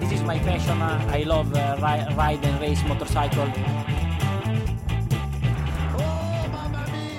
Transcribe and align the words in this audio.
this 0.00 0.12
is 0.12 0.22
my 0.22 0.38
passion. 0.40 0.80
Uh, 0.82 1.10
I 1.12 1.22
love 1.24 1.52
uh, 1.54 1.76
ri- 1.80 2.14
ride 2.16 2.44
and 2.44 2.60
race 2.60 2.82
motorcycle. 2.86 3.46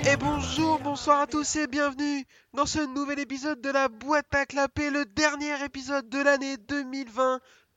Et 0.09 0.15
bonjour, 0.15 0.79
bonsoir 0.79 1.19
à 1.21 1.27
tous 1.27 1.57
et 1.57 1.67
bienvenue 1.67 2.25
dans 2.53 2.65
ce 2.65 2.79
nouvel 2.93 3.19
épisode 3.19 3.59
de 3.59 3.69
la 3.69 3.89
boîte 3.89 4.33
à 4.33 4.45
clapper, 4.45 4.89
le 4.89 5.03
dernier 5.05 5.61
épisode 5.65 6.07
de 6.07 6.19
l'année 6.19 6.55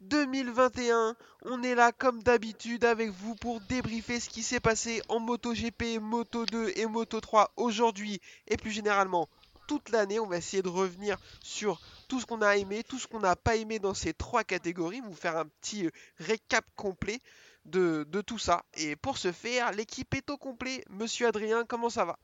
2020-2021. 0.03 1.15
On 1.47 1.63
est 1.65 1.75
là 1.75 1.91
comme 1.91 2.23
d'habitude 2.23 2.85
avec 2.85 3.11
vous 3.11 3.35
pour 3.35 3.61
débriefer 3.63 4.21
ce 4.21 4.29
qui 4.29 4.45
s'est 4.45 4.61
passé 4.61 5.03
en 5.09 5.19
MotoGP, 5.19 5.99
Moto 6.01 6.47
2 6.47 6.73
et 6.77 6.87
Moto 6.87 7.21
3 7.21 7.51
aujourd'hui 7.57 8.21
et 8.47 8.57
plus 8.57 8.71
généralement 8.71 9.29
toute 9.67 9.89
l'année. 9.89 10.21
On 10.21 10.29
va 10.29 10.37
essayer 10.37 10.63
de 10.63 10.69
revenir 10.69 11.17
sur 11.43 11.81
tout 12.11 12.19
ce 12.19 12.27
qu'on 12.27 12.43
a 12.43 12.57
aimé, 12.57 12.83
tout 12.83 12.99
ce 12.99 13.07
qu'on 13.07 13.21
n'a 13.21 13.37
pas 13.37 13.55
aimé 13.55 13.79
dans 13.79 13.95
ces 13.95 14.13
trois 14.13 14.43
catégories, 14.43 15.01
vous 15.01 15.15
faire 15.15 15.37
un 15.37 15.47
petit 15.47 15.87
euh, 15.87 15.91
récap 16.19 16.65
complet 16.75 17.21
de, 17.67 18.05
de 18.09 18.21
tout 18.21 18.37
ça. 18.37 18.65
Et 18.75 18.97
pour 18.97 19.17
ce 19.17 19.31
faire, 19.31 19.71
l'équipe 19.71 20.13
est 20.15 20.29
au 20.29 20.37
complet. 20.37 20.85
Monsieur 20.91 21.29
Adrien, 21.29 21.65
comment 21.65 21.89
ça 21.89 22.05
va? 22.05 22.19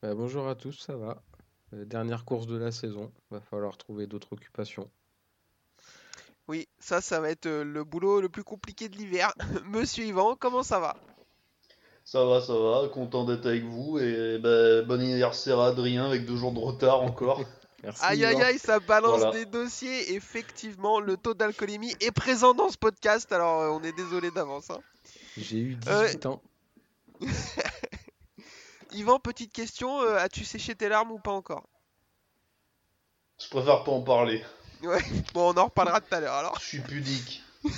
Bah, 0.00 0.14
bonjour 0.14 0.48
à 0.48 0.54
tous, 0.54 0.78
ça 0.78 0.96
va. 0.96 1.20
Euh, 1.72 1.84
dernière 1.84 2.24
course 2.24 2.46
de 2.46 2.56
la 2.56 2.70
saison, 2.70 3.12
va 3.32 3.40
falloir 3.40 3.76
trouver 3.76 4.06
d'autres 4.06 4.32
occupations. 4.32 4.88
Oui, 6.46 6.68
ça, 6.78 7.00
ça 7.00 7.18
va 7.18 7.30
être 7.30 7.46
euh, 7.46 7.64
le 7.64 7.82
boulot 7.82 8.20
le 8.20 8.28
plus 8.28 8.44
compliqué 8.44 8.88
de 8.88 8.96
l'hiver. 8.96 9.32
Monsieur 9.66 10.04
Yvan, 10.04 10.36
comment 10.36 10.62
ça 10.62 10.78
va? 10.78 10.94
Ça 12.04 12.24
va, 12.24 12.40
ça 12.40 12.56
va, 12.56 12.86
content 12.92 13.24
d'être 13.24 13.46
avec 13.46 13.64
vous 13.64 13.98
et 13.98 14.38
bah, 14.38 14.82
bon 14.82 15.00
anniversaire 15.00 15.58
à 15.58 15.68
Adrien 15.68 16.04
avec 16.04 16.26
deux 16.26 16.36
jours 16.36 16.52
de 16.52 16.60
retard 16.60 17.02
encore. 17.02 17.40
Merci. 17.84 18.02
Aïe 18.04 18.24
aïe 18.24 18.42
aïe, 18.42 18.58
ça 18.58 18.80
balance 18.80 19.18
Voilà. 19.20 19.32
des 19.32 19.44
dossiers. 19.44 20.14
Effectivement, 20.14 21.00
le 21.00 21.16
taux 21.16 21.34
d'alcoolémie 21.34 21.94
est 22.00 22.10
présent 22.12 22.54
dans 22.54 22.70
ce 22.70 22.76
podcast, 22.78 23.30
alors 23.32 23.60
euh, 23.60 23.68
on 23.70 23.82
est 23.82 23.92
désolé 23.92 24.30
d'avance. 24.30 24.70
hein. 24.70 24.80
J'ai 25.36 25.58
eu 25.58 25.78
Euh, 25.88 26.06
18 26.06 26.26
ans. 26.26 26.42
Yvan, 28.92 29.18
petite 29.18 29.52
question, 29.52 30.00
euh, 30.02 30.16
as-tu 30.16 30.44
séché 30.44 30.74
tes 30.74 30.88
larmes 30.88 31.10
ou 31.12 31.18
pas 31.18 31.32
encore? 31.32 31.64
Je 33.42 33.48
préfère 33.48 33.82
pas 33.84 33.90
en 33.92 34.02
parler, 34.02 34.42
Ouais, 34.82 35.02
bon, 35.34 35.52
on 35.52 35.58
en 35.58 35.64
reparlera 35.64 36.00
tout 36.00 36.14
à 36.14 36.20
l'heure 36.20 36.34
alors. 36.34 36.58
je 36.60 36.64
suis 36.64 36.80
pudique. 36.80 37.42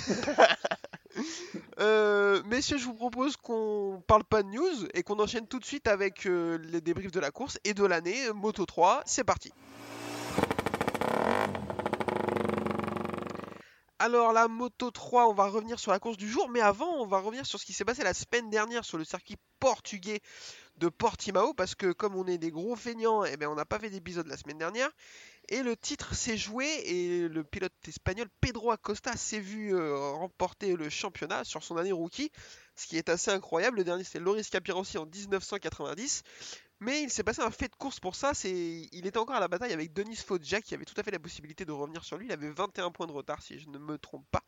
Euh, 1.79 2.43
messieurs, 2.45 2.77
je 2.77 2.85
vous 2.85 2.93
propose 2.93 3.37
qu'on 3.37 4.03
parle 4.07 4.23
pas 4.23 4.43
de 4.43 4.49
news 4.49 4.87
et 4.93 5.01
qu'on 5.01 5.19
enchaîne 5.19 5.47
tout 5.47 5.57
de 5.59 5.65
suite 5.65 5.87
avec 5.87 6.25
euh, 6.27 6.59
les 6.71 6.79
débriefs 6.81 7.11
de 7.11 7.19
la 7.19 7.31
course 7.31 7.57
et 7.63 7.73
de 7.73 7.83
l'année. 7.85 8.31
Moto 8.35 8.65
3, 8.67 9.01
c'est 9.05 9.23
parti. 9.23 9.51
Alors 13.99 14.31
la 14.31 14.47
Moto 14.47 14.91
3, 14.91 15.27
on 15.27 15.33
va 15.33 15.47
revenir 15.47 15.79
sur 15.79 15.91
la 15.91 15.97
course 15.97 16.17
du 16.17 16.29
jour, 16.29 16.49
mais 16.49 16.61
avant, 16.61 17.01
on 17.01 17.07
va 17.07 17.17
revenir 17.17 17.47
sur 17.47 17.59
ce 17.59 17.65
qui 17.65 17.73
s'est 17.73 17.83
passé 17.83 18.03
la 18.03 18.13
semaine 18.13 18.47
dernière 18.51 18.85
sur 18.85 18.99
le 18.99 19.03
circuit 19.03 19.37
portugais 19.59 20.21
de 20.77 20.87
Portimao, 20.87 21.55
parce 21.55 21.73
que 21.73 21.91
comme 21.93 22.15
on 22.15 22.27
est 22.27 22.37
des 22.37 22.51
gros 22.51 22.75
feignants, 22.75 23.25
eh 23.25 23.37
ben, 23.37 23.49
on 23.49 23.55
n'a 23.55 23.65
pas 23.65 23.79
fait 23.79 23.89
d'épisode 23.89 24.27
la 24.27 24.37
semaine 24.37 24.59
dernière. 24.59 24.91
Et 25.49 25.63
le 25.63 25.75
titre 25.75 26.13
s'est 26.13 26.37
joué 26.37 26.67
et 26.85 27.27
le 27.27 27.43
pilote 27.43 27.73
espagnol 27.87 28.27
Pedro 28.39 28.69
Acosta 28.69 29.15
s'est 29.15 29.39
vu 29.39 29.73
euh, 29.73 29.97
remporter 30.11 30.75
le 30.75 30.89
championnat 30.89 31.43
sur 31.43 31.63
son 31.63 31.77
année 31.77 31.93
rookie, 31.93 32.31
ce 32.75 32.85
qui 32.85 32.97
est 32.97 33.09
assez 33.09 33.31
incroyable. 33.31 33.77
Le 33.77 33.83
dernier 33.83 34.03
c'était 34.03 34.19
Loris 34.19 34.49
Capirossi 34.49 34.99
en 34.99 35.05
1990. 35.05 36.23
Mais 36.79 37.01
il 37.01 37.09
s'est 37.09 37.23
passé 37.23 37.41
un 37.41 37.49
fait 37.49 37.69
de 37.69 37.75
course 37.75 37.99
pour 37.99 38.15
ça, 38.15 38.33
c'est 38.35 38.87
il 38.91 39.07
était 39.07 39.17
encore 39.17 39.35
à 39.35 39.39
la 39.39 39.47
bataille 39.47 39.73
avec 39.73 39.93
Denis 39.93 40.15
Foggia 40.15 40.61
qui 40.61 40.75
avait 40.75 40.85
tout 40.85 40.93
à 40.97 41.03
fait 41.03 41.11
la 41.11 41.19
possibilité 41.19 41.65
de 41.65 41.71
revenir 41.71 42.03
sur 42.03 42.17
lui, 42.17 42.27
il 42.27 42.31
avait 42.31 42.51
21 42.51 42.91
points 42.91 43.07
de 43.07 43.11
retard 43.11 43.41
si 43.41 43.57
je 43.59 43.67
ne 43.69 43.79
me 43.79 43.97
trompe 43.97 44.25
pas. 44.29 44.43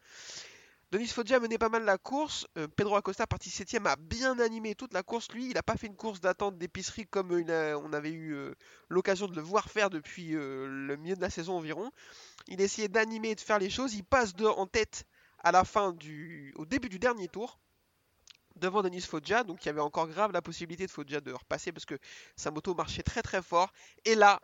Denis 0.92 1.08
Foggia 1.08 1.40
menait 1.40 1.60
pas 1.60 1.70
mal 1.70 1.86
la 1.86 2.00
course, 2.00 2.48
euh, 2.58 2.68
Pedro 2.68 2.96
Acosta 2.96 3.28
parti 3.28 3.52
7 3.52 3.86
a 3.86 3.96
bien 3.96 4.40
animé 4.40 4.74
toute 4.74 4.92
la 4.94 5.04
course. 5.04 5.32
Lui, 5.32 5.46
il 5.46 5.54
n'a 5.54 5.62
pas 5.62 5.76
fait 5.76 5.86
une 5.86 5.96
course 5.96 6.20
d'attente 6.20 6.58
d'épicerie 6.58 7.06
comme 7.06 7.32
on 7.32 7.94
avait 7.94 8.12
eu 8.12 8.34
euh, 8.34 8.56
l'occasion 8.90 9.28
de 9.28 9.36
le 9.36 9.42
voir 9.42 9.70
faire 9.70 9.92
depuis 9.92 10.36
euh, 10.36 10.66
le 10.68 10.98
milieu 10.98 11.16
de 11.16 11.22
la 11.22 11.30
saison 11.30 11.58
environ. 11.58 11.92
Il 12.48 12.60
essayait 12.60 12.88
d'animer 12.88 13.30
et 13.30 13.36
de 13.36 13.40
faire 13.40 13.60
les 13.60 13.70
choses, 13.70 13.94
il 13.94 14.04
passe 14.04 14.36
de, 14.36 14.46
en 14.46 14.66
tête 14.66 15.06
à 15.44 15.52
la 15.52 15.64
fin 15.64 15.94
du 15.94 16.54
au 16.58 16.66
début 16.66 16.90
du 16.90 16.98
dernier 16.98 17.28
tour 17.28 17.60
devant 18.60 18.82
Denis 18.82 19.02
Foggia, 19.02 19.44
donc 19.44 19.64
il 19.64 19.68
y 19.68 19.70
avait 19.70 19.82
encore 19.82 20.08
grave 20.08 20.32
la 20.32 20.42
possibilité 20.42 20.86
de 20.86 20.92
Foggia 20.92 21.22
de 21.22 21.32
repasser 21.32 21.72
parce 21.72 21.86
que 21.86 21.98
sa 22.36 22.52
moto 22.52 22.74
marchait 22.74 23.04
très 23.04 23.22
très 23.22 23.42
fort. 23.42 23.72
Et 24.06 24.16
là, 24.16 24.40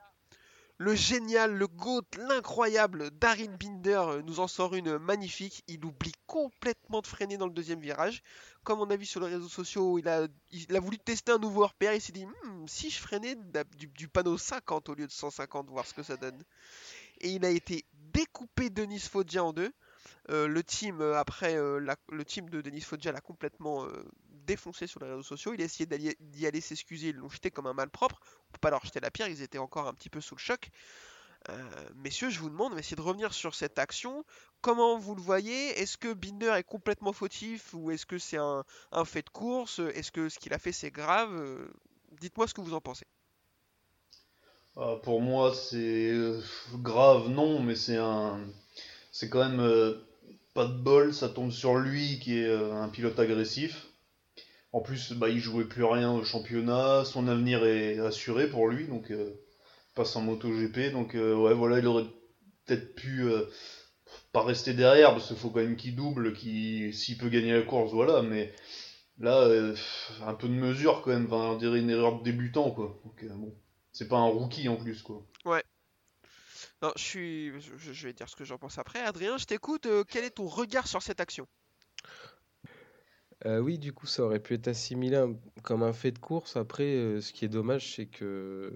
le 0.78 0.94
génial, 0.94 1.54
le 1.54 1.68
GOAT, 1.68 2.04
l'incroyable 2.18 3.10
Darin 3.12 3.56
Binder 3.58 4.02
euh, 4.08 4.22
nous 4.24 4.42
en 4.42 4.48
sort 4.48 4.76
une 4.76 4.98
magnifique. 4.98 5.64
Il 5.68 5.86
oublie 5.86 6.12
complètement 6.28 7.00
de 7.00 7.08
freiner 7.08 7.38
dans 7.38 7.48
le 7.48 7.54
deuxième 7.54 7.80
virage. 7.80 8.22
Comme 8.64 8.82
on 8.82 8.90
a 8.90 8.98
vu 8.98 9.06
sur 9.06 9.22
les 9.22 9.34
réseaux 9.34 9.48
sociaux, 9.48 9.98
il 10.00 10.08
a, 10.10 10.28
il 10.52 10.76
a 10.76 10.80
voulu 10.82 10.98
tester 10.98 11.32
un 11.32 11.38
nouveau 11.38 11.66
repère. 11.66 11.94
Il 11.94 12.02
s'est 12.02 12.12
dit, 12.12 12.26
Hmm, 12.26 12.68
si 12.68 12.90
je 12.90 13.00
freinais 13.00 13.38
du, 13.78 13.88
du 13.88 14.10
panneau 14.10 14.38
50 14.38 14.90
au 14.90 14.96
lieu 14.96 15.08
de 15.08 15.12
150, 15.12 15.70
voir 15.70 15.88
ce 15.88 15.94
que 15.94 16.04
ça 16.04 16.18
donne. 16.18 16.44
Et 17.22 17.30
il 17.30 17.46
a 17.46 17.52
été 17.52 17.86
découpé 17.94 18.70
Denis 18.70 19.00
Foggia 19.00 19.46
en 19.46 19.54
deux. 19.54 19.72
Euh, 20.30 20.48
le 20.48 20.64
team 20.64 21.02
euh, 21.02 21.18
après 21.18 21.56
euh, 21.56 21.80
le 22.10 22.26
team 22.26 22.50
de 22.50 22.62
Denis 22.62 22.82
Foggia 22.82 23.12
l'a 23.12 23.22
complètement 23.22 23.88
défoncé 24.46 24.88
sur 24.88 25.00
les 25.00 25.08
réseaux 25.08 25.24
sociaux. 25.24 25.54
Il 25.54 25.62
a 25.62 25.66
essayé 25.66 25.88
d'y 26.20 26.48
aller 26.48 26.62
s'excuser, 26.62 27.10
ils 27.10 27.16
l'ont 27.16 27.30
jeté 27.30 27.52
comme 27.52 27.68
un 27.68 27.74
malpropre. 27.74 28.20
On 28.50 28.54
peut 28.54 28.60
pas 28.60 28.70
leur 28.70 28.84
jeter 28.86 29.00
la 29.00 29.12
pierre, 29.12 29.28
ils 29.28 29.42
étaient 29.42 29.58
encore 29.58 29.88
un 29.88 29.94
petit 29.94 30.10
peu 30.10 30.22
sous 30.22 30.36
le 30.36 30.40
choc. 30.40 30.70
Messieurs, 31.94 32.32
je 32.32 32.40
vous 32.40 32.50
demande, 32.50 32.78
essayer 32.80 32.96
de 32.96 33.02
revenir 33.02 33.32
sur 33.32 33.54
cette 33.54 33.78
action. 33.78 34.26
Comment 34.62 34.98
vous 34.98 35.14
le 35.14 35.22
voyez? 35.22 35.80
Est-ce 35.80 35.96
que 35.96 36.12
Binder 36.12 36.54
est 36.58 36.64
complètement 36.64 37.14
fautif 37.14 37.72
ou 37.76 37.92
est-ce 37.92 38.08
que 38.08 38.18
c'est 38.18 38.38
un, 38.38 38.64
fait 39.06 39.22
de 39.22 39.30
course? 39.30 39.78
Est-ce 39.78 40.12
que 40.12 40.28
ce 40.28 40.40
qu'il 40.40 40.54
a 40.56 40.58
fait 40.58 40.72
c'est 40.72 40.90
grave? 40.90 41.70
Dites-moi 42.20 42.48
ce 42.48 42.56
que 42.56 42.62
vous 42.62 42.74
en 42.74 42.82
pensez. 42.82 43.06
Pour 45.04 45.22
moi, 45.22 45.54
c'est 45.54 46.14
grave, 46.74 47.30
non, 47.30 47.60
mais 47.60 47.76
c'est 47.76 47.98
un. 47.98 48.40
C'est 49.18 49.30
quand 49.30 49.48
même 49.48 49.62
euh, 49.62 49.94
pas 50.54 50.66
de 50.66 50.74
bol, 50.74 51.14
ça 51.14 51.30
tombe 51.30 51.50
sur 51.50 51.78
lui 51.78 52.20
qui 52.20 52.38
est 52.38 52.48
euh, 52.50 52.74
un 52.74 52.90
pilote 52.90 53.18
agressif. 53.18 53.88
En 54.74 54.82
plus, 54.82 55.14
bah, 55.14 55.30
il 55.30 55.40
jouait 55.40 55.64
plus 55.64 55.86
rien 55.86 56.12
au 56.12 56.26
championnat, 56.26 57.06
son 57.06 57.30
avenir 57.30 57.64
est 57.66 57.98
assuré 58.00 58.50
pour 58.50 58.68
lui, 58.68 58.90
donc 58.90 59.12
euh, 59.12 59.42
passe 59.96 60.18
en 60.18 60.22
MotoGP, 60.24 60.92
donc 60.92 61.16
euh, 61.16 61.34
ouais, 61.34 61.54
voilà, 61.54 61.80
il 61.80 61.88
aurait 61.88 62.08
peut-être 62.66 62.94
pu 62.94 63.26
pas 64.34 64.44
rester 64.44 64.74
derrière, 64.74 65.12
parce 65.12 65.28
qu'il 65.28 65.38
faut 65.38 65.50
quand 65.50 65.62
même 65.62 65.78
qu'il 65.78 65.96
double, 65.96 66.34
qu'il 66.34 66.94
s'il 66.94 67.18
peut 67.18 67.30
gagner 67.30 67.54
la 67.54 67.62
course, 67.62 67.94
voilà, 67.94 68.22
mais 68.22 68.54
là, 69.20 69.48
un 70.26 70.34
peu 70.34 70.50
de 70.50 70.54
mesure 70.54 71.02
quand 71.02 71.12
même, 71.12 71.28
enfin, 71.28 71.52
on 71.54 71.58
dirait 71.58 71.80
une 71.80 71.90
erreur 71.90 72.20
de 72.20 72.24
débutant, 72.26 72.70
quoi. 72.70 73.00
Donc, 73.06 73.26
bon. 73.38 73.56
C'est 73.94 74.10
pas 74.10 74.18
un 74.18 74.28
rookie 74.28 74.68
en 74.68 74.76
plus, 74.76 75.02
quoi. 75.02 75.26
Je 76.96 77.52
vais 78.06 78.14
dire 78.14 78.30
ce 78.30 78.36
que 78.36 78.44
j'en 78.44 78.58
pense 78.58 78.78
après. 78.78 79.00
Adrien, 79.00 79.38
je 79.38 79.46
t'écoute. 79.46 79.86
euh, 79.86 80.04
quel 80.08 80.24
est 80.26 80.32
ton 80.32 80.48
regard 80.48 80.88
sur 80.88 81.02
cette 81.02 81.20
action? 81.20 81.48
Euh, 83.46 83.60
oui, 83.60 83.78
du 83.78 83.94
coup, 83.94 84.08
ça 84.08 84.24
aurait 84.24 84.40
pu 84.40 84.54
être 84.56 84.68
assimilé 84.68 85.24
comme 85.64 85.84
un 85.84 85.94
fait 85.94 86.12
de 86.12 86.20
course. 86.20 86.56
Après, 86.58 86.96
euh, 86.96 87.22
ce 87.22 87.34
qui 87.34 87.46
est 87.46 87.50
dommage, 87.50 87.94
c'est 87.96 88.08
que 88.08 88.74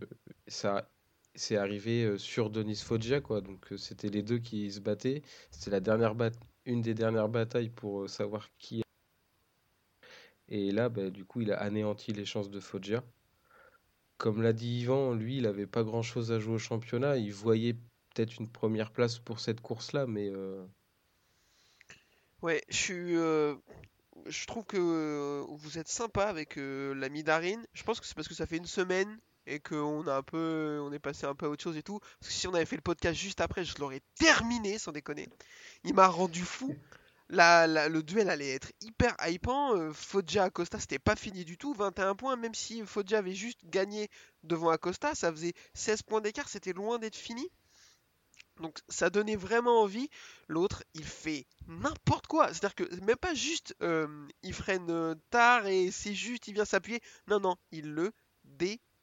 ça 0.48 0.90
c'est 1.36 1.58
arrivé 1.58 2.18
sur 2.18 2.50
Denis 2.50 2.75
Foggia, 2.75 3.22
quoi. 3.22 3.42
Donc, 3.42 3.68
c'était 3.78 4.09
les 4.09 4.24
deux 4.24 4.40
qui 4.40 4.72
se 4.72 4.80
battaient. 4.80 5.22
C'était 5.52 5.72
la 5.72 5.80
dernière 5.80 6.16
bat- 6.16 6.31
une 6.66 6.81
des 6.81 6.94
dernières 6.94 7.30
batailles 7.30 7.69
pour 7.69 8.09
savoir 8.09 8.50
qui. 8.58 8.81
Et 10.50 10.72
là, 10.72 10.90
bah, 10.90 11.09
du 11.09 11.25
coup, 11.25 11.42
il 11.42 11.52
a 11.52 11.62
anéanti 11.62 12.12
les 12.12 12.25
chances 12.25 12.50
de 12.50 12.59
Foggia. 12.59 13.03
Comme 14.18 14.42
l'a 14.42 14.54
dit 14.54 14.81
Yvan, 14.81 15.13
lui, 15.13 15.38
il 15.38 15.45
avait 15.45 15.68
pas 15.68 15.84
grand-chose 15.84 16.31
à 16.31 16.39
jouer 16.39 16.56
au 16.56 16.60
championnat. 16.60 17.18
Il 17.18 17.34
voyait 17.34 17.78
peut-être 18.19 18.38
une 18.38 18.50
première 18.50 18.92
place 18.92 19.18
pour 19.18 19.39
cette 19.39 19.62
course-là, 19.62 20.06
mais 20.06 20.30
euh, 20.30 20.66
Ouais, 22.42 22.62
je 22.69 22.75
suis, 22.77 23.16
euh, 23.18 23.56
je 24.27 24.45
trouve 24.45 24.66
que 24.66 24.77
euh, 24.77 25.45
vous 25.50 25.77
êtes 25.77 25.88
sympa 25.89 26.25
avec 26.25 26.56
l'ami 26.57 27.24
Darin. 27.24 27.62
Je 27.74 27.83
pense 27.83 28.00
que 28.00 28.06
c'est 28.06 28.16
parce 28.16 28.27
que 28.27 28.33
ça 28.33 28.45
fait 28.45 28.57
une 28.57 28.66
semaine 28.66 29.19
et 29.45 29.60
qu'on 29.60 30.06
a 30.07 30.16
un 30.18 30.24
peu, 30.24 30.80
on 30.83 30.92
est 30.94 31.00
passé 31.00 31.25
un 31.25 31.36
peu 31.36 31.45
à 31.45 31.50
autre 31.50 31.63
chose 31.63 31.77
et 31.77 31.83
tout. 31.83 32.00
Parce 32.19 32.27
que 32.27 32.33
si 32.33 32.48
on 32.48 32.54
avait 32.54 32.66
fait 32.66 32.75
le 32.75 32.81
podcast 32.81 33.18
juste 33.19 33.42
après, 33.42 33.63
je 33.66 33.77
l'aurais 33.80 34.01
terminé, 34.16 34.77
sans 34.77 34.92
déconner. 34.92 35.30
Il 35.83 35.94
m'a 35.94 36.07
rendu 36.07 36.42
fou. 36.44 36.75
La, 37.30 37.68
la- 37.68 37.89
le 37.89 38.04
duel 38.04 38.30
allait 38.30 38.54
être 38.56 38.72
hyper 38.81 39.15
hypant. 39.27 39.92
Foggia 39.94 40.45
Acosta, 40.45 40.80
c'était 40.80 41.00
pas 41.00 41.15
fini 41.15 41.45
du 41.45 41.57
tout. 41.57 41.74
21 41.74 42.15
points, 42.15 42.36
même 42.38 42.56
si 42.56 42.86
Foggia 42.86 43.19
avait 43.19 43.36
juste 43.36 43.60
gagné 43.65 44.10
devant 44.44 44.69
Acosta, 44.69 45.15
ça 45.15 45.31
faisait 45.31 45.54
16 45.74 46.04
points 46.04 46.22
d'écart, 46.22 46.50
c'était 46.50 46.74
loin 46.74 47.00
d'être 47.00 47.15
fini. 47.15 47.50
Donc 48.60 48.80
ça 48.90 49.10
donnait 49.10 49.36
vraiment 49.36 49.82
envie. 49.82 50.10
L'autre, 50.48 50.84
il 50.94 51.06
fait 51.06 51.46
n'importe 51.68 52.28
quoi. 52.28 52.48
C'est-à-dire 52.48 52.76
que 52.76 52.96
même 53.02 53.18
pas 53.18 53.34
juste 53.34 53.76
euh, 53.82 54.28
il 54.44 54.54
freine 54.54 54.90
euh, 54.90 55.16
tard 55.30 55.68
et 55.68 55.92
c'est 55.92 56.14
juste 56.14 56.48
il 56.48 56.54
vient 56.54 56.66
s'appuyer. 56.66 57.02
Non, 57.28 57.40
non, 57.40 57.56
il 57.72 57.94
le 57.94 58.12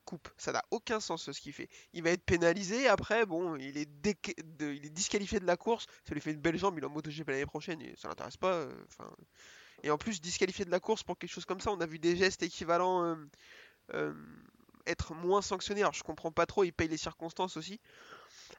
coupe. 0.05 0.29
Ça 0.37 0.53
n'a 0.53 0.62
aucun 0.70 1.00
sens 1.00 1.31
ce 1.32 1.41
qu'il 1.41 1.53
fait. 1.53 1.69
Il 1.93 2.03
va 2.05 2.11
être 2.11 2.23
pénalisé. 2.23 2.87
Après, 2.87 3.26
bon, 3.26 3.56
il 3.56 3.76
est, 3.76 3.88
disqualifié 4.93 5.41
de 5.41 5.47
la 5.47 5.56
course. 5.56 5.87
Ça 6.06 6.14
lui 6.14 6.20
fait 6.20 6.31
une 6.31 6.41
belle 6.41 6.58
jambe. 6.58 6.79
Il 6.79 6.85
est 6.85 6.87
en 6.87 6.91
MotoGP 6.91 7.29
l'année 7.29 7.47
prochaine. 7.47 7.81
Et 7.82 7.94
ça 7.97 8.08
l'intéresse 8.08 8.37
pas. 8.37 8.53
euh, 8.53 8.73
et 9.82 9.91
en 9.91 9.99
plus, 9.99 10.20
disqualifié 10.20 10.64
de 10.64 10.70
la 10.70 10.81
course 10.81 11.03
pour 11.03 11.19
quelque 11.19 11.31
chose 11.31 11.44
comme 11.44 11.61
ça, 11.61 11.70
on 11.73 11.81
a 11.81 11.87
vu 11.87 11.99
des 11.99 12.17
gestes 12.17 12.43
équivalents 12.43 13.17
être 14.87 15.14
moins 15.14 15.43
sanctionnés. 15.43 15.82
Alors, 15.82 15.93
je 15.93 16.03
comprends 16.03 16.32
pas 16.32 16.47
trop. 16.47 16.64
Il 16.64 16.73
paye 16.73 16.88
les 16.88 16.97
circonstances 16.97 17.56
aussi. 17.56 17.81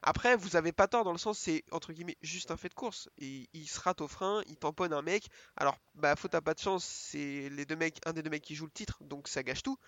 Après, 0.02 0.36
vous 0.36 0.56
avez 0.56 0.72
pas 0.72 0.88
tort 0.88 1.04
dans 1.04 1.12
le 1.12 1.18
sens, 1.18 1.38
c'est 1.38 1.64
entre 1.72 1.92
guillemets 1.92 2.16
juste 2.22 2.50
un 2.50 2.56
fait 2.56 2.68
de 2.68 2.74
course. 2.74 3.08
Et 3.18 3.48
il 3.52 3.66
se 3.68 3.80
rate 3.80 4.00
au 4.00 4.08
frein, 4.08 4.42
il 4.46 4.56
tamponne 4.56 4.92
un 4.92 5.02
mec. 5.02 5.28
Alors, 5.56 5.78
bah, 5.94 6.16
faute 6.16 6.34
à 6.34 6.40
pas 6.40 6.54
de 6.54 6.60
chance, 6.60 6.84
c'est 6.84 7.48
les 7.50 7.64
deux 7.66 7.76
mecs, 7.76 7.98
un 8.06 8.12
des 8.12 8.22
deux 8.22 8.30
mecs 8.30 8.42
qui 8.44 8.54
joue 8.54 8.66
le 8.66 8.70
titre, 8.72 8.98
donc 9.04 9.28
ça 9.28 9.42
gâche 9.42 9.62
tout. 9.62 9.78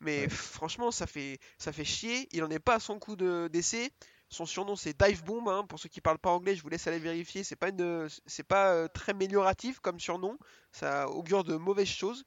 Mais 0.00 0.22
Ouais. 0.22 0.28
franchement, 0.28 0.90
ça 0.90 1.06
fait, 1.06 1.38
ça 1.58 1.72
fait 1.72 1.84
chier. 1.84 2.28
Il 2.32 2.44
en 2.44 2.50
est 2.50 2.58
pas 2.60 2.76
à 2.76 2.80
son 2.80 2.98
coup 2.98 3.16
de 3.16 3.48
d'essai. 3.52 3.90
Son 4.30 4.46
surnom 4.46 4.76
c'est 4.76 4.96
Dive 5.00 5.24
Bomb. 5.24 5.48
hein. 5.48 5.64
Pour 5.68 5.78
ceux 5.80 5.88
qui 5.88 6.00
parlent 6.00 6.18
pas 6.18 6.30
anglais, 6.30 6.54
je 6.56 6.62
vous 6.62 6.68
laisse 6.68 6.86
aller 6.86 6.98
vérifier. 6.98 7.44
C'est 7.44 7.56
pas 7.56 7.68
une, 7.70 8.08
c'est 8.26 8.42
pas 8.44 8.72
euh, 8.74 8.88
très 8.88 9.12
amélioratif 9.12 9.80
comme 9.80 9.98
surnom. 10.00 10.38
Ça 10.72 11.08
augure 11.10 11.44
de 11.44 11.56
mauvaises 11.56 11.88
choses. 11.88 12.24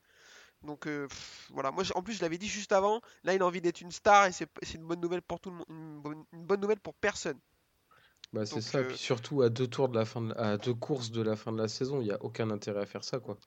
Donc 0.64 0.88
euh, 0.88 1.08
pff, 1.08 1.48
voilà, 1.52 1.72
moi 1.72 1.84
en 1.96 2.04
plus 2.04 2.14
je 2.14 2.22
l'avais 2.22 2.38
dit 2.38 2.48
juste 2.48 2.72
avant, 2.72 3.02
là 3.24 3.34
il 3.34 3.42
a 3.42 3.46
envie 3.46 3.62
d'être 3.62 3.82
une 3.82 3.92
star 3.92 4.28
et 4.28 4.32
c'est 4.32 4.48
une 4.76 4.84
bonne 4.86 5.02
nouvelle 5.02 5.22
pour 5.22 5.40
tout 5.40 5.50
le 5.50 5.56
monde, 5.58 5.66
une 5.70 6.00
bonne, 6.02 6.24
une 6.34 6.46
bonne 6.46 6.60
nouvelle 6.62 6.80
pour 6.80 6.94
personne. 6.96 7.40
Bah, 8.34 8.46
c'est 8.46 8.62
ça. 8.62 8.78
euh, 8.80 8.88
Puis 8.88 8.98
surtout 8.98 9.42
à 9.42 9.50
deux 9.50 9.68
tours 9.68 9.90
de 9.90 9.98
la 9.98 10.06
fin 10.06 10.22
de... 10.22 10.34
à 10.36 10.58
deux 10.58 10.74
courses 10.74 11.12
de 11.12 11.22
la 11.22 11.36
fin 11.36 11.52
de 11.52 11.58
la 11.58 11.68
saison, 11.68 12.00
il 12.02 12.06
n'y 12.06 12.12
a 12.12 12.22
aucun 12.24 12.50
intérêt 12.50 12.82
à 12.82 12.86
faire 12.86 13.04
ça, 13.04 13.20
quoi. 13.20 13.38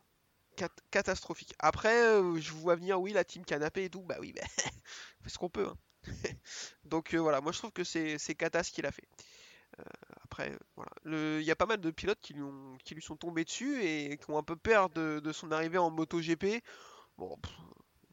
Cat- 0.56 0.69
catastrophique. 0.90 1.55
Après, 1.58 2.02
euh, 2.02 2.37
je 2.40 2.52
vois 2.52 2.76
venir, 2.76 3.00
oui, 3.00 3.12
la 3.12 3.25
team 3.25 3.44
canapé 3.44 3.84
et 3.84 3.90
tout, 3.90 4.02
bah 4.02 4.16
oui, 4.20 4.32
bah, 4.32 4.43
on 5.20 5.25
fait 5.25 5.31
ce 5.31 5.38
qu'on 5.38 5.50
peut. 5.50 5.66
hein. 5.66 5.76
Donc 6.84 7.14
euh, 7.14 7.19
voilà, 7.19 7.40
moi 7.40 7.50
je 7.52 7.58
trouve 7.58 7.72
que 7.72 7.82
c'est 7.84 8.19
c'est 8.19 8.34
cata 8.34 8.62
ce 8.62 8.70
qu'il 8.70 8.84
a 8.87 8.93
fait. 8.93 9.08
Après, 10.22 10.56
voilà. 10.76 10.90
Il 11.38 11.43
y 11.44 11.50
a 11.50 11.56
pas 11.56 11.66
mal 11.66 11.81
de 11.81 11.90
pilotes 11.90 12.20
qui 12.20 12.34
lui, 12.34 12.43
ont, 12.43 12.76
qui 12.84 12.94
lui 12.94 13.02
sont 13.02 13.16
tombés 13.16 13.44
dessus 13.44 13.82
et 13.82 14.16
qui 14.19 14.31
ont 14.31 14.38
un 14.38 14.43
peu 14.43 14.56
peur 14.56 14.90
de, 14.90 15.20
de 15.22 15.32
son 15.32 15.50
arrivée 15.52 15.78
en 15.78 15.90
MotoGP. 15.90 16.62
Bon, 17.19 17.37
pff, 17.37 17.52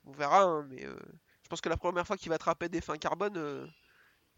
on 0.05 0.11
verra, 0.11 0.43
hein, 0.43 0.67
mais 0.69 0.85
euh, 0.85 0.95
je 1.43 1.49
pense 1.49 1.61
que 1.61 1.69
la 1.69 1.77
première 1.77 2.05
fois 2.05 2.17
qu'il 2.17 2.29
va 2.29 2.35
attraper 2.35 2.69
des 2.69 2.81
fins 2.81 2.97
carbone, 2.97 3.37
euh, 3.37 3.67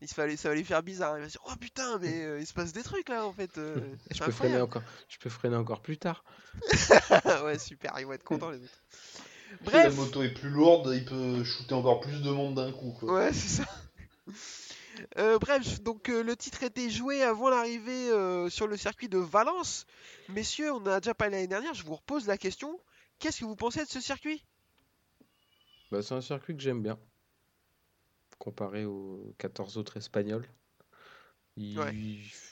il 0.01 0.07
se 0.07 0.13
fallait, 0.13 0.35
ça 0.37 0.49
va 0.49 0.55
lui 0.55 0.63
faire 0.63 0.83
bizarre. 0.83 1.17
Il 1.17 1.21
va 1.21 1.27
se 1.27 1.33
dire, 1.33 1.41
oh 1.49 1.55
putain, 1.59 1.97
mais 1.99 2.23
euh, 2.23 2.39
il 2.39 2.47
se 2.47 2.53
passe 2.53 2.73
des 2.73 2.83
trucs 2.83 3.09
là 3.09 3.25
en 3.25 3.33
fait. 3.33 3.57
euh, 3.57 3.79
Je 4.11 4.23
peux 4.23 4.31
freiner 4.31 4.61
encore, 4.61 4.83
je 5.09 5.17
peux 5.17 5.29
freiner 5.29 5.55
encore 5.55 5.81
plus 5.81 5.97
tard. 5.97 6.23
ouais, 7.43 7.59
super, 7.59 7.99
ils 7.99 8.05
vont 8.05 8.13
être 8.13 8.23
contents 8.23 8.49
les 8.51 8.63
autres. 8.63 8.83
Si 8.89 9.19
la 9.65 9.71
Bref, 9.71 9.95
moto 9.97 10.23
est 10.23 10.33
plus 10.33 10.49
lourde, 10.49 10.91
il 10.93 11.05
peut 11.05 11.43
shooter 11.43 11.75
encore 11.75 12.01
plus 12.01 12.21
de 12.21 12.31
monde 12.31 12.55
d'un 12.55 12.71
coup. 12.71 12.91
Quoi. 12.99 13.13
ouais, 13.13 13.33
c'est 13.33 13.63
ça. 13.63 13.65
Euh, 15.17 15.39
bref, 15.39 15.81
donc 15.81 16.07
euh, 16.09 16.21
le 16.21 16.35
titre 16.35 16.61
était 16.61 16.89
joué 16.91 17.23
avant 17.23 17.49
l'arrivée 17.49 18.11
euh, 18.11 18.47
sur 18.49 18.67
le 18.67 18.77
circuit 18.77 19.09
de 19.09 19.17
Valence. 19.17 19.87
Messieurs, 20.29 20.71
on 20.71 20.77
en 20.77 20.85
a 20.85 20.99
déjà 20.99 21.15
parlé 21.15 21.33
l'année 21.33 21.47
dernière, 21.47 21.73
je 21.73 21.83
vous 21.83 21.95
repose 21.95 22.27
la 22.27 22.37
question. 22.37 22.79
Qu'est-ce 23.17 23.39
que 23.39 23.45
vous 23.45 23.55
pensez 23.55 23.83
de 23.83 23.89
ce 23.89 23.99
circuit? 23.99 24.45
Bah, 25.93 26.01
c'est 26.01 26.15
un 26.15 26.21
circuit 26.21 26.55
que 26.57 26.63
j'aime 26.63 26.81
bien. 26.81 26.97
Comparé 28.39 28.83
aux 28.83 29.35
14 29.37 29.77
autres 29.77 29.95
espagnols. 29.97 30.47
Il, 31.55 31.77
Ouais. 31.77 31.93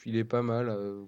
il 0.06 0.16
est 0.16 0.24
pas 0.24 0.44
mal. 0.44 0.70
euh, 0.70 1.06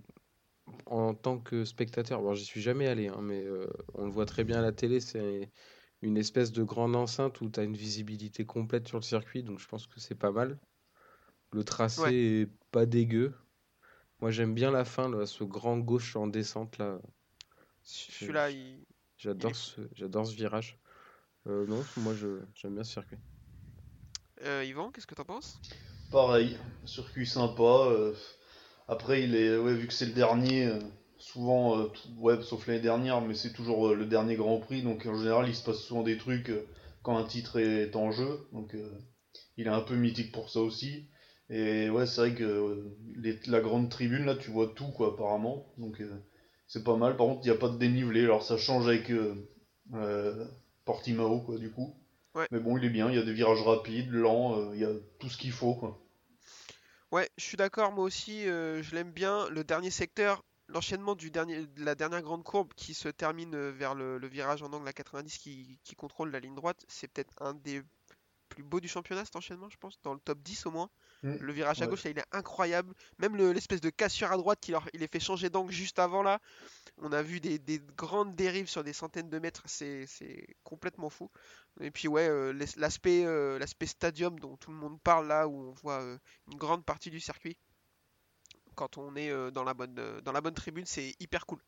en 0.87 1.13
tant 1.13 1.37
que 1.37 1.63
spectateur, 1.63 2.23
bon, 2.23 2.33
j'y 2.33 2.43
suis 2.45 2.61
jamais 2.61 2.87
allé, 2.87 3.07
hein, 3.07 3.19
mais 3.21 3.43
euh, 3.43 3.67
on 3.93 4.05
le 4.05 4.11
voit 4.11 4.25
très 4.25 4.43
bien 4.43 4.57
à 4.57 4.61
la 4.63 4.71
télé. 4.71 4.99
C'est 4.99 5.51
une 6.01 6.17
espèce 6.17 6.51
de 6.51 6.63
grande 6.63 6.95
enceinte 6.95 7.39
où 7.41 7.49
tu 7.51 7.59
as 7.59 7.63
une 7.63 7.77
visibilité 7.77 8.45
complète 8.47 8.87
sur 8.87 8.97
le 8.97 9.03
circuit, 9.03 9.43
donc 9.43 9.59
je 9.59 9.67
pense 9.67 9.85
que 9.85 9.99
c'est 9.99 10.15
pas 10.15 10.31
mal. 10.31 10.57
Le 11.51 11.63
tracé 11.63 12.01
Ouais. 12.01 12.13
est 12.13 12.49
pas 12.71 12.87
dégueu. 12.87 13.35
Moi, 14.21 14.31
j'aime 14.31 14.55
bien 14.55 14.71
la 14.71 14.85
fin, 14.85 15.07
là, 15.07 15.27
ce 15.27 15.43
grand 15.43 15.77
gauche 15.77 16.15
en 16.15 16.25
descente 16.25 16.79
là. 16.79 16.99
Celui-là, 17.83 18.49
il... 18.49 18.79
J'adore 19.17 19.51
est- 19.51 19.53
ce, 19.53 19.81
j'adore 19.95 20.25
ce 20.25 20.35
virage. 20.35 20.79
Euh, 21.47 21.65
non, 21.67 21.83
moi, 21.97 22.13
je, 22.13 22.41
j'aime 22.55 22.75
bien 22.75 22.83
ce 22.83 22.91
circuit. 22.93 23.17
Euh, 24.43 24.63
Yvan, 24.65 24.91
qu'est-ce 24.91 25.07
que 25.07 25.15
t'en 25.15 25.25
penses? 25.25 25.59
Pareil, 26.11 26.57
circuit 26.85 27.25
sympa. 27.25 27.63
euh, 27.63 28.13
après, 28.87 29.23
il 29.23 29.35
est, 29.35 29.57
ouais, 29.57 29.73
vu 29.73 29.87
que 29.87 29.93
c'est 29.93 30.05
le 30.05 30.11
dernier, 30.13 30.67
euh, 30.67 30.79
souvent, 31.17 31.77
euh, 31.79 31.85
tout- 31.87 32.09
ouais, 32.19 32.41
sauf 32.41 32.67
l'année 32.67 32.79
dernière, 32.81 33.21
mais 33.21 33.33
c'est 33.33 33.53
toujours 33.53 33.87
euh, 33.89 33.95
le 33.95 34.05
dernier 34.05 34.35
Grand 34.35 34.59
Prix, 34.59 34.83
donc 34.83 35.05
en 35.05 35.17
général, 35.17 35.47
il 35.49 35.55
se 35.55 35.63
passe 35.63 35.79
souvent 35.79 36.03
des 36.03 36.17
trucs 36.17 36.49
euh, 36.49 36.67
quand 37.01 37.17
un 37.17 37.23
titre 37.25 37.59
est 37.59 37.95
en 37.95 38.11
jeu, 38.11 38.47
donc 38.51 38.75
euh, 38.75 38.91
il 39.57 39.67
est 39.67 39.69
un 39.69 39.81
peu 39.81 39.95
mythique 39.95 40.31
pour 40.31 40.49
ça 40.49 40.59
aussi. 40.61 41.09
Et 41.49 41.89
ouais, 41.89 42.05
c'est 42.05 42.21
vrai 42.21 42.35
que 42.35 42.43
euh, 42.43 42.97
les- 43.15 43.39
la 43.47 43.61
grande 43.61 43.89
tribune, 43.89 44.25
là, 44.25 44.35
tu 44.35 44.51
vois 44.51 44.67
tout, 44.75 44.91
quoi, 44.91 45.09
apparemment, 45.13 45.73
donc 45.77 46.01
euh, 46.01 46.23
c'est 46.67 46.83
pas 46.83 46.95
mal. 46.97 47.17
Par 47.17 47.27
contre, 47.27 47.41
il 47.45 47.49
n'y 47.51 47.55
a 47.55 47.59
pas 47.59 47.69
de 47.69 47.77
dénivelé, 47.77 48.23
alors 48.23 48.43
ça 48.43 48.57
change 48.57 48.87
avec 48.87 49.09
euh, 49.11 49.35
euh, 49.93 50.45
Portimao, 50.85 51.41
quoi, 51.41 51.57
du 51.57 51.71
coup. 51.71 51.95
Ouais. 52.35 52.47
Mais 52.51 52.59
bon, 52.59 52.77
il 52.77 52.85
est 52.85 52.89
bien, 52.89 53.09
il 53.09 53.15
y 53.15 53.19
a 53.19 53.23
des 53.23 53.33
virages 53.33 53.61
rapides, 53.61 54.09
lents, 54.11 54.57
euh, 54.57 54.71
il 54.73 54.81
y 54.81 54.85
a 54.85 54.93
tout 55.19 55.29
ce 55.29 55.37
qu'il 55.37 55.51
faut, 55.51 55.75
quoi. 55.75 55.99
Ouais, 57.11 57.29
je 57.37 57.43
suis 57.43 57.57
d'accord, 57.57 57.91
moi 57.91 58.03
aussi, 58.03 58.47
euh, 58.47 58.81
je 58.81 58.95
l'aime 58.95 59.11
bien. 59.11 59.47
Le 59.49 59.63
dernier 59.63 59.91
secteur, 59.91 60.43
l'enchaînement 60.67 61.13
du 61.15 61.29
dernier, 61.29 61.67
de 61.67 61.85
la 61.85 61.93
dernière 61.93 62.23
grande 62.23 62.43
courbe 62.43 62.73
qui 62.75 62.95
se 62.95 63.07
termine 63.07 63.53
euh, 63.53 63.71
vers 63.71 63.93
le, 63.93 64.17
le 64.17 64.27
virage 64.27 64.63
en 64.63 64.73
angle 64.73 64.87
à 64.87 64.93
90 64.93 65.37
qui, 65.37 65.79
qui 65.83 65.95
contrôle 65.95 66.31
la 66.31 66.39
ligne 66.39 66.55
droite, 66.55 66.83
c'est 66.87 67.07
peut-être 67.07 67.33
un 67.39 67.53
des 67.53 67.83
plus 68.49 68.63
beaux 68.63 68.79
du 68.79 68.87
championnat 68.87 69.25
cet 69.25 69.35
enchaînement, 69.35 69.69
je 69.69 69.77
pense, 69.77 70.01
dans 70.01 70.13
le 70.13 70.19
top 70.19 70.39
10 70.41 70.65
au 70.65 70.71
moins. 70.71 70.89
Mm, 71.23 71.37
Le 71.39 71.53
virage 71.53 71.81
à 71.81 71.87
ouais. 71.87 71.87
gauche, 71.87 72.03
là, 72.03 72.11
il 72.11 72.19
est 72.19 72.25
incroyable. 72.31 72.93
Même 73.19 73.35
le- 73.37 73.51
l'espèce 73.53 73.81
de 73.81 73.89
cassure 73.89 74.31
à 74.31 74.37
droite 74.37 74.59
qui 74.61 74.71
leur, 74.71 74.87
il 74.93 74.99
les 75.01 75.07
fait 75.07 75.19
changer 75.19 75.49
d'angle 75.49 75.71
juste 75.71 75.99
avant 75.99 76.23
là. 76.23 76.39
On 76.97 77.11
a 77.13 77.21
vu 77.23 77.39
des, 77.41 77.59
des 77.59 77.79
grandes 77.97 78.35
dérives 78.35 78.67
sur 78.69 78.83
des 78.83 78.93
centaines 78.93 79.29
de 79.29 79.39
mètres, 79.39 79.63
c'est 79.67 80.07
complètement 80.63 81.09
fou. 81.09 81.29
Et 81.81 81.91
puis 81.91 82.07
ouais, 82.07 82.27
euh, 82.29 82.53
l'aspect 82.77 83.25
euh, 83.25 83.59
l'aspect 83.59 83.87
stadium 83.87 84.39
dont 84.39 84.57
tout 84.57 84.71
le 84.71 84.77
monde 84.77 85.01
parle 85.01 85.27
là, 85.27 85.47
où 85.47 85.69
on 85.69 85.73
voit 85.73 86.01
euh, 86.01 86.17
une 86.51 86.57
grande 86.57 86.85
partie 86.85 87.09
du 87.11 87.19
circuit. 87.19 87.57
Quand 88.75 88.97
on 88.97 89.15
est 89.15 89.31
dans 89.51 89.63
la 89.63 89.73
bonne 89.75 89.93
dans 90.21 90.31
la 90.31 90.41
bonne 90.41 90.53
tribune, 90.55 90.85
c'est 90.85 91.15
hyper 91.19 91.45
cool. 91.45 91.59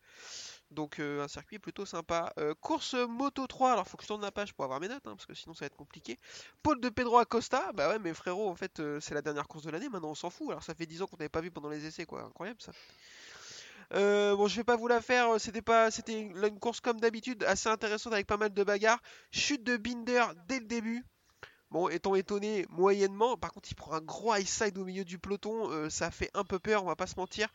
Donc 0.75 0.99
euh, 0.99 1.23
un 1.23 1.27
circuit 1.27 1.57
plutôt 1.57 1.85
sympa. 1.85 2.31
Euh, 2.37 2.53
course 2.53 2.93
Moto 2.93 3.47
3, 3.47 3.71
alors 3.71 3.87
faut 3.87 3.97
que 3.97 4.03
je 4.03 4.07
tourne 4.07 4.21
la 4.21 4.31
page 4.31 4.53
pour 4.53 4.65
avoir 4.65 4.79
mes 4.79 4.87
notes, 4.87 5.07
hein, 5.07 5.15
parce 5.15 5.25
que 5.25 5.33
sinon 5.33 5.55
ça 5.55 5.61
va 5.61 5.67
être 5.67 5.75
compliqué. 5.75 6.19
Pôle 6.61 6.79
de 6.81 6.89
Pedro 6.89 7.17
Acosta, 7.17 7.71
bah 7.73 7.89
ouais 7.89 7.97
mais 7.97 8.13
frérot 8.13 8.49
en 8.49 8.55
fait 8.55 8.79
euh, 8.79 8.99
c'est 8.99 9.15
la 9.15 9.21
dernière 9.21 9.47
course 9.47 9.63
de 9.63 9.71
l'année, 9.71 9.89
maintenant 9.89 10.11
on 10.11 10.15
s'en 10.15 10.29
fout, 10.29 10.49
alors 10.49 10.63
ça 10.63 10.75
fait 10.75 10.85
10 10.85 11.01
ans 11.01 11.07
qu'on 11.07 11.17
n'avait 11.17 11.29
pas 11.29 11.41
vu 11.41 11.49
pendant 11.49 11.69
les 11.69 11.85
essais 11.85 12.05
quoi, 12.05 12.23
incroyable 12.23 12.61
ça. 12.61 12.73
Bon 13.91 14.47
je 14.47 14.55
vais 14.57 14.63
pas 14.63 14.75
vous 14.75 14.87
la 14.87 15.01
faire, 15.01 15.39
c'était 15.39 15.61
pas 15.61 15.89
c'était 15.89 16.19
une 16.19 16.59
course 16.59 16.81
comme 16.81 16.99
d'habitude, 16.99 17.43
assez 17.45 17.69
intéressante 17.69 18.13
avec 18.13 18.27
pas 18.27 18.37
mal 18.37 18.53
de 18.53 18.63
bagarres. 18.63 19.01
Chute 19.31 19.63
de 19.63 19.77
Binder 19.77 20.25
dès 20.47 20.59
le 20.59 20.65
début. 20.65 21.05
Bon, 21.71 21.89
étant 21.89 22.15
étonné 22.15 22.65
moyennement, 22.69 23.37
par 23.37 23.51
contre 23.51 23.69
il 23.71 23.75
prend 23.75 23.93
un 23.93 24.01
gros 24.01 24.35
high 24.35 24.45
side 24.45 24.77
au 24.77 24.85
milieu 24.85 25.03
du 25.03 25.17
peloton, 25.17 25.89
ça 25.89 26.11
fait 26.11 26.29
un 26.33 26.43
peu 26.43 26.59
peur, 26.59 26.83
on 26.83 26.87
va 26.87 26.95
pas 26.95 27.07
se 27.07 27.15
mentir. 27.15 27.47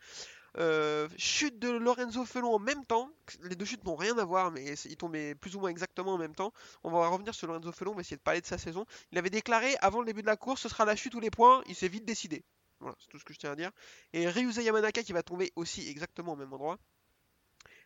Euh, 0.57 1.07
chute 1.17 1.59
de 1.59 1.69
Lorenzo 1.69 2.25
Felon 2.25 2.55
en 2.55 2.59
même 2.59 2.85
temps. 2.85 3.09
Les 3.43 3.55
deux 3.55 3.65
chutes 3.65 3.85
n'ont 3.85 3.95
rien 3.95 4.17
à 4.17 4.25
voir, 4.25 4.51
mais 4.51 4.75
ils 4.85 4.97
tombaient 4.97 5.35
plus 5.35 5.55
ou 5.55 5.59
moins 5.59 5.69
exactement 5.69 6.13
en 6.13 6.17
même 6.17 6.35
temps. 6.35 6.53
On 6.83 6.91
va 6.91 7.07
revenir 7.07 7.33
sur 7.33 7.47
Lorenzo 7.47 7.71
Felon, 7.71 7.91
on 7.91 7.95
va 7.95 8.01
essayer 8.01 8.17
de 8.17 8.21
parler 8.21 8.41
de 8.41 8.45
sa 8.45 8.57
saison. 8.57 8.85
Il 9.11 9.17
avait 9.17 9.29
déclaré 9.29 9.75
avant 9.81 9.99
le 9.99 10.05
début 10.05 10.21
de 10.21 10.27
la 10.27 10.35
course, 10.35 10.61
ce 10.61 10.69
sera 10.69 10.85
la 10.85 10.95
chute 10.95 11.15
ou 11.15 11.19
les 11.19 11.31
points. 11.31 11.63
Il 11.67 11.75
s'est 11.75 11.87
vite 11.87 12.05
décidé. 12.05 12.43
Voilà, 12.81 12.95
c'est 12.99 13.07
tout 13.07 13.19
ce 13.19 13.23
que 13.23 13.33
je 13.33 13.39
tiens 13.39 13.51
à 13.51 13.55
dire. 13.55 13.71
Et 14.11 14.27
Ryuza 14.27 14.61
Yamanaka 14.61 15.03
qui 15.03 15.13
va 15.13 15.23
tomber 15.23 15.53
aussi 15.55 15.87
exactement 15.87 16.33
au 16.33 16.35
même 16.35 16.51
endroit. 16.51 16.77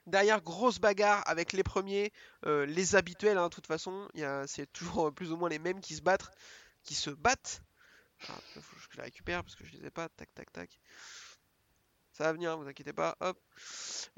Derrière, 0.07 0.41
grosse 0.41 0.79
bagarre 0.79 1.23
avec 1.27 1.51
les 1.51 1.63
premiers, 1.63 2.13
euh, 2.45 2.65
les 2.65 2.95
habituels, 2.95 3.37
hein, 3.37 3.49
de 3.49 3.53
toute 3.53 3.67
façon. 3.67 4.07
C'est 4.47 4.71
toujours 4.71 5.07
euh, 5.07 5.11
plus 5.11 5.31
ou 5.31 5.37
moins 5.37 5.49
les 5.49 5.59
mêmes 5.59 5.81
qui 5.81 5.95
se 5.95 6.01
battent. 6.01 6.31
Qui 6.83 6.95
se 6.95 7.09
battent. 7.09 7.61
Ah, 8.29 8.39
faut 8.61 8.75
que 8.75 8.81
je 8.91 8.97
les 8.97 9.03
récupère 9.03 9.43
parce 9.43 9.55
que 9.55 9.65
je 9.65 9.73
les 9.73 9.85
ai 9.85 9.89
pas. 9.89 10.07
Tac, 10.09 10.33
tac, 10.33 10.51
tac. 10.51 10.79
Ça 12.15 12.23
va 12.23 12.31
venir, 12.31 12.57
vous 12.57 12.65
inquiétez 12.65 12.93
pas. 12.93 13.17
Hop. 13.19 13.37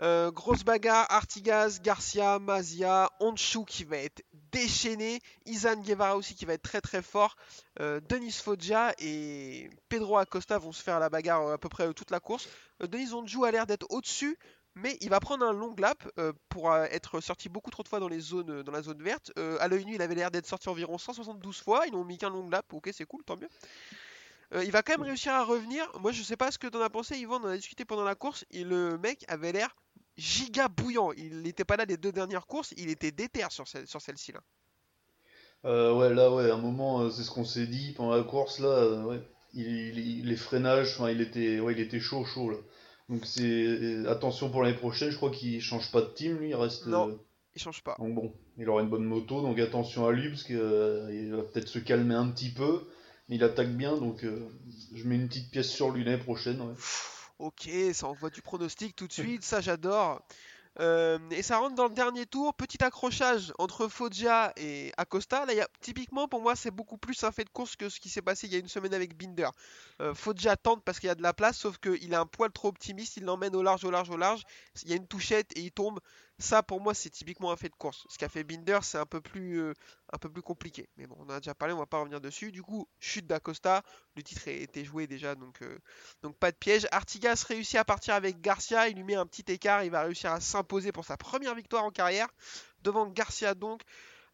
Euh, 0.04 0.30
grosse 0.30 0.63
bagarre, 0.63 1.08
Artigas, 1.10 1.80
Garcia, 1.82 2.38
Mazia, 2.38 3.10
Honshu 3.20 3.66
qui 3.66 3.86
va 3.86 3.98
être 3.98 4.24
déchaîné, 4.51 5.20
Izan 5.48 5.82
Guevara 5.82 6.16
aussi 6.16 6.36
qui 6.36 6.46
va 6.46 6.54
être 6.54 6.62
très 6.62 6.80
très 6.80 7.01
fort, 7.01 7.36
euh, 7.80 8.00
Denis 8.08 8.34
Foggia 8.34 8.94
et 9.00 9.72
Pedro 9.89 10.18
Acosta 10.18 10.60
vont 10.60 10.72
se 10.72 10.84
faire 10.84 11.00
la 11.00 11.10
bagarre 11.10 11.42
euh, 11.42 11.54
à 11.56 11.58
peu 11.58 11.70
près 11.70 11.92
toute 11.96 12.12
la 12.12 12.20
course. 12.20 12.48
Denis 12.82 13.13
Honshu 13.13 13.44
a 13.46 13.50
l'air 13.50 13.66
d'être 13.66 13.88
au-dessus, 13.89 14.38
mais 14.75 14.96
il 15.01 15.10
va 15.10 15.20
prendre 15.20 15.44
un 15.44 15.51
long 15.51 15.74
lap 15.80 16.08
pour 16.50 16.72
être 16.75 17.20
sorti 17.20 17.50
beaucoup 17.50 17.72
trop 17.72 17.82
de 17.82 17.88
fois 17.88 18.00
dans 18.00 18.10
la 18.10 18.20
zone 18.20 19.01
verte. 19.01 19.32
À 19.60 19.68
l'œil 19.68 19.86
nu, 19.86 19.96
il 19.96 20.01
avait 20.04 20.13
l'air 20.13 20.30
d'être 20.30 20.46
sorti 20.46 20.70
environ 20.70 21.00
172 21.00 21.63
fois. 21.63 21.88
Ils 21.88 21.94
n'ont 21.94 22.06
mis 22.06 22.20
qu'un 22.20 22.30
long 22.30 22.48
lap. 22.48 22.72
Ok, 22.74 22.92
c'est 22.94 23.06
cool, 23.06 23.24
tant 23.24 23.38
mieux. 23.38 23.50
Euh, 24.54 24.63
il 24.63 24.72
va 24.72 24.82
quand 24.82 24.94
même 24.98 25.08
réussir 25.08 25.34
à 25.34 25.44
revenir. 25.44 25.86
Moi, 26.00 26.12
je 26.12 26.24
sais 26.24 26.38
pas 26.38 26.51
ce 26.51 26.58
que 26.58 26.68
t'en 26.68 26.82
as 26.82 26.89
pensé, 26.89 27.18
Yvan. 27.18 27.39
On 27.42 27.46
en 27.46 27.50
a 27.50 27.58
discuté 27.58 27.84
pendant 27.86 28.04
la 28.06 28.16
course. 28.16 28.46
Et 28.51 28.63
le 28.63 28.98
mec 28.98 29.25
avait 29.27 29.51
l'air 29.51 29.75
giga 30.16 30.68
bouillant. 30.70 31.12
Il 31.13 31.42
n'était 31.42 31.66
pas 31.66 31.75
là 31.75 31.86
les 31.86 31.98
deux 31.98 32.12
dernières 32.12 32.48
courses. 32.48 32.74
Il 32.77 32.89
était 32.89 33.12
déter 33.12 33.44
sur, 33.50 33.68
celle- 33.68 33.88
sur 33.88 34.01
celle-ci 34.01 34.32
là. 34.32 34.39
Euh, 35.66 35.94
ouais, 35.94 36.13
là, 36.13 36.32
ouais, 36.32 36.50
à 36.50 36.54
un 36.54 36.60
moment, 36.62 37.01
euh, 37.01 37.10
c'est 37.10 37.24
ce 37.24 37.32
qu'on 37.32 37.44
s'est 37.44 37.68
dit 37.68 37.94
pendant 37.98 38.16
la 38.16 38.24
course, 38.24 38.60
là, 38.60 38.68
euh, 38.70 39.04
ouais. 39.04 39.22
Il, 39.54 39.98
il- 39.98 40.25
les 40.27 40.36
freinages, 40.36 40.94
enfin, 40.96 41.10
il 41.10 41.20
était, 41.20 41.60
ouais, 41.60 41.74
il 41.74 41.80
était 41.80 42.00
chaud, 42.00 42.24
chaud, 42.25 42.51
là. 42.51 42.58
Donc 43.10 43.25
c'est 43.25 44.06
attention 44.08 44.50
pour 44.51 44.62
l'année 44.63 44.77
prochaine, 44.77 45.10
je 45.10 45.16
crois 45.16 45.32
qu'il 45.32 45.62
change 45.62 45.92
pas 45.92 46.01
de 46.01 46.08
team, 46.08 46.38
lui, 46.38 46.50
il 46.50 46.56
reste. 46.56 46.86
Non. 46.88 47.10
euh, 47.10 47.16
Il 47.56 47.62
change 47.62 47.82
pas. 47.82 47.96
Donc 47.98 48.13
bon, 48.13 48.34
il 48.58 48.70
aura 48.70 48.82
une 48.84 48.89
bonne 48.89 49.06
moto, 49.06 49.42
donc 49.42 49.58
attention 49.60 50.06
à 50.06 50.12
lui, 50.12 50.30
parce 50.30 50.44
qu'il 50.44 50.58
va 50.58 51.42
peut-être 51.44 51.68
se 51.70 51.80
calmer 51.80 52.16
un 52.16 52.27
petit 52.30 52.50
peu, 52.51 52.84
il 53.29 53.43
attaque 53.43 53.75
bien, 53.75 53.98
donc 53.98 54.24
euh, 54.24 54.48
je 54.93 55.03
mets 55.03 55.15
une 55.15 55.27
petite 55.27 55.51
pièce 55.51 55.69
sur 55.69 55.91
lui 55.91 56.17
prochaine. 56.17 56.62
Ok, 57.39 57.69
ça 57.93 58.07
envoie 58.07 58.29
du 58.29 58.41
pronostic 58.41 58.96
tout 58.96 59.07
de 59.07 59.13
suite, 59.13 59.43
ça 59.43 59.62
j'adore. 59.62 60.22
Euh, 60.79 61.17
et 61.31 61.41
ça 61.41 61.57
rentre 61.57 61.75
dans 61.75 61.88
le 61.88 61.93
dernier 61.93 62.25
tour, 62.25 62.53
petit 62.53 62.84
accrochage 62.84 63.51
entre 63.57 63.88
Foggia 63.88 64.53
et 64.57 64.91
Acosta. 64.98 65.46
Là, 65.46 65.63
a, 65.63 65.67
typiquement 65.81 66.27
pour 66.27 66.41
moi, 66.41 66.55
c'est 66.55 66.72
beaucoup 66.72 66.98
plus 66.98 67.24
un 67.24 67.31
fait 67.31 67.46
de 67.46 67.50
course 67.50 67.75
que 67.75 67.89
ce 67.89 68.00
qui 68.00 68.10
s'est 68.10 68.22
passé 68.22 68.46
il 68.48 68.53
y 68.53 68.55
a 68.55 68.60
une 68.60 68.67
semaine 68.67 68.93
avec 68.93 69.17
Binder. 69.17 69.50
Euh, 70.01 70.13
Foggia 70.13 70.55
tente 70.55 70.84
parce 70.84 71.00
qu'il 71.00 71.07
y 71.07 71.12
a 71.12 71.15
de 71.15 71.24
la 71.24 71.34
place, 71.34 71.57
sauf 71.57 71.79
qu'il 71.79 72.13
est 72.13 72.15
un 72.15 72.27
poil 72.27 72.51
trop 72.51 72.67
optimiste, 72.67 73.17
il 73.17 73.24
l'emmène 73.24 73.55
au 73.55 73.63
large, 73.63 73.84
au 73.86 73.91
large, 73.91 74.10
au 74.12 74.17
large. 74.17 74.43
Il 74.84 74.89
y 74.89 74.93
a 74.93 74.98
une 74.98 75.07
touchette 75.07 75.51
et 75.55 75.62
il 75.62 75.72
tombe. 75.72 76.00
Ça, 76.39 76.62
pour 76.62 76.82
moi, 76.82 76.94
c'est 76.94 77.10
typiquement 77.10 77.51
un 77.51 77.56
fait 77.56 77.70
de 77.70 77.75
course. 77.75 78.06
Ce 78.10 78.17
qu'a 78.17 78.29
fait 78.29 78.44
Binder, 78.44 78.79
c'est 78.84 79.00
un 79.00 79.08
peu 79.08 79.22
plus, 79.22 79.60
euh, 79.60 79.74
un 80.13 80.17
peu 80.20 80.29
plus 80.29 80.44
compliqué. 80.44 80.88
Mais 80.96 81.08
bon, 81.08 81.15
on 81.20 81.24
en 81.24 81.29
a 81.29 81.39
déjà 81.39 81.56
parlé, 81.56 81.74
on 81.74 81.79
va 81.79 81.88
pas 81.88 81.98
revenir 82.00 82.22
dessus. 82.22 82.51
Du 82.51 82.62
coup, 82.62 82.88
chute 83.00 83.25
d'Acosta. 83.25 83.82
Le 84.15 84.22
titre 84.22 84.44
a 84.48 84.51
été 84.51 84.86
joué 84.86 85.08
déjà, 85.08 85.34
donc, 85.34 85.62
euh, 85.63 85.79
donc 86.22 86.38
pas 86.38 86.51
de 86.51 86.58
piège. 86.58 86.88
Artigas 86.91 87.44
réussit 87.48 87.77
à 87.77 87.86
partir 87.86 88.13
avec 88.13 88.39
Garcia. 88.39 88.88
Il 88.88 88.98
lui 88.98 89.03
met 89.03 89.15
un 89.15 89.25
petit 89.25 89.51
écart. 89.51 89.84
Il 89.84 89.89
va 89.89 90.03
réussir 90.03 90.32
à 90.32 90.39
s'imposer 90.39 90.91
pour 90.91 91.06
sa 91.06 91.17
première 91.17 91.56
victoire 91.56 91.84
en 91.84 91.91
carrière. 91.91 92.27
Devant 92.84 93.08
Garcia, 93.08 93.56
donc. 93.56 93.82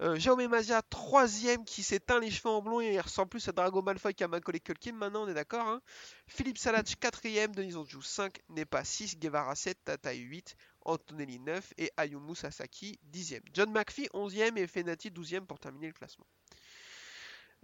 Euh, 0.01 0.19
Jaume 0.19 0.45
Mazia, 0.48 0.81
troisième, 0.81 1.63
qui 1.65 1.83
s'éteint 1.83 2.19
les 2.19 2.31
cheveux 2.31 2.50
en 2.50 2.62
blond 2.62 2.81
et 2.81 2.93
il 2.93 3.00
ressemble 3.00 3.29
plus 3.29 3.48
à 3.48 3.51
Drago 3.51 3.81
Malfoy 3.81 4.13
qu'à 4.13 4.27
Macaulay 4.27 4.60
Culkin 4.60 4.93
maintenant, 4.93 5.24
on 5.24 5.27
est 5.27 5.33
d'accord. 5.36 5.67
hein. 5.67 5.81
Philippe 6.27 6.57
Salach, 6.57 6.95
quatrième, 7.00 7.53
Denis 7.53 7.75
Onjou, 7.75 8.01
5, 8.01 8.41
Nepa 8.50 8.83
6, 8.83 9.17
Guevara 9.19 9.55
7, 9.55 9.77
Tataï 9.86 10.17
8, 10.19 10.55
Antonelli 10.85 11.39
9 11.39 11.73
et 11.77 11.91
Ayumu 11.97 12.35
Sasaki 12.35 12.99
10e. 13.11 13.41
John 13.53 13.71
McPhee 13.71 14.09
11e 14.13 14.57
et 14.57 14.67
Fenati 14.67 15.09
12e 15.09 15.45
pour 15.45 15.59
terminer 15.59 15.87
le 15.87 15.93
classement. 15.93 16.25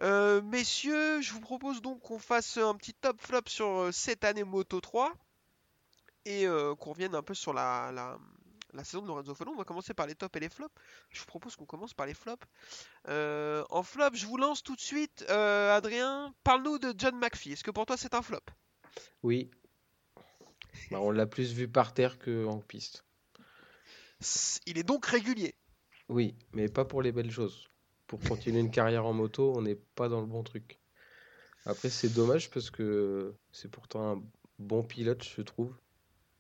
Euh, 0.02 0.42
messieurs, 0.42 1.22
je 1.22 1.34
vous 1.34 1.42
propose 1.42 1.82
donc 1.82 2.02
qu'on 2.02 2.20
fasse 2.20 2.58
un 2.58 2.76
petit 2.76 2.94
top 2.94 3.20
flop 3.20 3.42
sur 3.48 3.68
euh, 3.68 3.92
cette 3.92 4.24
année 4.24 4.46
Moto 4.46 4.80
3 4.80 5.14
et 6.26 6.48
euh, 6.48 6.74
qu'on 6.76 6.92
revienne 6.92 7.16
un 7.16 7.22
peu 7.22 7.34
sur 7.34 7.54
la, 7.54 8.18
saison 8.84 9.02
de 9.02 9.08
Lorenzo. 9.08 9.34
On 9.46 9.56
va 9.56 9.66
commencer 9.66 9.94
par 9.94 10.08
les 10.08 10.16
tops 10.16 10.38
et 10.38 10.40
les 10.40 10.50
flops. 10.50 10.74
Je 11.10 11.20
vous 11.20 11.26
propose 11.26 11.58
qu'on 11.58 11.66
commence 11.66 11.94
par 11.94 12.06
les 12.06 12.14
flops. 12.14 12.48
En 13.08 13.84
flop, 13.84 14.12
je 14.14 14.26
vous 14.26 14.38
lance 14.38 14.64
tout 14.64 14.76
de 14.76 14.82
suite. 14.82 15.30
Adrien, 15.30 16.34
parle-nous 16.44 16.80
de 16.80 16.94
John 16.98 17.18
McPhee. 17.18 17.52
Est-ce 17.52 17.64
que 17.64 17.72
pour 17.72 17.86
toi 17.86 17.98
c'est 17.98 18.14
un 18.14 18.22
flop? 18.22 18.40
Oui. 19.24 19.52
Bah, 20.92 21.02
on 21.02 21.12
l'a 21.12 21.28
plus 21.28 21.52
vu 21.54 21.68
par 21.68 21.94
terre 21.94 22.20
que 22.20 22.46
en 22.46 22.60
piste. 22.60 23.04
Il 24.66 24.78
est 24.78 24.84
donc 24.84 25.06
régulier. 25.06 25.56
Oui, 26.10 26.36
mais 26.54 26.68
pas 26.68 26.86
pour 26.86 27.02
les 27.02 27.12
belles 27.12 27.32
choses. 27.32 27.68
Pour 28.08 28.20
continuer 28.22 28.60
une 28.60 28.72
carrière 28.72 29.06
en 29.06 29.14
moto, 29.14 29.54
on 29.56 29.62
n'est 29.62 29.76
pas 29.96 30.10
dans 30.10 30.20
le 30.22 30.28
bon 30.28 30.44
truc. 30.44 30.80
Après, 31.66 31.90
c'est 31.90 32.10
dommage 32.10 32.50
parce 32.50 32.70
que 32.72 33.36
c'est 33.52 33.70
pourtant 33.70 34.12
un 34.18 34.24
bon 34.58 34.84
pilote, 34.84 35.24
je 35.24 35.42
trouve. 35.42 35.76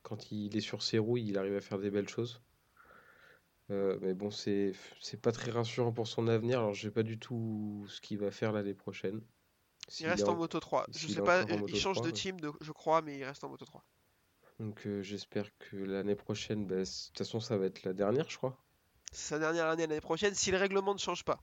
Quand 0.01 0.31
il 0.31 0.55
est 0.57 0.62
sur 0.62 0.81
ses 0.81 0.98
roues, 0.98 1.17
il 1.17 1.38
arrive 1.38 1.55
à 1.55 1.62
faire 1.62 1.77
des 1.77 1.91
belles 1.91 2.09
choses. 2.09 2.41
Euh, 3.69 4.00
mais 4.01 4.15
bon, 4.15 4.31
c'est 4.31 4.74
pas 5.21 5.31
très 5.31 5.51
rassurant 5.51 5.91
pour 5.91 6.07
son 6.07 6.27
avenir. 6.27 6.59
Alors, 6.59 6.74
je 6.74 6.81
sais 6.88 6.91
pas 6.93 7.03
du 7.03 7.19
tout 7.19 7.86
ce 7.88 8.01
qu'il 8.01 8.17
va 8.17 8.31
faire 8.31 8.51
l'année 8.51 8.74
prochaine. 8.74 9.21
Il 10.00 10.07
reste 10.07 10.24
est 10.24 10.29
en 10.29 10.33
en- 10.33 10.38
Moto 10.38 10.59
3. 10.59 10.86
Je 10.91 11.07
sais 11.07 11.21
pas, 11.21 11.41
euh, 11.43 11.62
il 11.67 11.75
change 11.75 11.98
3, 11.98 12.07
de 12.07 12.12
team, 12.12 12.39
de- 12.39 12.51
je 12.62 12.71
crois, 12.71 13.01
mais 13.01 13.17
il 13.19 13.24
reste 13.24 13.43
en 13.43 13.50
Moto 13.50 13.65
3. 13.65 13.83
Donc, 14.60 14.86
euh, 14.86 15.01
j'espère 15.01 15.50
que 15.58 15.75
l'année 15.75 16.13
prochaine, 16.13 16.68
bah, 16.68 16.86
c- 16.86 17.06
de 17.06 17.08
toute 17.08 17.18
façon, 17.18 17.39
ça 17.39 17.58
va 17.58 17.66
être 17.66 17.82
la 17.84 17.94
dernière, 17.94 18.30
je 18.30 18.38
crois. 18.38 18.63
C'est 19.12 19.28
sa 19.36 19.38
dernière 19.38 19.68
année 19.68 19.86
l'année 19.86 20.01
prochaine 20.01 20.34
si 20.34 20.50
le 20.50 20.58
règlement 20.58 20.96
ne 20.96 21.00
change 21.00 21.24
pas. 21.24 21.39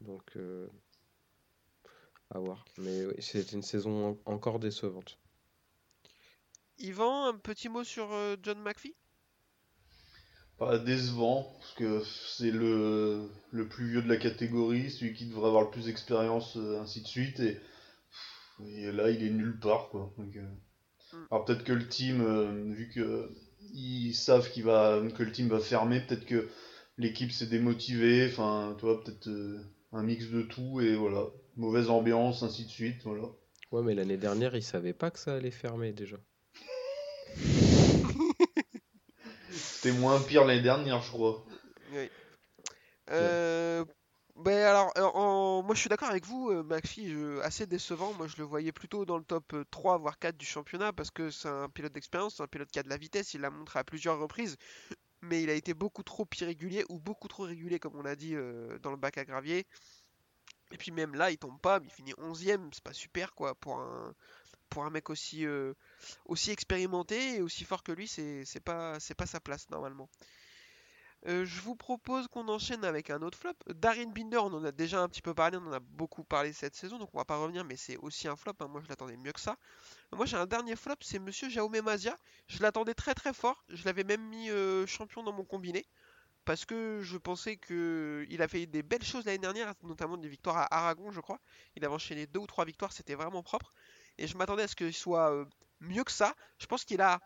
Donc, 0.00 0.36
euh, 0.36 0.68
à 2.30 2.40
voir. 2.40 2.64
Mais 2.76 3.06
oui, 3.06 3.14
c'était 3.20 3.52
une 3.54 3.62
saison 3.62 4.18
en- 4.26 4.32
encore 4.32 4.58
décevante. 4.58 5.20
Yvan, 6.78 7.26
un 7.26 7.38
petit 7.38 7.68
mot 7.68 7.84
sur 7.84 8.10
euh, 8.12 8.34
John 8.42 8.58
McPhee? 8.60 8.96
Pas 10.58 10.78
décevant, 10.78 11.56
parce 11.58 11.72
que 11.72 12.04
c'est 12.04 12.52
le, 12.52 13.28
le 13.50 13.66
plus 13.66 13.88
vieux 13.90 14.02
de 14.02 14.08
la 14.08 14.16
catégorie, 14.16 14.88
celui 14.90 15.12
qui 15.14 15.26
devrait 15.26 15.48
avoir 15.48 15.64
le 15.64 15.70
plus 15.70 15.86
d'expérience, 15.86 16.56
ainsi 16.56 17.00
de 17.02 17.06
suite, 17.08 17.40
et, 17.40 17.60
et 18.64 18.92
là 18.92 19.10
il 19.10 19.22
est 19.24 19.30
nulle 19.30 19.58
part 19.58 19.88
quoi. 19.90 20.12
Donc. 20.18 20.36
Alors 21.30 21.44
peut-être 21.44 21.64
que 21.64 21.72
le 21.72 21.86
team, 21.86 22.20
euh, 22.20 22.72
vu 22.72 22.88
que 22.88 23.30
ils 23.72 24.14
savent 24.14 24.50
qu'il 24.50 24.64
va, 24.64 25.00
que 25.16 25.22
le 25.22 25.32
team 25.32 25.48
va 25.48 25.60
fermer, 25.60 26.00
peut-être 26.00 26.26
que 26.26 26.48
l'équipe 26.98 27.32
s'est 27.32 27.46
démotivée, 27.46 28.28
enfin 28.30 28.74
tu 28.78 28.84
vois, 28.84 29.02
peut-être 29.02 29.28
euh, 29.28 29.60
un 29.92 30.02
mix 30.02 30.26
de 30.26 30.42
tout, 30.42 30.80
et 30.80 30.94
voilà, 30.96 31.26
mauvaise 31.56 31.90
ambiance, 31.90 32.42
ainsi 32.42 32.64
de 32.64 32.70
suite, 32.70 33.02
voilà. 33.04 33.28
Ouais, 33.70 33.82
mais 33.82 33.94
l'année 33.94 34.16
dernière, 34.16 34.56
ils 34.56 34.62
savaient 34.62 34.92
pas 34.92 35.10
que 35.10 35.18
ça 35.18 35.34
allait 35.34 35.50
fermer 35.50 35.92
déjà. 35.92 36.16
C'était 39.50 39.92
moins 39.92 40.20
pire 40.20 40.44
l'année 40.44 40.62
dernière, 40.62 41.00
je 41.02 41.10
crois. 41.10 41.44
Oui. 41.92 42.08
Euh, 43.10 43.84
ben 44.40 44.64
alors, 44.64 44.92
euh, 44.96 45.62
moi 45.62 45.74
je 45.74 45.80
suis 45.80 45.88
d'accord 45.88 46.08
avec 46.10 46.24
vous, 46.26 46.50
euh, 46.50 46.64
je- 46.96 47.40
assez 47.40 47.66
décevant. 47.66 48.12
Moi 48.14 48.26
je 48.28 48.36
le 48.38 48.44
voyais 48.44 48.72
plutôt 48.72 49.04
dans 49.04 49.18
le 49.18 49.24
top 49.24 49.52
euh, 49.54 49.64
3 49.70 49.98
voire 49.98 50.18
4 50.18 50.36
du 50.36 50.46
championnat 50.46 50.92
parce 50.92 51.10
que 51.10 51.30
c'est 51.30 51.48
un 51.48 51.68
pilote 51.68 51.92
d'expérience, 51.92 52.36
c'est 52.36 52.42
un 52.42 52.46
pilote 52.46 52.70
qui 52.70 52.78
a 52.78 52.82
de 52.82 52.88
la 52.88 52.96
vitesse, 52.96 53.34
il 53.34 53.40
l'a 53.42 53.50
montré 53.50 53.78
à 53.78 53.84
plusieurs 53.84 54.18
reprises, 54.18 54.56
mais 55.22 55.42
il 55.42 55.50
a 55.50 55.54
été 55.54 55.74
beaucoup 55.74 56.02
trop 56.04 56.26
irrégulier 56.40 56.84
ou 56.90 56.98
beaucoup 57.00 57.28
trop 57.28 57.44
régulier, 57.44 57.78
comme 57.80 57.96
on 57.96 58.02
l'a 58.02 58.16
dit 58.16 58.34
euh, 58.36 58.78
dans 58.80 58.90
le 58.92 58.98
bac 58.98 59.18
à 59.18 59.24
gravier. 59.26 59.66
Et 60.72 60.76
puis 60.76 60.90
même 60.92 61.14
là, 61.14 61.30
il 61.30 61.38
tombe 61.38 61.60
pas, 61.60 61.80
mais 61.80 61.86
il 61.86 61.92
finit 61.92 62.14
11ème, 62.18 62.70
c'est 62.72 62.82
pas 62.84 62.92
super 62.92 63.34
quoi 63.34 63.54
pour 63.54 63.78
un 63.80 64.14
pour 64.70 64.84
un 64.84 64.90
mec 64.90 65.10
aussi 65.10 65.46
euh, 65.46 65.74
aussi 66.26 66.50
expérimenté 66.52 67.36
et 67.36 67.42
aussi 67.42 67.64
fort 67.64 67.82
que 67.84 67.92
lui, 67.92 68.08
c'est 68.08 68.44
pas 68.64 69.00
c'est 69.00 69.14
pas 69.16 69.26
sa 69.26 69.40
place 69.40 69.70
normalement. 69.70 70.08
Euh, 71.26 71.44
je 71.44 71.60
vous 71.60 71.76
propose 71.76 72.28
qu'on 72.28 72.48
enchaîne 72.48 72.84
avec 72.84 73.10
un 73.10 73.20
autre 73.22 73.36
flop. 73.38 73.52
Darin 73.68 74.06
Binder, 74.06 74.38
on 74.38 74.54
en 74.54 74.64
a 74.64 74.72
déjà 74.72 75.00
un 75.02 75.08
petit 75.08 75.20
peu 75.22 75.34
parlé, 75.34 75.58
on 75.58 75.66
en 75.66 75.72
a 75.72 75.80
beaucoup 75.80 76.24
parlé 76.24 76.52
cette 76.54 76.74
saison, 76.74 76.98
donc 76.98 77.10
on 77.14 77.18
va 77.18 77.24
pas 77.26 77.36
revenir, 77.36 77.64
mais 77.64 77.76
c'est 77.76 77.96
aussi 77.98 78.26
un 78.26 78.36
flop. 78.36 78.54
hein. 78.60 78.68
Moi, 78.68 78.80
je 78.82 78.88
l'attendais 78.88 79.16
mieux 79.18 79.32
que 79.32 79.40
ça. 79.40 79.56
Moi, 80.12 80.26
j'ai 80.26 80.36
un 80.38 80.46
dernier 80.46 80.76
flop, 80.76 80.96
c'est 81.02 81.18
Monsieur 81.18 81.50
Jaume 81.50 81.80
Mazia. 81.82 82.18
Je 82.48 82.62
l'attendais 82.62 82.94
très 82.94 83.14
très 83.14 83.34
fort. 83.34 83.64
Je 83.70 83.84
l'avais 83.86 84.04
même 84.04 84.22
mis 84.28 84.50
euh, 84.50 84.86
champion 84.86 85.22
dans 85.24 85.32
mon 85.32 85.44
combiné 85.44 85.86
parce 86.44 86.64
que 86.64 87.00
je 87.02 87.16
pensais 87.18 87.56
que 87.56 88.26
il 88.30 88.42
a 88.42 88.48
fait 88.48 88.66
des 88.66 88.82
belles 88.82 89.04
choses 89.04 89.24
l'année 89.24 89.38
dernière, 89.38 89.74
notamment 89.82 90.16
des 90.16 90.28
victoires 90.28 90.56
à 90.58 90.74
Aragon, 90.76 91.10
je 91.12 91.20
crois. 91.20 91.40
Il 91.76 91.84
avait 91.84 91.94
enchaîné 91.94 92.26
deux 92.26 92.40
ou 92.40 92.46
trois 92.46 92.64
victoires, 92.64 92.92
c'était 92.92 93.14
vraiment 93.14 93.42
propre. 93.42 93.72
Et 94.18 94.26
je 94.26 94.36
m'attendais 94.36 94.64
à 94.64 94.68
ce 94.68 94.76
qu'il 94.76 94.94
soit 94.94 95.32
euh, 95.32 95.44
mieux 95.80 96.04
que 96.04 96.12
ça. 96.12 96.34
Je 96.58 96.66
pense 96.66 96.84
qu'il 96.84 97.00
a 97.00 97.20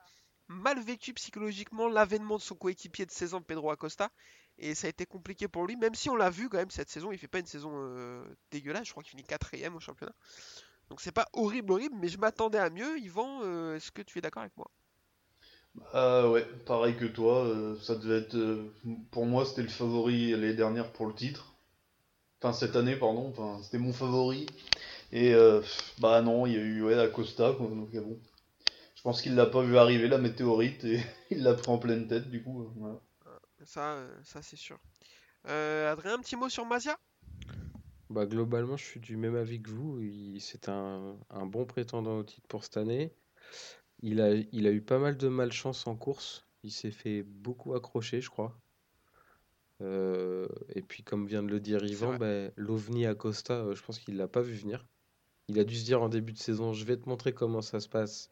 mal 0.49 0.81
vécu 0.81 1.15
psychologiquement 1.15 1.89
l'avènement 1.89 2.37
de 2.37 2.43
son 2.43 2.55
coéquipier 2.55 3.07
de 3.07 3.11
16 3.11 3.35
ans, 3.35 3.43
Pedro 3.43 3.71
Acosta. 3.71 4.11
Et 4.59 4.75
ça 4.75 4.87
a 4.87 4.91
été 4.91 5.05
compliqué 5.05 5.49
pour 5.49 5.67
lui, 5.67 5.77
même 5.77 5.95
si 5.95 6.09
on 6.11 6.17
l'a 6.17 6.31
vu 6.31 6.49
quand 6.49 6.59
même 6.59 6.71
cette 6.71 6.89
saison, 6.89 7.11
il 7.11 7.19
fait 7.19 7.29
pas 7.29 7.41
une 7.41 7.47
saison 7.47 7.73
euh, 7.75 8.25
dégueulasse, 8.53 8.87
je 8.87 8.93
crois 8.93 9.03
qu'il 9.03 9.11
finit 9.11 9.25
quatrième 9.25 9.75
au 9.75 9.81
championnat. 9.81 10.15
Donc 10.91 11.01
c'est 11.01 11.13
pas 11.13 11.27
horrible, 11.33 11.73
horrible, 11.73 11.97
mais 11.99 12.09
je 12.09 12.19
m'attendais 12.19 12.59
à 12.59 12.71
mieux. 12.71 12.99
Yvan, 13.01 13.41
euh, 13.43 13.75
est-ce 13.75 13.91
que 13.91 14.03
tu 14.03 14.19
es 14.19 14.21
d'accord 14.21 14.43
avec 14.43 14.57
moi? 14.57 14.71
Ah 15.93 16.31
ouais, 16.31 16.47
pareil 16.67 16.97
que 16.97 17.05
toi, 17.05 17.45
euh, 17.47 17.77
ça 17.81 17.97
devait 17.97 18.19
être, 18.19 18.71
pour 19.11 19.27
moi 19.27 19.45
c'était 19.45 19.63
le 19.63 19.69
favori 19.69 20.31
l'année 20.31 20.55
dernière 20.55 20.93
pour 20.93 21.07
le 21.07 21.15
titre. 21.15 21.53
Enfin 22.41 22.53
cette 22.53 22.77
année 22.77 22.95
pardon, 22.95 23.27
enfin 23.37 23.61
c'était 23.61 23.79
mon 23.79 23.93
favori. 23.93 24.47
Et 25.11 25.35
bah 25.99 26.23
non, 26.23 26.47
il 26.47 26.53
y 26.53 26.57
a 26.57 26.61
eu 26.61 26.93
Acosta 26.95 27.53
donc 27.53 27.91
bon. 27.91 28.21
Je 29.05 29.11
pense 29.11 29.21
qu'il 29.21 29.35
l'a 29.35 29.45
pas 29.45 29.63
vu 29.63 29.77
arriver 29.77 30.09
la 30.09 30.17
météorite 30.17 30.83
et 30.85 30.99
il 31.31 31.43
l'a 31.43 31.53
pris 31.53 31.71
en 31.71 31.77
pleine 31.77 32.09
tête 32.09 32.31
du 32.31 32.43
coup. 32.43 32.63
euh, 32.63 32.71
voilà. 32.77 33.01
Ça, 33.63 33.93
euh, 33.97 34.09
ça 34.23 34.41
c'est 34.41 34.57
sûr. 34.57 34.79
Euh, 35.47 35.93
Adrien, 35.93 36.15
un 36.15 36.21
petit 36.21 36.37
mot 36.37 36.49
sur 36.49 36.65
Mazia 36.65 36.97
Bah, 38.09 38.25
globalement, 38.25 38.79
je 38.79 38.85
suis 38.85 39.01
du 39.01 39.19
même 39.19 39.37
avis 39.37 39.61
que 39.61 39.69
vous. 39.71 40.01
Il- 40.01 40.41
C'est 40.41 40.71
un, 40.71 41.19
un 41.29 41.45
bon 41.45 41.67
prétendant 41.67 42.17
au 42.19 42.23
titre 42.25 42.47
pour 42.49 42.65
cette 42.65 42.79
année. 42.79 43.13
Il 44.03 44.23
a, 44.23 44.33
il 44.35 44.67
a 44.67 44.71
eu 44.71 44.81
pas 44.81 44.99
mal 44.99 45.19
de 45.19 45.29
malchance 45.29 45.87
en 45.87 45.97
course. 45.97 46.47
Il 46.63 46.73
s'est 46.73 46.91
fait 46.91 47.23
beaucoup 47.23 47.75
accrocher, 47.75 48.23
je 48.23 48.31
crois. 48.31 48.59
Euh, 49.83 50.49
et 50.75 50.81
puis, 50.83 51.03
comme 51.03 51.27
vient 51.27 51.43
de 51.43 51.49
le 51.51 51.61
dire 51.61 51.85
Yvan, 51.85 52.17
bah, 52.17 52.49
l'OVNI 52.57 53.05
Acosta, 53.07 53.55
euh, 53.55 53.75
je 53.75 53.83
pense 53.83 53.99
qu'il 53.99 54.17
l'a 54.17 54.29
pas 54.29 54.41
vu 54.41 54.55
venir. 54.55 54.87
Il 55.49 55.59
a 55.59 55.65
dû 55.65 55.77
se 55.77 55.85
dire 55.85 56.01
en 56.03 56.09
début 56.09 56.33
de 56.33 56.39
saison, 56.39 56.73
je 56.73 56.85
vais 56.87 56.97
te 56.97 57.07
montrer 57.09 57.35
comment 57.35 57.61
ça 57.61 57.81
se 57.81 57.89
passe. 57.89 58.31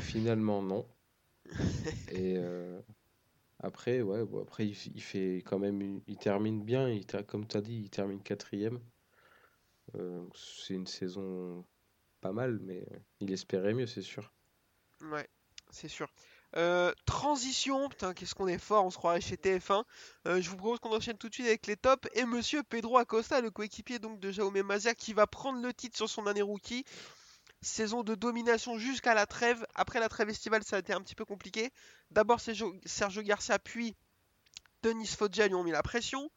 Finalement, 0.00 0.62
non. 0.62 0.86
Et, 2.08 2.34
euh, 2.38 2.80
Après, 3.60 4.02
ouais, 4.02 4.24
après 4.42 4.66
il, 4.68 4.76
il 4.94 5.02
fait 5.02 5.42
quand 5.46 5.58
même, 5.58 6.00
il 6.06 6.18
termine 6.18 6.64
bien. 6.64 6.88
Il, 6.90 7.06
comme 7.26 7.46
tu 7.46 7.56
as 7.56 7.62
dit, 7.62 7.76
il 7.84 7.90
termine 7.90 8.22
quatrième. 8.22 8.80
Euh, 9.96 10.24
c'est 10.34 10.74
une 10.74 10.86
saison 10.86 11.64
pas 12.20 12.32
mal, 12.32 12.58
mais 12.60 12.86
il 13.20 13.32
espérait 13.32 13.74
mieux, 13.74 13.86
c'est 13.86 14.02
sûr. 14.02 14.32
Ouais, 15.02 15.28
c'est 15.70 15.88
sûr. 15.88 16.08
Euh, 16.56 16.92
transition, 17.04 17.88
putain, 17.88 18.14
qu'est-ce 18.14 18.34
qu'on 18.34 18.48
est 18.48 18.58
fort, 18.58 18.84
on 18.84 18.90
se 18.90 18.96
croirait 18.96 19.20
chez 19.20 19.36
TF1. 19.36 19.84
Euh, 20.26 20.40
je 20.40 20.48
vous 20.50 20.56
propose 20.56 20.80
qu'on 20.80 20.94
enchaîne 20.96 21.18
tout 21.18 21.28
de 21.28 21.34
suite 21.34 21.46
avec 21.46 21.66
les 21.66 21.76
tops. 21.76 22.08
Et 22.14 22.24
monsieur 22.24 22.62
Pedro 22.62 22.98
Acosta, 22.98 23.40
le 23.40 23.50
coéquipier 23.50 23.98
donc 23.98 24.18
de 24.20 24.30
Jaume 24.32 24.60
Mazia, 24.62 24.94
qui 24.94 25.12
va 25.14 25.26
prendre 25.26 25.60
le 25.62 25.74
titre 25.74 25.96
sur 25.96 26.08
son 26.08 26.26
année 26.26 26.42
rookie. 26.42 26.84
Saison 27.60 28.02
de 28.02 28.14
domination 28.14 28.78
jusqu'à 28.78 29.14
la 29.14 29.26
trêve. 29.26 29.66
Après 29.74 30.00
la 30.00 30.08
trêve 30.08 30.28
estivale, 30.28 30.62
ça 30.62 30.76
a 30.76 30.78
été 30.78 30.92
un 30.92 31.00
petit 31.00 31.14
peu 31.14 31.24
compliqué. 31.24 31.70
D'abord 32.10 32.40
Sergio, 32.40 32.72
Garcia, 33.22 33.58
puis 33.58 33.96
Denis 34.82 35.08
Foggia 35.08 35.48
lui 35.48 35.54
ont 35.54 35.64
mis 35.64 35.72
la 35.72 35.82
pression. 35.82 36.30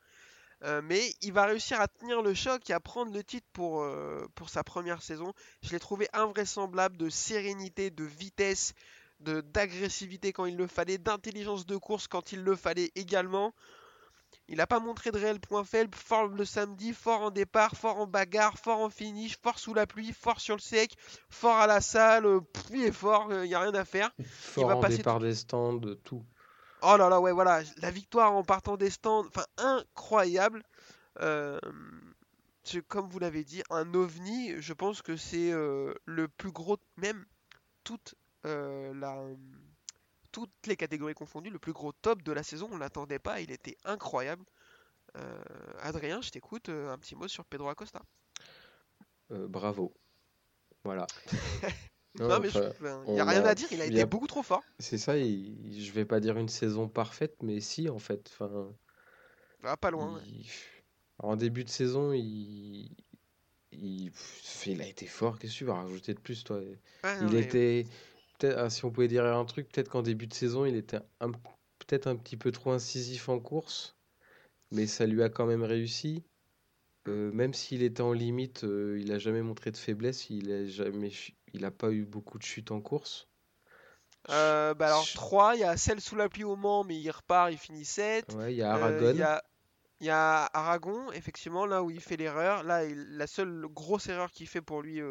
Euh, 0.64 0.82
mais 0.84 1.16
il 1.22 1.34
va 1.34 1.46
réussir 1.46 1.82
à 1.82 1.88
tenir 1.88 2.22
le 2.22 2.36
choc 2.36 2.70
et 2.70 2.74
à 2.74 2.80
prendre 2.80 3.12
le 3.12 3.24
titre 3.24 3.48
pour, 3.52 3.82
euh, 3.82 4.28
pour 4.36 4.50
sa 4.50 4.64
première 4.64 5.02
saison. 5.02 5.34
Je 5.64 5.72
l'ai 5.72 5.80
trouvé 5.80 6.08
invraisemblable 6.14 6.98
de 6.98 7.10
sérénité, 7.10 7.90
de 7.90 8.04
vitesse, 8.04 8.74
de 9.22 9.42
d'agressivité 9.42 10.34
quand 10.34 10.46
il 10.46 10.56
le 10.56 10.68
fallait, 10.68 11.00
d'intelligence 11.00 11.66
de 11.66 11.78
course 11.78 12.08
quand 12.08 12.32
il 12.32 12.44
le 12.44 12.56
fallait 12.56 12.92
également. 12.96 13.54
Il 14.48 14.58
n'a 14.58 14.68
pas 14.68 14.80
montré 14.80 15.12
de 15.12 15.18
réel 15.18 15.40
point 15.40 15.64
faible, 15.64 15.96
fort 15.96 16.28
le 16.28 16.46
samedi, 16.46 16.94
fort 16.94 17.22
en 17.22 17.32
départ, 17.32 17.76
fort 17.76 17.98
en 17.98 18.08
bagarre, 18.08 18.58
fort 18.58 18.80
en 18.80 18.90
finish, 18.90 19.38
fort 19.42 19.60
sous 19.60 19.74
la 19.74 19.88
pluie, 19.88 20.14
fort 20.14 20.42
sur 20.42 20.56
le 20.56 20.62
sec, 20.62 20.96
fort 21.30 21.58
à 21.58 21.68
la 21.68 21.82
salle, 21.82 22.26
euh, 22.26 22.42
pff, 22.42 22.66
il 22.72 22.84
est 22.84 22.92
fort, 22.92 23.28
il 23.32 23.48
n'y 23.48 23.56
a 23.56 23.60
rien 23.60 23.74
à 23.74 23.86
faire. 23.86 24.12
Fort 24.30 24.68
va 24.68 24.76
en 24.76 24.82
passer 24.82 24.98
départ 24.98 25.20
des 25.20 25.36
stands, 25.36 25.80
tout. 26.04 26.24
Oh 26.84 26.98
là 26.98 27.10
là, 27.10 27.20
ouais, 27.20 27.32
voilà, 27.32 27.62
la 27.78 27.92
victoire 27.92 28.34
en 28.34 28.44
partant 28.44 28.76
des 28.76 28.90
stands, 28.90 29.26
enfin 29.28 29.46
incroyable. 29.58 30.64
Euh, 31.20 31.60
comme 32.88 33.10
vous 33.10 33.20
l'avez 33.20 33.44
dit, 33.44 33.62
un 33.70 33.94
ovni, 33.94 34.54
je 34.60 34.74
pense 34.74 35.02
que 35.02 35.18
c'est 35.18 35.52
euh, 35.52 35.94
le 36.06 36.28
plus 36.28 36.52
gros, 36.52 36.78
même 36.98 37.26
toute 37.84 38.16
euh, 38.46 38.94
la, 38.96 39.18
toutes 40.32 40.52
les 40.68 40.76
catégories 40.78 41.14
confondues, 41.14 41.50
le 41.50 41.60
plus 41.60 41.74
gros 41.74 41.92
top 41.92 42.22
de 42.22 42.32
la 42.32 42.44
saison. 42.44 42.70
On 42.72 42.78
l'attendait 42.78 43.20
pas, 43.20 43.42
il 43.42 43.52
était 43.52 43.78
incroyable. 43.84 44.46
Euh, 45.18 45.44
Adrien, 45.82 46.22
je 46.22 46.30
t'écoute, 46.30 46.70
euh, 46.70 46.90
un 46.92 46.98
petit 46.98 47.16
mot 47.16 47.28
sur 47.28 47.44
Pedro 47.46 47.68
Acosta. 47.70 48.02
Euh, 49.32 49.48
bravo. 49.48 49.94
Voilà. 50.84 51.08
Non, 52.20 52.28
Non, 52.28 52.40
mais 52.42 52.50
enfin, 52.50 52.72
il 53.08 53.14
n'y 53.14 53.20
a 53.22 53.24
rien 53.24 53.46
a- 53.46 53.50
à 53.52 53.56
dire, 53.56 53.70
il 53.72 53.82
a 53.82 53.86
été 53.86 54.04
beaucoup 54.06 54.28
trop 54.28 54.44
fort. 54.44 54.62
c'est 54.80 54.98
ça, 54.98 55.18
il- 55.18 55.82
je 55.82 55.94
vais 55.94 56.04
pas 56.04 56.20
dire 56.20 56.38
une 56.38 56.50
saison 56.50 56.90
parfaite, 56.90 57.38
mais 57.42 57.62
si, 57.62 57.88
en 57.88 58.00
fait. 58.00 58.30
Enfin, 58.34 58.70
Ah, 59.64 59.78
pas 59.78 59.92
loin. 59.92 60.16
ouais. 60.16 60.24
En 61.20 61.38
début 61.38 61.64
de 61.64 61.70
saison, 61.70 62.12
il... 62.12 62.94
Il... 63.72 64.12
a 64.82 64.88
été 64.88 65.06
fort. 65.08 65.40
Qu'est-ce 65.40 65.54
que 65.54 65.58
tu 65.60 65.64
vas 65.64 65.76
rajouter 65.76 66.14
de 66.14 66.20
plus, 66.20 66.44
toi? 66.44 66.58
Ouais, 66.58 67.22
non, 67.22 67.28
Il 67.30 67.34
mais- 67.36 67.40
était. 67.44 67.88
Peut-être, 68.42 68.58
ah, 68.58 68.70
si 68.70 68.86
on 68.86 68.92
pouvait 68.92 69.08
dire 69.08 69.26
un 69.26 69.46
truc, 69.46 69.70
peut-être 69.72 69.90
qu'en 69.90 70.02
début 70.02 70.26
de 70.28 70.34
saison, 70.34 70.66
il 70.66 70.76
était 70.76 71.00
un... 71.20 71.32
peut-être 71.32 72.08
un 72.08 72.16
petit 72.16 72.38
peu 72.38 72.52
trop 72.52 72.72
incisif 72.72 73.30
en 73.30 73.40
course, 73.40 73.96
mais 74.72 74.88
ça 74.88 75.06
lui 75.06 75.24
a 75.24 75.30
quand 75.30 75.46
même 75.46 75.64
réussi. 75.64 76.24
Euh, 77.08 77.32
même 77.32 77.54
s'il 77.54 77.84
était 77.84 78.02
en 78.02 78.14
limite, 78.14 78.64
euh, 78.64 79.00
il 79.00 79.12
a 79.12 79.20
jamais 79.20 79.42
montré 79.42 79.72
de 79.72 79.78
faiblesse. 79.78 80.30
Il 80.30 80.52
a 80.52 80.66
jamais, 80.66 81.12
il 81.54 81.66
a 81.66 81.72
pas 81.72 81.92
eu 81.92 82.06
beaucoup 82.06 82.38
de 82.38 82.44
chutes 82.44 82.72
en 82.72 82.82
course. 82.82 83.28
Euh, 84.30 84.74
bah 84.76 84.88
alors 84.88 85.08
Je- 85.08 85.16
3, 85.16 85.56
il 85.56 85.62
y 85.62 85.64
a 85.64 85.78
celle 85.78 86.00
sous 86.00 86.16
la 86.16 86.30
pluie 86.30 86.44
au 86.44 86.56
Mans, 86.56 86.84
mais 86.84 86.96
il 87.00 87.10
repart, 87.10 87.52
il 87.52 87.58
finit 87.58 87.86
7. 87.86 88.36
Ouais, 88.36 88.54
il 88.54 88.58
y 88.58 88.62
a 88.62 88.74
Aragon. 88.74 89.12
Il 89.14 89.18
y 89.18 89.24
a, 89.24 89.44
il 90.02 90.08
y 90.08 90.10
a 90.12 90.46
Aragon, 90.54 91.12
effectivement, 91.14 91.66
là 91.66 91.84
où 91.84 91.92
il 91.92 92.02
fait 92.02 92.18
l'erreur. 92.18 92.64
Là, 92.64 92.86
il- 92.86 93.18
la 93.18 93.28
seule 93.28 93.68
grosse 93.68 94.10
erreur 94.10 94.32
qu'il 94.32 94.48
fait 94.48 94.62
pour 94.62 94.82
lui 94.82 95.02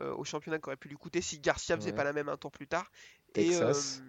euh, 0.00 0.14
au 0.14 0.24
championnat 0.24 0.58
qui 0.58 0.66
aurait 0.68 0.76
pu 0.76 0.88
lui 0.88 0.96
coûter 0.96 1.20
si 1.20 1.40
Garcia 1.40 1.76
faisait 1.76 1.90
Ouais. 1.90 1.96
pas 1.96 2.04
la 2.04 2.12
même 2.12 2.28
un 2.28 2.36
tour 2.36 2.50
plus 2.52 2.66
tard. 2.68 2.90
Texas. 3.32 4.02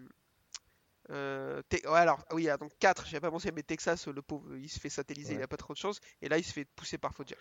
Et, 1.10 1.12
euh, 1.12 1.16
euh, 1.16 1.62
Te- 1.70 1.88
ouais, 1.88 1.98
alors, 2.00 2.24
oui, 2.34 2.50
ah, 2.50 2.58
donc 2.58 2.72
4, 2.80 3.06
j'avais 3.06 3.22
pas 3.22 3.32
pensé, 3.32 3.52
mais 3.52 3.64
Texas, 3.64 4.08
le 4.08 4.22
pauvre, 4.22 4.56
il 4.56 4.70
se 4.70 4.80
fait 4.80 4.90
satelliser, 4.90 5.36
il 5.36 5.42
a 5.42 5.48
pas 5.48 5.58
trop 5.58 5.74
de 5.74 5.80
chance. 5.80 6.00
Et 6.22 6.30
là, 6.30 6.38
il 6.38 6.44
se 6.44 6.54
fait 6.54 6.66
pousser 6.66 6.98
par 6.98 7.14
Foggia. 7.14 7.38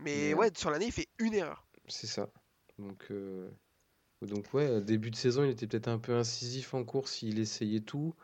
Mais 0.00 0.34
ouais, 0.34 0.50
sur 0.56 0.70
l'année, 0.70 0.86
il 0.86 0.92
fait 0.92 1.08
une 1.18 1.34
erreur. 1.34 1.66
C'est 1.88 2.06
ça. 2.06 2.30
Donc, 2.78 3.06
euh, 3.10 3.50
donc 4.22 4.52
ouais, 4.54 4.80
début 4.82 5.10
de 5.10 5.16
saison, 5.16 5.44
il 5.44 5.50
était 5.50 5.66
peut-être 5.66 5.88
un 5.88 5.98
peu 5.98 6.14
incisif 6.14 6.74
en 6.74 6.84
course, 6.84 7.22
il 7.22 7.38
essayait 7.38 7.80
tout. 7.80 8.14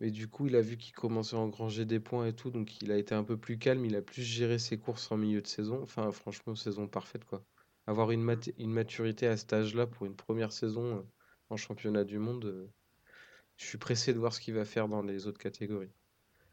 Mais 0.00 0.10
du 0.10 0.28
coup, 0.28 0.46
il 0.46 0.56
a 0.56 0.60
vu 0.60 0.76
qu'il 0.76 0.94
commençait 0.94 1.36
à 1.36 1.40
engranger 1.40 1.84
des 1.84 2.00
points 2.00 2.26
et 2.26 2.34
tout, 2.34 2.50
donc 2.50 2.80
il 2.82 2.92
a 2.92 2.96
été 2.98 3.14
un 3.14 3.24
peu 3.24 3.36
plus 3.38 3.58
calme, 3.58 3.84
il 3.84 3.96
a 3.96 4.02
plus 4.02 4.22
géré 4.22 4.58
ses 4.58 4.78
courses 4.78 5.10
en 5.12 5.16
milieu 5.16 5.42
de 5.42 5.46
saison. 5.46 5.82
Enfin, 5.82 6.10
franchement, 6.12 6.54
saison 6.54 6.88
parfaite, 6.88 7.24
quoi. 7.24 7.44
Avoir 7.86 8.10
une, 8.12 8.22
maturité 8.22 9.26
à 9.26 9.36
cet 9.36 9.52
âge-là 9.52 9.86
pour 9.86 10.06
une 10.06 10.16
première 10.16 10.52
saison 10.52 10.98
euh, 10.98 11.02
en 11.50 11.56
championnat 11.56 12.04
du 12.04 12.18
monde, 12.18 12.44
euh, 12.44 12.70
je 13.56 13.66
suis 13.66 13.78
pressé 13.78 14.12
de 14.14 14.18
voir 14.18 14.32
ce 14.32 14.40
qu'il 14.40 14.54
va 14.54 14.64
faire 14.64 14.88
dans 14.88 15.02
les 15.02 15.26
autres 15.26 15.38
catégories. 15.40 15.90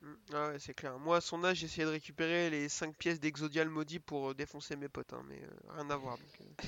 Mm, 0.02 0.13
Ah 0.34 0.48
ouais, 0.50 0.60
c'est 0.60 0.74
clair. 0.74 0.98
Moi, 1.00 1.18
à 1.18 1.22
son 1.22 1.44
âge, 1.44 1.58
j'essayais 1.58 1.86
de 1.86 1.92
récupérer 1.92 2.50
les 2.50 2.70
5 2.70 2.96
pièces 2.98 3.20
d'Exodial 3.20 3.70
maudit 3.70 4.00
pour 4.00 4.30
euh, 4.32 4.34
défoncer 4.34 4.76
mes 4.76 4.89
potes, 4.89 5.13
hein, 5.13 5.24
mais 5.28 5.42
euh, 5.44 5.74
rien 5.76 5.89
à 5.89 5.98
voir. 5.98 6.18
donc, 6.18 6.42
euh. 6.42 6.63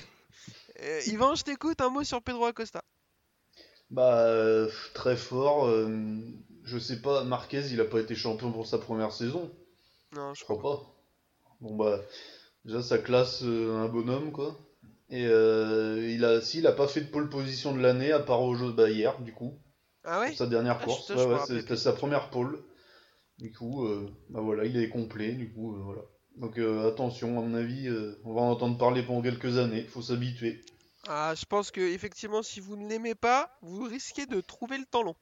Euh, 0.80 1.00
Yvan, 1.06 1.34
je 1.34 1.44
t'écoute, 1.44 1.80
un 1.82 1.90
mot 1.90 2.02
sur 2.04 2.22
Pedro 2.22 2.46
Acosta. 2.46 2.82
Bah, 3.90 4.26
euh, 4.28 4.70
très 4.94 5.16
fort. 5.16 5.66
euh, 5.66 6.18
je 6.64 6.78
sais 6.78 7.02
pas, 7.02 7.24
Marquez, 7.24 7.66
il 7.70 7.80
a 7.80 7.84
pas 7.84 8.00
été 8.00 8.14
champion 8.14 8.50
pour 8.52 8.66
sa 8.66 8.78
première 8.78 9.12
saison. 9.12 9.52
Non, 10.12 10.32
je 10.34 10.40
Je 10.40 10.44
crois 10.44 10.60
pas. 10.60 10.94
Bon 11.60 11.76
bah, 11.76 12.00
déjà 12.64 12.82
ça 12.82 12.98
classe 12.98 13.42
euh, 13.42 13.76
un 13.76 13.88
bonhomme 13.88 14.32
quoi. 14.32 14.58
Et 15.10 15.26
euh, 15.26 16.08
il 16.10 16.24
a, 16.24 16.40
si, 16.40 16.58
il 16.58 16.66
a 16.66 16.72
pas 16.72 16.88
fait 16.88 17.02
de 17.02 17.10
pole 17.10 17.28
position 17.28 17.74
de 17.74 17.80
l'année 17.80 18.12
à 18.12 18.20
part 18.20 18.42
au 18.42 18.54
jeu 18.54 18.72
bah, 18.72 18.88
hier 18.88 19.20
du 19.20 19.32
coup, 19.32 19.60
Ah 20.04 20.20
ouais? 20.20 20.34
Sa 20.34 20.46
dernière 20.46 20.78
Ah, 20.80 20.84
course. 20.84 21.10
Ouais, 21.10 21.26
ouais, 21.26 21.38
c'était 21.46 21.76
sa 21.76 21.92
première 21.92 22.30
pole. 22.30 22.64
Du 23.38 23.52
coup, 23.52 23.84
euh, 23.86 24.08
bah 24.30 24.40
voilà, 24.40 24.64
il 24.64 24.76
est 24.76 24.88
complet. 24.88 25.32
Du 25.32 25.52
coup, 25.52 25.74
euh, 25.76 25.80
voilà. 25.82 26.02
Donc 26.36 26.58
attention, 26.58 27.38
à 27.38 27.42
mon 27.42 27.54
avis, 27.54 27.90
on 28.24 28.32
va 28.32 28.40
en 28.40 28.52
entendre 28.52 28.78
parler 28.78 29.02
pendant 29.02 29.20
quelques 29.20 29.58
années. 29.58 29.84
Faut 29.84 30.00
s'habituer. 30.00 30.64
Ah, 31.06 31.34
je 31.36 31.44
pense 31.44 31.70
que 31.70 31.80
effectivement, 31.80 32.42
si 32.42 32.60
vous 32.60 32.76
ne 32.76 32.88
l'aimez 32.88 33.14
pas, 33.14 33.58
vous 33.60 33.84
risquez 33.84 34.24
de 34.24 34.40
trouver 34.40 34.78
le 34.78 34.86
temps 34.86 35.02
long. 35.02 35.16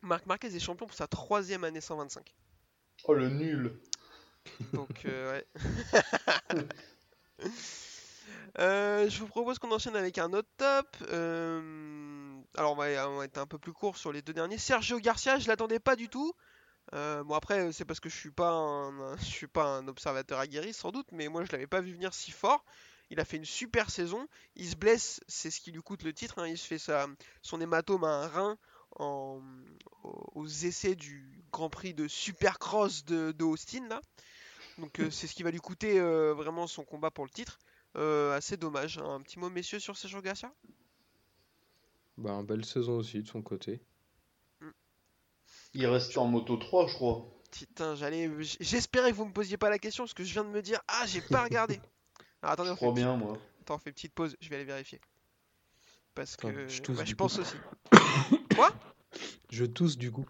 Marc 0.00 0.24
Marquez 0.26 0.54
est 0.54 0.60
champion 0.60 0.86
pour 0.86 0.96
sa 0.96 1.08
troisième 1.08 1.64
année 1.64 1.80
125. 1.80 2.34
Oh 3.04 3.14
le 3.14 3.28
nul. 3.28 3.78
Donc, 4.72 5.04
euh, 5.04 5.32
ouais. 5.32 5.46
Euh, 8.58 9.08
je 9.08 9.20
vous 9.20 9.28
propose 9.28 9.60
qu'on 9.60 9.70
enchaîne 9.70 9.94
avec 9.94 10.18
un 10.18 10.32
autre 10.32 10.48
top. 10.56 10.88
Euh, 11.10 12.40
alors, 12.56 12.72
on 12.72 12.74
va, 12.74 12.90
être 13.24 13.38
un 13.38 13.46
peu 13.46 13.58
plus 13.58 13.72
court 13.72 13.96
sur 13.96 14.10
les 14.10 14.20
deux 14.20 14.32
derniers. 14.32 14.58
Sergio 14.58 14.98
Garcia, 14.98 15.38
je 15.38 15.46
l'attendais 15.46 15.78
pas 15.78 15.94
du 15.94 16.08
tout. 16.08 16.32
Bon, 16.90 17.34
après, 17.34 17.70
c'est 17.72 17.84
parce 17.84 18.00
que 18.00 18.08
je 18.08 18.16
suis 18.16 18.32
pas 18.32 18.50
un, 18.50 19.16
suis 19.18 19.46
pas 19.46 19.64
un 19.64 19.86
observateur 19.86 20.40
aguerri, 20.40 20.72
sans 20.72 20.90
doute, 20.90 21.06
mais 21.12 21.28
moi, 21.28 21.44
je 21.44 21.52
l'avais 21.52 21.68
pas 21.68 21.80
vu 21.80 21.92
venir 21.92 22.12
si 22.12 22.32
fort. 22.32 22.64
Il 23.10 23.20
a 23.20 23.24
fait 23.24 23.36
une 23.36 23.44
super 23.44 23.90
saison. 23.90 24.26
Il 24.56 24.68
se 24.68 24.76
blesse, 24.76 25.20
c'est 25.28 25.52
ce 25.52 25.60
qui 25.60 25.70
lui 25.70 25.82
coûte 25.82 26.02
le 26.02 26.12
titre. 26.12 26.40
hein. 26.40 26.48
Il 26.48 26.58
se 26.58 26.66
fait 26.66 26.82
son 27.42 27.60
hématome 27.60 28.02
à 28.02 28.24
un 28.24 28.26
rein 28.26 28.58
aux 30.34 30.46
essais 30.46 30.94
du 30.94 31.44
Grand 31.52 31.70
Prix 31.70 31.94
de 31.94 32.08
Supercross 32.08 33.04
de, 33.04 33.32
de 33.32 33.44
Austin, 33.44 33.86
là. 33.88 34.00
Donc 34.78 35.00
euh, 35.00 35.10
c'est 35.10 35.26
ce 35.26 35.34
qui 35.34 35.42
va 35.42 35.50
lui 35.50 35.58
coûter 35.58 35.98
euh, 35.98 36.32
vraiment 36.34 36.66
son 36.66 36.84
combat 36.84 37.10
pour 37.10 37.24
le 37.24 37.30
titre. 37.30 37.58
Euh, 37.96 38.36
assez 38.36 38.56
dommage. 38.56 38.98
hein. 38.98 39.14
Un 39.14 39.20
petit 39.20 39.38
mot, 39.38 39.50
messieurs, 39.50 39.80
sur 39.80 39.96
Sergio 39.96 40.20
Garcia? 40.22 40.52
Bah, 42.16 42.32
une 42.32 42.46
belle 42.46 42.64
saison 42.64 42.98
aussi 42.98 43.22
de 43.22 43.28
son 43.28 43.42
côté. 43.42 43.80
Il 45.74 45.86
reste 45.86 46.16
en 46.16 46.26
moto 46.26 46.56
3, 46.56 46.86
je 46.88 46.94
crois. 46.94 47.26
Putain, 47.50 47.94
j'allais. 47.94 48.30
J'espérais 48.60 49.10
que 49.10 49.16
vous 49.16 49.24
me 49.26 49.32
posiez 49.32 49.56
pas 49.56 49.70
la 49.70 49.78
question 49.78 50.04
parce 50.04 50.14
que 50.14 50.24
je 50.24 50.32
viens 50.32 50.44
de 50.44 50.48
me 50.50 50.62
dire 50.62 50.80
Ah, 50.88 51.04
j'ai 51.06 51.20
pas 51.20 51.44
regardé. 51.44 51.80
Alors 52.42 52.52
attendez, 52.52 52.68
Je 52.68 52.72
on 52.72 52.76
fait, 52.76 52.80
crois 52.86 52.92
bien, 52.94 53.16
moi. 53.16 53.36
Attends, 53.60 53.74
on 53.74 53.78
fait 53.78 53.90
une 53.90 53.94
petite 53.94 54.14
pause, 54.14 54.36
je 54.40 54.48
vais 54.48 54.56
aller 54.56 54.64
vérifier. 54.64 55.00
Parce 56.14 56.36
que 56.36 56.46
Attends, 56.46 56.68
je 56.68 56.82
tousse 56.82 56.96
bah, 56.98 57.04
je 57.04 57.10
coup. 57.12 57.16
pense 57.16 57.38
aussi. 57.38 57.56
Quoi? 58.54 58.72
Je 59.50 59.64
tousse 59.64 59.96
du 59.96 60.10
coup. 60.10 60.26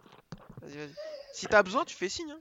Vas-y, 0.62 0.76
vas-y. 0.76 0.94
Si 1.32 1.46
t'as 1.46 1.62
besoin, 1.62 1.84
tu 1.84 1.94
fais 1.96 2.08
signe. 2.08 2.30
hein. 2.30 2.40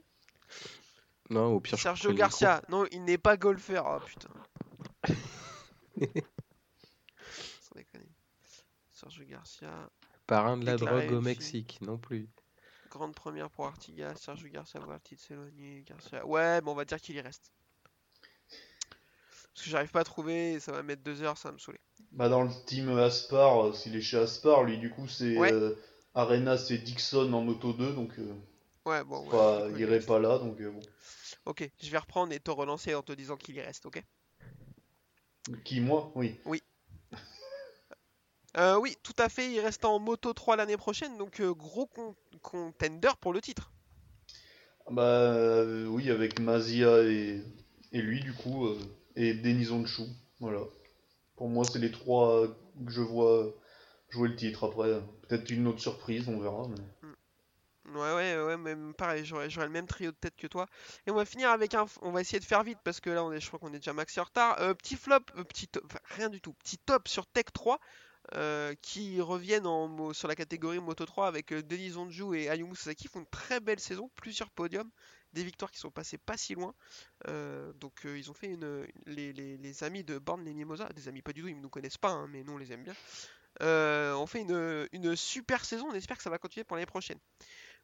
Non, 1.30 1.52
au 1.54 1.60
pire, 1.60 1.78
Sergio. 1.78 2.12
Garcia, 2.14 2.62
non, 2.68 2.86
il 2.90 3.04
n'est 3.04 3.18
pas 3.18 3.36
golfeur. 3.36 3.84
Oh 3.86 4.00
putain. 4.04 4.30
Sans 7.60 7.74
déconner. 7.74 8.08
Sergio 8.92 9.24
Garcia, 9.26 9.90
Parrain 10.26 10.56
de 10.56 10.64
la 10.64 10.76
drogue 10.76 11.12
au. 11.12 11.20
Mexique, 11.20 11.78
non 11.82 11.98
plus. 11.98 12.28
grande 12.90 13.14
première 13.14 13.50
pour 13.50 13.66
Artigas. 13.66 14.14
Sergio 14.16 14.48
Garcia, 14.48 14.80
s'éloigner. 15.16 15.82
Garcia. 15.86 16.26
Ouais, 16.26 16.60
mais 16.60 16.68
on 16.70 16.74
va 16.74 16.84
dire 16.84 17.00
qu'il 17.00 17.16
y 17.16 17.20
reste. 17.20 17.52
Parce 19.54 19.64
que 19.64 19.70
j'arrive 19.70 19.90
pas 19.90 20.00
à 20.00 20.04
trouver, 20.04 20.60
ça 20.60 20.70
va 20.72 20.82
mettre 20.84 21.02
deux 21.02 21.22
heures, 21.22 21.36
ça 21.36 21.48
va 21.48 21.54
me 21.54 21.58
saouler. 21.58 21.80
Bah 22.12 22.28
dans 22.28 22.44
le 22.44 22.50
team 22.66 22.96
Aspar, 22.96 23.66
euh, 23.66 23.72
s'il 23.72 23.96
est 23.96 24.00
chez 24.00 24.16
Aspar, 24.18 24.62
lui 24.62 24.78
du 24.78 24.88
coup 24.90 25.08
c'est 25.08 25.36
Ouais. 25.36 25.52
euh, 25.52 25.74
Arena 26.14 26.56
c'est 26.56 26.78
Dixon 26.78 27.32
en 27.32 27.42
Moto 27.42 27.72
2, 27.72 27.92
donc 27.92 28.16
euh, 28.18 28.34
Ouais, 28.86 29.02
bon. 29.02 29.24
ouais, 29.24 29.30
pas, 29.30 29.68
je 29.68 29.74
il 29.74 29.80
irait 29.80 29.98
pas 30.00 30.20
là, 30.20 30.38
donc 30.38 30.60
euh, 30.60 30.70
bon. 30.70 30.80
Ok, 31.48 31.66
je 31.80 31.90
vais 31.90 31.96
reprendre 31.96 32.30
et 32.34 32.40
te 32.40 32.50
relancer 32.50 32.94
en 32.94 33.02
te 33.02 33.10
disant 33.12 33.38
qu'il 33.38 33.56
y 33.56 33.60
reste, 33.62 33.86
ok? 33.86 34.04
Qui, 35.64 35.80
moi? 35.80 36.12
Oui. 36.14 36.38
Euh, 38.58 38.78
oui, 38.78 38.94
tout 39.02 39.14
à 39.18 39.30
fait, 39.30 39.50
il 39.50 39.60
reste 39.60 39.86
en 39.86 39.98
Moto 39.98 40.34
3 40.34 40.56
l'année 40.56 40.76
prochaine, 40.76 41.16
donc 41.16 41.40
euh, 41.40 41.54
gros 41.54 41.86
con- 41.86 42.14
contender 42.42 43.12
pour 43.18 43.32
le 43.32 43.40
titre. 43.40 43.72
Bah 44.90 45.02
euh, 45.04 45.86
oui, 45.86 46.10
avec 46.10 46.38
Mazia 46.38 47.02
et, 47.04 47.42
et 47.92 48.02
lui, 48.02 48.20
du 48.20 48.34
coup, 48.34 48.68
et 49.16 49.32
Denis 49.32 49.70
Onchou. 49.70 50.06
Voilà. 50.40 50.60
Pour 51.36 51.48
moi, 51.48 51.64
c'est 51.64 51.78
les 51.78 51.90
trois 51.90 52.46
que 52.84 52.90
je 52.90 53.00
vois 53.00 53.54
jouer 54.10 54.28
le 54.28 54.36
titre. 54.36 54.64
Après, 54.64 55.00
peut-être 55.26 55.50
une 55.50 55.66
autre 55.66 55.80
surprise, 55.80 56.28
on 56.28 56.38
verra. 56.40 56.68
mais- 56.68 56.76
Ouais, 57.94 58.14
ouais, 58.14 58.42
ouais, 58.42 58.56
même 58.58 58.92
pareil, 58.94 59.24
j'aurais 59.24 59.48
le 59.48 59.68
même 59.68 59.86
trio 59.86 60.10
de 60.10 60.16
tête 60.16 60.36
que 60.36 60.46
toi. 60.46 60.66
Et 61.06 61.10
on 61.10 61.14
va 61.14 61.24
finir 61.24 61.50
avec 61.50 61.74
un. 61.74 61.86
On 62.02 62.10
va 62.12 62.20
essayer 62.20 62.38
de 62.40 62.44
faire 62.44 62.62
vite 62.62 62.78
parce 62.84 63.00
que 63.00 63.08
là, 63.10 63.24
on 63.24 63.32
est, 63.32 63.40
je 63.40 63.46
crois 63.48 63.58
qu'on 63.58 63.72
est 63.72 63.78
déjà 63.78 63.92
maxi 63.94 64.20
en 64.20 64.24
retard. 64.24 64.60
Euh, 64.60 64.74
petit 64.74 64.96
flop, 64.96 65.20
euh, 65.36 65.44
petit 65.44 65.68
top, 65.68 65.90
rien 66.16 66.28
du 66.28 66.40
tout. 66.40 66.52
Petit 66.54 66.76
top 66.78 67.08
sur 67.08 67.26
Tech 67.26 67.46
3 67.52 67.80
euh, 68.34 68.74
qui 68.82 69.20
reviennent 69.22 69.66
en, 69.66 70.12
sur 70.12 70.28
la 70.28 70.34
catégorie 70.34 70.80
Moto 70.80 71.06
3 71.06 71.28
avec 71.28 71.52
euh, 71.52 71.62
Denis 71.62 71.96
Onju 71.96 72.36
et 72.36 72.50
Ayumu 72.50 72.76
Sasaki 72.76 73.08
font 73.08 73.20
une 73.20 73.26
très 73.26 73.60
belle 73.60 73.80
saison, 73.80 74.10
plusieurs 74.16 74.50
podiums, 74.50 74.90
des 75.32 75.44
victoires 75.44 75.70
qui 75.70 75.78
sont 75.78 75.90
passées 75.90 76.18
pas 76.18 76.36
si 76.36 76.54
loin. 76.54 76.74
Donc 77.80 78.00
ils 78.04 78.30
ont 78.30 78.34
fait 78.34 78.48
une. 78.48 78.86
Les, 79.06 79.32
les- 79.32 79.56
les 79.58 79.84
amis 79.84 80.04
de 80.04 80.18
Born 80.18 80.44
les 80.44 80.54
Mimosa, 80.54 80.88
des 80.94 81.08
amis 81.08 81.22
pas 81.22 81.32
du 81.32 81.42
tout, 81.42 81.48
ils 81.48 81.56
ne 81.56 81.62
nous 81.62 81.70
connaissent 81.70 81.98
pas, 81.98 82.10
hein, 82.10 82.26
mais 82.30 82.42
nous 82.44 82.52
on 82.54 82.58
les 82.58 82.72
aime 82.72 82.82
bien. 82.84 82.94
On 83.60 84.26
fait 84.26 84.42
une, 84.42 84.88
une 84.92 85.16
super 85.16 85.64
saison, 85.64 85.88
on 85.90 85.94
espère 85.94 86.16
que 86.16 86.22
ça 86.22 86.30
va 86.30 86.38
continuer 86.38 86.64
pour 86.64 86.76
l'année 86.76 86.86
prochaine. 86.86 87.18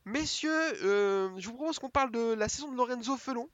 Messieurs, 0.05 0.85
euh, 0.85 1.31
je 1.38 1.49
vous 1.49 1.55
propose 1.55 1.79
qu'on 1.79 1.90
parle 1.90 2.11
de 2.11 2.35
la 2.35 2.49
saison 2.49 2.71
de 2.71 2.77
Lorenzo 2.77 3.17
Felon, 3.17 3.49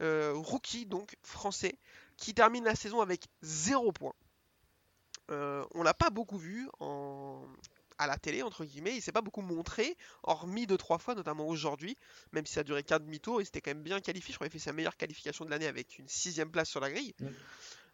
euh, 0.00 0.32
rookie 0.34 0.86
donc 0.86 1.16
français, 1.22 1.78
qui 2.16 2.32
termine 2.34 2.64
la 2.64 2.74
saison 2.74 3.00
avec 3.00 3.26
0 3.42 3.92
points. 3.92 4.14
Euh, 5.30 5.64
on 5.74 5.82
l'a 5.82 5.94
pas 5.94 6.10
beaucoup 6.10 6.38
vu 6.38 6.68
en... 6.80 7.42
à 7.98 8.06
la 8.06 8.16
télé, 8.16 8.42
entre 8.42 8.64
guillemets, 8.64 8.96
il 8.96 9.02
s'est 9.02 9.12
pas 9.12 9.20
beaucoup 9.20 9.42
montré, 9.42 9.96
hormis 10.22 10.66
deux 10.66 10.78
trois 10.78 10.98
fois, 10.98 11.14
notamment 11.14 11.46
aujourd'hui, 11.46 11.96
même 12.32 12.46
si 12.46 12.54
ça 12.54 12.60
a 12.60 12.64
duré 12.64 12.82
qu'un 12.82 12.98
demi-tour, 12.98 13.42
il 13.42 13.44
s'était 13.44 13.60
quand 13.60 13.70
même 13.70 13.82
bien 13.82 14.00
qualifié, 14.00 14.32
je 14.32 14.38
crois 14.38 14.48
qu'il 14.48 14.58
fait 14.58 14.64
sa 14.64 14.72
meilleure 14.72 14.96
qualification 14.96 15.44
de 15.44 15.50
l'année 15.50 15.66
avec 15.66 15.98
une 15.98 16.08
sixième 16.08 16.50
place 16.50 16.70
sur 16.70 16.80
la 16.80 16.90
grille. 16.90 17.14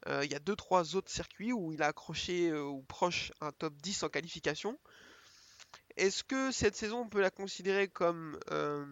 Euh, 0.06 0.24
Il 0.24 0.30
y 0.30 0.36
a 0.36 0.38
deux 0.38 0.54
trois 0.56 0.94
autres 0.94 1.10
circuits 1.10 1.52
où 1.52 1.72
il 1.72 1.82
a 1.82 1.88
accroché 1.88 2.52
ou 2.52 2.82
proche 2.82 3.32
un 3.40 3.50
top 3.50 3.74
10 3.82 4.04
en 4.04 4.08
qualification. 4.08 4.78
Est-ce 5.98 6.22
que 6.22 6.52
cette 6.52 6.76
saison, 6.76 7.00
on 7.00 7.08
peut 7.08 7.20
la 7.20 7.30
considérer 7.30 7.88
comme, 7.88 8.38
euh, 8.52 8.86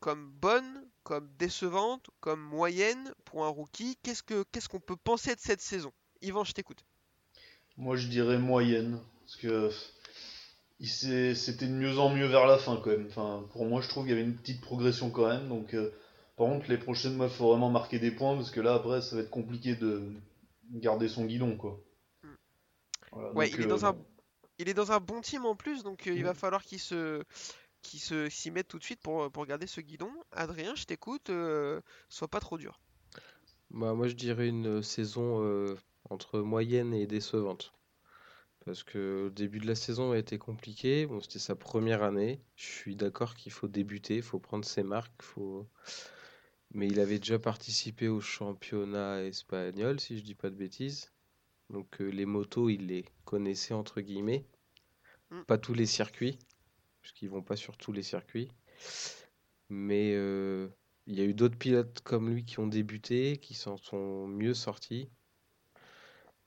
comme 0.00 0.30
bonne, 0.30 0.86
comme 1.02 1.26
décevante, 1.38 2.10
comme 2.20 2.40
moyenne 2.40 3.14
pour 3.24 3.46
un 3.46 3.48
rookie? 3.48 3.96
Qu'est-ce 4.02 4.22
que 4.22 4.44
qu'est-ce 4.52 4.68
qu'on 4.68 4.80
peut 4.80 4.96
penser 4.96 5.34
de 5.34 5.40
cette 5.40 5.62
saison? 5.62 5.92
Yvan, 6.20 6.44
je 6.44 6.52
t'écoute. 6.52 6.84
Moi, 7.78 7.96
je 7.96 8.08
dirais 8.08 8.38
moyenne. 8.38 9.00
Parce 9.20 9.36
que 9.36 9.70
c'était 10.84 11.66
de 11.66 11.72
mieux 11.72 11.98
en 11.98 12.14
mieux 12.14 12.26
vers 12.26 12.46
la 12.46 12.58
fin, 12.58 12.76
quand 12.76 12.90
même. 12.90 13.06
Enfin, 13.06 13.46
pour 13.52 13.64
moi, 13.64 13.80
je 13.80 13.88
trouve 13.88 14.04
qu'il 14.04 14.10
y 14.10 14.18
avait 14.18 14.26
une 14.26 14.36
petite 14.36 14.60
progression 14.60 15.10
quand 15.10 15.26
même. 15.26 15.48
Donc, 15.48 15.72
euh, 15.72 15.90
par 16.36 16.48
contre, 16.48 16.68
les 16.68 16.76
prochaines 16.76 17.14
mois, 17.14 17.26
il 17.26 17.32
faut 17.32 17.48
vraiment 17.48 17.70
marquer 17.70 17.98
des 17.98 18.10
points. 18.10 18.36
Parce 18.36 18.50
que 18.50 18.60
là, 18.60 18.74
après, 18.74 19.00
ça 19.00 19.16
va 19.16 19.22
être 19.22 19.30
compliqué 19.30 19.74
de 19.74 20.12
garder 20.70 21.08
son 21.08 21.24
guidon, 21.24 21.56
quoi. 21.56 21.80
Mm. 22.22 22.28
Voilà, 23.12 23.32
Ouais, 23.32 23.46
donc, 23.46 23.54
il 23.54 23.60
est 23.62 23.64
euh, 23.64 23.68
dans 23.68 23.86
un 23.86 23.96
il 24.60 24.68
est 24.68 24.74
dans 24.74 24.92
un 24.92 25.00
bon 25.00 25.20
team 25.22 25.46
en 25.46 25.56
plus, 25.56 25.82
donc 25.82 26.06
euh, 26.06 26.14
il 26.14 26.24
va 26.24 26.32
Mm. 26.32 26.34
falloir 26.34 26.62
qu'il 26.64 26.80
se 26.80 27.24
qu'il 27.82 28.00
se 28.00 28.28
s'y 28.30 28.50
mette 28.50 28.68
tout 28.68 28.78
de 28.78 28.84
suite 28.84 29.00
pour, 29.00 29.30
pour 29.32 29.46
garder 29.46 29.66
ce 29.66 29.80
guidon. 29.80 30.12
Adrien, 30.32 30.74
je 30.74 30.84
t'écoute, 30.84 31.30
euh, 31.30 31.80
sois 32.10 32.28
pas 32.28 32.40
trop 32.40 32.58
dur. 32.58 32.80
Bah, 33.70 33.94
moi, 33.94 34.08
je 34.08 34.14
dirais 34.14 34.48
une 34.48 34.82
saison 34.82 35.42
euh, 35.44 35.76
entre 36.10 36.40
moyenne 36.40 36.94
et 36.94 37.06
décevante. 37.06 37.72
Parce 38.64 38.82
que 38.84 39.24
le 39.26 39.30
début 39.30 39.60
de 39.60 39.66
la 39.66 39.74
saison 39.74 40.12
a 40.12 40.18
été 40.18 40.38
compliqué. 40.38 41.06
Bon, 41.06 41.20
c'était 41.20 41.38
sa 41.38 41.56
première 41.56 42.02
année. 42.02 42.40
Je 42.56 42.66
suis 42.66 42.96
d'accord 42.96 43.34
qu'il 43.34 43.52
faut 43.52 43.68
débuter, 43.68 44.16
il 44.16 44.22
faut 44.22 44.38
prendre 44.40 44.64
ses 44.64 44.82
marques, 44.82 45.22
faut... 45.22 45.68
Mais 46.72 46.86
il 46.88 47.00
avait 47.00 47.18
déjà 47.20 47.38
participé 47.38 48.08
au 48.08 48.20
championnat 48.20 49.22
espagnol, 49.24 50.00
si 50.00 50.18
je 50.18 50.24
dis 50.24 50.34
pas 50.34 50.50
de 50.50 50.56
bêtises. 50.56 51.12
Donc 51.70 52.00
euh, 52.00 52.08
les 52.10 52.26
motos, 52.26 52.68
il 52.68 52.86
les 52.88 53.04
connaissait 53.24 53.74
entre 53.74 54.00
guillemets. 54.00 54.44
Mm. 55.30 55.42
Pas 55.46 55.58
tous 55.58 55.74
les 55.74 55.86
circuits, 55.86 56.38
parce 57.02 57.12
qu'ils 57.12 57.30
vont 57.30 57.42
pas 57.42 57.56
sur 57.56 57.76
tous 57.76 57.92
les 57.92 58.02
circuits. 58.02 58.48
Mais 59.68 60.14
euh, 60.14 60.68
il 61.06 61.18
y 61.18 61.20
a 61.20 61.24
eu 61.24 61.34
d'autres 61.34 61.58
pilotes 61.58 62.00
comme 62.02 62.30
lui 62.30 62.44
qui 62.44 62.58
ont 62.60 62.66
débuté, 62.66 63.38
qui 63.38 63.54
s'en 63.54 63.76
sont 63.76 64.26
mieux 64.26 64.54
sortis. 64.54 65.08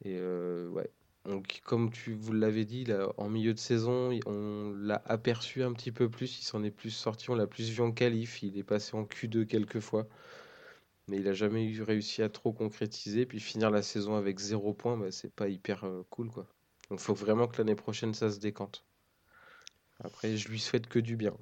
Et 0.04 0.18
euh, 0.20 0.68
ouais. 0.70 0.90
Comme 1.64 1.90
tu 1.90 2.14
vous 2.14 2.34
l'avez 2.34 2.66
dit, 2.66 2.86
en 3.18 3.30
milieu 3.30 3.54
de 3.54 3.60
saison, 3.60 4.10
on 4.26 4.74
l'a 4.76 5.02
aperçu 5.06 5.64
un 5.64 5.72
petit 5.72 5.94
peu 5.94 6.10
plus, 6.10 6.40
il 6.40 6.44
s'en 6.44 6.64
est 6.64 6.72
plus 6.72 6.90
sorti, 6.92 7.30
on 7.30 7.36
l'a 7.36 7.48
plus 7.48 7.70
vu 7.70 7.82
en 7.82 7.94
qualif, 7.94 8.44
il 8.44 8.58
est 8.58 8.64
passé 8.64 8.98
en 8.98 9.06
Q2 9.06 9.46
quelques 9.46 9.80
fois, 9.80 10.06
mais 11.08 11.18
il 11.18 11.28
a 11.30 11.34
jamais 11.34 11.64
eu 11.66 11.82
réussi 11.82 12.22
à 12.24 12.30
trop 12.30 12.52
concrétiser, 12.52 13.26
puis 13.26 13.40
finir 13.40 13.72
la 13.72 13.82
saison 13.82 14.16
avec 14.16 14.40
zéro 14.40 14.74
point, 14.74 14.98
bah, 14.98 15.12
c'est 15.12 15.34
pas 15.34 15.48
hyper 15.48 15.86
euh, 15.86 16.04
cool 16.10 16.30
quoi. 16.30 16.46
Donc 16.94 17.00
faut 17.00 17.16
vraiment 17.16 17.48
que 17.48 17.58
l'année 17.58 17.74
prochaine 17.74 18.14
ça 18.14 18.30
se 18.30 18.38
décante. 18.38 18.86
Après, 20.04 20.38
je 20.38 20.48
lui 20.48 20.60
souhaite 20.60 20.86
que 20.86 21.00
du 21.00 21.16
bien. 21.16 21.34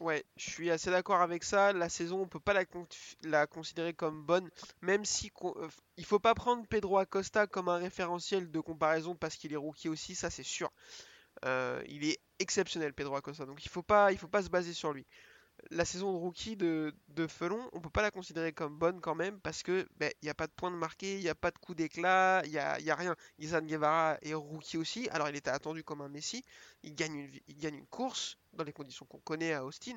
Ouais, 0.00 0.24
je 0.38 0.50
suis 0.50 0.70
assez 0.70 0.90
d'accord 0.90 1.20
avec 1.20 1.44
ça. 1.44 1.74
La 1.74 1.90
saison, 1.90 2.22
on 2.22 2.26
peut 2.26 2.40
pas 2.40 2.54
la, 2.54 2.64
con- 2.64 2.88
la 3.24 3.46
considérer 3.46 3.92
comme 3.92 4.24
bonne, 4.24 4.48
même 4.80 5.04
si 5.04 5.30
euh, 5.44 5.68
il 5.98 6.06
faut 6.06 6.18
pas 6.18 6.34
prendre 6.34 6.66
Pedro 6.66 6.96
Acosta 6.96 7.46
comme 7.46 7.68
un 7.68 7.76
référentiel 7.76 8.50
de 8.50 8.60
comparaison 8.60 9.14
parce 9.14 9.36
qu'il 9.36 9.52
est 9.52 9.56
rookie 9.56 9.90
aussi, 9.90 10.14
ça 10.14 10.30
c'est 10.30 10.42
sûr. 10.42 10.72
Euh, 11.44 11.82
il 11.86 12.08
est 12.08 12.18
exceptionnel 12.38 12.94
Pedro 12.94 13.16
Acosta, 13.16 13.44
donc 13.44 13.66
il 13.66 13.68
faut 13.68 13.82
pas, 13.82 14.12
il 14.12 14.18
faut 14.18 14.28
pas 14.28 14.42
se 14.42 14.48
baser 14.48 14.72
sur 14.72 14.94
lui. 14.94 15.06
La 15.70 15.84
saison 15.84 16.12
de 16.12 16.18
rookie 16.18 16.56
de, 16.56 16.92
Felon, 17.28 17.68
on 17.72 17.80
peut 17.80 17.90
pas 17.90 18.02
la 18.02 18.10
considérer 18.10 18.52
comme 18.52 18.78
bonne 18.78 19.00
quand 19.00 19.14
même 19.14 19.40
parce 19.40 19.62
que 19.62 19.88
ben, 19.96 20.12
il 20.22 20.26
n'y 20.26 20.30
a 20.30 20.34
pas 20.34 20.46
de 20.46 20.52
point 20.52 20.70
de 20.70 20.76
marqué, 20.76 21.16
il 21.16 21.22
n'y 21.22 21.28
a 21.28 21.34
pas 21.34 21.50
de 21.50 21.58
coup 21.58 21.74
d'éclat, 21.74 22.42
il 22.44 22.52
y 22.52 22.58
a, 22.58 22.78
y 22.80 22.90
a 22.90 22.94
rien. 22.94 23.16
Izan 23.38 23.62
Guevara 23.62 24.18
est 24.22 24.34
rookie 24.34 24.76
aussi, 24.76 25.08
alors 25.10 25.28
il 25.28 25.36
était 25.36 25.50
attendu 25.50 25.82
comme 25.82 26.02
un 26.02 26.08
Messi, 26.08 26.44
il 26.82 26.94
gagne 26.94 27.30
une, 27.48 27.86
course 27.86 28.38
dans 28.52 28.64
les 28.64 28.72
conditions 28.72 29.06
qu'on 29.06 29.18
connaît 29.18 29.54
à 29.54 29.64
Austin, 29.64 29.96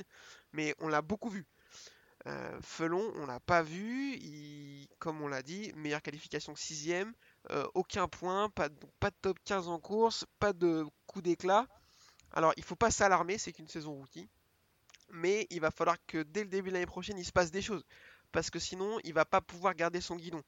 mais 0.54 0.76
on 0.80 0.88
l'a 0.88 1.02
beaucoup 1.02 1.30
vu. 1.30 1.46
Euh, 2.26 2.60
Felon, 2.62 3.14
on 3.16 3.26
l'a 3.26 3.40
pas 3.40 3.62
vu, 3.62 4.20
comme 4.98 5.22
on 5.22 5.28
l'a 5.28 5.42
dit, 5.42 5.72
meilleure 5.76 6.02
qualification 6.02 6.56
sixième, 6.56 7.14
euh, 7.52 7.68
aucun 7.76 8.08
point, 8.08 8.50
pas 8.50 8.70
de, 8.70 8.76
pas 9.00 9.10
de 9.12 9.16
top 9.22 9.40
15 9.46 9.68
en 9.68 9.80
course, 9.80 10.26
pas 10.40 10.52
de 10.52 10.86
coup 11.06 11.22
d'éclat. 11.22 11.68
Alors 12.32 12.54
il 12.58 12.64
faut 12.64 12.76
pas 12.76 12.92
s'alarmer, 12.92 13.38
c'est 13.38 13.54
qu'une 13.54 13.68
saison 13.68 13.94
rookie, 13.94 14.30
mais 15.12 15.48
il 15.50 15.62
va 15.62 15.72
falloir 15.72 15.98
que 16.08 16.24
dès 16.24 16.44
le 16.44 16.50
début 16.50 16.70
de 16.70 16.74
l'année 16.76 16.86
prochaine 16.86 17.18
il 17.18 17.26
se 17.26 17.32
passe 17.32 17.52
des 17.52 17.62
choses, 17.62 17.86
parce 18.32 18.50
que 18.50 18.60
sinon 18.60 19.00
il 19.04 19.14
va 19.14 19.26
pas 19.26 19.42
pouvoir 19.42 19.74
garder 19.76 20.02
son 20.02 20.16
guidon. 20.16 20.42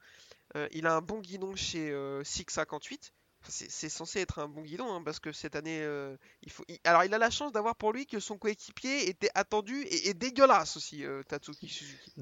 Euh, 0.56 0.67
il 0.71 0.86
a 0.88 0.95
un 0.95 1.02
bon 1.02 1.19
guidon 1.19 1.56
chez 1.56 1.91
euh, 1.91 2.24
658. 2.24 3.13
C'est 3.47 3.71
c'est 3.71 3.89
censé 3.89 4.19
être 4.19 4.38
un 4.38 4.47
bon 4.47 4.62
guidon 4.62 4.93
hein, 4.93 5.02
parce 5.04 5.19
que 5.19 5.32
cette 5.32 5.56
année, 5.56 5.82
euh, 5.82 6.15
il 6.43 6.52
faut. 6.52 6.63
il- 6.67 6.78
Alors, 6.84 7.04
il 7.06 7.13
a 7.13 7.17
la 7.17 7.32
chance 7.32 7.52
d'avoir 7.52 7.76
pour 7.76 7.91
lui 7.91 8.06
que 8.06 8.19
son 8.19 8.38
coéquipier 8.38 9.10
était 9.10 9.32
attendu 9.34 9.82
et, 9.82 10.10
et 10.10 10.13
dégueulasse 10.13 10.78
aussi, 10.78 11.04
euh, 11.04 11.24
Tatsuki 11.24 11.67
Suzuki. 11.67 12.13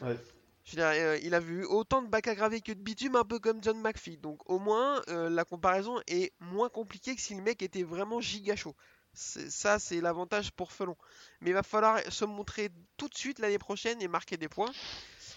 Ouais. 0.00 0.16
Je 0.64 0.70
veux 0.70 0.76
dire, 0.76 0.86
euh, 0.86 1.18
il 1.22 1.34
a 1.34 1.40
vu 1.40 1.64
autant 1.66 2.00
de 2.00 2.08
bacs 2.08 2.26
à 2.28 2.34
graver 2.34 2.62
que 2.62 2.72
de 2.72 2.80
bitume, 2.80 3.16
un 3.16 3.24
peu 3.24 3.38
comme 3.38 3.62
John 3.62 3.78
McPhee. 3.82 4.16
Donc, 4.16 4.48
au 4.50 4.58
moins, 4.58 5.02
euh, 5.08 5.28
la 5.28 5.44
comparaison 5.44 6.00
est 6.08 6.32
moins 6.40 6.70
compliquée 6.70 7.14
que 7.14 7.20
si 7.20 7.34
le 7.34 7.42
mec 7.42 7.60
était 7.62 7.82
vraiment 7.82 8.20
giga 8.22 8.56
chaud. 8.56 8.74
Ça, 9.16 9.78
c'est 9.78 10.00
l'avantage 10.00 10.52
pour 10.52 10.72
Felon. 10.72 10.96
Mais 11.40 11.50
il 11.50 11.54
va 11.54 11.62
falloir 11.62 12.00
se 12.12 12.24
montrer 12.24 12.70
tout 12.96 13.08
de 13.08 13.14
suite 13.16 13.38
l'année 13.38 13.58
prochaine 13.58 14.00
et 14.02 14.08
marquer 14.08 14.36
des 14.36 14.48
points. 14.48 14.70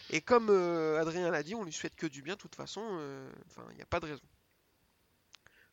Et 0.09 0.21
comme 0.21 0.49
euh, 0.49 0.99
Adrien 0.99 1.29
l'a 1.31 1.43
dit, 1.43 1.55
on 1.55 1.63
lui 1.63 1.71
souhaite 1.73 1.95
que 1.95 2.07
du 2.07 2.21
bien, 2.21 2.33
de 2.33 2.39
toute 2.39 2.55
façon. 2.55 2.81
euh, 2.83 3.31
Enfin, 3.47 3.63
il 3.71 3.75
n'y 3.77 3.81
a 3.81 3.85
pas 3.85 3.99
de 3.99 4.07
raison. 4.07 4.23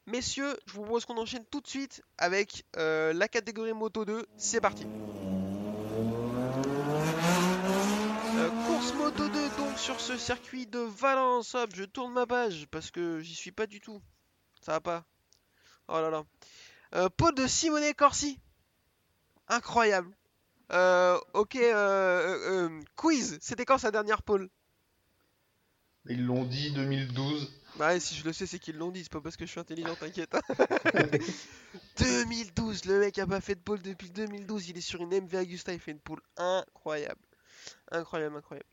Messieurs, 0.07 0.57
je 0.67 0.73
vous 0.75 0.83
propose 0.83 1.05
qu'on 1.05 1.19
enchaîne 1.19 1.45
tout 1.47 1.61
de 1.61 1.67
suite 1.67 2.03
avec 2.17 2.65
euh, 2.77 3.13
la 3.13 3.27
catégorie 3.29 3.73
Moto 3.73 4.05
2. 4.05 4.25
C'est 4.37 4.61
parti. 4.61 4.87
Course 8.67 8.95
Moto 8.95 9.29
2 9.29 9.49
donc 9.59 9.79
sur 9.79 10.01
ce 10.01 10.17
circuit 10.17 10.67
de 10.67 10.79
Valence. 10.79 11.55
Hop, 11.55 11.71
je 11.75 11.85
tourne 11.85 12.13
ma 12.13 12.27
page 12.27 12.67
parce 12.71 12.91
que 12.91 13.21
j'y 13.21 13.35
suis 13.35 13.53
pas 13.53 13.67
du 13.67 13.81
tout. 13.81 14.01
Ça 14.61 14.73
va 14.73 14.81
pas. 14.81 15.05
Oh 15.89 16.01
là 16.01 16.11
là. 16.11 16.25
Euh, 16.97 17.11
pot 17.11 17.31
de 17.33 17.47
Simone 17.47 17.93
Corsi. 17.95 18.41
Incroyable. 19.49 20.17
Euh, 20.73 21.19
ok, 21.35 21.57
euh, 21.57 22.81
quiz. 22.97 23.39
C'était 23.43 23.67
quand 23.67 23.79
sa 23.79 23.91
dernière 23.91 24.23
pole? 24.23 24.49
Ils 26.09 26.25
l'ont 26.25 26.45
dit 26.45 26.73
2012. 26.73 27.53
Bah 27.79 27.89
ouais, 27.89 28.01
si 28.01 28.15
je 28.15 28.25
le 28.25 28.33
sais, 28.33 28.47
c'est 28.47 28.59
qu'ils 28.59 28.79
l'ont 28.79 28.91
dit, 28.91 29.03
c'est 29.03 29.13
pas 29.13 29.21
parce 29.21 29.37
que 29.37 29.45
je 29.45 29.51
suis 29.51 29.61
intelligent, 29.61 29.95
t'inquiète. 29.97 30.35
2012, 31.99 32.87
le 32.87 33.01
mec 33.01 33.19
a 33.19 33.27
pas 33.27 33.43
fait 33.43 33.57
de 33.57 33.61
pole 33.61 33.83
depuis 33.83 34.11
2012, 34.11 34.71
il 34.71 34.79
est 34.79 34.81
sur 34.81 35.03
une 35.03 35.11
MV 35.11 35.35
Augusta, 35.35 35.75
il 35.75 35.81
fait 35.81 35.91
une 35.91 36.01
pole 36.01 36.21
incroyable. 36.39 37.21
Incroyable, 37.91 38.37
incroyable. 38.37 38.69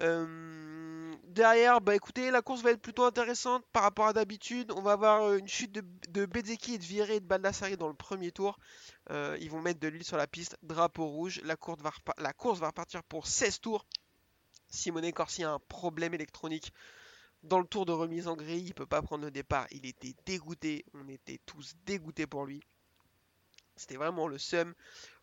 Euh, 0.00 1.14
derrière, 1.28 1.80
bah 1.80 1.94
écoutez, 1.94 2.30
la 2.30 2.42
course 2.42 2.62
va 2.62 2.70
être 2.70 2.80
plutôt 2.80 3.04
intéressante 3.04 3.64
par 3.72 3.82
rapport 3.82 4.06
à 4.06 4.12
d'habitude. 4.12 4.72
On 4.74 4.82
va 4.82 4.92
avoir 4.92 5.22
euh, 5.22 5.38
une 5.38 5.48
chute 5.48 5.72
de, 5.72 5.84
de 6.08 6.26
Bezeki 6.26 6.78
de 6.78 6.84
Viré 6.84 7.16
et 7.16 7.20
de 7.20 7.26
Baldassari 7.26 7.76
dans 7.76 7.88
le 7.88 7.94
premier 7.94 8.32
tour. 8.32 8.58
Euh, 9.10 9.36
ils 9.40 9.50
vont 9.50 9.60
mettre 9.60 9.80
de 9.80 9.88
l'huile 9.88 10.04
sur 10.04 10.16
la 10.16 10.26
piste, 10.26 10.56
drapeau 10.62 11.06
rouge. 11.06 11.40
La 11.44 11.56
course 11.56 11.80
va, 11.80 12.66
repartir 12.66 13.02
pour 13.04 13.26
16 13.26 13.60
tours. 13.60 13.86
Simone 14.70 15.12
Corsi 15.12 15.44
a 15.44 15.52
un 15.52 15.58
problème 15.68 16.14
électronique 16.14 16.72
dans 17.42 17.58
le 17.58 17.66
tour 17.66 17.84
de 17.84 17.92
remise 17.92 18.28
en 18.28 18.36
grille. 18.36 18.64
Il 18.68 18.74
peut 18.74 18.86
pas 18.86 19.02
prendre 19.02 19.24
le 19.24 19.30
départ. 19.30 19.66
Il 19.70 19.84
était 19.84 20.14
dégoûté. 20.24 20.86
On 20.94 21.08
était 21.08 21.40
tous 21.44 21.74
dégoûtés 21.84 22.26
pour 22.26 22.46
lui. 22.46 22.62
C'était 23.82 23.96
vraiment 23.96 24.28
le 24.28 24.38
seum. 24.38 24.74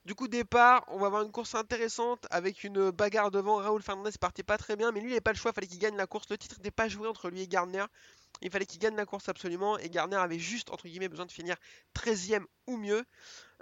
Du 0.03 0.15
coup, 0.15 0.27
départ, 0.27 0.83
on 0.87 0.99
va 0.99 1.07
avoir 1.07 1.23
une 1.23 1.31
course 1.31 1.55
intéressante 1.55 2.25
avec 2.29 2.63
une 2.63 2.91
bagarre 2.91 3.31
devant. 3.31 3.57
Raoul 3.57 3.81
Fernandez 3.81 4.11
partait 4.19 4.43
pas 4.43 4.57
très 4.57 4.75
bien, 4.75 4.91
mais 4.91 4.99
lui, 4.99 5.07
il 5.07 5.11
n'avait 5.11 5.21
pas 5.21 5.31
le 5.31 5.37
choix. 5.37 5.51
Il 5.51 5.55
fallait 5.55 5.67
qu'il 5.67 5.79
gagne 5.79 5.95
la 5.95 6.07
course. 6.07 6.27
Le 6.29 6.37
titre 6.37 6.55
n'était 6.57 6.71
pas 6.71 6.89
joué 6.89 7.07
entre 7.07 7.29
lui 7.29 7.41
et 7.41 7.47
Gardner. 7.47 7.85
Il 8.41 8.51
fallait 8.51 8.65
qu'il 8.65 8.79
gagne 8.79 8.95
la 8.95 9.05
course 9.05 9.29
absolument. 9.29 9.77
Et 9.77 9.89
Gardner 9.89 10.17
avait 10.17 10.39
juste, 10.39 10.71
entre 10.71 10.87
guillemets, 10.87 11.07
besoin 11.07 11.25
de 11.25 11.31
finir 11.31 11.55
13ème 11.95 12.43
ou 12.67 12.75
mieux. 12.75 13.05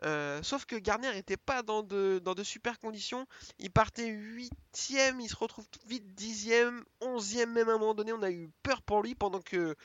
Euh, 0.04 0.42
sauf 0.42 0.66
que 0.66 0.76
Gardner 0.76 1.14
n'était 1.14 1.38
pas 1.38 1.62
dans 1.62 1.84
de, 1.84 2.20
dans 2.24 2.36
super 2.44 2.80
conditions. 2.80 3.28
Il 3.60 3.72
partait 3.72 4.10
8ème, 4.10 5.20
il 5.20 5.30
se 5.30 5.36
retrouve 5.36 5.66
vite 5.86 6.06
10ème, 6.20 6.82
11ème 7.02 7.48
même 7.50 7.70
à 7.70 7.74
un 7.74 7.78
moment 7.78 7.94
donné. 7.94 8.14
On 8.14 8.24
a 8.24 8.32
eu 8.32 8.50
peur 8.64 8.82
pour 8.82 9.04
lui 9.04 9.16
pendant 9.16 9.42
que 9.42 9.76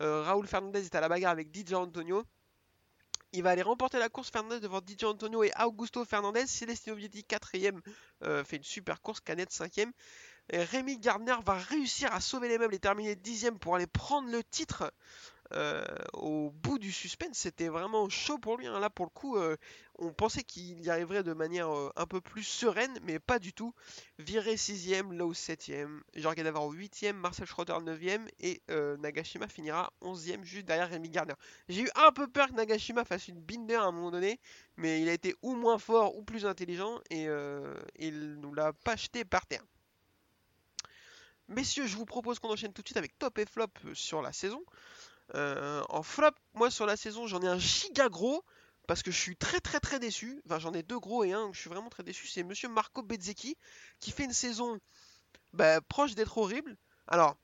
euh, 0.00 0.22
Raoul 0.22 0.46
Fernandez 0.46 0.86
était 0.86 0.98
à 0.98 1.00
la 1.00 1.08
bagarre 1.08 1.32
avec 1.32 1.54
DJ 1.54 1.74
Antonio. 1.74 2.24
Il 3.32 3.42
va 3.42 3.50
aller 3.50 3.62
remporter 3.62 3.98
la 3.98 4.08
course 4.08 4.30
Fernandez 4.30 4.60
devant 4.60 4.80
DJ 4.80 5.04
Antonio 5.04 5.42
et 5.44 5.52
Augusto 5.60 6.04
Fernandez. 6.04 6.46
Celestino 6.46 6.96
Vietti 6.96 7.24
4ème 7.28 7.80
fait 8.44 8.56
une 8.56 8.64
super 8.64 9.02
course. 9.02 9.20
Canet 9.20 9.50
5ème. 9.50 9.92
Et 10.50 10.62
Rémi 10.62 10.98
Gardner 10.98 11.36
va 11.44 11.54
réussir 11.54 12.12
à 12.14 12.20
sauver 12.20 12.48
les 12.48 12.56
meubles 12.56 12.74
et 12.74 12.78
terminer 12.78 13.14
10ème 13.16 13.58
pour 13.58 13.74
aller 13.74 13.86
prendre 13.86 14.30
le 14.30 14.42
titre. 14.42 14.92
Euh, 15.54 15.82
au 16.12 16.50
bout 16.50 16.78
du 16.78 16.92
suspense, 16.92 17.38
c'était 17.38 17.68
vraiment 17.68 18.08
chaud 18.08 18.38
pour 18.38 18.56
lui. 18.58 18.66
hein. 18.66 18.78
Là, 18.80 18.90
pour 18.90 19.06
le 19.06 19.10
coup, 19.10 19.36
euh, 19.36 19.56
on 19.98 20.12
pensait 20.12 20.42
qu'il 20.42 20.80
y 20.82 20.90
arriverait 20.90 21.22
de 21.22 21.32
manière 21.32 21.74
euh, 21.74 21.90
un 21.96 22.06
peu 22.06 22.20
plus 22.20 22.42
sereine, 22.42 22.98
mais 23.02 23.18
pas 23.18 23.38
du 23.38 23.52
tout. 23.52 23.74
Viré 24.18 24.56
6ème, 24.56 25.12
Lowe 25.12 25.32
7ème, 25.32 26.00
Jorge 26.14 26.36
Navarro 26.38 26.72
8ème, 26.74 27.14
Marcel 27.14 27.46
Schroeder 27.46 27.80
9ème 27.80 28.28
et 28.40 28.62
Nagashima 28.68 29.48
finira 29.48 29.92
11ème 30.02 30.44
juste 30.44 30.66
derrière 30.66 30.88
Rémi 30.90 31.08
Gardner. 31.08 31.34
J'ai 31.68 31.82
eu 31.82 31.90
un 31.96 32.12
peu 32.12 32.28
peur 32.28 32.48
que 32.48 32.54
Nagashima 32.54 33.04
fasse 33.04 33.28
une 33.28 33.40
binder 33.40 33.74
à 33.76 33.84
un 33.84 33.92
moment 33.92 34.10
donné, 34.10 34.40
mais 34.76 35.00
il 35.00 35.08
a 35.08 35.12
été 35.12 35.34
ou 35.42 35.54
moins 35.54 35.78
fort 35.78 36.16
ou 36.16 36.22
plus 36.22 36.44
intelligent 36.46 37.00
et 37.10 37.26
il 37.98 38.36
nous 38.40 38.52
l'a 38.54 38.72
pas 38.72 38.96
jeté 38.96 39.24
par 39.24 39.46
terre. 39.46 39.64
Messieurs, 41.48 41.86
je 41.86 41.96
vous 41.96 42.04
propose 42.04 42.38
qu'on 42.38 42.50
enchaîne 42.50 42.72
tout 42.74 42.82
de 42.82 42.88
suite 42.88 42.98
avec 42.98 43.18
top 43.18 43.38
et 43.38 43.46
flop 43.46 43.68
sur 43.94 44.20
la 44.20 44.32
saison. 44.32 44.62
Euh, 45.34 45.82
en 45.88 46.02
flop, 46.02 46.30
moi 46.54 46.70
sur 46.70 46.86
la 46.86 46.96
saison, 46.96 47.26
j'en 47.26 47.42
ai 47.42 47.48
un 47.48 47.58
giga 47.58 48.08
gros 48.08 48.44
parce 48.86 49.02
que 49.02 49.10
je 49.10 49.20
suis 49.20 49.36
très 49.36 49.60
très 49.60 49.80
très 49.80 49.98
déçu. 49.98 50.40
Enfin, 50.46 50.58
j'en 50.58 50.72
ai 50.72 50.82
deux 50.82 50.98
gros 50.98 51.24
et 51.24 51.32
un 51.32 51.44
où 51.44 51.52
je 51.52 51.60
suis 51.60 51.70
vraiment 51.70 51.90
très 51.90 52.02
déçu. 52.02 52.26
C'est 52.26 52.42
Monsieur 52.42 52.68
Marco 52.68 53.02
Bezzecchi 53.02 53.56
qui 54.00 54.10
fait 54.10 54.24
une 54.24 54.32
saison 54.32 54.78
bah, 55.52 55.80
proche 55.82 56.14
d'être 56.14 56.38
horrible. 56.38 56.76
Alors, 57.06 57.36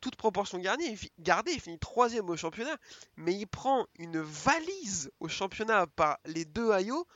toute 0.00 0.16
proportion 0.16 0.58
gardée, 0.58 0.98
il 1.52 1.60
finit 1.60 1.78
troisième 1.78 2.28
au 2.28 2.36
championnat, 2.36 2.76
mais 3.16 3.34
il 3.34 3.46
prend 3.46 3.86
une 3.98 4.20
valise 4.20 5.12
au 5.20 5.28
championnat 5.28 5.86
par 5.86 6.18
les 6.24 6.44
deux 6.44 6.72
Ayo. 6.72 7.06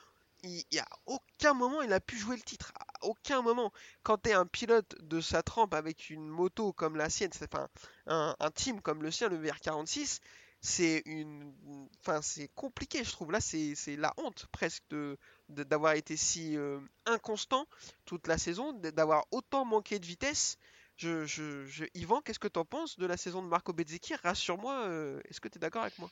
Il 0.45 0.63
n'y 0.73 0.79
a 0.79 0.87
aucun 1.07 1.55
moment 1.55 1.83
il 1.83 1.93
a 1.93 1.99
pu 1.99 2.17
jouer 2.17 2.37
le 2.37 2.43
titre. 2.43 2.73
Aucun 3.07 3.41
moment. 3.41 3.73
Quand 4.03 4.19
tu 4.19 4.31
es 4.31 4.33
un 4.33 4.47
pilote 4.47 4.97
de 5.01 5.21
sa 5.21 5.43
trempe 5.43 5.75
avec 5.75 6.11
une 6.11 6.27
moto 6.27 6.73
comme 6.73 6.97
la 6.97 7.09
sienne, 7.09 7.31
enfin 7.43 7.69
un, 8.07 8.51
team 8.51 8.81
comme 8.81 9.03
le 9.03 9.11
sien, 9.11 9.29
le 9.29 9.39
VR46, 9.39 10.21
c'est 10.61 11.03
une, 11.07 11.55
enfin 12.01 12.21
c'est 12.21 12.49
compliqué, 12.55 13.05
je 13.05 13.13
trouve. 13.13 13.31
Là, 13.31 13.41
c'est 13.41 13.77
la 13.97 14.13
honte 14.17 14.47
presque 14.51 14.83
de 14.91 15.17
d'avoir 15.49 15.93
été 15.93 16.17
si 16.17 16.57
euh, 16.57 16.81
inconstant 17.05 17.69
toute 18.05 18.27
la 18.27 18.39
saison, 18.39 18.73
d'avoir 18.73 19.27
autant 19.31 19.65
manqué 19.65 20.01
de 20.01 20.07
vitesse. 20.07 20.59
Je, 20.97 21.87
Yvan, 21.95 22.23
qu'est-ce 22.23 22.39
que 22.39 22.49
tu 22.49 22.59
en 22.59 22.65
penses 22.65 22.99
de 22.99 23.07
la 23.07 23.17
saison 23.17 23.43
de 23.43 23.49
Marco 23.49 23.73
Bezzecchi? 23.73 24.15
Rassure-moi, 24.17 24.87
euh, 24.87 25.21
est-ce 25.29 25.41
que 25.41 25.49
tu 25.49 25.59
es 25.59 25.61
d'accord 25.61 25.83
avec 25.83 25.99
moi? 25.99 26.11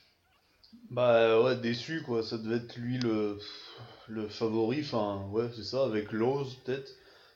Bah 0.91 1.41
ouais, 1.41 1.55
déçu 1.57 2.01
quoi, 2.03 2.23
ça 2.23 2.37
devait 2.37 2.57
être 2.57 2.75
lui 2.77 2.97
le, 2.97 3.37
le 4.07 4.27
favori, 4.29 4.81
enfin 4.81 5.27
ouais, 5.31 5.49
c'est 5.55 5.63
ça, 5.63 5.83
avec 5.85 6.11
Lowe's 6.11 6.53
peut-être. 6.63 6.91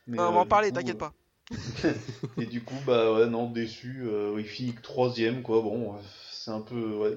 Mais, 0.08 0.18
Ah, 0.20 0.30
On 0.30 0.34
va 0.34 0.40
euh, 0.40 0.42
en 0.42 0.46
parler, 0.46 0.72
t'inquiète 0.72 0.96
euh, 0.96 1.00
pas. 1.00 1.14
Et 2.38 2.46
du 2.46 2.64
coup, 2.64 2.76
bah 2.86 3.14
ouais, 3.14 3.28
non, 3.28 3.50
déçu, 3.50 4.02
euh, 4.04 4.36
il 4.38 4.46
finit 4.46 4.74
que 4.74 4.82
troisième 4.82 5.42
quoi, 5.42 5.62
bon, 5.62 5.94
ouais, 5.94 6.02
c'est 6.32 6.52
un 6.52 6.62
peu, 6.62 6.96
ouais, 6.98 7.16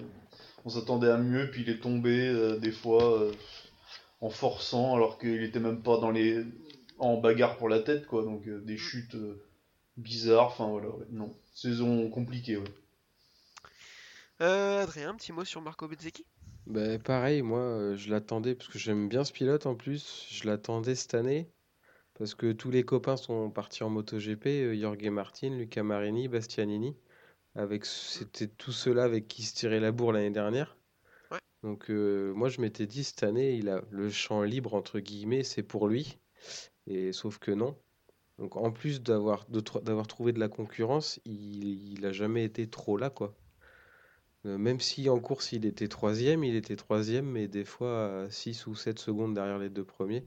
on 0.65 0.71
s'attendait 0.71 1.11
à 1.11 1.19
mieux, 1.19 1.51
puis 1.51 1.63
il 1.63 1.71
est 1.71 1.81
tombé 1.81 2.29
euh, 2.29 2.59
des 2.59 2.73
fois 2.73 3.21
euh, 3.21 3.33
en 4.21 4.31
forçant 4.31 4.95
alors 4.95 5.19
qu'il 5.19 5.43
était 5.43 5.61
même 5.61 5.83
pas 5.83 5.99
dans 5.99 6.11
les, 6.11 6.45
en 6.99 7.19
bagarre 7.21 7.57
pour 7.59 7.69
la 7.69 7.81
tête 7.81 8.07
quoi, 8.07 8.25
donc 8.25 8.47
euh, 8.49 8.61
des 8.61 8.79
chutes 8.79 9.15
euh, 9.17 9.43
bizarres, 9.97 10.47
enfin 10.47 10.69
voilà, 10.69 10.89
ouais, 10.89 11.07
non, 11.11 11.35
saison 11.55 12.09
compliquée, 12.11 12.57
ouais. 12.57 12.65
Euh, 14.43 14.83
Adrien, 14.83 15.11
un 15.11 15.15
petit 15.15 15.31
mot 15.31 15.45
sur 15.45 15.63
Marco 15.63 15.87
Bezzecchi? 15.87 16.27
Bah, 16.67 16.99
pareil, 16.99 17.43
moi, 17.43 17.61
euh, 17.61 17.97
je 17.97 18.11
l'attendais 18.11 18.57
parce 18.57 18.69
que 18.69 18.79
j'aime 18.79 19.09
bien 19.09 19.23
ce 19.23 19.33
pilote 19.33 19.67
en 19.67 19.77
plus. 19.77 20.27
Je 20.31 20.49
l'attendais 20.49 20.97
cette 20.97 21.15
année 21.15 21.49
parce 22.15 22.35
que 22.35 22.51
tous 22.51 22.73
les 22.73 22.83
copains 22.83 23.17
sont 23.17 23.51
partis 23.51 23.85
en 23.85 23.91
MotoGP, 23.91 24.47
euh, 24.47 24.81
Jorge 24.81 25.09
Martin, 25.11 25.51
Luca 25.51 25.85
Marini, 25.85 26.27
Bastianini. 26.27 26.97
Avec, 27.55 27.85
c'était 27.85 28.49
tous 28.49 28.73
ceux-là 28.73 29.05
avec 29.05 29.29
qui 29.29 29.45
se 29.45 29.55
tirait 29.55 29.79
la 29.79 29.93
bourre 29.93 30.13
l'année 30.13 30.31
dernière. 30.31 30.77
Ouais. 31.31 31.39
Donc, 31.63 31.89
euh, 31.89 32.33
moi, 32.35 32.49
je 32.49 32.61
m'étais 32.61 32.87
dit 32.87 33.05
cette 33.05 33.23
année, 33.23 33.55
il 33.55 33.69
a 33.69 33.83
le 33.91 34.11
champ 34.11 34.43
libre 34.43 34.75
entre 34.75 34.99
guillemets, 34.99 35.45
c'est 35.45 35.63
pour 35.63 35.87
lui. 35.87 36.19
Et 36.89 37.13
sauf 37.13 37.39
que 37.39 37.53
non. 37.53 37.77
Donc, 38.39 38.57
en 38.57 38.73
plus 38.73 39.03
d'avoir 39.03 39.47
d'avoir 39.47 40.09
trouvé 40.09 40.33
de 40.33 40.41
la 40.41 40.49
concurrence, 40.49 41.21
il, 41.27 41.93
il 41.93 42.05
a 42.07 42.11
jamais 42.11 42.45
été 42.45 42.69
trop 42.69 42.97
là, 42.97 43.09
quoi. 43.09 43.37
Euh, 44.45 44.59
Même 44.59 44.81
si 44.81 45.09
en 45.09 45.21
course 45.21 45.53
il 45.53 45.67
était 45.67 45.89
troisième, 45.89 46.45
il 46.45 46.57
était 46.57 46.77
troisième, 46.77 47.27
mais 47.27 47.49
des 47.49 47.65
fois 47.65 48.25
à 48.25 48.31
6 48.31 48.67
ou 48.67 48.75
7 48.75 48.99
secondes 48.99 49.35
derrière 49.35 49.59
les 49.59 49.71
deux 49.71 49.85
premiers. 49.85 50.27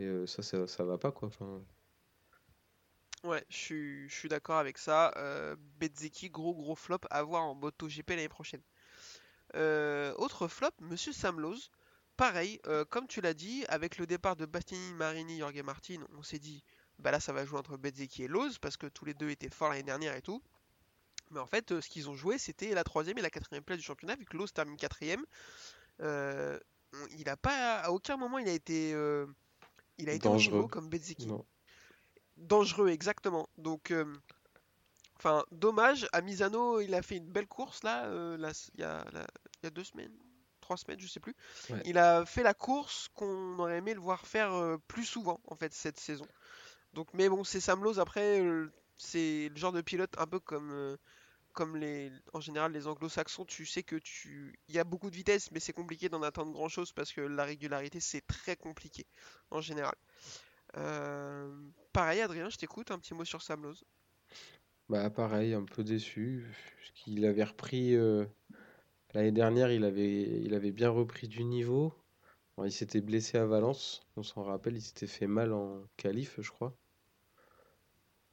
Et 0.00 0.04
euh, 0.04 0.26
ça, 0.26 0.42
ça, 0.42 0.84
va 0.84 0.96
pas 0.96 1.12
quoi. 1.12 1.30
Ouais, 3.22 3.44
je 3.50 4.06
suis, 4.08 4.28
d'accord 4.30 4.56
avec 4.56 4.78
ça. 4.78 5.12
Euh, 5.16 5.54
gros 6.30 6.54
gros 6.54 6.74
flop 6.74 7.00
à 7.10 7.22
voir 7.22 7.44
en 7.44 7.54
MotoGP 7.54 8.10
l'année 8.10 8.28
prochaine. 8.30 8.62
Euh, 9.56 10.14
autre 10.16 10.48
flop, 10.48 10.70
Monsieur 10.80 11.12
Sam 11.12 11.38
Lowe. 11.38 11.58
Pareil, 12.16 12.60
comme 12.90 13.06
tu 13.06 13.20
l'as 13.22 13.34
dit, 13.34 13.64
avec 13.68 13.96
le 13.96 14.06
départ 14.06 14.36
de 14.36 14.44
Bastianini, 14.44 14.92
Marini, 14.94 15.38
Jorge 15.38 15.62
Martin, 15.62 16.06
on 16.18 16.22
s'est 16.22 16.38
dit, 16.38 16.62
bah 16.98 17.10
là 17.10 17.18
ça 17.18 17.32
va 17.32 17.46
jouer 17.46 17.58
entre 17.58 17.78
Bezzecchi 17.78 18.24
et 18.24 18.28
Lowe 18.28 18.58
parce 18.60 18.76
que 18.76 18.86
tous 18.86 19.06
les 19.06 19.14
deux 19.14 19.30
étaient 19.30 19.48
forts 19.48 19.70
l'année 19.70 19.82
dernière 19.82 20.14
et 20.16 20.22
tout. 20.22 20.42
Mais 21.30 21.40
en 21.40 21.46
fait, 21.46 21.72
euh, 21.72 21.80
ce 21.80 21.88
qu'ils 21.88 22.08
ont 22.10 22.14
joué, 22.14 22.38
c'était 22.38 22.74
la 22.74 22.84
troisième 22.84 23.18
et 23.18 23.22
la 23.22 23.30
quatrième 23.30 23.62
place 23.62 23.78
du 23.78 23.84
championnat, 23.84 24.16
vu 24.16 24.24
que 24.24 24.36
Lowe 24.36 24.48
termine 24.48 24.76
quatrième. 24.76 25.24
Euh, 26.02 26.58
il 27.16 27.28
a 27.28 27.36
pas, 27.36 27.78
à 27.80 27.90
aucun 27.90 28.16
moment 28.16 28.38
il 28.38 28.48
a 28.48 28.52
été, 28.52 28.92
euh, 28.94 29.26
il 29.98 30.08
a 30.08 30.12
été 30.12 30.28
Dangereux. 30.28 30.66
comme 30.66 30.90
non. 31.26 31.46
Dangereux, 32.36 32.88
exactement. 32.88 33.48
Donc, 33.58 33.90
euh, 33.90 34.12
enfin, 35.16 35.44
dommage. 35.52 36.08
À 36.12 36.20
Misano, 36.20 36.80
il 36.80 36.94
a 36.94 37.02
fait 37.02 37.16
une 37.16 37.30
belle 37.30 37.46
course 37.46 37.82
là, 37.82 38.08
là, 38.36 38.50
il 38.74 38.80
y 38.80 38.84
a, 38.84 39.04
là, 39.12 39.26
il 39.62 39.64
y 39.64 39.66
a 39.66 39.70
deux 39.70 39.84
semaines, 39.84 40.12
trois 40.60 40.76
semaines, 40.76 40.98
je 40.98 41.06
sais 41.06 41.20
plus. 41.20 41.36
Ouais. 41.68 41.82
Il 41.84 41.98
a 41.98 42.24
fait 42.24 42.42
la 42.42 42.54
course 42.54 43.08
qu'on 43.14 43.58
aurait 43.58 43.78
aimé 43.78 43.94
le 43.94 44.00
voir 44.00 44.26
faire 44.26 44.78
plus 44.88 45.04
souvent 45.04 45.40
en 45.46 45.54
fait 45.54 45.72
cette 45.74 46.00
saison. 46.00 46.26
Donc, 46.94 47.08
mais 47.14 47.28
bon, 47.28 47.44
c'est 47.44 47.60
Sam 47.60 47.84
Lowe, 47.84 48.00
après, 48.00 48.42
c'est 48.96 49.48
le 49.48 49.56
genre 49.56 49.72
de 49.72 49.80
pilote 49.80 50.14
un 50.18 50.26
peu 50.26 50.40
comme, 50.40 50.96
comme 51.60 51.78
en 52.32 52.40
général 52.40 52.72
les 52.72 52.86
anglo-saxons. 52.86 53.44
Tu 53.44 53.66
sais 53.66 53.82
que 53.82 53.96
tu, 53.96 54.58
il 54.68 54.74
y 54.74 54.78
a 54.78 54.84
beaucoup 54.84 55.10
de 55.10 55.14
vitesse, 55.14 55.50
mais 55.50 55.60
c'est 55.60 55.74
compliqué 55.74 56.08
d'en 56.08 56.22
attendre 56.22 56.52
grand 56.52 56.70
chose 56.70 56.90
parce 56.90 57.12
que 57.12 57.20
la 57.20 57.44
régularité 57.44 58.00
c'est 58.00 58.26
très 58.26 58.56
compliqué 58.56 59.04
en 59.50 59.60
général. 59.60 59.94
Euh, 60.78 61.54
pareil, 61.92 62.22
Adrien, 62.22 62.48
je 62.48 62.56
t'écoute, 62.56 62.90
un 62.90 62.98
petit 62.98 63.12
mot 63.12 63.26
sur 63.26 63.42
Sam. 63.42 63.74
Bah 64.88 65.10
pareil, 65.10 65.52
un 65.52 65.64
peu 65.64 65.84
déçu. 65.84 66.46
Qu'il 66.94 67.26
avait 67.26 67.44
repris 67.44 67.94
euh, 67.94 68.24
l'année 69.12 69.32
dernière, 69.32 69.70
il 69.70 69.84
avait, 69.84 70.40
il 70.42 70.54
avait 70.54 70.72
bien 70.72 70.88
repris 70.88 71.28
du 71.28 71.44
niveau. 71.44 71.92
Il 72.64 72.72
s'était 72.72 73.02
blessé 73.02 73.36
à 73.36 73.44
Valence, 73.44 74.02
on 74.16 74.22
s'en 74.22 74.42
rappelle, 74.42 74.76
il 74.76 74.82
s'était 74.82 75.06
fait 75.06 75.26
mal 75.26 75.52
en 75.52 75.82
qualif, 75.98 76.40
je 76.40 76.50
crois. 76.50 76.74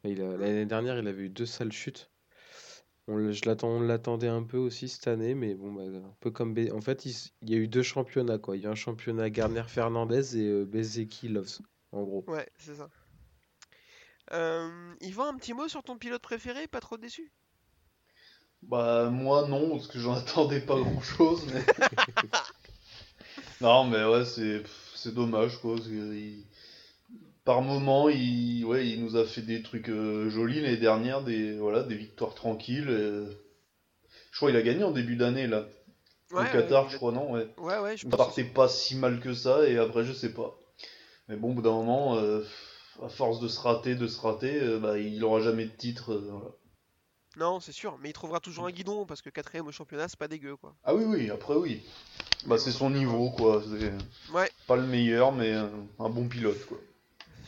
Il 0.06 0.20
L'année 0.20 0.66
dernière, 0.66 0.98
il 0.98 1.08
avait 1.08 1.24
eu 1.24 1.30
deux 1.30 1.46
sales 1.46 1.74
chutes. 1.74 2.10
On, 3.08 3.32
je 3.32 3.46
l'attends, 3.46 3.70
on 3.70 3.80
l'attendait 3.80 4.28
un 4.28 4.44
peu 4.44 4.58
aussi 4.58 4.90
cette 4.90 5.08
année, 5.08 5.34
mais 5.34 5.56
bon, 5.56 5.72
bah, 5.72 5.84
un 5.84 6.16
peu 6.20 6.30
comme. 6.32 6.54
Be- 6.54 6.72
En 6.74 6.82
fait, 6.82 7.06
il, 7.06 7.16
y 7.50 7.56
a 7.56 7.58
eu 7.58 7.68
deux 7.68 7.84
championnats, 7.84 8.38
quoi. 8.38 8.58
Il 8.58 8.64
y 8.64 8.68
a 8.68 8.70
un 8.70 8.76
championnat 8.76 9.30
Garner-Fernandez 9.30 10.38
et 10.38 10.48
euh, 10.50 10.66
Bezeki 10.66 11.30
Loves, 11.30 11.60
en 11.92 12.04
gros. 12.04 12.24
Ouais, 12.28 12.48
c'est 12.58 12.76
ça. 12.76 12.90
Euh, 14.34 14.94
Yvan, 15.02 15.28
un 15.28 15.38
petit 15.38 15.54
mot 15.54 15.68
sur 15.70 15.84
ton 15.84 15.98
pilote 15.98 16.22
préféré, 16.22 16.68
pas 16.68 16.82
trop 16.82 16.98
déçu? 16.98 17.32
Bah 18.64 19.10
moi 19.10 19.48
non, 19.48 19.70
parce 19.72 19.88
que 19.88 20.00
j'en 20.00 20.14
attendais 20.18 20.60
pas 20.60 20.78
grand-chose, 20.80 21.48
mais... 21.54 21.64
Non 23.62 23.86
mais 23.86 24.04
ouais, 24.04 24.24
c'est 24.26 25.14
dommage 25.14 25.58
quoi. 25.62 25.76
parce 25.76 25.88
que 25.88 25.94
il- 26.14 26.44
Par 27.48 27.62
moment, 27.62 28.10
il... 28.10 28.66
Ouais, 28.66 28.86
il 28.86 29.02
nous 29.02 29.16
a 29.16 29.24
fait 29.24 29.42
des 29.42 29.64
trucs 29.64 29.88
euh, 29.88 30.30
jolis 30.30 30.60
l'année 30.60 30.76
dernière, 30.76 31.24
des... 31.24 31.58
Voilà, 31.58 31.82
des 31.82 31.96
victoires 31.96 32.36
tranquilles. 32.36 32.90
et- 32.90 34.12
Je 34.32 34.36
crois 34.38 34.50
qu'il 34.50 34.60
a 34.60 34.62
gagné 34.62 34.84
en 34.84 34.92
début 34.92 35.16
d'année 35.16 35.48
là. 35.48 35.66
Au 36.34 36.40
Ouais, 36.40 36.52
Qatar, 36.52 36.84
ouais, 36.84 36.90
je 36.92 36.98
crois, 36.98 37.14
non? 37.14 37.32
Ouais. 37.32 37.48
ouais, 37.58 37.80
ouais, 37.80 37.96
je 37.96 38.06
Il 38.06 38.10
pense 38.10 38.18
partait 38.18 38.44
pas 38.44 38.68
si 38.68 38.98
mal 38.98 39.22
que 39.22 39.34
ça, 39.34 39.66
et 39.66 39.78
après, 39.78 40.04
je 40.04 40.12
sais 40.12 40.34
pas. 40.34 40.60
Mais 41.30 41.38
bon, 41.38 41.52
au 41.52 41.54
bout 41.54 41.62
d'un 41.62 41.72
moment, 41.72 42.18
euh, 42.18 42.44
à 43.02 43.08
force 43.08 43.40
de 43.40 43.48
se 43.48 43.62
rater, 43.62 43.96
de 43.96 44.08
se 44.08 44.20
rater, 44.20 44.62
euh, 44.62 44.78
bah, 44.78 45.00
il 45.00 45.24
aura 45.24 45.40
jamais 45.40 45.68
de 45.68 45.72
titre. 45.72 46.16
voilà. 46.16 46.52
Non, 47.38 47.62
c'est 47.62 47.72
sûr, 47.72 47.98
mais 48.02 48.10
il 48.10 48.14
trouvera 48.14 48.42
toujours 48.42 48.66
un 48.66 48.72
guidon 48.72 49.06
parce 49.06 49.22
que 49.22 49.30
quatrième 49.30 49.68
au 49.68 49.72
championnat, 49.72 50.10
c'est 50.10 50.20
pas 50.20 50.28
dégueu, 50.28 50.58
quoi. 50.58 50.76
Ah 50.84 50.94
oui, 50.94 51.06
oui, 51.06 51.30
après, 51.30 51.56
oui. 51.56 51.82
Bah, 52.46 52.58
c'est 52.58 52.74
son 52.74 52.90
niveau, 52.90 53.30
quoi. 53.30 53.64
C'est 53.64 53.94
Ouais, 54.34 54.52
pas 54.68 54.76
le 54.76 54.86
meilleur, 54.86 55.32
mais 55.32 55.54
un 55.54 56.10
bon 56.10 56.28
pilote, 56.28 56.66
quoi. 56.66 56.78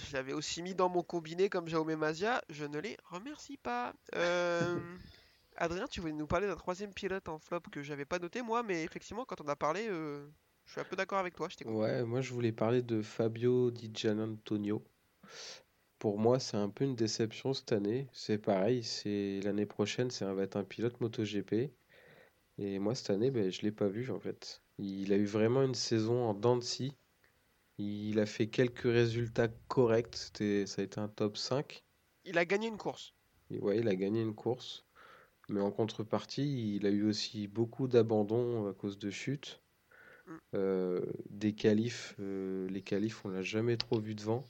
Je 0.08 0.14
l'avais 0.14 0.34
aussi 0.34 0.62
mis 0.62 0.76
dans 0.76 0.90
mon 0.90 1.04
combiné 1.04 1.50
comme 1.50 1.68
Jaume 1.68 1.94
Mazia, 1.96 2.42
je 2.50 2.66
ne 2.66 2.80
les 2.80 2.98
remercie 3.06 3.58
pas. 3.58 3.94
Euh, 4.16 4.80
Adrien, 5.58 5.88
tu 5.88 6.00
voulais 6.00 6.14
nous 6.14 6.28
parler 6.28 6.48
d'un 6.48 6.56
troisième 6.56 6.94
pilote 6.94 7.28
en 7.28 7.40
flop 7.40 7.62
que 7.72 7.84
j'avais 7.84 8.06
pas 8.06 8.20
noté 8.20 8.42
moi, 8.42 8.64
mais 8.64 8.84
effectivement, 8.84 9.26
quand 9.26 9.42
on 9.42 9.48
a 9.48 9.56
parlé, 9.56 9.88
euh, 9.90 10.26
je 10.66 10.72
suis 10.72 10.82
un 10.82 10.86
peu 10.86 10.96
d'accord 10.96 11.20
avec 11.20 11.36
toi, 11.36 11.48
je. 11.50 11.68
Ouais, 11.68 12.04
moi 12.04 12.22
je 12.22 12.34
voulais 12.34 12.52
parler 12.52 12.82
de 12.82 13.02
Fabio 13.02 13.72
Di 13.72 13.92
Gianantonio. 13.94 14.84
Pour 16.00 16.18
moi, 16.18 16.40
c'est 16.40 16.56
un 16.56 16.70
peu 16.70 16.86
une 16.86 16.96
déception 16.96 17.54
cette 17.54 17.74
année. 17.74 18.08
C'est 18.14 18.38
pareil, 18.38 18.84
c'est 18.84 19.42
l'année 19.44 19.66
prochaine, 19.66 20.12
ça 20.12 20.34
va 20.34 20.44
être 20.44 20.56
un 20.56 20.64
pilote 20.64 21.02
MotoGP. 21.02 21.72
Et 22.58 22.80
moi, 22.80 22.96
cette 22.96 23.10
année, 23.10 23.32
ben, 23.32 23.52
je 23.52 23.62
l'ai 23.62 23.72
pas 23.72 23.88
vu 23.88 24.10
en 24.12 24.20
fait. 24.20 24.62
Il 24.78 25.12
a 25.12 25.18
eu 25.18 25.26
vraiment 25.26 25.62
une 25.64 25.76
saison 25.76 26.24
en 26.24 26.34
dents 26.34 26.56
de 26.56 26.64
scie. 26.64 26.96
Il 27.80 28.20
a 28.20 28.26
fait 28.26 28.48
quelques 28.48 28.82
résultats 28.84 29.48
corrects. 29.70 30.16
C'était, 30.16 30.66
ça 30.66 30.82
a 30.82 30.86
été 30.86 31.00
un 31.00 31.08
top 31.08 31.38
5. 31.38 31.82
Il 32.26 32.38
a 32.38 32.44
gagné 32.44 32.68
une 32.68 32.78
course. 32.78 33.14
Et 33.50 33.60
ouais, 33.60 33.80
il 33.80 33.88
a 33.88 33.96
gagné 33.96 34.22
une 34.22 34.36
course. 34.36 34.86
Mais 35.48 35.62
en 35.62 35.72
contrepartie, 35.72 36.76
il 36.76 36.86
a 36.86 36.90
eu 36.90 37.04
aussi 37.04 37.48
beaucoup 37.48 37.88
d'abandons 37.88 38.68
à 38.68 38.74
cause 38.74 39.00
de 39.00 39.10
chutes. 39.10 39.62
Mm. 40.28 40.38
Euh, 40.56 41.02
des 41.30 41.54
qualifs, 41.54 42.16
euh, 42.20 42.68
les 42.70 42.82
qualifs, 42.82 43.24
on 43.24 43.30
l'a 43.30 43.42
jamais 43.42 43.78
trop 43.78 44.00
vu 44.00 44.14
devant. 44.14 44.44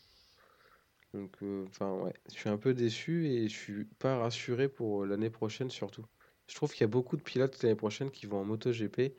Donc, 1.13 1.38
euh, 1.44 1.65
enfin, 1.68 1.94
ouais, 1.94 2.13
je 2.34 2.39
suis 2.39 2.50
un 2.50 2.58
peu 2.58 2.74
déçu 2.74 3.28
et 3.28 3.48
je 3.48 3.56
suis 3.56 3.86
pas 3.86 4.18
rassuré 4.18 4.70
pour 4.70 5.06
l'année 5.06 5.30
prochaine 5.30 5.70
surtout. 5.70 6.06
Je 6.48 6.56
trouve 6.56 6.72
qu'il 6.72 6.82
y 6.82 6.84
a 6.84 6.88
beaucoup 6.88 7.15
de 7.15 7.22
pilotes 7.22 7.62
l'année 7.62 7.76
prochaine 7.76 8.10
qui 8.10 8.26
vont 8.26 8.39
en 8.39 8.46
MotoGP 8.46 9.13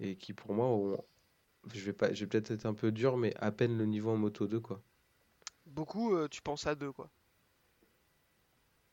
et 0.00 0.16
qui, 0.16 0.32
pour 0.32 0.54
moi, 0.54 0.66
ont, 0.66 0.98
je 1.72 1.80
vais 1.84 1.92
pas, 1.92 2.12
je 2.12 2.20
vais 2.20 2.26
peut-être 2.28 2.50
être 2.50 2.66
un 2.66 2.74
peu 2.74 2.92
dur, 2.92 3.16
mais 3.16 3.34
à 3.38 3.50
peine 3.52 3.76
le 3.78 3.86
niveau 3.86 4.10
en 4.10 4.16
Moto 4.16 4.46
2, 4.46 4.60
quoi. 4.60 4.80
Beaucoup, 5.66 6.14
euh, 6.14 6.28
tu 6.28 6.42
penses 6.42 6.66
à 6.66 6.74
deux, 6.74 6.92
quoi. 6.92 7.08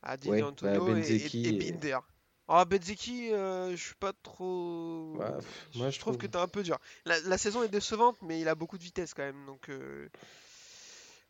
À 0.03 0.17
Di 0.17 0.29
Ouais, 0.29 0.37
Gianantonio 0.37 0.85
bah, 0.85 0.99
et- 0.99 1.51
Binder. 1.53 1.99
Ah, 2.47 2.65
Bezzecchi, 2.65 3.31
euh, 3.31 3.71
je 3.71 3.75
suis 3.83 3.95
pas 3.95 4.13
trop. 4.23 5.17
Pff, 5.19 5.69
moi, 5.75 5.89
je 5.89 5.95
je 5.95 5.99
trouve 5.99 6.17
que 6.17 6.25
t'es 6.27 6.37
un 6.37 6.47
peu 6.47 6.63
dur. 6.63 6.79
La, 7.05 7.19
la 7.21 7.37
saison 7.37 7.63
est 7.63 7.69
décevante, 7.69 8.17
mais 8.21 8.41
il 8.41 8.47
a 8.47 8.55
beaucoup 8.55 8.77
de 8.77 8.83
vitesse 8.83 9.13
quand 9.13 9.23
même. 9.23 9.45
Donc, 9.45 9.69
euh, 9.69 10.09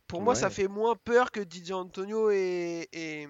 pour 0.08 0.22
moi, 0.22 0.34
ça 0.36 0.50
fait 0.50 0.68
moins 0.68 0.96
peur 0.96 1.32
que 1.32 1.40
Didier 1.42 1.74
Antonio 1.74 2.32
et, 2.32 2.88
et, 2.94 3.28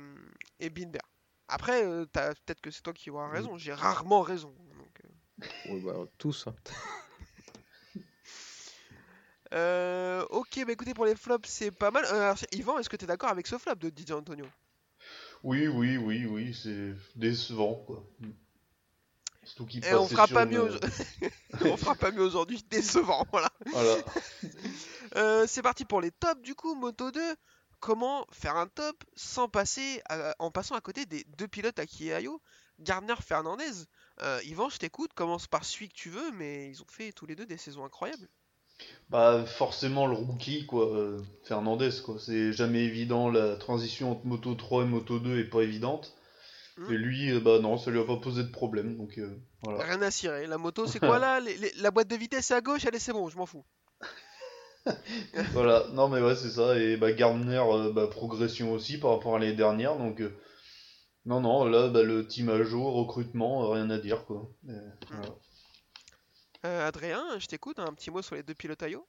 et 0.59 0.69
Binder. 0.69 0.99
Après, 1.47 1.81
peut-être 2.07 2.61
que 2.61 2.71
c'est 2.71 2.81
toi 2.81 2.93
qui 2.93 3.09
auras 3.09 3.27
Mm. 3.27 3.31
raison. 3.33 3.57
J'ai 3.57 3.73
rarement 3.73 4.21
raison. 4.21 4.53
donc. 4.77 5.01
Ouais, 5.65 5.79
bah, 5.81 5.95
tous, 6.17 6.47
hein. 6.47 6.55
Euh, 9.53 10.25
ok, 10.29 10.63
bah 10.65 10.71
écoutez, 10.71 10.93
pour 10.93 11.05
les 11.05 11.15
flops, 11.15 11.47
c'est 11.49 11.71
pas 11.71 11.91
mal. 11.91 12.05
Euh, 12.05 12.21
alors, 12.21 12.37
Yvan, 12.51 12.79
est-ce 12.79 12.89
que 12.89 12.95
t'es 12.95 13.05
d'accord 13.05 13.29
avec 13.29 13.47
ce 13.47 13.57
flop 13.57 13.75
de 13.75 13.89
Didier 13.89 14.15
Antonio? 14.15 14.45
Oui, 15.43 15.67
oui, 15.67 15.97
oui, 15.97 16.25
oui, 16.25 16.53
c'est 16.53 16.93
décevant, 17.15 17.75
quoi. 17.87 18.03
Surtout 19.43 19.65
qu'il 19.65 19.83
Et 19.83 19.93
on 19.95 20.07
fera 20.07 20.27
pas 20.27 20.43
une- 20.43 20.51
mieux. 20.51 20.61
au- 20.75 20.79
on 21.65 21.77
fera 21.77 21.95
pas 21.95 22.11
mieux 22.11 22.21
aujourd'hui. 22.21 22.63
Décevant, 22.69 23.25
voilà. 23.31 23.49
Voilà. 23.71 23.97
Euh, 25.17 25.45
c'est 25.45 25.61
parti 25.61 25.83
pour 25.83 25.99
les 25.99 26.11
tops 26.11 26.41
du 26.41 26.55
coup, 26.55 26.73
Moto 26.73 27.11
2. 27.11 27.35
Comment 27.81 28.25
faire 28.31 28.55
un 28.55 28.67
top 28.67 29.03
sans 29.15 29.49
passer 29.49 30.01
à- 30.07 30.33
en 30.39 30.51
passant 30.51 30.75
à 30.75 30.79
côté 30.81 31.05
des 31.05 31.25
deux 31.37 31.47
pilotes 31.49 31.79
à 31.79 31.85
Kiayo, 31.85 32.41
Gardner 32.79 33.15
Fernandez. 33.19 33.65
Euh, 34.21 34.39
Yvan, 34.45 34.69
je 34.69 34.77
t'écoute, 34.77 35.11
commence 35.13 35.47
par 35.47 35.65
celui 35.65 35.89
que 35.89 35.95
tu 35.95 36.09
veux, 36.09 36.31
mais 36.31 36.69
ils 36.69 36.81
ont 36.81 36.87
fait 36.87 37.11
tous 37.11 37.25
les 37.25 37.35
deux 37.35 37.45
des 37.45 37.57
saisons 37.57 37.83
incroyables. 37.83 38.29
Bah 39.09 39.43
forcément 39.45 40.07
le 40.07 40.13
rookie 40.15 40.65
quoi, 40.65 40.85
euh, 40.95 41.19
Fernandez 41.43 41.89
quoi, 42.05 42.15
c'est 42.17 42.53
jamais 42.53 42.85
évident, 42.85 43.29
la 43.29 43.57
transition 43.57 44.11
entre 44.13 44.25
Moto 44.25 44.55
3 44.55 44.83
et 44.83 44.85
Moto 44.85 45.19
2 45.19 45.37
est 45.39 45.49
pas 45.49 45.63
évidente. 45.63 46.15
Mm. 46.77 46.91
Et 46.93 46.97
lui, 46.97 47.31
euh, 47.31 47.41
bah 47.41 47.59
non, 47.59 47.77
ça 47.77 47.91
lui 47.91 47.99
a 47.99 48.05
pas 48.05 48.15
posé 48.15 48.43
de 48.43 48.51
problème, 48.51 48.95
donc 48.95 49.17
euh, 49.17 49.37
voilà. 49.63 49.83
Rien 49.83 50.01
à 50.01 50.11
cirer. 50.11 50.47
La 50.47 50.57
moto, 50.57 50.87
c'est 50.87 50.99
quoi 50.99 51.19
là? 51.19 51.41
Les- 51.41 51.57
les- 51.57 51.73
La 51.81 51.91
boîte 51.91 52.07
de 52.07 52.15
vitesse 52.15 52.51
est 52.51 52.53
à 52.53 52.61
gauche, 52.61 52.85
allez, 52.85 52.99
c'est 52.99 53.11
bon, 53.11 53.27
je 53.27 53.37
m'en 53.37 53.45
fous. 53.45 53.65
Voilà, 55.53 55.85
non 55.93 56.09
mais 56.09 56.21
ouais 56.21 56.35
c'est 56.35 56.49
ça, 56.49 56.75
et 56.79 56.97
bah 56.97 57.11
Gardner, 57.11 57.61
euh, 57.63 57.91
bah, 57.91 58.07
progression 58.07 58.71
aussi 58.73 58.97
par 58.97 59.11
rapport 59.11 59.35
à 59.35 59.39
l'année 59.39 59.53
dernière, 59.53 59.95
donc 59.97 60.23
non 61.25 61.39
non, 61.39 61.65
là 61.65 61.89
bah, 61.89 62.01
le 62.01 62.25
team 62.25 62.49
à 62.49 62.63
jour, 62.63 62.93
recrutement, 62.93 63.69
rien 63.69 63.89
à 63.91 63.99
dire 63.99 64.25
quoi. 64.25 64.49
Et, 64.67 64.71
voilà. 65.11 65.35
Euh, 66.65 66.87
Adrien, 66.87 67.39
je 67.39 67.47
t'écoute, 67.47 67.79
un 67.79 67.93
petit 67.93 68.11
mot 68.11 68.21
sur 68.21 68.35
les 68.35 68.43
deux 68.43 68.53
pilotes 68.53 68.83
Ayo. 68.83 69.07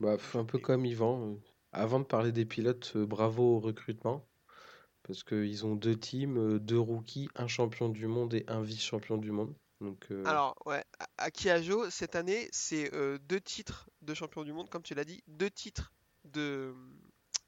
Bah, 0.00 0.16
un 0.34 0.44
peu 0.44 0.58
comme 0.58 0.84
Yvan. 0.84 1.38
Avant 1.72 2.00
de 2.00 2.04
parler 2.04 2.32
des 2.32 2.44
pilotes, 2.46 2.92
euh, 2.96 3.06
bravo 3.06 3.56
au 3.56 3.60
recrutement. 3.60 4.26
Parce 5.04 5.22
qu'ils 5.24 5.64
ont 5.64 5.76
deux 5.76 5.96
teams, 5.98 6.36
euh, 6.36 6.58
deux 6.58 6.78
rookies, 6.78 7.28
un 7.34 7.46
champion 7.46 7.88
du 7.88 8.06
monde 8.06 8.34
et 8.34 8.44
un 8.48 8.62
vice-champion 8.62 9.16
du 9.16 9.30
monde. 9.30 9.54
Donc, 9.80 10.06
euh, 10.10 10.24
Alors, 10.26 10.56
ouais, 10.66 10.84
à- 11.16 11.30
Kiajo, 11.30 11.88
cette 11.88 12.16
année, 12.16 12.48
c'est 12.52 12.92
euh, 12.94 13.18
deux 13.18 13.40
titres 13.40 13.88
de 14.02 14.12
champion 14.12 14.44
du 14.44 14.52
monde, 14.52 14.68
comme 14.68 14.82
tu 14.82 14.94
l'as 14.94 15.04
dit, 15.04 15.22
deux 15.26 15.50
titres 15.50 15.92
de 16.24 16.74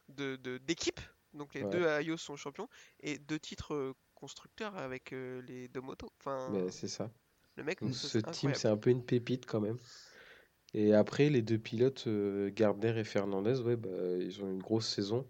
de- 0.09 0.37
de- 0.37 0.59
d'équipe, 0.59 1.01
donc 1.33 1.55
les 1.55 1.63
Ouais. 1.63 1.71
deux 1.71 1.87
Ayo 1.87 2.17
sont 2.19 2.37
champions, 2.37 2.69
et 3.01 3.19
deux 3.19 3.39
titres 3.39 3.95
constructeurs 4.15 4.77
avec 4.77 5.13
euh, 5.13 5.41
les 5.43 5.69
deux 5.69 5.81
motos. 5.81 6.11
Enfin, 6.21 6.51
bah, 6.51 6.71
c'est 6.71 6.89
ça. 6.89 7.11
Le 7.57 7.65
mec, 7.65 7.81
Donc, 7.81 7.91
nous, 7.91 7.95
ça, 7.95 8.09
ce 8.09 8.19
team, 8.19 8.55
c'est 8.55 8.69
un 8.69 8.77
peu 8.77 8.91
une 8.91 9.05
pépite 9.05 9.47
quand 9.47 9.61
même. 9.61 9.79
Et 10.75 10.95
après, 10.95 11.29
les 11.29 11.43
deux 11.43 11.59
pilotes, 11.59 12.05
euh, 12.07 12.51
Gardner 12.51 12.99
et 12.99 13.05
Fernandez, 13.05 13.61
ouais, 13.61 13.77
bah, 13.77 13.91
ils 14.19 14.43
ont 14.43 14.51
une 14.51 14.63
grosse 14.63 14.89
saison. 14.89 15.29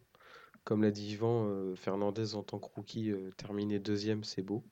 Comme 0.65 0.83
l'a 0.83 0.93
dit 0.93 1.13
Yvan, 1.13 1.47
euh, 1.49 1.75
Fernandez 1.75 2.35
en 2.37 2.43
tant 2.43 2.59
que 2.61 2.69
rookie, 2.75 3.11
euh, 3.11 3.31
terminé 3.37 3.81
deuxième, 3.81 4.23
c'est 4.23 4.43
beau. 4.43 4.65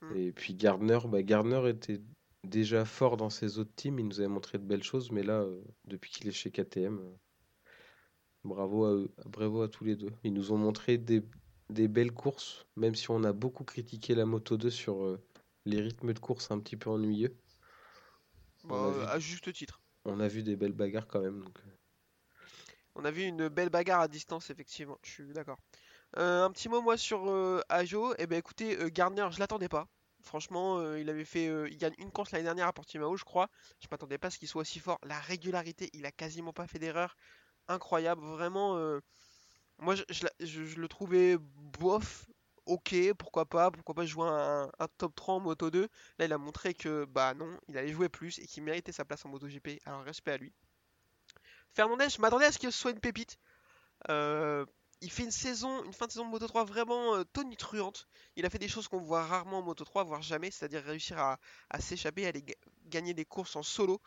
Mm. 0.00 0.16
Et 0.16 0.32
puis 0.32 0.54
Gardner, 0.54 0.98
bah, 1.06 1.22
Gardner 1.22 1.68
était 1.68 2.00
déjà 2.42 2.84
fort 2.84 3.16
dans 3.16 3.30
ses 3.30 3.58
autres 3.58 3.74
teams, 3.76 4.00
il 4.00 4.06
nous 4.06 4.18
avait 4.18 4.28
montré 4.28 4.58
de 4.58 4.64
belles 4.64 4.82
choses, 4.82 5.12
mais 5.12 5.22
là, 5.22 5.42
euh, 5.42 5.62
depuis 5.84 6.10
qu'il 6.10 6.26
est 6.26 6.32
chez 6.32 6.50
KTM, 6.50 7.00
bravo 8.42 8.84
à 8.84 8.92
eux, 8.92 9.14
bravo 9.26 9.62
à 9.62 9.68
tous 9.68 9.84
les 9.84 9.94
deux. 9.94 10.10
Ils 10.24 10.32
nous 10.32 10.50
ont 10.50 10.58
montré 10.58 10.98
des, 10.98 11.22
des 11.70 11.86
belles 11.86 12.12
courses, 12.12 12.66
même 12.74 12.96
si 12.96 13.08
on 13.12 13.22
a 13.22 13.32
beaucoup 13.32 13.62
critiqué 13.62 14.16
la 14.16 14.26
Moto 14.26 14.56
2 14.56 14.70
sur 14.70 15.16
les 15.64 15.80
rythmes 15.80 16.12
de 16.12 16.18
course 16.18 16.50
un 16.50 16.58
petit 16.58 16.76
peu 16.76 16.90
ennuyeux. 16.90 17.34
Bah, 18.64 18.76
on 18.76 18.88
a 18.88 18.90
vu. 18.90 19.02
à 19.02 19.18
juste 19.18 19.52
titre. 19.52 19.80
On 20.04 20.20
a 20.20 20.28
vu 20.28 20.42
des 20.42 20.56
belles 20.56 20.72
bagarres 20.72 21.06
quand 21.06 21.20
même. 21.20 21.42
Donc, 21.42 21.58
euh, 21.58 21.70
On 22.94 23.04
a 23.04 23.10
vu 23.10 23.22
une 23.22 23.48
belle 23.48 23.70
bagarre 23.70 24.00
à 24.00 24.08
distance, 24.08 24.50
effectivement, 24.50 24.98
je 25.02 25.10
suis 25.10 25.32
d'accord. 25.32 25.58
Euh, 26.18 26.44
un 26.44 26.50
petit 26.50 26.68
mot, 26.68 26.82
moi, 26.82 26.96
sur 26.96 27.30
euh, 27.30 27.60
Ajo. 27.68 28.14
Eh 28.18 28.26
ben, 28.26 28.38
écoutez, 28.38 28.78
euh, 28.78 28.88
Gardner, 28.88 29.26
je 29.30 29.38
l'attendais 29.38 29.68
pas. 29.68 29.86
Franchement, 30.22 30.94
il 30.94 31.10
avait 31.10 31.24
fait, 31.24 31.46
il 31.68 31.76
gagne 31.78 31.94
une 31.98 32.12
course 32.12 32.30
l'année 32.30 32.44
dernière 32.44 32.68
à 32.68 32.72
Portimao, 32.72 33.16
je 33.16 33.24
crois. 33.24 33.48
Je 33.80 33.88
m'attendais 33.90 34.18
pas 34.18 34.28
à 34.28 34.30
ce 34.30 34.38
qu'il 34.38 34.46
soit 34.46 34.60
aussi 34.62 34.78
fort. 34.78 34.98
La 35.02 35.18
régularité, 35.18 35.90
il 35.94 36.06
a 36.06 36.12
quasiment 36.12 36.52
pas 36.52 36.68
fait 36.68 36.78
d'erreur. 36.78 37.16
Incroyable, 37.66 38.22
vraiment. 38.22 38.76
moi, 39.78 39.96
je, 39.96 40.04
je 40.10 40.24
la- 40.24 40.32
je- 40.46 40.64
je 40.64 40.78
le 40.78 40.86
trouvais 40.88 41.36
bof. 41.80 42.30
Ok, 42.66 42.94
pourquoi 43.18 43.46
pas, 43.46 43.70
pourquoi 43.70 43.94
pas 43.94 44.06
jouer 44.06 44.26
un, 44.28 44.70
top 44.98 45.14
3 45.14 45.34
en 45.34 45.40
Moto 45.40 45.70
2. 45.70 45.88
Là, 46.18 46.24
il 46.26 46.32
a 46.32 46.38
montré 46.38 46.74
que, 46.74 47.04
bah 47.06 47.34
non, 47.34 47.58
il 47.68 47.76
allait 47.78 47.92
jouer 47.92 48.08
plus 48.08 48.38
et 48.38 48.46
qu'il 48.46 48.62
méritait 48.62 48.92
sa 48.92 49.04
place 49.04 49.24
en 49.24 49.28
MotoGP. 49.30 49.80
Alors, 49.84 50.02
respect 50.02 50.32
à 50.32 50.36
lui. 50.38 50.52
Fernandez, 51.74 52.08
je 52.08 52.20
m'attendais 52.20 52.46
à 52.46 52.52
ce 52.52 52.58
ce 52.60 52.70
soit 52.70 52.90
une 52.92 53.00
pépite. 53.00 53.38
Euh, 54.10 54.66
il 55.00 55.10
fait 55.10 55.24
une 55.24 55.30
saison, 55.32 55.84
une 55.84 55.92
fin 55.92 56.06
de 56.06 56.12
saison 56.12 56.24
de 56.26 56.30
Moto 56.30 56.46
3 56.46 56.64
vraiment 56.64 57.16
euh, 57.16 57.24
tonitruante. 57.32 58.08
Il 58.36 58.46
a 58.46 58.50
fait 58.50 58.58
des 58.58 58.68
choses 58.68 58.88
qu'on 58.88 59.00
voit 59.00 59.24
rarement 59.24 59.58
en 59.58 59.62
Moto 59.62 59.84
3, 59.84 60.04
voire 60.04 60.22
jamais, 60.22 60.50
c'est-à-dire 60.50 60.82
réussir 60.84 61.18
à, 61.18 61.38
s'échapper, 61.80 62.26
à 62.26 62.28
aller 62.28 62.42
ga- 62.42 62.54
gagner 62.86 63.14
des 63.14 63.24
courses 63.24 63.56
en 63.56 63.62
solo. 63.62 64.00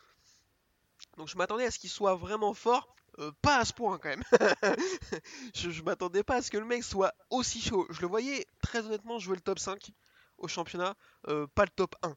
Donc 1.16 1.28
je 1.28 1.36
m'attendais 1.36 1.64
à 1.64 1.70
ce 1.70 1.78
qu'il 1.78 1.90
soit 1.90 2.14
vraiment 2.14 2.54
fort, 2.54 2.94
euh, 3.18 3.32
pas 3.42 3.58
à 3.58 3.64
ce 3.64 3.72
point 3.72 3.98
quand 3.98 4.08
même. 4.08 4.22
je, 5.54 5.70
je 5.70 5.82
m'attendais 5.82 6.22
pas 6.22 6.36
à 6.36 6.42
ce 6.42 6.50
que 6.50 6.58
le 6.58 6.64
mec 6.64 6.82
soit 6.84 7.14
aussi 7.30 7.60
chaud. 7.60 7.86
Je 7.90 8.00
le 8.00 8.06
voyais 8.06 8.46
très 8.62 8.84
honnêtement 8.84 9.18
jouer 9.18 9.36
le 9.36 9.42
top 9.42 9.58
5 9.58 9.92
au 10.38 10.48
championnat, 10.48 10.94
euh, 11.28 11.46
pas 11.54 11.64
le 11.64 11.70
top 11.70 11.94
1. 12.02 12.08
Euh, 12.08 12.14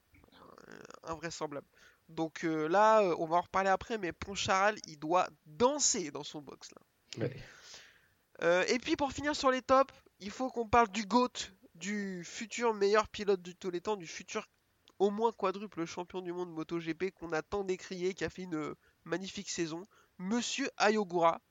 invraisemblable. 1.04 1.68
Donc 2.10 2.43
euh, 2.43 2.68
là, 2.68 3.02
on 3.18 3.26
va 3.26 3.38
en 3.38 3.41
reparler 3.41 3.70
après, 3.70 3.97
mais 3.97 4.12
Poncharal, 4.12 4.78
il 4.86 5.00
doit 5.00 5.28
danser 5.45 6.12
dans 6.12 6.24
son 6.24 6.41
box 6.41 6.70
là. 6.72 7.24
Ouais. 7.24 8.66
Et 8.68 8.80
puis 8.80 8.95
pour 8.95 9.12
finir 9.12 9.36
sur 9.36 9.52
les 9.52 9.62
tops, 9.62 9.93
il 10.20 10.32
faut 10.32 10.50
qu'on 10.50 10.68
parle 10.68 10.89
du 10.89 11.06
GOAT, 11.06 11.34
du 11.76 12.24
futur 12.24 12.74
meilleur 12.74 13.08
pilote 13.10 13.41
de 13.41 13.52
tous 13.52 13.70
les 13.70 13.82
temps, 13.82 13.97
du 13.97 14.08
futur 14.08 14.47
au 14.97 15.10
moins 15.10 15.32
quadruple 15.32 15.86
champion 15.86 16.22
du 16.22 16.32
monde 16.32 16.52
MotoGP 16.52 17.12
qu'on 17.12 17.34
a 17.34 17.41
tant 17.41 17.64
décrié, 17.64 18.14
qui 18.14 18.24
a 18.24 18.30
fait 18.30 18.43
une 18.43 18.76
magnifique 19.06 19.50
saison, 19.50 19.88
Monsieur 20.20 20.70
Ayogura, 20.78 21.41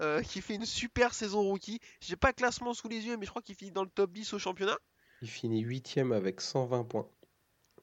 euh, 0.00 0.22
qui 0.22 0.40
fait 0.40 0.54
une 0.54 0.66
super 0.66 1.14
saison 1.14 1.42
rookie. 1.42 1.80
J'ai 2.00 2.16
pas 2.16 2.28
le 2.28 2.34
classement 2.34 2.74
sous 2.74 2.88
les 2.88 3.06
yeux, 3.06 3.16
mais 3.16 3.24
je 3.24 3.30
crois 3.30 3.42
qu'il 3.42 3.54
finit 3.54 3.72
dans 3.72 3.84
le 3.84 3.90
top 3.90 4.12
10 4.12 4.34
au 4.34 4.38
championnat. 4.38 4.76
Il 5.22 5.28
finit 5.28 5.60
8 5.60 5.98
avec 6.12 6.40
120 6.40 6.84
points. 6.84 7.08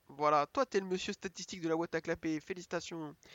Voilà, 0.07 0.45
toi 0.53 0.65
t'es 0.65 0.79
le 0.79 0.85
monsieur 0.85 1.13
statistique 1.13 1.61
de 1.61 1.69
la 1.69 1.75
boîte 1.75 1.95
à 1.95 2.01
clapper, 2.01 2.39
félicitations. 2.39 3.15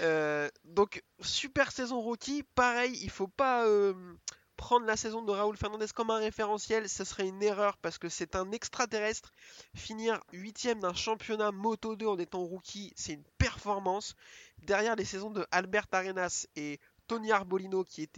Euh, 0.00 0.50
donc 0.64 1.02
super 1.22 1.72
saison 1.72 2.02
rookie, 2.02 2.42
pareil, 2.54 2.98
il 3.02 3.08
faut 3.08 3.26
pas 3.26 3.66
euh, 3.66 3.94
prendre 4.62 4.86
la 4.86 4.96
saison 4.96 5.22
de 5.22 5.32
Raúl 5.32 5.56
Fernandez 5.56 5.88
comme 5.92 6.10
un 6.10 6.18
référentiel, 6.18 6.88
ce 6.88 7.02
serait 7.02 7.26
une 7.26 7.42
erreur 7.42 7.76
parce 7.78 7.98
que 7.98 8.08
c'est 8.08 8.36
un 8.36 8.52
extraterrestre. 8.52 9.32
Finir 9.74 10.20
huitième 10.32 10.78
d'un 10.78 10.94
championnat 10.94 11.50
Moto 11.50 11.96
2 11.96 12.06
en 12.06 12.16
étant 12.16 12.44
rookie, 12.44 12.92
c'est 12.94 13.14
une 13.14 13.24
performance. 13.38 14.14
Derrière 14.58 14.94
les 14.94 15.04
saisons 15.04 15.32
de 15.32 15.44
Albert 15.50 15.88
Arenas 15.90 16.46
et 16.54 16.78
Tony 17.08 17.32
Arbolino 17.32 17.82
qui 17.82 18.08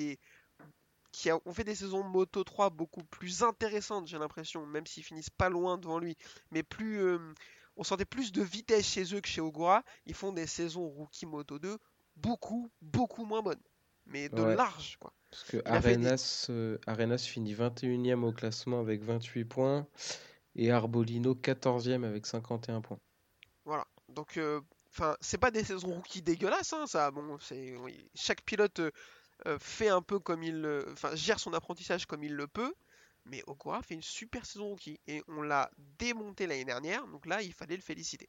ont 1.33 1.55
fait 1.55 1.65
des 1.65 1.75
saisons 1.75 2.05
Moto 2.05 2.45
3 2.45 2.69
beaucoup 2.69 3.05
plus 3.05 3.43
intéressantes, 3.43 4.07
j'ai 4.07 4.19
l'impression, 4.19 4.67
même 4.67 4.87
s'ils 4.87 5.03
finissent 5.03 5.31
pas 5.31 5.49
loin 5.49 5.79
devant 5.79 5.99
lui, 5.99 6.15
mais 6.51 6.63
plus 6.63 7.01
euh, 7.01 7.19
on 7.79 7.85
sentait 7.85 8.05
plus 8.05 8.33
de 8.33 8.43
vitesse 8.43 8.87
chez 8.87 9.15
eux 9.15 9.23
que 9.23 9.29
chez 9.29 9.41
Ogura. 9.41 9.83
Ils 10.05 10.15
font 10.15 10.33
des 10.33 10.47
saisons 10.47 10.87
rookie 10.89 11.25
Moto 11.25 11.59
2 11.59 11.79
beaucoup, 12.17 12.71
beaucoup 12.83 13.25
moins 13.25 13.41
bonnes. 13.41 13.63
Mais 14.07 14.29
de 14.29 14.43
Ouais. 14.43 14.57
large, 14.57 14.97
quoi. 15.01 15.13
Parce 15.31 15.45
que 15.45 15.57
des- 15.57 15.63
Arenas, 15.67 16.47
euh, 16.51 16.79
Arenas 16.87 17.19
finit 17.19 17.55
21e 17.55 18.25
au 18.25 18.33
classement 18.33 18.81
avec 18.81 19.03
28 19.03 19.45
points 19.45 19.87
et 20.55 20.71
Arbolino 20.71 21.35
14e 21.35 22.05
avec 22.05 22.27
51 22.27 22.81
points. 22.81 23.01
Voilà. 23.65 23.87
Donc, 24.09 24.37
euh, 24.37 24.61
enfin, 24.91 25.17
c'est 25.21 25.39
pas 25.39 25.51
des 25.51 25.65
saisons 25.65 25.95
rookie 25.95 26.23
dégueulasses, 26.23 26.73
hein, 26.73 26.87
ça. 26.87 27.11
Bon, 27.11 27.39
c'est 27.41 27.77
oui, 27.77 28.09
chaque 28.15 28.43
pilote 28.43 28.81
euh, 29.47 29.59
fait 29.59 29.89
un 29.89 30.03
peu 30.03 30.21
comme 30.21 30.43
il, 30.43 30.85
enfin, 30.93 31.15
gère 31.17 31.41
son 31.41 31.53
apprentissage 31.55 32.07
comme 32.07 32.23
il 32.23 32.35
le 32.35 32.47
peut. 32.47 32.73
Mais 33.27 33.43
Ogura 33.47 33.83
fait 33.83 33.95
une 33.95 34.03
super 34.03 34.45
saison 34.45 34.69
rookie 34.69 35.01
et 35.07 35.23
on 35.29 35.41
l'a 35.41 35.71
démonté 35.99 36.47
l'année 36.47 36.67
dernière, 36.67 37.07
donc 37.09 37.25
là, 37.25 37.41
il 37.41 37.55
fallait 37.55 37.75
le 37.77 37.81
féliciter. 37.83 38.29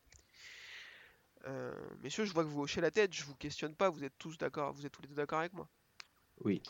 Euh, 1.48 1.74
messieurs, 2.02 2.26
je 2.26 2.34
vois 2.34 2.44
que 2.44 2.50
vous 2.50 2.62
hochez 2.62 2.82
la 2.82 2.92
tête, 2.92 3.14
je 3.14 3.24
vous 3.24 3.36
questionne 3.36 3.76
pas, 3.76 3.90
vous 3.90 4.04
êtes 4.04 4.18
tous 4.18 4.38
d'accord, 4.38 4.74
vous 4.74 4.86
êtes 4.86 4.92
tous 4.92 5.02
les 5.04 5.08
deux 5.08 5.16
d'accord 5.16 5.40
avec 5.40 5.54
moi? 5.54 5.68
Oui. 6.44 6.62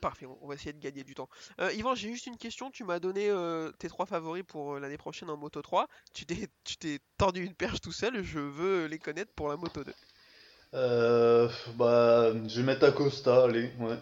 Parfait, 0.00 0.26
on 0.26 0.46
va 0.46 0.54
essayer 0.54 0.72
de 0.72 0.78
gagner 0.80 1.02
du 1.04 1.14
temps. 1.14 1.28
Euh, 1.60 1.72
Yvan, 1.72 1.94
j'ai 1.94 2.10
juste 2.10 2.26
une 2.26 2.36
question. 2.36 2.70
Tu 2.70 2.84
m'as 2.84 2.98
donné 3.00 3.28
euh, 3.28 3.70
tes 3.72 3.88
trois 3.88 4.06
favoris 4.06 4.44
pour 4.46 4.74
euh, 4.76 4.80
l'année 4.80 4.96
prochaine 4.96 5.28
en 5.28 5.36
Moto 5.36 5.60
3. 5.60 5.88
Tu 6.14 6.24
t'es, 6.24 6.48
tu 6.64 6.76
t'es 6.76 7.00
tordu 7.18 7.44
une 7.44 7.54
perche 7.54 7.80
tout 7.80 7.92
seul. 7.92 8.22
Je 8.22 8.38
veux 8.38 8.86
les 8.86 8.98
connaître 8.98 9.32
pour 9.32 9.48
la 9.48 9.56
Moto 9.56 9.82
2. 9.84 9.92
Euh, 10.74 11.48
bah, 11.74 12.32
je 12.46 12.60
vais 12.60 12.62
mettre 12.66 12.84
Acosta, 12.86 13.44
allez, 13.44 13.70
ouais. 13.80 13.98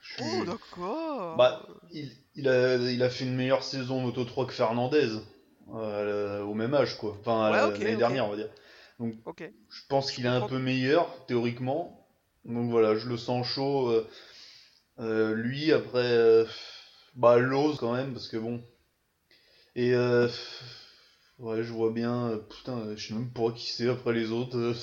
Je 0.00 0.14
suis- 0.14 0.22
Oh, 0.40 0.44
d'accord. 0.44 1.36
Bah, 1.36 1.66
il, 1.92 2.10
il 2.36 2.48
a, 2.48 2.76
il 2.76 3.02
a 3.02 3.10
fait 3.10 3.24
une 3.24 3.36
meilleure 3.36 3.62
saison 3.64 4.00
Moto 4.00 4.24
3 4.24 4.46
que 4.46 4.52
Fernandez, 4.52 5.10
euh, 5.74 6.42
au 6.42 6.54
même 6.54 6.72
âge, 6.74 6.96
quoi. 6.98 7.16
Enfin, 7.20 7.50
Ouais, 7.50 7.78
l'année 7.78 7.96
dernière, 7.96 8.26
on 8.26 8.30
va 8.30 8.36
dire. 8.36 8.48
Ok. 9.24 9.42
Je 9.70 9.80
pense 9.88 10.12
qu'il 10.12 10.26
est 10.26 10.28
un 10.28 10.46
peu 10.46 10.58
meilleur, 10.58 11.24
théoriquement. 11.26 12.06
Donc 12.44 12.70
voilà, 12.70 12.96
je 12.96 13.08
le 13.08 13.16
sens 13.16 13.46
chaud. 13.46 13.88
euh, 13.88 14.08
euh, 14.98 15.34
lui, 15.34 15.72
après, 15.72 16.04
euh, 16.04 16.44
bah, 17.14 17.38
l'ose 17.38 17.78
quand 17.78 17.94
même, 17.94 18.12
parce 18.12 18.28
que 18.28 18.36
bon. 18.36 18.62
Et 19.76 19.94
ouais, 19.94 21.62
je 21.62 21.72
vois 21.72 21.90
bien. 21.90 22.38
putain, 22.50 22.94
je 22.96 23.08
sais 23.08 23.14
même 23.14 23.30
pas 23.30 23.50
qui 23.52 23.70
c'est 23.72 23.88
après 23.88 24.12
les 24.12 24.30
autres. 24.30 24.74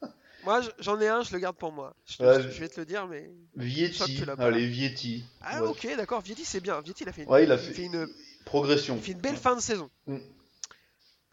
Moi, 0.44 0.60
j'en 0.78 1.00
ai 1.00 1.08
un, 1.08 1.22
je 1.22 1.32
le 1.32 1.38
garde 1.38 1.56
pour 1.56 1.72
moi. 1.72 1.96
Je, 2.04 2.22
Ouais, 2.22 2.38
vais 2.38 2.68
te 2.68 2.78
le 2.80 2.84
dire, 2.86 3.06
mais. 3.06 3.30
Vietti, 3.56 4.22
allez, 4.38 4.66
Vietti. 4.66 5.24
Ah, 5.40 5.62
Ouais. 5.62 5.68
ok, 5.68 5.88
d'accord. 5.96 6.20
Vietti, 6.20 6.44
c'est 6.44 6.60
bien. 6.60 6.80
Vietti, 6.82 7.02
il 7.04 7.08
a 7.08 7.12
fait 7.12 7.22
une, 7.22 7.30
Ouais, 7.30 7.44
il 7.44 7.52
a 7.52 7.56
fait- 7.56 7.82
une, 7.82 8.06
Progression. 8.44 8.96
il 8.96 9.02
fait 9.02 9.12
une 9.12 9.20
belle 9.20 9.36
fin 9.38 9.56
de 9.56 9.60
saison. 9.62 9.88
Mm. 10.06 10.18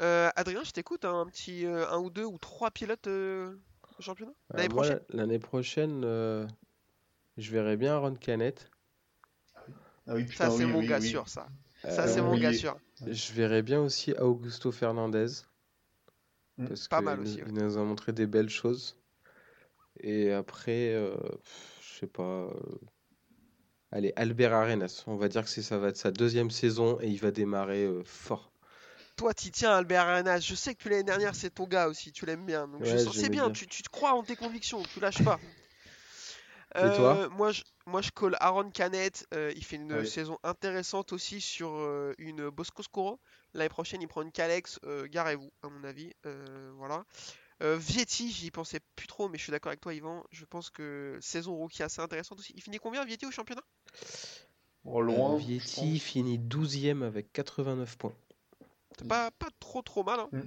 Euh, 0.02 0.30
Adrien, 0.36 0.64
je 0.64 0.72
t'écoute. 0.72 1.06
hein, 1.06 1.22
un 1.22 1.26
petit, 1.28 1.66
euh, 1.66 1.88
un 1.90 2.00
ou 2.00 2.10
deux 2.10 2.26
ou 2.26 2.38
trois 2.38 2.72
pilotes 2.72 3.08
euh, 3.08 3.56
au 4.00 4.02
championnat? 4.02 4.32
Euh, 4.54 4.58
l'année 4.58 4.70
moi, 4.70 4.84
prochaine? 4.84 5.00
l'année 5.10 5.40
prochaine, 5.40 6.02
euh, 6.04 6.48
je 7.38 7.52
verrais 7.52 7.78
bien 7.78 7.98
Ron 7.98 8.16
Canet. 8.16 8.70
Ah 10.08 10.16
oui, 10.16 10.24
putain, 10.26 10.50
Ça, 10.50 10.58
c'est 10.58 10.66
oui, 10.66 10.72
mon 10.72 10.80
oui, 10.80 10.88
gars 10.88 11.00
oui. 11.00 11.10
sûr, 11.10 11.30
ça. 11.30 11.48
Ça, 11.84 12.08
Euh, 12.08 12.08
c'est 12.08 12.22
mon 12.22 12.34
oui. 12.34 12.40
gars 12.42 12.54
sûr. 12.54 12.78
Je 13.08 13.34
verrais 13.34 13.62
bien 13.62 13.82
aussi 13.82 14.14
Augusto 14.14 14.72
Fernandez. 14.72 15.28
Mm. 16.58 16.68
Parce 16.68 16.88
Pas 16.88 16.98
qu'il 16.98 17.06
mal 17.06 17.20
nous- 17.20 17.24
aussi, 17.24 17.40
il 17.46 17.54
nous 17.54 17.78
a 17.78 17.84
montré 17.84 18.14
des 18.14 18.28
belles 18.28 18.50
choses. 18.50 18.98
Et 20.00 20.32
après, 20.32 20.94
euh, 20.94 21.16
je 21.82 22.00
sais 22.00 22.08
pas. 22.08 22.24
euh, 22.24 22.54
Allez, 23.92 24.12
Albert 24.18 24.54
Arenas. 24.54 25.04
On 25.08 25.16
va 25.16 25.30
dire 25.30 25.44
que 25.44 25.50
c'est 25.50 25.62
ça 25.62 25.78
va 25.78 25.90
être 25.90 25.98
sa 25.98 26.12
deuxième 26.12 26.50
saison 26.52 27.00
et 27.00 27.08
il 27.08 27.20
va 27.20 27.32
démarrer 27.32 27.86
euh, 27.86 28.04
fort. 28.04 28.51
Toi, 29.22 29.36
t'y 29.36 29.52
tiens, 29.52 29.74
Albert 29.74 30.08
Arenas. 30.08 30.40
Je 30.40 30.56
sais 30.56 30.74
que 30.74 30.90
l'année 30.90 31.04
dernière, 31.04 31.36
c'est 31.36 31.52
ton 31.52 31.68
gars 31.68 31.88
aussi. 31.90 32.12
Tu 32.12 32.26
l'aimes 32.26 32.44
bien. 32.44 32.68
Donc, 32.68 32.84
je 32.84 32.98
sens, 32.98 33.16
c'est 33.16 33.30
bien. 33.30 33.46
bien. 33.46 33.54
Tu, 33.54 33.68
tu 33.68 33.84
te 33.84 33.90
crois 33.90 34.14
en 34.14 34.24
tes 34.24 34.36
convictions. 34.36 34.82
Tu 34.82 35.00
lâches 35.00 35.24
pas. 35.24 35.40
Et 36.76 36.80
toi 36.96 37.18
Euh, 37.18 37.30
moi, 37.30 37.52
je, 37.52 37.62
moi, 37.86 38.02
je 38.02 38.10
colle 38.10 38.36
Aaron 38.40 38.72
Canet. 38.72 39.28
euh, 39.36 39.54
il 39.56 39.64
fait 39.64 39.76
une 39.76 40.04
saison 40.06 40.40
intéressante 40.42 41.14
aussi 41.14 41.40
sur 41.40 41.70
euh, 41.76 42.16
une 42.18 42.50
Bosco 42.50 42.82
Scuro. 42.82 43.20
L'année 43.54 43.70
prochaine, 43.70 44.02
il 44.02 44.08
prend 44.08 44.24
une 44.24 44.32
Calex. 44.32 44.80
euh, 44.86 45.08
Garez-vous, 45.08 45.52
à 45.62 45.70
mon 45.70 45.84
avis. 45.84 46.12
Euh, 46.26 46.72
voilà. 46.78 47.06
Euh, 47.62 47.78
Vietti, 47.78 48.32
j'y 48.32 48.50
pensais 48.50 48.80
plus 48.96 49.06
trop, 49.06 49.30
mais 49.30 49.38
je 49.38 49.44
suis 49.44 49.52
d'accord 49.52 49.70
avec 49.70 49.82
toi, 49.82 49.94
Yvan. 49.94 50.24
Je 50.32 50.46
pense 50.46 50.72
que 50.72 51.20
saison 51.22 51.54
rookie 51.56 51.84
assez 51.84 52.02
intéressante 52.02 52.40
aussi. 52.40 52.54
Il 52.56 52.64
finit 52.64 52.80
combien, 52.80 53.06
Vietti, 53.06 53.28
au 53.28 53.32
championnat? 53.32 53.62
Oh, 54.84 55.00
loin. 55.00 55.36
Euh, 55.36 55.38
Vietti 55.38 56.00
finit 56.00 56.40
12e 56.40 57.04
avec 57.04 57.32
89 57.34 58.00
points. 58.00 58.16
C'est 59.02 59.08
pas, 59.08 59.32
pas 59.32 59.50
trop 59.60 59.82
trop 59.82 60.04
mal. 60.04 60.20
hein. 60.20 60.30
Mm. 60.32 60.42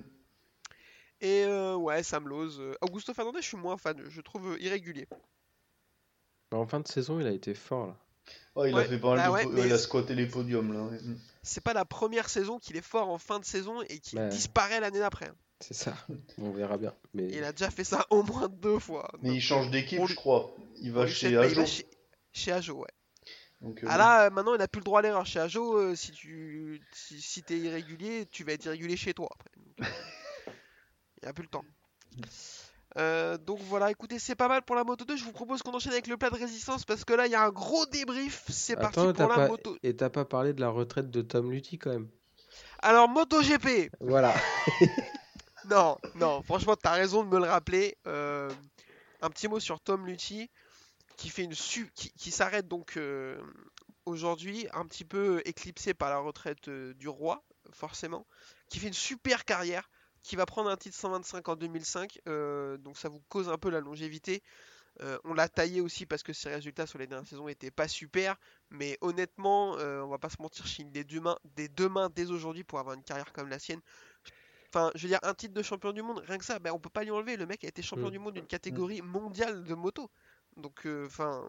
Et 1.21 1.45
euh, 1.45 1.75
ouais, 1.77 2.03
Sam 2.03 2.29
Lowe. 2.29 2.61
euh, 2.61 2.75
Augusto 2.83 3.15
Fernandez, 3.15 3.41
je 3.41 3.47
suis 3.49 3.57
moins 3.57 3.77
fan. 3.77 4.03
Je 4.09 4.21
trouve 4.21 4.53
euh, 4.53 4.61
irrégulier. 4.61 5.07
Mais 6.53 6.59
En 6.59 6.67
fin 6.67 6.81
de 6.81 6.89
saison, 6.89 7.21
il 7.21 7.27
a 7.27 7.31
été 7.33 7.55
fort 7.55 7.87
là. 7.87 7.97
Ouais, 8.57 8.71
il 8.71 8.75
Ouais, 8.75 8.83
a 8.83 8.85
fait 8.85 8.99
pas 8.99 9.17
mal 9.17 9.19
bah 9.19 9.45
de 9.45 9.49
ouais, 9.55 9.67
il 9.67 9.73
a 9.73 9.79
squatté 9.79 10.15
les 10.15 10.27
podiums 10.27 10.73
là. 10.73 10.81
Mm. 11.03 11.17
C'est 11.43 11.63
pas 11.63 11.73
la 11.75 11.85
première 11.85 12.29
saison 12.29 12.59
qu'il 12.59 12.77
est 12.77 12.81
fort 12.85 13.11
en 13.11 13.19
fin 13.19 13.39
de 13.39 13.45
saison 13.45 13.83
et 13.83 13.99
qu'il 13.99 14.19
Ouais. 14.19 14.29
disparaît 14.29 14.81
l'année 14.81 14.99
d'après. 15.01 15.27
hein. 15.29 15.35
C'est 15.61 15.75
ça. 15.75 15.95
On 16.39 16.51
verra 16.53 16.77
bien. 16.79 16.95
Mais 17.15 17.29
Il 17.29 17.45
a 17.45 17.53
déjà 17.53 17.71
fait 17.71 17.85
ça 17.85 18.07
au 18.11 18.23
moins 18.23 18.49
deux 18.49 18.79
fois. 18.79 19.11
Mais 19.23 19.29
Donc, 19.31 19.37
il 19.37 19.41
change 19.41 19.71
d'équipe, 19.71 20.01
on 20.01 20.07
je 20.07 20.15
crois. 20.15 20.55
Il 20.77 20.93
va 20.93 21.07
chez 21.07 21.33
bah, 21.33 21.43
Ajo. 21.43 21.61
va 21.61 21.67
chez, 21.67 21.87
chez 22.33 22.53
Ajo, 22.53 22.75
ouais. 22.75 22.89
Donc, 23.65 23.83
euh, 23.83 23.87
Ah 23.89 23.97
là, 23.97 24.27
euh, 24.27 24.31
maintenant, 24.31 24.55
il 24.55 24.59
n'a 24.59 24.69
plus 24.69 24.81
le 24.81 24.85
droit 24.85 24.99
à 24.99 25.03
l'erreur. 25.03 25.25
Chez 25.25 25.41
Ajo, 25.41 25.79
euh, 25.79 25.95
si 25.95 26.13
tu 26.13 26.81
si, 26.93 27.21
si 27.21 27.43
t'es 27.43 27.59
irrégulier, 27.59 28.27
tu 28.31 28.45
vas 28.45 28.53
être 28.53 28.67
irrégulier 28.67 28.97
chez 28.97 29.15
toi 29.15 29.29
après. 29.33 29.51
Donc, 29.57 29.81
euh, 29.81 29.85
il 31.23 31.25
n'y 31.25 31.29
a 31.29 31.33
plus 31.33 31.45
le 31.45 31.49
temps. 31.49 31.65
Euh, 32.99 33.39
donc 33.39 33.59
voilà, 33.63 33.91
écoutez, 33.91 34.19
c'est 34.19 34.35
pas 34.35 34.49
mal 34.49 34.63
pour 34.63 34.77
la 34.77 34.85
moto 34.85 35.07
2. 35.07 35.17
Je 35.17 35.25
vous 35.25 35.33
propose 35.33 35.63
qu'on 35.63 35.73
enchaîne 35.73 35.93
avec 35.93 36.07
le 36.07 36.19
plat 36.19 36.29
de 36.29 36.37
résistance 36.37 36.85
parce 36.85 37.05
que 37.05 37.15
là, 37.15 37.27
il 37.27 37.33
y 37.33 37.35
a 37.35 37.43
un 37.43 37.51
gros 37.51 37.87
débrief. 37.87 38.45
C'est 38.51 38.77
parti 38.77 39.01
pour 39.01 39.29
la 39.29 39.35
pas... 39.35 39.49
moto. 39.49 39.77
et 39.83 39.97
t'as 39.97 40.11
pas 40.11 40.27
parlé 40.27 40.53
de 40.53 40.61
la 40.61 40.69
retraite 40.69 41.11
de 41.11 41.23
Tom 41.23 41.51
Lutti 41.51 41.79
quand 41.79 41.91
même. 41.91 42.09
Alors, 42.81 43.09
MotoGP, 43.09 43.91
Voilà. 44.01 44.35
Non, 45.71 45.97
non, 46.17 46.43
franchement, 46.43 46.77
t'as 46.77 46.93
raison 46.93 47.25
de 47.25 47.29
me 47.29 47.39
le 47.39 47.47
rappeler. 47.47 47.97
Euh, 48.07 48.51
un 49.23 49.31
petit 49.31 49.49
mot 49.49 49.61
sur 49.61 49.81
Tom 49.81 50.07
Lutti, 50.07 50.51
qui 51.17 51.31
fait 51.31 51.45
une 51.45 51.55
su 51.55 51.91
qui, 51.95 52.11
qui 52.13 52.31
s'arrête 52.31 52.69
donc 52.69 52.97
euh, 52.97 53.41
aujourd'hui, 54.07 54.67
un 54.73 54.87
petit 54.87 55.05
peu 55.05 55.43
éclipsé 55.45 55.95
par 55.95 56.11
la 56.11 56.19
retraite 56.19 56.69
euh, 56.69 56.95
du 56.95 57.09
roi, 57.09 57.45
forcément, 57.73 58.27
qui 58.69 58.79
fait 58.79 58.89
une 58.89 58.93
super 58.93 59.45
carrière, 59.45 59.91
qui 60.23 60.37
va 60.37 60.47
prendre 60.47 60.71
un 60.71 60.77
titre 60.77 60.97
125 60.97 61.49
en 61.49 61.57
2005, 61.57 62.21
euh, 62.29 62.77
donc 62.79 62.97
ça 62.97 63.09
vous 63.09 63.23
cause 63.29 63.49
un 63.49 63.59
peu 63.59 63.71
la 63.71 63.81
longévité. 63.81 64.43
On 65.25 65.35
l'a 65.35 65.49
taillé 65.49 65.81
aussi 65.81 66.07
parce 66.07 66.23
que 66.23 66.33
ses 66.33 66.51
résultats 66.51 66.87
sur 66.87 67.01
les 67.01 67.09
dernières 67.09 67.27
saisons 67.27 67.49
étaient 67.49 67.73
pas 67.73 67.89
super. 67.89 68.37
Mais 68.71 68.97
honnêtement, 69.01 69.73
on 69.73 70.07
va 70.07 70.19
pas 70.19 70.31
se 70.31 70.41
mentir, 70.41 70.69
Chine 70.69 70.93
des 70.93 71.03
deux 71.03 71.19
mains, 71.19 71.37
des 71.57 71.67
deux 71.67 71.89
mains 71.89 72.11
dès 72.15 72.31
aujourd'hui 72.31 72.63
pour 72.63 72.79
avoir 72.79 72.95
une 72.95 73.03
carrière 73.03 73.33
comme 73.33 73.49
la 73.49 73.59
sienne. 73.59 73.81
Enfin, 74.75 74.91
je 74.97 75.03
veux 75.03 75.09
dire, 75.09 75.21
un 75.23 75.35
titre 75.35 75.55
de 75.55 75.63
champion 75.63 75.93
du 75.93 76.03
monde, 76.03 76.21
rien 76.27 76.37
que 76.37 76.45
ça, 76.45 76.59
ben, 76.59 76.73
on 76.73 76.81
peut 76.81 76.91
pas 76.91 77.05
lui 77.05 77.13
enlever. 77.13 77.37
Le 77.37 77.47
mec 77.47 77.65
a 77.65 77.69
été 77.69 77.81
champion 77.81 78.09
Mm. 78.09 78.11
du 78.11 78.19
monde 78.19 78.35
d'une 78.35 78.47
catégorie 78.47 79.03
mondiale 79.03 79.63
de 79.63 79.75
moto. 79.75 80.11
Donc, 80.57 80.87
euh, 80.87 81.07
enfin, 81.07 81.45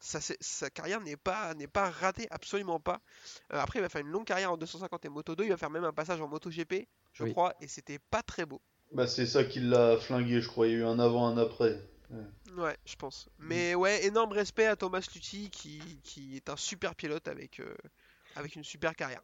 sa 0.00 0.70
carrière 0.70 1.00
n'est 1.00 1.16
pas, 1.16 1.54
n'est 1.54 1.66
pas 1.66 1.90
ratée, 1.90 2.26
absolument 2.30 2.80
pas. 2.80 3.00
Euh, 3.52 3.58
après, 3.60 3.78
il 3.78 3.82
va 3.82 3.88
faire 3.88 4.00
une 4.00 4.08
longue 4.08 4.26
carrière 4.26 4.52
en 4.52 4.56
250 4.56 5.04
et 5.04 5.08
Moto 5.08 5.36
2. 5.36 5.44
Il 5.44 5.50
va 5.50 5.56
faire 5.56 5.70
même 5.70 5.84
un 5.84 5.92
passage 5.92 6.20
en 6.20 6.28
Moto 6.28 6.50
GP, 6.50 6.88
je 7.12 7.24
Oui. 7.24 7.32
crois, 7.32 7.54
et 7.60 7.68
c'était 7.68 7.98
pas 7.98 8.22
très 8.22 8.46
beau. 8.46 8.60
Bah, 8.92 9.06
c'est 9.06 9.26
ça 9.26 9.44
qui 9.44 9.60
l'a 9.60 9.96
flingué, 9.98 10.40
je 10.40 10.48
crois. 10.48 10.66
Il 10.66 10.72
y 10.72 10.74
a 10.76 10.78
eu 10.78 10.84
un 10.84 10.98
avant, 10.98 11.26
un 11.26 11.38
après. 11.38 11.80
Ouais, 12.56 12.76
je 12.84 12.96
pense. 12.96 13.28
Mais 13.38 13.76
ouais, 13.76 14.04
énorme 14.04 14.32
respect 14.32 14.66
à 14.66 14.74
Thomas 14.74 15.06
Lutti 15.14 15.48
qui, 15.50 16.00
qui 16.02 16.34
est 16.36 16.48
un 16.48 16.56
super 16.56 16.96
pilote 16.96 17.28
avec, 17.28 17.60
euh, 17.60 17.72
avec 18.34 18.56
une 18.56 18.64
super 18.64 18.96
carrière. 18.96 19.22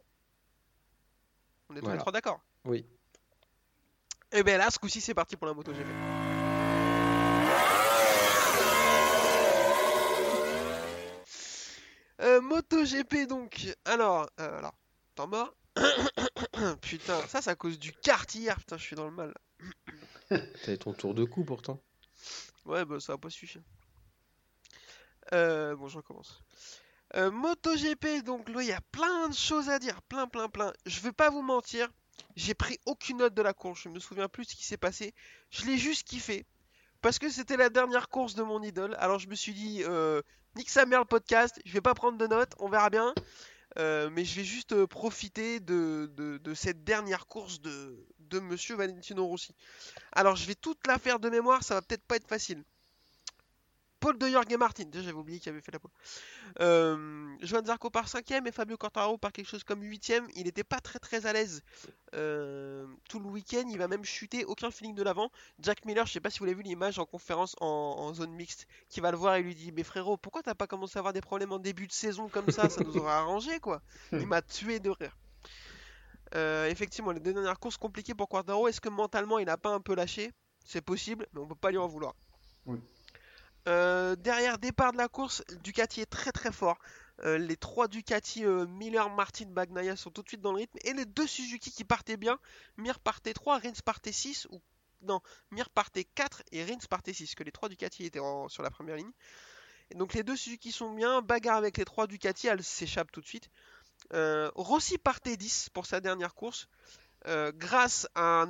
On 1.69 1.75
est 1.77 1.81
tous 1.81 1.91
les 1.91 1.99
trois 1.99 2.13
d'accord? 2.13 2.41
Oui. 2.65 2.87
Et 4.31 4.45
ben 4.45 4.57
là, 4.59 4.71
ce 4.71 4.79
coup-ci, 4.79 5.01
c'est 5.01 5.15
parti 5.15 5.37
pour 5.37 5.49
la 5.49 5.55
moto 5.55 5.73
GP. 5.73 5.87
Euh, 12.23 12.36
MotoGP 12.47 13.27
donc. 13.29 13.67
Alors, 13.85 14.29
euh, 14.41 14.59
alors, 14.59 14.75
temps 15.15 15.27
mort. 15.27 15.55
putain, 16.81 17.21
ça, 17.27 17.43
c'est 17.43 17.51
à 17.51 17.55
cause 17.55 17.79
du 17.79 17.93
quartier. 17.93 18.53
Putain, 18.57 18.79
je 18.79 18.83
suis 18.83 18.97
dans 18.97 19.05
le 19.05 19.11
mal. 19.11 19.35
T'avais 20.29 20.79
ton 20.79 20.93
tour 20.93 21.15
de 21.15 21.25
coup 21.25 21.45
pourtant. 21.45 21.81
Ouais, 22.65 22.85
bah 22.85 22.99
ça 23.01 23.13
va 23.13 23.19
pas 23.19 23.31
suffire. 23.31 23.63
Euh, 25.33 25.75
bon, 25.77 25.89
je 25.89 25.99
recommence. 25.99 26.43
Euh, 27.15 27.31
MotoGP, 27.31 28.25
donc 28.25 28.49
là, 28.49 28.63
il 28.63 28.69
y 28.69 28.73
a 28.73 28.81
plein 28.93 29.29
de 29.29 29.35
choses 29.35 29.69
à 29.69 29.79
dire, 29.79 30.03
plein, 30.03 30.27
plein, 30.27 30.49
plein. 30.49 30.73
Je 30.87 31.01
vais 31.01 31.13
pas 31.13 31.31
vous 31.31 31.43
mentir, 31.43 31.89
j'ai 32.35 32.55
pris 32.55 32.79
aucune 32.85 33.19
note 33.19 33.35
de 33.35 33.43
la 33.43 33.53
course, 33.53 33.83
je 33.83 33.89
me 33.89 34.01
souviens 34.01 34.29
plus 34.29 34.45
de 34.45 34.51
ce 34.51 34.57
qui 34.57 34.65
s'est 34.65 34.77
passé. 34.77 35.15
Je 35.51 35.67
l'ai 35.67 35.79
juste 35.79 36.07
kiffé, 36.07 36.47
parce 37.03 37.19
que 37.19 37.31
c'était 37.31 37.57
la 37.57 37.69
dernière 37.69 38.09
course 38.09 38.35
de 38.35 38.43
mon 38.43 38.63
idole. 38.63 38.97
Alors 38.99 39.19
je 39.19 39.29
me 39.29 39.35
suis 39.35 39.55
dit, 39.55 39.83
euh, 39.85 40.21
nique 40.57 40.71
sa 40.71 40.87
mère 40.87 41.01
le 41.01 41.05
podcast, 41.05 41.61
je 41.65 41.73
vais 41.73 41.81
pas 41.81 41.95
prendre 41.95 42.19
de 42.19 42.27
notes, 42.27 42.53
on 42.59 42.69
verra 42.69 42.91
bien. 42.91 43.15
Euh, 43.79 44.09
mais 44.11 44.25
je 44.25 44.37
vais 44.37 44.45
juste 44.45 44.73
euh, 44.73 44.87
profiter 44.87 45.61
de, 45.61 46.41
cette 46.55 46.83
dernière 46.83 47.27
course 47.27 47.61
de, 47.61 48.07
de 48.21 48.41
Monsieur 48.41 48.75
Valentino 48.75 49.27
Rossi. 49.27 49.55
Alors 50.13 50.35
je 50.35 50.47
vais 50.47 50.55
toute 50.55 50.87
la 50.87 50.99
faire 50.99 51.21
de 51.21 51.29
mémoire, 51.29 51.63
ça 51.63 51.75
va 51.75 51.83
peut-être 51.83 52.05
pas 52.05 52.17
être 52.17 52.27
facile. 52.27 52.65
Paul 54.07 54.19
de 54.19 54.29
Jorge 54.29 54.57
Martin, 54.57 54.85
déjà 54.85 55.03
j'avais 55.03 55.19
oublié 55.19 55.41
qu'il 55.41 55.51
avait 55.51 55.61
fait 55.61 55.73
la 55.73 55.81
pole. 55.81 55.91
Euh, 56.61 57.27
Joan 57.41 57.67
Zarco 57.67 57.91
par 57.91 58.07
5ème 58.07 58.47
et 58.47 58.53
Fabio 58.53 58.77
Quartararo 58.77 59.19
par 59.19 59.33
quelque 59.33 59.49
chose 59.49 59.65
comme 59.65 59.83
8ème. 59.83 60.29
Il 60.37 60.45
n'était 60.45 60.63
pas 60.63 60.79
très 60.79 61.01
très 61.01 61.27
à 61.27 61.33
l'aise 61.33 61.65
euh, 62.15 62.87
tout 63.09 63.19
le 63.19 63.27
week-end, 63.27 63.65
il 63.69 63.79
va 63.79 63.89
même 63.89 64.05
chuter, 64.05 64.45
aucun 64.45 64.71
feeling 64.71 64.95
de 64.95 65.03
l'avant. 65.03 65.33
Jack 65.59 65.85
Miller, 65.85 66.07
je 66.07 66.13
sais 66.13 66.21
pas 66.21 66.31
si 66.31 66.39
vous 66.39 66.45
l'avez 66.45 66.59
vu 66.59 66.63
l'image 66.63 67.01
en 67.01 67.05
conférence 67.05 67.57
en, 67.61 67.67
en 67.67 68.15
zone 68.15 68.31
mixte, 68.31 68.69
qui 68.89 69.01
va 69.01 69.11
le 69.11 69.17
voir 69.17 69.35
et 69.35 69.43
lui 69.43 69.57
dit 69.57 69.73
Mais 69.73 69.83
frérot, 69.83 70.17
pourquoi 70.17 70.45
t'as 70.45 70.55
pas 70.55 70.69
commencé 70.69 70.99
à 70.99 71.01
avoir 71.01 71.13
des 71.13 71.21
problèmes 71.21 71.51
en 71.51 71.59
début 71.59 71.89
de 71.89 71.93
saison 71.93 72.29
comme 72.29 72.49
ça? 72.53 72.69
Ça 72.69 72.85
nous 72.85 72.97
aurait 72.99 73.11
arrangé 73.11 73.59
quoi. 73.59 73.83
Il 74.13 74.29
m'a 74.29 74.41
tué 74.41 74.79
de 74.79 74.91
rire. 74.91 75.19
Euh, 76.37 76.69
effectivement, 76.69 77.11
les 77.11 77.19
deux 77.19 77.33
dernières 77.33 77.59
courses 77.59 77.77
compliquées 77.77 78.15
pour 78.15 78.29
Quartaro. 78.29 78.69
Est-ce 78.69 78.81
que 78.81 78.89
mentalement 78.89 79.41
il 79.41 79.49
a 79.49 79.57
pas 79.57 79.71
un 79.71 79.81
peu 79.81 79.97
lâché? 79.97 80.31
C'est 80.65 80.81
possible, 80.81 81.27
mais 81.33 81.41
on 81.41 81.49
peut 81.49 81.57
pas 81.57 81.73
lui 81.73 81.79
en 81.79 81.89
vouloir. 81.89 82.15
Oui. 82.67 82.79
Euh, 83.69 84.15
derrière 84.17 84.59
départ 84.59 84.93
de 84.93 84.99
la 84.99 85.09
course, 85.09 85.43
Ducati 85.63 86.01
est 86.01 86.07
très 86.07 86.33
très 86.33 86.53
fort. 86.53 86.79
Euh, 87.25 87.39
les 87.39 87.57
trois 87.57 87.89
Ducati, 87.89 88.45
euh, 88.45 88.67
Miller, 88.67 89.09
Martin, 89.11 89.47
Bagnaia 89.47 89.97
sont 89.97 90.11
tout 90.11 90.23
de 90.23 90.29
suite 90.29 90.41
dans 90.41 90.53
le 90.53 90.59
rythme. 90.59 90.79
Et 90.85 90.93
les 90.93 91.05
deux 91.05 91.27
Suzuki 91.27 91.73
qui 91.73 91.85
partaient 91.85 92.17
bien, 92.17 92.39
Mir 92.77 93.01
partait 93.01 93.33
3, 93.35 93.59
Rins 93.59 93.73
partait 93.85 94.13
6. 94.13 94.47
Ou 94.51 94.61
non, 95.03 95.21
Mir 95.51 95.69
partait 95.71 96.05
4 96.05 96.43
et 96.53 96.65
Rins 96.65 96.79
partait 96.89 97.13
6. 97.13 97.35
Que 97.35 97.43
les 97.43 97.53
trois 97.53 97.69
Ducati 97.69 98.05
étaient 98.05 98.21
en- 98.21 98.49
sur 98.49 98.63
la 98.63 98.71
première 98.71 98.97
ligne. 98.97 99.11
Donc 99.95 100.15
les 100.15 100.23
deux 100.23 100.37
Suzuki 100.37 100.73
sont 100.73 100.93
bien. 100.93 101.23
Bagarre 101.23 101.57
avec 101.57 101.77
les 101.79 101.85
trois 101.85 102.07
Ducati, 102.07 102.49
elle 102.49 102.63
s'échappe 102.63 103.11
tout 103.13 103.21
de 103.21 103.27
suite. 103.27 103.49
Rossi 104.13 104.99
partait 104.99 105.37
10 105.37 105.71
pour 105.71 105.87
sa 105.87 106.01
dernière 106.01 106.35
course. 106.35 106.69
grâce 107.55 108.07
à 108.15 108.47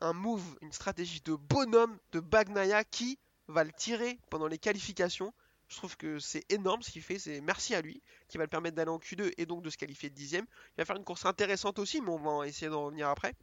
un 0.00 0.12
move, 0.12 0.56
une 0.60 0.72
stratégie 0.72 1.20
de 1.22 1.34
bonhomme 1.34 1.98
de 2.12 2.20
Bagnaia 2.20 2.84
qui 2.84 3.18
va 3.48 3.64
le 3.64 3.72
tirer 3.72 4.18
pendant 4.30 4.46
les 4.46 4.58
qualifications. 4.58 5.32
Je 5.68 5.76
trouve 5.76 5.96
que 5.96 6.18
c'est 6.18 6.50
énorme 6.50 6.82
ce 6.82 6.90
qu'il 6.90 7.02
fait, 7.02 7.18
c'est 7.18 7.40
merci 7.42 7.74
à 7.74 7.82
lui, 7.82 8.00
qui 8.28 8.38
va 8.38 8.44
le 8.44 8.48
permettre 8.48 8.76
d'aller 8.76 8.90
en 8.90 8.98
Q2 8.98 9.34
et 9.36 9.44
donc 9.44 9.62
de 9.62 9.68
se 9.68 9.76
qualifier 9.76 10.08
de 10.08 10.14
dixième. 10.14 10.46
Il 10.76 10.78
va 10.78 10.84
faire 10.86 10.96
une 10.96 11.04
course 11.04 11.26
intéressante 11.26 11.78
aussi, 11.78 12.00
mais 12.00 12.10
on 12.10 12.18
va 12.18 12.46
essayer 12.46 12.70
d'en 12.70 12.86
revenir 12.86 13.08
après. 13.08 13.34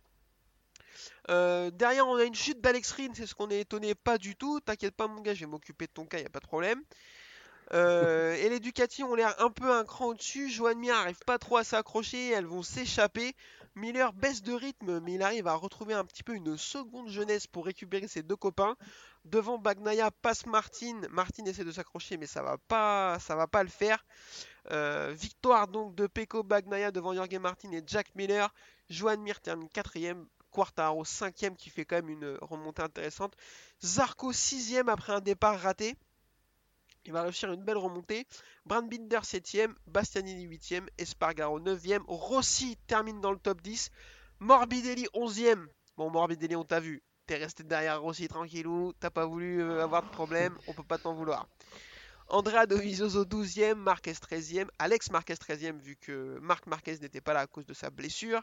Euh, 1.30 1.70
derrière, 1.72 2.08
on 2.08 2.16
a 2.16 2.24
une 2.24 2.34
chute 2.34 2.62
d'Alex 2.62 2.91
Rins, 2.93 3.14
c'est 3.14 3.28
ce 3.28 3.36
qu'on 3.36 3.49
est 3.49 3.60
étonné 3.60 3.93
pas 3.93 4.18
du 4.18 4.36
tout. 4.36 4.60
T'inquiète 4.60 4.95
pas, 4.95 5.08
mon 5.08 5.22
gars, 5.22 5.36
je 5.36 5.41
vais 5.41 5.51
m'occuper 5.51 5.86
de 5.86 5.91
ton 5.91 6.06
cas, 6.06 6.20
y 6.20 6.26
a 6.26 6.30
pas 6.30 6.39
de 6.39 6.47
problème. 6.47 6.82
Euh, 7.74 8.36
et 8.36 8.49
les 8.49 8.60
Ducati 8.60 9.03
ont 9.03 9.16
l'air 9.16 9.36
un 9.39 9.49
peu 9.49 9.72
un 9.72 9.84
cran 9.86 10.08
au-dessus. 10.08 10.49
Joan 10.49 10.78
Mir 10.78 10.95
arrive 10.95 11.20
pas 11.26 11.38
trop 11.38 11.58
à 11.58 11.64
s'accrocher, 11.64 12.30
elles 12.30 12.45
vont 12.45 12.64
s'échapper. 12.64 13.36
Miller 13.76 14.13
baisse 14.13 14.41
de 14.41 14.53
rythme, 14.53 14.99
mais 15.01 15.13
il 15.13 15.21
arrive 15.21 15.47
à 15.47 15.55
retrouver 15.55 15.93
un 15.93 16.05
petit 16.05 16.23
peu 16.23 16.34
une 16.34 16.57
seconde 16.57 17.09
jeunesse 17.09 17.45
pour 17.45 17.65
récupérer 17.65 18.07
ses 18.07 18.23
deux 18.23 18.36
copains. 18.36 18.78
Devant 19.26 19.57
Bagnaia 19.57 20.11
passe 20.11 20.45
Martin. 20.45 21.01
Martin 21.09 21.45
essaie 21.45 21.65
de 21.65 21.71
s'accrocher, 21.71 22.17
mais 22.17 22.28
ça 22.28 22.41
va 22.41 22.57
pas, 22.57 23.17
ça 23.19 23.36
va 23.36 23.47
pas 23.47 23.63
le 23.63 23.69
faire. 23.69 24.05
Euh, 24.71 25.13
victoire 25.15 25.67
donc 25.67 25.93
de 25.95 26.07
Pecco 26.07 26.41
Bagnaia 26.43 26.91
devant 26.91 27.13
Jorge 27.13 27.36
Martin 27.36 27.71
et 27.71 27.84
Jack 27.86 28.15
Miller. 28.15 28.53
Joan 28.89 29.21
Mir 29.21 29.41
termine 29.41 29.69
quatrième. 29.69 30.26
Quartaro 30.55 31.03
cinquième 31.03 31.57
qui 31.57 31.69
fait 31.69 31.84
quand 31.84 31.97
même 31.97 32.07
une 32.07 32.38
remontée 32.41 32.82
intéressante. 32.82 33.36
Zarco 33.84 34.32
sixième 34.32 34.88
après 34.88 35.11
un 35.11 35.19
départ 35.19 35.59
raté. 35.59 35.97
Il 37.06 37.14
va 37.14 37.22
réussir 37.22 37.51
une 37.51 37.64
belle 37.64 37.78
remontée. 37.78 38.26
Brand 38.66 38.89
Binder 38.89 39.20
7ème, 39.20 39.74
Bastianini 39.86 40.47
8ème, 40.47 40.88
Espargaro 40.97 41.60
9ème, 41.60 42.03
Rossi 42.08 42.78
termine 42.88 43.22
dans 43.22 43.32
le 43.32 43.38
top 43.38 43.62
10, 43.62 43.91
Morbidelli 44.39 45.08
11ème. 45.14 45.68
Bon, 45.97 46.10
Morbidelli, 46.10 46.56
on 46.56 46.64
t'a 46.64 46.80
vu. 46.80 47.03
T'es 47.28 47.36
resté 47.36 47.64
derrière 47.64 48.01
Rossi 48.01 48.28
tranquillou, 48.28 48.93
t'as 48.99 49.12
pas 49.12 49.26
voulu 49.26 49.62
euh, 49.62 49.84
avoir 49.84 50.03
de 50.03 50.10
problème, 50.10 50.58
on 50.68 50.74
peut 50.74 50.84
pas 50.84 50.97
t'en 50.97 51.14
vouloir. 51.14 51.47
Andrea 52.28 52.66
Dovizioso 52.66 53.24
12ème, 53.24 53.76
Marquez 53.76 54.14
13ème, 54.14 54.68
Alex 54.80 55.12
Marquez 55.12 55.36
13ème 55.36 55.80
vu 55.80 55.95
que 55.95 56.39
Marc 56.39 56.66
Marquez 56.66 56.97
n'était 56.99 57.22
pas 57.22 57.34
là 57.34 57.41
à 57.41 57.47
cause 57.47 57.68
de 57.68 57.74
sa 57.76 57.91
blessure. 57.91 58.41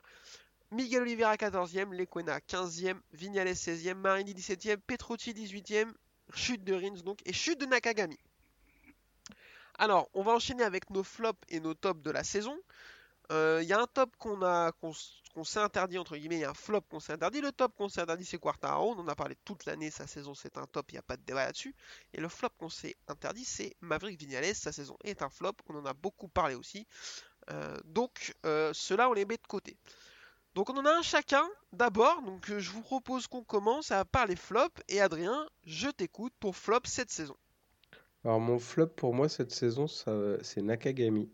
Miguel 0.71 1.03
Oliveira 1.03 1.35
14ème, 1.35 1.93
Lequena 1.93 2.39
15ème, 2.39 3.01
Vignales 3.13 3.49
16ème, 3.49 3.95
Marini 3.95 4.35
17ème, 4.35 4.79
Petrucci 4.87 5.33
18ème, 5.33 5.93
chute 6.33 6.63
de 6.65 6.75
Rins 6.75 7.03
donc 7.05 7.19
et 7.25 7.33
chute 7.33 7.61
de 7.61 7.67
Nakagami. 7.67 8.19
Alors, 9.83 10.09
on 10.15 10.23
va 10.23 10.31
enchaîner 10.31 10.63
avec 10.63 10.91
nos 10.91 11.03
flops 11.03 11.41
et 11.49 11.59
nos 11.59 11.75
tops 11.75 12.03
de 12.03 12.13
la 12.13 12.23
saison. 12.23 12.57
Il 13.31 13.65
y 13.65 13.73
a 13.73 13.81
un 13.81 13.87
top 13.87 14.15
qu'on 14.17 14.41
a 14.43 14.71
s'est 15.43 15.59
interdit 15.59 15.99
entre 15.99 16.17
guillemets, 16.17 16.37
il 16.37 16.41
y 16.43 16.45
a 16.45 16.51
un 16.51 16.55
flop 16.55 16.83
qu'on 16.83 17.01
s'est 17.01 17.15
interdit. 17.15 17.41
Le 17.41 17.51
top 17.51 17.75
qu'on 17.77 17.89
s'est 17.89 18.01
interdit, 18.01 18.25
c'est 18.25 18.39
Quartaro. 18.39 18.93
On 18.93 19.01
en 19.01 19.09
a 19.09 19.17
parlé 19.17 19.37
toute 19.45 19.65
l'année. 19.65 19.91
Sa 19.91 20.07
saison, 20.07 20.35
c'est 20.35 20.57
un 20.57 20.67
top. 20.67 20.93
Il 20.93 20.95
n'y 20.95 20.99
a 20.99 21.03
pas 21.03 21.17
de 21.17 21.23
débat 21.23 21.47
là-dessus. 21.47 21.75
Et 22.13 22.21
le 22.21 22.29
flop 22.29 22.51
qu'on 22.59 22.69
s'est 22.69 22.95
interdit, 23.09 23.45
c'est 23.45 23.75
Maverick 23.81 24.21
Vignales. 24.21 24.55
Sa 24.55 24.71
saison 24.71 24.97
est 25.03 25.21
un 25.21 25.31
flop. 25.31 25.55
On 25.69 25.77
en 25.77 25.87
a 25.87 25.95
beaucoup 25.95 26.29
parlé 26.29 26.55
aussi. 26.55 26.87
Euh, 27.51 27.77
donc, 27.87 28.37
euh, 28.47 28.73
ceux-là, 28.73 29.11
on 29.11 29.15
les 29.15 29.25
met 29.25 29.37
de 29.37 29.47
côté. 29.49 29.77
Donc, 30.55 30.71
on 30.71 30.77
en 30.77 30.87
a 30.87 30.93
un 30.93 31.03
chacun. 31.03 31.49
D'abord, 31.73 32.23
donc 32.23 32.51
euh, 32.51 32.61
je 32.61 32.71
vous 32.71 32.83
propose 32.83 33.27
qu'on 33.27 33.43
commence 33.43 33.91
à 33.91 34.05
par 34.05 34.27
les 34.27 34.37
flops. 34.37 34.81
Et 34.89 35.01
Adrien, 35.01 35.49
je 35.65 35.89
t'écoute. 35.89 36.33
Ton 36.39 36.53
flop 36.53 36.83
cette 36.85 37.11
saison. 37.11 37.37
Alors 38.25 38.41
mon 38.41 38.59
flop 38.59 38.89
pour 38.89 39.15
moi 39.15 39.29
cette 39.29 39.51
saison, 39.51 39.87
c'est 39.87 40.63
Nakagami. 40.63 41.29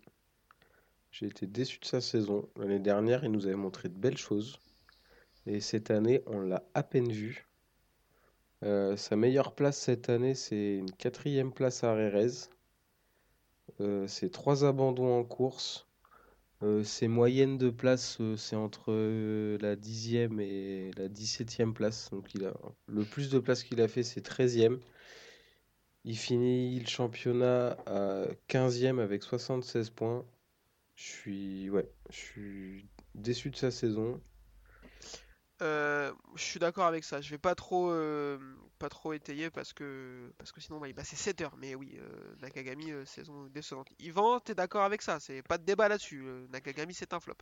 J'ai 1.11 1.27
été 1.27 1.47
déçu 1.47 1.79
de 1.81 1.85
sa 1.85 2.01
saison. 2.01 2.49
L'année 2.57 2.79
dernière, 2.79 3.25
il 3.25 3.31
nous 3.31 3.47
avait 3.47 3.57
montré 3.57 3.89
de 3.89 3.95
belles 3.99 4.19
choses. 4.19 4.59
Et 5.47 5.61
cette 5.61 5.91
année, 5.91 6.23
on 6.27 6.41
l'a 6.41 6.65
à 6.75 6.83
peine 6.83 7.11
vu. 7.11 7.47
Euh, 8.65 8.97
sa 8.97 9.17
meilleure 9.17 9.55
place 9.55 9.79
cette 9.79 10.09
année, 10.09 10.35
c'est 10.35 10.77
une 10.77 10.91
quatrième 10.91 11.53
place 11.53 11.85
à 11.85 11.95
Rérez. 11.95 12.49
Euh, 13.81 14.07
c'est 14.07 14.31
trois 14.31 14.65
abandons 14.65 15.19
en 15.19 15.25
course. 15.25 15.89
Euh, 16.63 16.83
ses 16.83 17.07
moyennes 17.07 17.57
de 17.57 17.71
place, 17.71 18.19
euh, 18.21 18.37
c'est 18.37 18.57
entre 18.57 18.87
euh, 18.89 19.59
la 19.61 19.77
dixième 19.77 20.41
et 20.41 20.91
la 20.97 21.09
dix-septième 21.09 21.73
place. 21.73 22.11
Donc 22.11 22.35
il 22.35 22.45
a 22.45 22.53
le 22.89 23.05
plus 23.05 23.31
de 23.31 23.39
places 23.39 23.63
qu'il 23.63 23.81
a 23.81 23.87
fait, 23.87 24.03
c'est 24.03 24.23
treizième. 24.23 24.81
Il 26.09 26.17
finit 26.17 26.81
le 26.81 26.87
championnat 26.87 27.77
à 27.87 28.25
15e 28.49 28.99
avec 28.99 29.23
76 29.23 29.91
points. 29.91 30.25
Je 30.97 31.03
suis, 31.03 31.69
ouais, 31.69 31.87
je 32.09 32.17
suis 32.17 32.87
déçu 33.15 33.51
de 33.51 33.57
sa 33.57 33.71
saison. 33.71 34.19
Euh, 35.61 36.11
je 36.35 36.43
suis 36.43 36.59
d'accord 36.59 36.87
avec 36.87 37.05
ça. 37.05 37.21
Je 37.21 37.29
vais 37.29 37.37
pas 37.37 37.55
trop, 37.55 37.91
euh, 37.91 38.39
pas 38.79 38.89
trop 38.89 39.13
étayer 39.13 39.51
parce 39.51 39.75
que, 39.75 40.33
parce 40.39 40.51
que 40.51 40.63
sinon 40.63 40.79
on 40.79 40.81
va 40.81 40.89
y 40.89 40.95
passer 40.95 41.15
7 41.15 41.43
heures. 41.43 41.57
Mais 41.59 41.75
oui, 41.75 41.99
euh, 42.01 42.35
Nakagami, 42.41 42.91
euh, 42.91 43.05
saison 43.05 43.45
décevante. 43.53 43.89
Yvan, 43.99 44.41
t'es 44.41 44.55
d'accord 44.55 44.85
avec 44.85 45.03
ça? 45.03 45.21
C'est 45.21 45.43
pas 45.43 45.59
de 45.59 45.65
débat 45.65 45.91
là-dessus. 45.91 46.23
Euh, 46.25 46.47
Nakagami, 46.51 46.95
c'est 46.95 47.13
un 47.13 47.21
flop. 47.21 47.35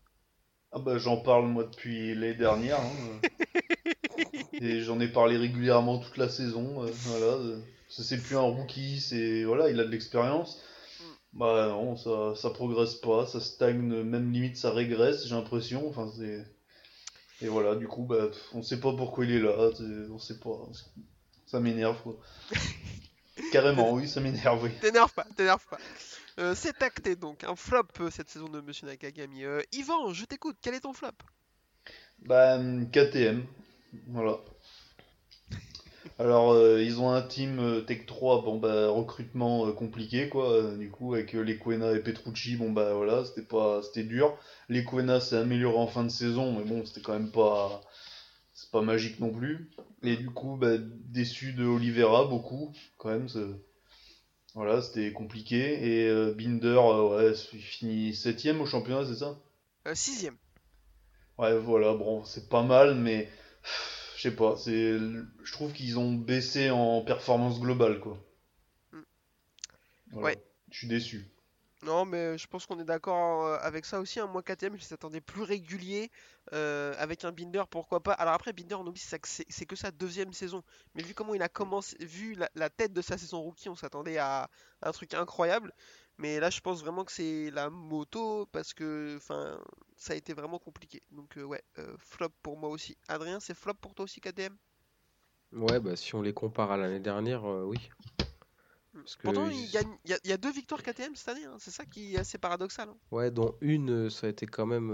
Ah 0.73 0.81
bah 0.81 0.99
j'en 0.99 1.19
parle 1.19 1.47
moi 1.47 1.63
depuis 1.63 2.17
l'année 2.17 2.35
dernière. 2.35 2.81
hein. 2.81 3.21
Et 4.61 4.81
j'en 4.81 4.99
ai 4.99 5.09
parlé 5.09 5.37
régulièrement 5.37 5.99
toute 6.01 6.17
la 6.17 6.29
saison. 6.29 6.83
euh, 6.83 6.91
voilà. 7.05 7.59
C'est 8.03 8.23
plus 8.23 8.37
un 8.37 8.41
rookie, 8.41 9.01
c'est 9.01 9.45
voilà, 9.45 9.71
il 9.71 9.81
a 9.81 9.85
de 9.85 9.91
l'expérience. 9.91 10.63
Bah 11.33 11.69
non, 11.69 11.97
ça, 11.97 12.35
ça 12.35 12.51
progresse 12.51 12.95
pas, 12.95 13.27
ça 13.27 13.41
stagne, 13.41 14.03
même 14.03 14.33
limite 14.33 14.57
ça 14.57 14.71
régresse, 14.71 15.27
j'ai 15.27 15.35
l'impression. 15.35 15.89
Enfin 15.89 16.11
c'est 16.17 16.45
et 17.43 17.49
voilà, 17.49 17.75
du 17.75 17.87
coup 17.87 18.05
bah 18.05 18.29
on 18.55 18.63
sait 18.63 18.81
pas 18.81 18.93
pourquoi 18.95 19.25
il 19.25 19.33
est 19.33 19.41
là, 19.41 19.71
on 20.11 20.19
sait 20.19 20.39
pas. 20.39 20.59
Ça 21.47 21.61
m'énerve 21.61 22.03
quoi. 22.03 22.19
Carrément, 23.53 23.93
oui, 23.93 24.09
ça 24.09 24.21
m'énerve, 24.21 24.65
oui. 24.65 24.71
T'énerve 24.81 25.13
pas, 25.13 25.27
t'énerve 25.37 25.65
pas. 25.69 25.79
Euh, 26.39 26.55
c'est 26.55 26.83
acté 26.83 27.17
donc, 27.17 27.45
un 27.45 27.57
flop 27.57 27.87
euh, 28.01 28.11
cette 28.11 28.29
saison 28.29 28.49
de 28.49 28.61
Monsieur 28.61 28.87
Nakagami. 28.87 29.45
Euh, 29.45 29.63
Yvan, 29.73 30.13
je 30.13 30.25
t'écoute, 30.25 30.57
quel 30.61 30.75
est 30.75 30.81
ton 30.81 30.93
flop? 30.93 31.09
Bah, 32.21 32.57
hum, 32.57 32.91
KTM, 32.91 33.45
voilà. 34.09 34.39
Alors, 36.19 36.53
euh, 36.53 36.83
ils 36.83 37.01
ont 37.01 37.11
un 37.11 37.21
team 37.21 37.59
euh, 37.59 37.81
Tech 37.83 38.07
3, 38.07 38.43
bon 38.43 38.59
bah, 38.59 38.89
recrutement 38.89 39.67
euh, 39.67 39.73
compliqué 39.73 40.29
quoi, 40.31 40.51
euh, 40.51 40.77
du 40.77 40.91
coup, 40.91 41.13
avec 41.15 41.35
euh, 41.35 41.43
Lequena 41.45 41.93
et 41.93 42.01
Petrucci, 42.01 42.57
bon 42.57 42.73
bah 42.73 42.95
voilà, 42.95 43.25
c'était 43.25 43.43
pas, 43.47 43.83
c'était 43.83 44.03
dur. 44.03 44.37
Lequena 44.71 45.21
s'est 45.21 45.37
amélioré 45.37 45.77
en 45.77 45.87
fin 45.87 46.05
de 46.05 46.09
saison, 46.09 46.53
mais 46.59 46.65
bon, 46.65 46.87
c'était 46.87 47.03
quand 47.03 47.13
même 47.13 47.31
pas, 47.31 47.83
c'est 48.55 48.71
pas 48.71 48.81
magique 48.81 49.21
non 49.21 49.31
plus. 49.31 49.71
Et 50.03 50.17
du 50.17 50.31
coup, 50.31 50.57
bah, 50.57 50.79
déçu 50.79 51.53
de 51.53 51.67
Oliveira, 51.67 52.25
beaucoup, 52.25 52.73
quand 52.97 53.11
même, 53.11 53.29
c'est- 53.29 53.41
voilà, 54.55 54.81
c'était 54.81 55.13
compliqué. 55.13 56.03
Et 56.05 56.09
euh, 56.09 56.33
Binder, 56.33 56.79
ouais, 56.79 57.33
il 57.53 57.61
finit 57.61 58.15
septième 58.15 58.63
au 58.63 58.67
championnat, 58.67 59.05
c'est 59.05 59.17
ça? 59.17 59.37
Euh, 59.87 59.95
sixième. 59.95 60.37
Ouais, 61.37 61.59
voilà, 61.59 61.93
bon, 61.93 62.25
c'est 62.25 62.49
pas 62.49 62.63
mal, 62.63 62.95
mais 62.95 63.29
je 64.17 64.23
sais 64.23 64.35
pas, 64.35 64.57
c'est, 64.57 64.99
je 64.99 65.53
trouve 65.53 65.73
qu'ils 65.73 65.99
ont 65.99 66.13
baissé 66.15 66.71
en 66.71 67.03
performance 67.03 67.61
globale, 67.61 68.01
quoi. 68.01 68.19
Mm. 68.93 69.01
Voilà. 70.13 70.27
Ouais. 70.27 70.45
Je 70.71 70.79
suis 70.79 70.89
déçu. 70.89 71.31
Non, 71.83 72.05
mais 72.07 72.39
je 72.39 72.47
pense 72.49 72.65
qu'on 72.67 72.81
est 72.81 72.85
d'accord 72.85 73.47
euh, 73.47 73.59
avec 73.61 73.85
ça 73.85 74.01
aussi. 74.01 74.19
hein. 74.19 74.27
Moi, 74.27 74.43
KTM, 74.43 74.77
je 74.77 74.81
les 74.81 74.93
attendais 74.95 75.21
plus 75.21 75.43
réguliers 75.43 76.11
euh, 76.55 76.95
avec 76.99 77.25
un 77.25 77.33
Binder, 77.33 77.65
pourquoi 77.71 78.03
pas. 78.03 78.13
Alors 78.15 78.33
après, 78.33 78.53
Binder, 78.55 78.75
on 78.77 78.87
oublie, 78.87 78.99
c'est 78.99 79.19
que 79.19 79.29
c'est 79.29 79.45
c'est 79.51 79.67
que 79.67 79.77
sa 79.77 79.91
deuxième 79.91 80.33
saison. 80.33 80.63
Mais 80.95 81.03
vu 81.03 81.13
comment 81.15 81.35
il 81.35 81.43
a 81.43 81.49
commencé, 81.51 81.97
vu 82.01 82.35
la, 82.35 82.49
la 82.55 82.71
tête 82.71 82.95
de 82.95 83.03
sa 83.03 83.19
saison 83.19 83.43
rookie, 83.43 83.69
on 83.69 83.77
s'attendait 83.77 84.17
à 84.19 84.49
un 84.83 84.91
truc 84.93 85.13
incroyable. 85.15 85.73
Mais 86.19 86.41
là, 86.41 86.51
je 86.51 86.61
pense 86.61 86.81
vraiment 86.83 87.05
que 87.05 87.13
c'est 87.13 87.51
la 87.51 87.71
moto 87.71 88.47
parce 88.47 88.75
que, 88.75 89.17
enfin, 89.17 89.61
ça 89.97 90.13
a 90.15 90.17
été 90.17 90.33
vraiment 90.35 90.59
compliqué. 90.59 91.03
Donc 91.11 91.37
euh, 91.39 91.45
ouais, 91.45 91.63
euh, 91.79 91.97
flop 91.99 92.31
pour 92.43 92.57
moi 92.59 92.71
aussi. 92.71 92.97
Adrien, 93.09 93.41
c'est 93.41 93.55
flop 93.55 93.75
pour 93.75 93.95
toi 93.95 94.05
aussi 94.05 94.21
KTM? 94.21 94.57
Ouais, 95.53 95.81
bah 95.81 95.97
si 95.97 96.15
on 96.15 96.23
les 96.23 96.33
compare 96.33 96.71
à 96.71 96.77
l'année 96.77 97.01
dernière, 97.01 97.45
euh, 97.47 97.65
oui. 97.65 97.89
Parce 98.93 99.17
que 99.17 99.29
Pourtant, 99.29 99.49
il 99.49 99.71
y 99.71 99.77
a, 99.79 99.83
il 100.25 100.31
y 100.31 100.33
a 100.33 100.37
deux 100.39 100.51
victoires 100.53 100.83
KTM 100.83 101.15
cette 101.17 101.29
année. 101.29 101.45
hein. 101.45 101.57
C'est 101.59 101.71
ça 101.71 101.85
qui 101.85 102.15
est 102.15 102.19
assez 102.19 102.39
paradoxal. 102.39 102.89
hein. 102.89 102.97
Ouais, 103.11 103.31
dont 103.33 103.57
une, 103.61 104.11
ça 104.11 104.27
a 104.27 104.31
été 104.31 104.47
quand 104.47 104.67
même. 104.67 104.91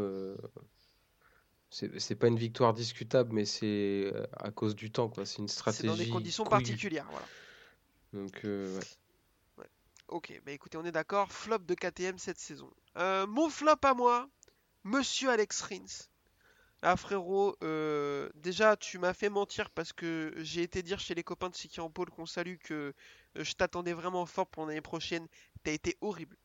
C'est 1.70 1.98
c'est 1.98 2.14
pas 2.16 2.28
une 2.28 2.36
victoire 2.38 2.72
discutable, 2.74 3.32
mais 3.32 3.44
c'est 3.44 4.12
à 4.36 4.50
cause 4.52 4.76
du 4.76 4.92
temps, 4.92 5.08
quoi. 5.08 5.24
C'est 5.26 5.38
une 5.38 5.48
C'est 5.48 5.54
stratégie. 5.54 5.86
dans 5.86 5.96
des 5.96 6.06
conditions 6.06 6.44
particulières. 6.44 7.06
Voilà. 7.10 7.26
Donc, 8.12 8.40
ouais. 8.44 8.86
Ok, 10.12 10.38
bah 10.44 10.52
écoutez, 10.52 10.76
on 10.76 10.84
est 10.84 10.92
d'accord, 10.92 11.32
flop 11.32 11.60
de 11.60 11.74
KTM 11.74 12.18
cette 12.18 12.38
saison. 12.38 12.70
Euh, 12.98 13.26
mon 13.26 13.48
flop 13.48 13.78
à 13.82 13.94
moi, 13.94 14.28
Monsieur 14.84 15.30
Alex 15.30 15.62
Rins. 15.62 16.10
Ah 16.82 16.96
frérot, 16.98 17.56
euh, 17.62 18.28
déjà 18.34 18.76
tu 18.76 18.98
m'as 18.98 19.14
fait 19.14 19.30
mentir 19.30 19.70
parce 19.70 19.94
que 19.94 20.34
j'ai 20.36 20.60
été 20.60 20.82
dire 20.82 21.00
chez 21.00 21.14
les 21.14 21.22
copains 21.22 21.48
de 21.48 21.54
Siki 21.54 21.80
en 21.80 21.88
Pôle 21.88 22.10
qu'on 22.10 22.26
salue 22.26 22.56
que 22.62 22.92
euh, 23.38 23.42
je 23.42 23.54
t'attendais 23.54 23.94
vraiment 23.94 24.26
fort 24.26 24.46
pour 24.48 24.66
l'année 24.66 24.82
prochaine. 24.82 25.26
T'as 25.64 25.72
été 25.72 25.96
horrible. 26.02 26.36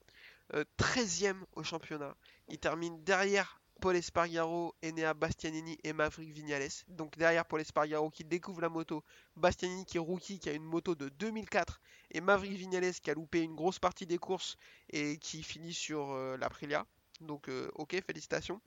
Euh, 0.53 0.63
13ème 0.78 1.43
au 1.57 1.63
championnat. 1.63 2.15
Il 2.47 2.59
termine 2.59 3.03
derrière 3.03 3.59
Paul 3.80 3.95
Espargaro, 3.95 4.75
Enea 4.84 5.13
Bastianini 5.13 5.78
et 5.84 5.93
Maverick 5.93 6.32
Vignales. 6.32 6.84
Donc 6.88 7.17
derrière 7.17 7.45
Paul 7.45 7.61
Espargaro 7.61 8.09
qui 8.09 8.23
découvre 8.23 8.61
la 8.61 8.69
moto, 8.69 9.03
Bastianini 9.36 9.86
qui 9.86 9.97
est 9.97 9.99
rookie, 9.99 10.39
qui 10.39 10.49
a 10.49 10.53
une 10.53 10.63
moto 10.63 10.95
de 10.95 11.09
2004 11.09 11.80
et 12.11 12.21
Maverick 12.21 12.57
Vignales 12.57 12.93
qui 12.93 13.11
a 13.11 13.13
loupé 13.13 13.41
une 13.41 13.55
grosse 13.55 13.80
partie 13.80 14.05
des 14.05 14.17
courses 14.17 14.57
et 14.89 15.17
qui 15.17 15.43
finit 15.43 15.73
sur 15.73 16.11
euh, 16.11 16.38
l'Aprilia. 16.38 16.86
Donc 17.21 17.49
euh, 17.49 17.69
ok, 17.75 18.01
félicitations. 18.05 18.61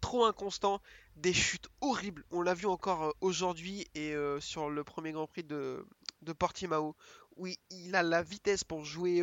Trop 0.00 0.24
inconstant, 0.24 0.80
des 1.16 1.32
chutes 1.32 1.68
horribles. 1.80 2.24
On 2.30 2.42
l'a 2.42 2.54
vu 2.54 2.66
encore 2.66 3.04
euh, 3.04 3.12
aujourd'hui 3.20 3.86
et 3.94 4.14
sur 4.40 4.70
le 4.70 4.84
premier 4.84 5.12
Grand 5.12 5.26
Prix 5.26 5.44
de, 5.44 5.84
Portimao 6.38 6.94
où 7.36 7.46
il, 7.70 7.94
a 7.94 8.02
la 8.02 8.22
vitesse 8.22 8.64
pour 8.64 8.84
jouer 8.84 9.20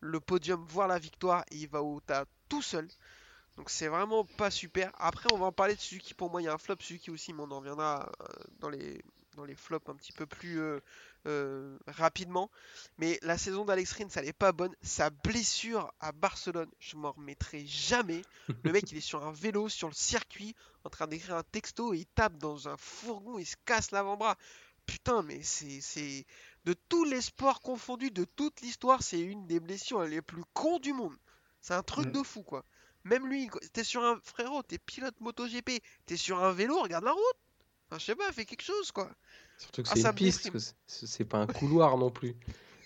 le 0.00 0.20
podium, 0.20 0.64
voire 0.68 0.88
la 0.88 0.98
victoire 0.98 1.44
et 1.50 1.56
il 1.56 1.68
va 1.68 1.82
au 1.82 2.00
tas 2.00 2.26
tout 2.48 2.62
seul. 2.62 2.88
Donc 3.56 3.70
c'est 3.70 3.88
vraiment 3.88 4.24
pas 4.24 4.50
super. 4.50 4.92
Après 4.98 5.28
on 5.32 5.38
va 5.38 5.46
en 5.46 5.52
parler 5.52 5.74
de 5.74 5.80
Suzuki. 5.80 6.14
Pour 6.14 6.30
moi 6.30 6.42
il 6.42 6.44
y 6.44 6.48
a 6.48 6.52
un 6.54 6.58
flop 6.58 6.76
Suzuki 6.80 7.10
aussi, 7.10 7.32
mais 7.32 7.42
on 7.42 7.50
en 7.50 7.58
reviendra 7.60 8.10
euh, 8.20 8.26
dans 8.60 8.68
les, 8.68 9.02
dans 9.34 9.44
les 9.44 9.54
flops 9.54 9.88
un 9.88 9.94
petit 9.94 10.12
peu 10.12 10.26
plus 10.26 10.60
euh, 10.60 10.80
euh, 11.26 11.78
rapidement. 11.86 12.50
Mais 12.98 13.18
la 13.22 13.38
saison 13.38 13.64
d'Alex 13.64 13.92
Rins, 13.92 14.08
elle 14.16 14.28
est 14.28 14.32
pas 14.34 14.52
bonne. 14.52 14.74
Sa 14.82 15.08
blessure 15.10 15.92
à 16.00 16.12
Barcelone, 16.12 16.70
je 16.78 16.96
m'en 16.96 17.12
remettrai 17.12 17.64
jamais. 17.66 18.22
Le 18.62 18.72
mec, 18.72 18.84
il 18.92 18.98
est 18.98 19.00
sur 19.00 19.24
un 19.24 19.32
vélo, 19.32 19.68
sur 19.68 19.88
le 19.88 19.94
circuit, 19.94 20.54
en 20.84 20.90
train 20.90 21.06
d'écrire 21.06 21.36
un 21.36 21.42
texto 21.42 21.94
et 21.94 21.98
il 21.98 22.06
tape 22.06 22.36
dans 22.36 22.68
un 22.68 22.76
fourgon, 22.76 23.38
il 23.38 23.46
se 23.46 23.56
casse 23.64 23.90
l'avant-bras. 23.90 24.36
Putain, 24.86 25.22
mais 25.22 25.42
c'est, 25.42 25.80
c'est... 25.80 26.26
De 26.64 26.74
tous 26.88 27.04
les 27.04 27.20
sports 27.20 27.60
confondus, 27.60 28.10
de 28.10 28.24
toute 28.24 28.60
l'histoire, 28.60 29.02
c'est 29.02 29.20
une 29.20 29.46
des 29.46 29.60
blessures 29.60 30.02
les 30.02 30.20
plus 30.20 30.44
cons 30.52 30.78
du 30.78 30.92
monde. 30.92 31.16
C'est 31.60 31.74
un 31.74 31.82
truc 31.82 32.08
Mm. 32.08 32.12
de 32.12 32.22
fou, 32.22 32.42
quoi. 32.42 32.64
Même 33.06 33.26
lui, 33.28 33.48
t'es 33.72 33.84
sur 33.84 34.04
un... 34.04 34.18
Frérot, 34.24 34.62
t'es 34.62 34.78
pilote 34.78 35.14
MotoGP, 35.20 35.80
t'es 36.06 36.16
sur 36.16 36.42
un 36.42 36.52
vélo, 36.52 36.80
regarde 36.82 37.04
la 37.04 37.12
route. 37.12 37.22
Enfin, 37.88 37.98
je 38.00 38.04
sais 38.04 38.16
pas, 38.16 38.30
fais 38.32 38.44
quelque 38.44 38.62
chose, 38.64 38.90
quoi. 38.92 39.08
Surtout 39.58 39.82
que 39.84 39.88
Ah, 39.90 39.94
c'est 39.94 40.02
une 40.02 40.14
piste, 40.14 40.50
c'est- 40.86 41.24
pas 41.24 41.38
un 41.38 41.46
couloir 41.46 41.96
non 41.96 42.10
plus. 42.10 42.34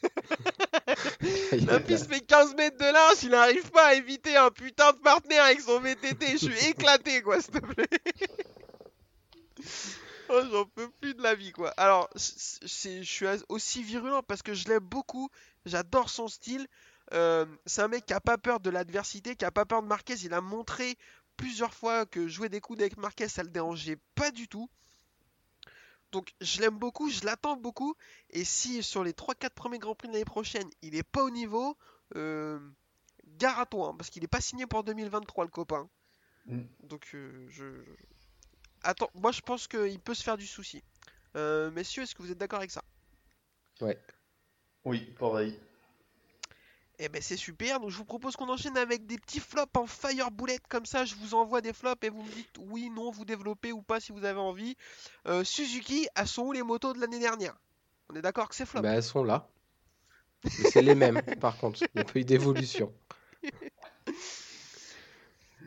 La 1.67 1.81
piste 1.81 2.07
fait 2.09 2.21
15 2.21 2.55
mètres 2.55 2.77
de 2.79 2.85
large, 2.93 3.17
il 3.23 3.31
n'arrive 3.31 3.71
pas 3.71 3.89
à 3.89 3.95
éviter 3.95 4.37
un 4.37 4.51
putain 4.51 4.93
de 4.93 4.99
partenaire 4.99 5.45
avec 5.45 5.61
son 5.61 5.81
VTT. 5.81 6.33
Je 6.33 6.37
suis 6.37 6.67
éclaté, 6.69 7.23
quoi, 7.23 7.41
s'il 7.41 7.53
te 7.55 7.59
plaît. 7.59 7.89
Oh, 10.33 10.43
j'en 10.49 10.65
peux 10.65 10.89
plus 11.01 11.15
de 11.15 11.23
la 11.23 11.35
vie, 11.35 11.51
quoi. 11.51 11.71
Alors, 11.71 12.09
je 12.15 13.03
suis 13.03 13.27
aussi 13.49 13.83
virulent 13.83 14.23
parce 14.23 14.43
que 14.43 14.55
je 14.55 14.69
l'aime 14.69 14.79
beaucoup. 14.79 15.29
J'adore 15.67 16.09
son 16.09 16.29
style. 16.29 16.69
Euh, 17.13 17.47
c'est 17.67 17.83
un 17.83 17.89
mec 17.89 18.07
qui 18.07 18.13
a 18.13 18.21
pas 18.21 18.39
peur 18.39 18.61
de 18.61 18.71
l'adversité, 18.71 19.37
qui 19.37 19.45
a 19.45 19.51
pas 19.51 19.65
peur 19.65 19.83
de 19.83 19.89
Marquez. 19.89 20.15
Il 20.25 20.33
a 20.35 20.41
montré 20.41 20.97
plusieurs 21.37 21.75
fois 21.75 22.07
que 22.07 22.29
jouer 22.29 22.49
des 22.49 22.61
coudes 22.61 22.81
avec 22.81 22.97
Marquez, 22.97 23.29
ça 23.29 23.43
le 23.43 23.49
dérangeait 23.49 23.99
pas 24.15 24.31
du 24.31 24.47
tout. 24.47 24.69
Donc, 26.13 26.35
je 26.41 26.61
l'aime 26.61 26.79
beaucoup, 26.79 27.09
je 27.09 27.25
l'attends 27.25 27.57
beaucoup. 27.57 27.95
Et 28.31 28.45
si 28.45 28.83
sur 28.83 29.05
les 29.05 29.13
3-4 29.13 29.51
premiers 29.51 29.79
Grands 29.79 29.95
Prix 29.95 30.09
de 30.09 30.13
l'année 30.13 30.25
prochaine, 30.25 30.69
il 30.83 30.95
est 30.97 31.03
pas 31.03 31.23
au 31.23 31.31
niveau, 31.31 31.77
euh, 32.17 32.59
gare 33.39 33.61
à 33.61 33.67
toi, 33.67 33.89
hein, 33.89 33.95
parce 33.97 34.11
qu'il 34.11 34.25
est 34.25 34.29
pas 34.29 34.41
signé 34.41 34.67
pour 34.67 34.85
2023, 34.85 35.45
le 35.45 35.51
copain. 35.51 35.89
Mm. 36.47 36.63
Donc, 36.83 37.11
euh, 37.15 37.47
je... 37.49 37.65
Attends, 38.83 39.11
moi 39.15 39.31
je 39.31 39.43
pense 39.43 39.69
qu'il 39.69 40.01
peut 40.01 40.15
se 40.15 40.23
faire 40.23 40.39
du 40.39 40.47
souci. 40.47 40.83
Euh, 41.37 41.71
messieurs, 41.71 42.03
est-ce 42.03 42.15
que 42.15 42.23
vous 42.23 42.33
êtes 42.33 42.39
d'accord 42.39 42.61
avec 42.61 42.71
ça? 42.71 42.83
Ouais. 43.81 43.99
Oui, 44.85 45.15
pareil. 45.19 45.59
Eh 47.03 47.09
ben 47.09 47.23
c'est 47.23 47.39
super, 47.39 47.81
donc 47.81 47.89
je 47.89 47.97
vous 47.97 48.05
propose 48.05 48.37
qu'on 48.37 48.51
enchaîne 48.51 48.77
avec 48.77 49.07
des 49.07 49.17
petits 49.17 49.41
flops 49.41 49.75
en 49.75 49.87
fire 49.87 50.31
bullet 50.31 50.59
comme 50.69 50.85
ça, 50.85 51.07
je 51.07 51.15
vous 51.15 51.33
envoie 51.33 51.63
des 51.63 51.73
flops 51.73 52.05
et 52.05 52.11
vous 52.11 52.23
me 52.23 52.31
dites 52.31 52.51
oui, 52.59 52.91
non, 52.91 53.11
vous 53.11 53.25
développez 53.25 53.73
ou 53.73 53.81
pas 53.81 54.01
si 54.01 54.13
vous 54.13 54.27
avez 54.27 54.39
envie. 54.39 54.77
Euh, 55.27 55.43
Suzuki, 55.43 56.07
elles 56.15 56.27
sont 56.27 56.43
où 56.43 56.53
les 56.53 56.63
motos 56.63 56.93
de 56.93 57.01
l'année 57.01 57.19
dernière? 57.19 57.57
On 58.11 58.17
est 58.17 58.21
d'accord 58.21 58.51
que 58.51 58.55
c'est 58.55 58.67
flop? 58.67 58.83
Bah, 58.83 58.91
elles 58.91 59.03
sont 59.03 59.25
là. 59.25 59.49
Mais 60.45 60.69
c'est 60.69 60.83
les 60.83 60.95
mêmes, 60.95 61.23
par 61.41 61.57
contre. 61.57 61.81
Il 61.83 61.89
n'y 61.95 62.01
a 62.03 62.05
pas 62.05 62.19
eu 62.19 62.25
d'évolution. 62.25 62.93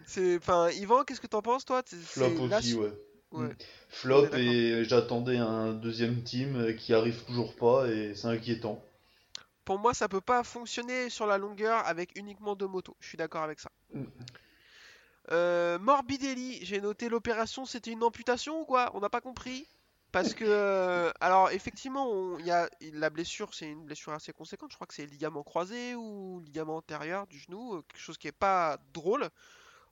C'est, 0.06 0.38
enfin, 0.38 0.70
Yvan, 0.70 1.04
qu'est-ce 1.06 1.22
que 1.22 1.28
t'en 1.28 1.42
penses 1.42 1.66
toi? 1.66 1.82
Flop 1.86 2.40
aussi, 2.42 2.76
ouais. 2.76 2.92
Ouais. 3.32 3.48
Mm. 3.48 3.56
Flop 3.90 4.34
et 4.36 4.84
j'attendais 4.84 5.38
un 5.38 5.74
deuxième 5.74 6.22
team 6.22 6.76
qui 6.76 6.94
arrive 6.94 7.24
toujours 7.24 7.56
pas 7.56 7.88
et 7.88 8.14
c'est 8.14 8.28
inquiétant. 8.28 8.84
Pour 9.66 9.80
moi, 9.80 9.94
ça 9.94 10.10
peut 10.10 10.22
pas 10.22 10.44
fonctionner 10.44 11.10
sur 11.10 11.26
la 11.26 11.38
longueur 11.38 11.86
avec 11.86 12.18
uniquement 12.18 12.56
deux 12.56 12.68
motos. 12.68 12.96
Je 13.00 13.08
suis 13.08 13.18
d'accord 13.18 13.44
avec 13.44 13.60
ça. 13.60 13.70
Mm. 13.94 14.04
Euh, 15.32 15.80
Morbidelli, 15.80 16.66
j'ai 16.66 16.82
noté 16.82 17.08
l'opération, 17.08 17.66
c'était 17.66 17.92
une 17.92 18.04
amputation 18.04 18.62
ou 18.62 18.66
quoi? 18.66 18.92
On 18.94 19.00
n'a 19.00 19.10
pas 19.10 19.22
compris. 19.22 19.68
Parce 20.12 20.36
que, 20.36 20.46
euh, 20.46 21.12
alors 21.22 21.50
effectivement, 21.50 22.38
il 22.38 22.46
y 22.46 22.52
a 22.52 22.70
la 22.94 23.10
blessure, 23.10 23.52
c'est 23.54 23.72
une 23.72 23.86
blessure 23.86 24.14
assez 24.14 24.32
conséquente. 24.32 24.70
Je 24.70 24.76
crois 24.76 24.86
que 24.86 24.94
c'est 24.94 25.08
ligament 25.08 25.42
croisé 25.42 25.96
ou 25.96 26.40
ligament 26.46 26.78
antérieur 26.78 27.26
du 27.26 27.40
genou, 27.40 27.76
euh, 27.76 27.82
quelque 27.88 28.02
chose 28.02 28.20
qui 28.20 28.28
est 28.28 28.32
pas 28.32 28.78
drôle. 28.94 29.28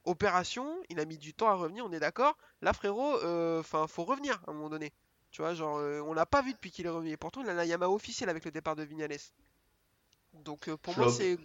Opération, 0.03 0.75
il 0.89 0.99
a 0.99 1.05
mis 1.05 1.17
du 1.17 1.33
temps 1.33 1.47
à 1.47 1.55
revenir, 1.55 1.85
on 1.85 1.91
est 1.91 1.99
d'accord. 1.99 2.37
Là, 2.61 2.73
frérot, 2.73 3.15
enfin, 3.59 3.87
faut 3.87 4.03
revenir 4.03 4.39
à 4.45 4.51
un 4.51 4.53
moment 4.53 4.69
donné. 4.69 4.93
Tu 5.31 5.41
vois, 5.41 5.53
genre, 5.53 5.77
euh, 5.77 6.01
on 6.01 6.13
l'a 6.13 6.25
pas 6.25 6.41
vu 6.41 6.53
depuis 6.53 6.71
qu'il 6.71 6.85
est 6.85 6.89
revenu. 6.89 7.09
Et 7.11 7.17
pourtant, 7.17 7.41
il 7.41 7.49
a 7.49 7.53
la 7.53 7.65
Yamaha 7.65 7.89
officielle 7.89 8.29
avec 8.29 8.43
le 8.43 8.51
départ 8.51 8.75
de 8.75 8.83
Vignales. 8.83 9.17
Donc, 10.33 10.67
euh, 10.67 10.75
pour 10.77 10.93
moi, 10.95 11.07
Flop. 11.07 11.07
c'est 11.07 11.37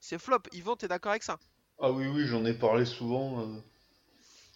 c'est 0.00 0.18
flop. 0.18 0.40
Yvan, 0.52 0.76
t'es 0.76 0.88
d'accord 0.88 1.10
avec 1.10 1.22
ça? 1.22 1.38
Ah 1.78 1.92
oui, 1.92 2.08
oui, 2.08 2.26
j'en 2.26 2.44
ai 2.46 2.52
parlé 2.52 2.84
souvent 2.84 3.40
euh, 3.42 3.60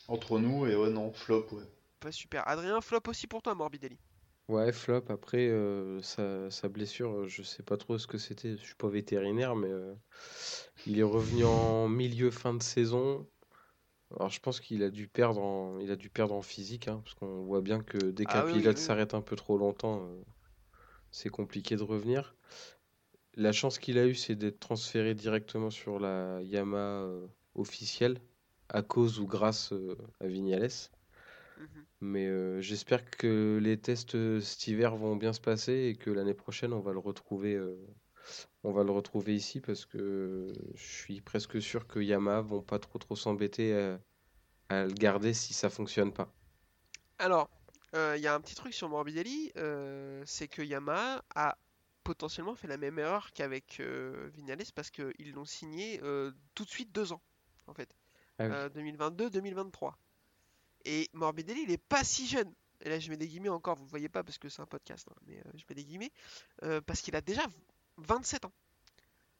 entre 0.09 0.41
nous, 0.41 0.67
et 0.67 0.75
ouais, 0.75 0.91
non, 0.91 1.13
flop, 1.13 1.47
ouais. 1.53 1.63
Pas 2.01 2.11
super. 2.11 2.49
Adrien, 2.49 2.81
flop 2.81 3.03
aussi 3.07 3.29
pour 3.29 3.41
toi, 3.41 3.55
Morbidelli. 3.55 4.01
Ouais, 4.49 4.73
flop. 4.73 5.05
Après, 5.11 5.47
euh, 5.49 6.01
sa, 6.01 6.51
sa 6.51 6.69
blessure, 6.71 7.27
je 7.29 7.43
sais 7.43 7.63
pas 7.63 7.77
trop 7.77 7.99
ce 7.99 8.07
que 8.07 8.17
c'était. 8.17 8.57
Je 8.57 8.65
suis 8.65 8.75
pas 8.75 8.89
vétérinaire, 8.89 9.55
mais 9.57 9.69
euh, 9.71 9.95
il 10.87 10.99
est 10.99 11.03
revenu 11.03 11.45
en 11.45 11.89
milieu 11.89 12.31
fin 12.31 12.55
de 12.55 12.63
saison. 12.63 13.29
Alors, 14.17 14.31
je 14.31 14.41
pense 14.41 14.61
qu'il 14.61 14.83
a 14.85 14.91
dû 14.91 15.09
perdre 15.09 15.43
en, 15.43 15.79
il 15.81 15.91
a 15.93 15.97
dû 15.97 16.11
perdre 16.11 16.35
en 16.35 16.43
physique, 16.43 16.89
hein, 16.89 17.01
parce 17.05 17.15
qu'on 17.17 17.45
voit 17.45 17.63
bien 17.63 17.83
que 17.83 18.11
dès 18.13 18.27
Ah 18.27 18.29
qu'un 18.29 18.45
oui, 18.45 18.63
oui, 18.63 18.63
pilote 18.63 18.79
oui. 18.79 18.93
s'arrête 18.93 19.15
un 19.15 19.23
peu 19.23 19.37
trop 19.37 19.59
longtemps, 19.59 20.03
euh, 20.07 20.23
c'est 21.11 21.31
compliqué 21.31 21.77
de 21.77 21.83
revenir. 21.85 22.37
La 23.39 23.53
chance 23.53 23.79
qu'il 23.79 23.99
a 23.99 24.07
eue, 24.07 24.17
c'est 24.17 24.35
d'être 24.35 24.59
transféré 24.59 25.15
directement 25.15 25.71
sur 25.71 26.01
la 26.01 26.43
Yamaha 26.43 27.05
euh, 27.05 27.29
officielle, 27.55 28.21
à 28.69 28.83
cause 28.83 29.21
ou 29.21 29.29
grâce 29.29 29.73
euh, 29.73 29.97
à 30.19 30.27
Vignales. 30.27 30.69
Mhm. 31.57 31.85
Mais 32.01 32.27
euh, 32.27 32.61
j'espère 32.61 33.09
que 33.09 33.61
les 33.63 33.79
tests 33.79 34.41
cet 34.41 34.67
hiver 34.67 34.97
vont 34.97 35.15
bien 35.15 35.33
se 35.33 35.41
passer 35.41 35.73
et 35.73 35.95
que 35.95 36.11
l'année 36.11 36.35
prochaine 36.35 36.73
on 36.73 36.81
va 36.81 36.93
le 36.93 36.99
retrouver, 36.99 37.55
euh, 37.55 37.77
on 38.65 38.73
va 38.73 38.83
le 38.83 38.91
retrouver 38.91 39.37
ici 39.37 39.61
parce 39.61 39.87
que 39.87 40.53
je 40.75 40.85
suis 40.85 41.21
presque 41.21 41.63
sûr 41.63 41.87
que 41.87 42.01
Yamaha 42.01 42.41
vont 42.41 42.63
pas 42.63 42.81
trop 42.81 42.99
trop 42.99 43.15
s'embêter 43.15 43.73
à, 43.73 44.01
à 44.69 44.85
le 44.85 44.95
garder 44.95 45.33
si 45.33 45.55
ça 45.55 45.71
fonctionne 45.71 46.13
pas. 46.13 46.29
Alors, 47.21 47.49
euh, 47.95 48.15
il 48.17 48.23
y 48.23 48.27
a 48.27 48.35
un 48.35 48.41
petit 48.41 48.57
truc 48.57 48.75
sur 48.75 48.89
Morbidelli, 48.89 49.53
c'est 50.25 50.49
que 50.49 50.63
Yamaha 50.63 51.23
a 51.37 51.57
potentiellement 52.09 52.55
fait 52.55 52.69
la 52.69 52.79
même 52.79 52.99
erreur 52.99 53.35
qu'avec 53.35 53.81
euh, 53.81 54.31
Vignales 54.33 54.65
parce 54.75 54.91
qu'ils 54.91 55.33
l'ont 55.35 55.45
signé 55.45 56.01
euh, 56.03 56.33
tout 56.55 56.65
de 56.65 56.71
suite 56.71 56.91
deux 56.91 57.13
ans, 57.13 57.21
en 57.67 57.75
fait. 57.75 57.95
Ah 58.39 58.45
oui. 58.47 58.51
Euh, 58.51 58.71
2022-2023. 58.71 59.93
Et 60.87 61.11
Morbidelli, 61.13 61.65
il 61.65 61.71
est 61.71 61.77
pas 61.77 62.05
si 62.05 62.27
jeune. 62.27 62.51
Et 62.81 62.89
là, 62.89 62.99
je 62.99 63.11
mets 63.11 63.19
des 63.19 63.29
guillemets 63.29 63.51
encore, 63.51 63.77
vous 63.77 63.85
ne 63.85 63.91
voyez 63.91 64.09
pas 64.09 64.25
parce 64.25 64.39
que 64.39 64.49
c'est 64.49 64.63
un 64.63 64.67
podcast, 64.67 65.07
hein, 65.11 65.17
mais 65.27 65.37
euh, 65.37 65.51
je 65.55 65.65
mets 65.69 65.75
des 65.75 65.85
guillemets. 65.85 66.11
parce 66.87 67.03
qu'il 67.03 67.15
a 67.15 67.21
déjà 67.21 67.43
27 67.99 68.47
ans. 68.47 68.53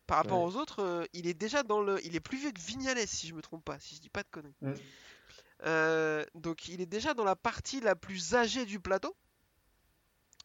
Par 0.07 0.19
rapport 0.19 0.39
Ouais. 0.41 0.45
aux 0.53 0.57
autres, 0.57 1.09
il 1.15 1.27
est 1.27 1.33
déjà 1.35 1.63
dans 1.63 1.81
le. 1.81 2.05
Il 2.05 2.17
est 2.17 2.21
plus 2.21 2.37
vieux 2.37 2.53
que 2.53 2.61
Vignales, 2.61 3.07
si 3.09 3.29
je 3.29 3.35
me 3.35 3.41
trompe 3.41 3.65
pas, 3.65 3.81
si 3.81 3.95
je 3.95 4.01
dis 4.03 4.11
pas 4.11 4.23
de 4.23 4.29
conneries. 4.31 4.57
Mm. 4.61 6.39
Donc, 6.39 6.69
il 6.69 6.83
est 6.83 6.87
déjà 6.87 7.15
dans 7.15 7.25
la 7.25 7.37
partie 7.37 7.81
la 7.81 7.97
plus 7.97 8.35
âgée 8.35 8.67
du 8.67 8.79
plateau. 8.79 9.17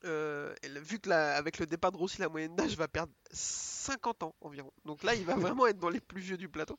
Euh, 0.05 0.53
vu 0.63 0.99
que 0.99 1.09
la- 1.09 1.35
avec 1.35 1.59
le 1.59 1.65
départ 1.65 1.91
de 1.91 1.97
Rossi, 1.97 2.19
la 2.19 2.29
moyenne 2.29 2.55
d'âge 2.55 2.75
va 2.77 2.87
perdre 2.87 3.13
50 3.31 4.23
ans 4.23 4.35
environ. 4.41 4.71
Donc 4.85 5.03
là, 5.03 5.15
il 5.15 5.25
va 5.25 5.35
vraiment 5.57 5.65
être 5.67 5.79
dans 5.79 5.89
les 5.89 6.01
plus 6.01 6.21
vieux 6.21 6.37
du 6.37 6.49
plateau. 6.49 6.77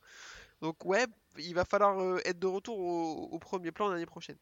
Donc 0.61 0.85
ouais, 0.85 1.07
il 1.39 1.55
va 1.55 1.65
falloir 1.65 1.99
euh, 2.01 2.21
être 2.25 2.39
de 2.39 2.47
retour 2.47 2.79
au, 2.79 3.29
au 3.33 3.39
premier 3.39 3.73
plan 3.73 3.89
l'année 3.89 4.07
prochaine. 4.07 4.37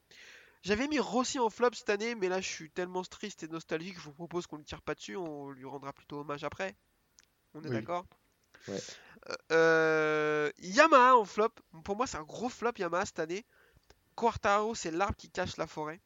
J'avais 0.63 0.87
mis 0.87 1.01
Rossi 1.01 1.39
en 1.41 1.51
flop 1.51 1.71
cette 1.75 1.91
année, 1.91 2.15
mais 2.15 2.29
là 2.29 2.41
je 2.41 2.49
suis 2.49 2.71
tellement 2.71 3.03
triste 3.03 3.43
et 3.43 3.49
nostalgique, 3.49 3.97
je 3.99 4.05
vous 4.05 4.13
propose 4.13 4.47
qu'on 4.47 4.59
ne 4.59 4.63
tire 4.65 4.81
pas 4.83 4.95
dessus, 4.95 5.17
on 5.17 5.51
lui 5.51 5.65
rendra 5.65 5.93
plutôt 5.93 6.21
hommage 6.21 6.45
après. 6.45 6.77
On 7.55 7.63
est 7.65 7.69
Oui. 7.69 7.75
d'accord? 7.75 8.05
Ouais. 8.69 8.79
Euh, 9.51 10.51
Yamaha 10.59 11.17
en 11.17 11.25
flop, 11.25 11.51
pour 11.85 11.97
moi 11.97 12.07
c'est 12.07 12.17
un 12.17 12.23
gros 12.23 12.49
flop 12.49 12.73
Yamaha 12.79 13.07
cette 13.07 13.19
année. 13.19 13.45
Quartaro 14.17 14.75
c'est 14.75 14.91
l'arbre 14.93 15.17
qui 15.17 15.31
cache 15.31 15.57
la 15.57 15.67
forêt. 15.67 16.01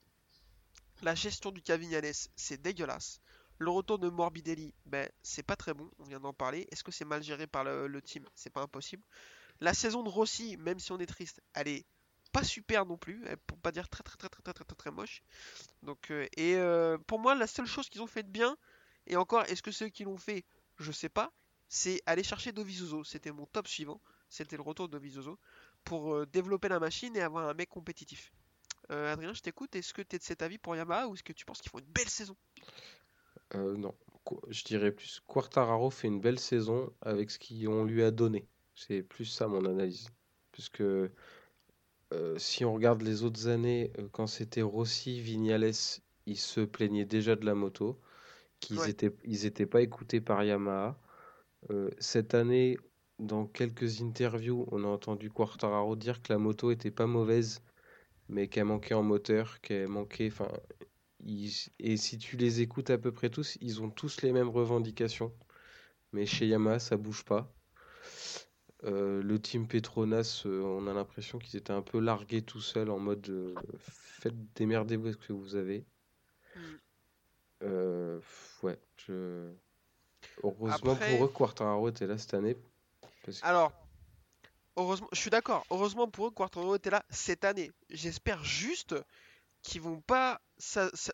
La 1.02 1.14
gestion 1.14 1.50
du 1.50 1.62
Cavignales 1.62 2.12
c'est 2.36 2.60
dégueulasse. 2.60 3.20
Le 3.58 3.70
retour 3.70 3.98
de 3.98 4.08
Morbidelli, 4.08 4.74
ben 4.84 5.08
c'est 5.22 5.42
pas 5.42 5.56
très 5.56 5.72
bon, 5.72 5.90
on 5.98 6.04
vient 6.04 6.20
d'en 6.20 6.34
parler. 6.34 6.66
Est-ce 6.70 6.84
que 6.84 6.92
c'est 6.92 7.04
mal 7.04 7.22
géré 7.22 7.46
par 7.46 7.64
le, 7.64 8.02
team? 8.02 8.24
C'est 8.34 8.50
pas 8.50 8.62
impossible. 8.62 9.02
La 9.60 9.72
saison 9.72 10.02
de 10.02 10.08
Rossi, 10.08 10.56
même 10.58 10.78
si 10.78 10.92
on 10.92 10.98
est 10.98 11.06
triste, 11.06 11.42
elle 11.54 11.68
est 11.68 11.86
pas 12.32 12.44
super 12.44 12.84
non 12.84 12.98
plus, 12.98 13.24
pour 13.46 13.58
pas 13.58 13.72
dire 13.72 13.88
très 13.88 14.02
très 14.02 14.16
très 14.18 14.28
très 14.28 14.42
très 14.42 14.52
très 14.52 14.64
très, 14.64 14.76
très 14.76 14.90
moche. 14.90 15.22
Donc 15.82 16.10
euh, 16.10 16.26
et 16.36 16.56
euh, 16.56 16.98
pour 17.06 17.18
moi 17.18 17.34
la 17.34 17.46
seule 17.46 17.66
chose 17.66 17.88
qu'ils 17.88 18.02
ont 18.02 18.06
fait 18.06 18.22
de 18.22 18.28
bien, 18.28 18.56
et 19.06 19.16
encore 19.16 19.44
est-ce 19.44 19.62
que 19.62 19.70
c'est 19.70 19.86
eux 19.86 19.88
qui 19.88 20.04
l'ont 20.04 20.18
fait, 20.18 20.44
je 20.78 20.92
sais 20.92 21.08
pas, 21.08 21.32
c'est 21.68 22.02
aller 22.06 22.22
chercher 22.22 22.52
Dovizioso. 22.52 23.04
C'était 23.04 23.32
mon 23.32 23.46
top 23.46 23.68
suivant, 23.68 24.00
c'était 24.28 24.56
le 24.56 24.62
retour 24.62 24.88
de 24.88 24.92
Dovizioso 24.92 25.38
pour 25.84 26.14
euh, 26.14 26.26
développer 26.26 26.68
la 26.68 26.80
machine 26.80 27.16
et 27.16 27.22
avoir 27.22 27.48
un 27.48 27.54
mec 27.54 27.70
compétitif. 27.70 28.32
Euh, 28.90 29.12
Adrien, 29.12 29.32
je 29.32 29.42
t'écoute. 29.42 29.74
Est-ce 29.74 29.92
que 29.92 30.02
tu 30.02 30.16
es 30.16 30.18
de 30.18 30.24
cet 30.24 30.42
avis 30.42 30.58
pour 30.58 30.76
Yamaha 30.76 31.08
ou 31.08 31.14
est-ce 31.14 31.22
que 31.22 31.32
tu 31.32 31.44
penses 31.44 31.60
qu'ils 31.60 31.70
font 31.70 31.78
une 31.78 31.86
belle 31.86 32.08
saison? 32.08 32.36
Euh, 33.54 33.76
non, 33.76 33.94
je 34.48 34.64
dirais 34.64 34.90
plus 34.90 35.20
Quartararo 35.26 35.90
fait 35.90 36.08
une 36.08 36.20
belle 36.20 36.38
saison 36.38 36.92
avec 37.00 37.30
ce 37.30 37.38
qu'on 37.38 37.84
lui 37.84 38.02
a 38.02 38.10
donné. 38.10 38.46
C'est 38.74 39.02
plus 39.02 39.24
ça 39.24 39.46
mon 39.46 39.64
analyse. 39.64 40.08
Puisque 40.52 40.80
euh, 40.80 41.08
si 42.36 42.64
on 42.64 42.74
regarde 42.74 43.02
les 43.02 43.22
autres 43.24 43.48
années, 43.48 43.92
quand 44.12 44.26
c'était 44.26 44.62
Rossi, 44.62 45.20
Vignales, 45.20 45.72
ils 46.26 46.38
se 46.38 46.60
plaignaient 46.60 47.04
déjà 47.04 47.36
de 47.36 47.44
la 47.44 47.54
moto, 47.54 48.00
qu'ils 48.60 48.78
Ouais. 48.78 48.90
étaient, 48.90 49.66
pas 49.66 49.82
écoutés 49.82 50.20
par 50.20 50.42
Yamaha. 50.42 50.98
Cette 51.98 52.34
année, 52.34 52.78
dans 53.18 53.46
quelques 53.46 54.02
interviews, 54.02 54.66
on 54.70 54.84
a 54.84 54.88
entendu 54.88 55.30
Quartararo 55.30 55.96
dire 55.96 56.22
que 56.22 56.32
la 56.32 56.38
moto 56.38 56.70
était 56.70 56.90
pas 56.90 57.06
mauvaise, 57.06 57.62
mais 58.28 58.48
qu'elle 58.48 58.64
manquait 58.64 58.94
en 58.94 59.02
moteur, 59.02 59.60
qu'elle 59.60 59.88
manquait. 59.88 60.28
Enfin, 60.28 60.50
ils- 61.24 61.68
et 61.78 61.96
si 61.96 62.18
tu 62.18 62.36
les 62.36 62.60
écoutes 62.60 62.90
à 62.90 62.98
peu 62.98 63.12
près 63.12 63.30
tous, 63.30 63.56
ils 63.60 63.80
ont 63.82 63.90
tous 63.90 64.22
les 64.22 64.32
mêmes 64.32 64.48
revendications. 64.48 65.32
Mais 66.12 66.26
chez 66.26 66.46
Yamaha, 66.46 66.78
ça 66.78 66.96
bouge 66.96 67.24
pas. 67.24 67.52
Euh, 68.84 69.22
le 69.22 69.40
team 69.40 69.66
Petronas, 69.66 70.42
euh, 70.46 70.62
on 70.62 70.86
a 70.86 70.92
l'impression 70.92 71.38
qu'ils 71.38 71.56
étaient 71.58 71.72
un 71.72 71.82
peu 71.82 71.98
largués 71.98 72.42
tout 72.42 72.60
seuls 72.60 72.90
en 72.90 72.98
mode 72.98 73.26
euh, 73.30 73.54
faites 73.78 74.34
démerdez-vous 74.54 75.12
ce 75.12 75.16
que 75.16 75.32
vous 75.32 75.56
avez. 75.56 75.84
Mm. 77.62 78.18
Ouais, 78.62 78.78
je... 79.06 79.50
Heureusement 80.42 80.92
Après- 80.92 81.16
pour 81.16 81.24
eux, 81.24 81.28
Quartararo 81.28 81.88
était 81.88 82.06
là 82.06 82.18
cette 82.18 82.34
année. 82.34 82.56
Parce 83.24 83.40
que- 83.40 83.46
Alors, 83.46 83.72
heureusement, 84.76 85.08
je 85.12 85.18
suis 85.20 85.30
d'accord. 85.30 85.64
Heureusement 85.70 86.08
pour 86.08 86.28
eux, 86.28 86.30
Quartaro 86.30 86.74
était 86.76 86.90
là 86.90 87.04
cette 87.10 87.44
année. 87.44 87.70
J'espère 87.90 88.42
juste 88.44 88.94
qu'ils 89.62 89.80
vont 89.82 90.00
pas 90.00 90.40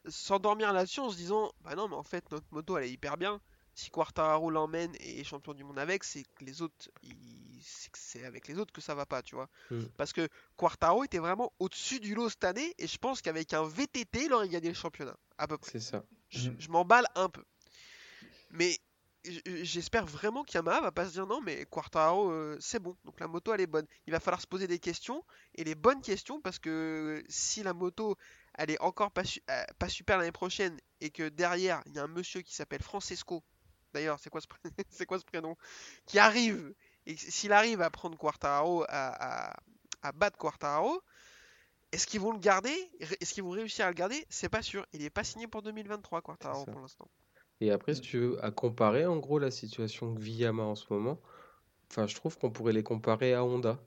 s'endormir 0.09 0.73
là-dessus 0.73 1.01
en 1.01 1.11
se 1.11 1.17
disant 1.17 1.53
Bah 1.63 1.75
non, 1.75 1.89
mais 1.89 1.95
en 1.97 2.03
fait, 2.03 2.31
notre 2.31 2.47
moto 2.51 2.77
elle 2.79 2.85
est 2.85 2.91
hyper 2.91 3.17
bien. 3.17 3.41
Si 3.75 3.89
Quartararo 3.91 4.51
l'emmène 4.51 4.95
et 5.01 5.21
est 5.21 5.25
champion 5.25 5.55
du 5.55 5.65
monde 5.65 5.79
avec, 5.79 6.05
c'est 6.05 6.25
que 6.35 6.45
les 6.45 6.61
autres, 6.61 6.91
ils- 7.03 7.63
c'est 7.95 8.25
avec 8.25 8.47
les 8.47 8.59
autres 8.59 8.73
que 8.73 8.83
ça 8.83 8.95
va 8.95 9.07
pas, 9.07 9.23
tu 9.23 9.35
vois. 9.35 9.49
Mm. 9.71 9.85
Parce 9.97 10.13
que 10.13 10.29
Quartaro 10.57 11.05
était 11.05 11.19
vraiment 11.19 11.51
au-dessus 11.59 11.99
du 11.99 12.15
lot 12.15 12.29
cette 12.29 12.45
année 12.45 12.75
et 12.79 12.87
je 12.87 12.99
pense 12.99 13.23
qu'avec 13.23 13.55
un 13.55 13.63
VTT, 13.67 14.27
il 14.27 14.33
aurait 14.35 14.51
gagné 14.51 14.69
le 14.69 14.75
championnat, 14.75 15.17
à 15.39 15.49
peu 15.49 15.57
près. 15.57 15.71
C'est 15.73 15.81
ça. 15.81 16.05
Je, 16.29 16.51
je 16.59 16.69
m'emballe 16.69 17.07
un 17.15 17.31
peu. 17.31 17.43
Mais 18.51 18.79
j'espère 19.25 20.05
vraiment 20.07 20.43
qu'Yamaha 20.45 20.81
va 20.81 20.93
pas 20.93 21.07
se 21.07 21.13
dire 21.13 21.27
non, 21.27 21.41
mais 21.41 21.65
Quartaro, 21.67 22.31
euh, 22.31 22.57
c'est 22.61 22.79
bon. 22.81 22.97
Donc 23.05 23.21
la 23.21 23.29
moto, 23.29 23.53
elle 23.55 23.61
est 23.61 23.67
bonne. 23.67 23.87
Il 24.07 24.13
va 24.13 24.21
falloir 24.21 24.41
se 24.41 24.47
poser 24.47 24.67
des 24.67 24.79
questions 24.79 25.25
et 25.55 25.65
les 25.65 25.75
bonnes 25.75 26.01
questions 26.03 26.41
parce 26.41 26.59
que 26.59 27.23
si 27.29 27.63
la 27.63 27.73
moto, 27.73 28.17
elle 28.55 28.71
est 28.71 28.81
encore 28.81 29.11
pas, 29.13 29.25
su- 29.25 29.43
euh, 29.51 29.65
pas 29.79 29.89
super 29.89 30.19
l'année 30.19 30.33
prochaine 30.33 30.79
et 31.01 31.11
que 31.11 31.29
derrière, 31.29 31.83
il 31.87 31.95
y 31.95 31.99
a 31.99 32.03
un 32.05 32.09
monsieur 32.09 32.41
qui 32.43 32.55
s'appelle 32.55 32.83
Francesco. 32.83 33.43
D'ailleurs, 33.95 34.19
c'est 34.19 34.31
quoi, 34.31 34.41
ce 34.41 35.05
quoi 35.07 35.19
prénom 35.21 35.57
Qui 36.07 36.19
arrive 36.19 36.75
et 37.07 37.17
s'il 37.17 37.53
arrive 37.53 37.81
à 37.83 37.91
prendre 37.91 38.17
Quartaro, 38.19 38.85
à, 38.89 39.51
à- 39.51 39.57
à 40.03 40.13
battre 40.13 40.39
Quartaro, 40.39 41.01
est-ce 41.93 42.07
qu'ils 42.07 42.21
vont 42.21 42.33
le 42.33 42.39
garder? 42.39 42.75
Est-ce 43.21 43.35
qu'ils 43.35 43.43
vont 43.45 43.51
réussir 43.51 43.85
à 43.87 43.89
le 43.89 43.95
garder? 43.95 44.25
C'est 44.31 44.49
pas 44.49 44.63
sûr. 44.63 44.87
Il 44.93 45.03
est 45.03 45.11
pas 45.11 45.25
signé 45.25 45.47
pour 45.47 45.63
2023, 45.63 46.23
Quartaro, 46.23 46.67
pour 46.67 46.81
l'instant. 46.81 47.09
Et 47.61 47.71
après, 47.71 47.95
si 47.95 48.01
tu 48.01 48.19
veux, 48.19 48.45
à 48.45 48.51
comparer 48.51 49.07
en 49.07 49.19
gros 49.19 49.39
la 49.39 49.51
situation 49.51 50.15
que 50.15 50.21
vit 50.21 50.33
Yamaha 50.35 50.67
en 50.69 50.75
ce 50.75 50.93
moment, 50.93 51.21
enfin, 51.91 52.07
je 52.07 52.15
trouve 52.15 52.37
qu'on 52.39 52.51
pourrait 52.51 52.73
les 52.73 52.83
comparer 52.83 53.35
à 53.35 53.45
Honda. 53.45 53.79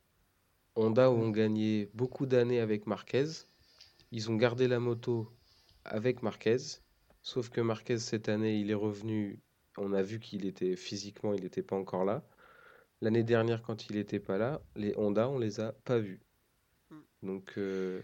Honda 0.75 1.09
ont 1.11 1.29
gagné 1.29 1.89
beaucoup 1.93 2.25
d'années 2.25 2.59
avec 2.59 2.87
Marquez. 2.87 3.25
Ils 4.11 4.31
ont 4.31 4.35
gardé 4.35 4.67
la 4.67 4.79
moto 4.79 5.29
avec 5.83 6.23
Marquez. 6.23 6.57
Sauf 7.21 7.49
que 7.49 7.61
Marquez, 7.61 7.97
cette 7.97 8.29
année, 8.29 8.59
il 8.59 8.71
est 8.71 8.75
revenu. 8.75 9.39
On 9.77 9.93
a 9.93 10.01
vu 10.01 10.19
qu'il 10.19 10.45
était 10.45 10.75
physiquement, 10.75 11.33
il 11.33 11.43
n'était 11.43 11.63
pas 11.63 11.75
encore 11.75 12.05
là. 12.05 12.23
L'année 13.01 13.23
dernière, 13.23 13.61
quand 13.61 13.89
il 13.89 13.97
n'était 13.97 14.19
pas 14.19 14.37
là, 14.37 14.61
les 14.75 14.93
Honda, 14.97 15.27
on 15.29 15.37
les 15.37 15.59
a 15.59 15.73
pas 15.73 15.99
vus. 15.99 16.21
Donc, 17.23 17.53
euh, 17.57 18.01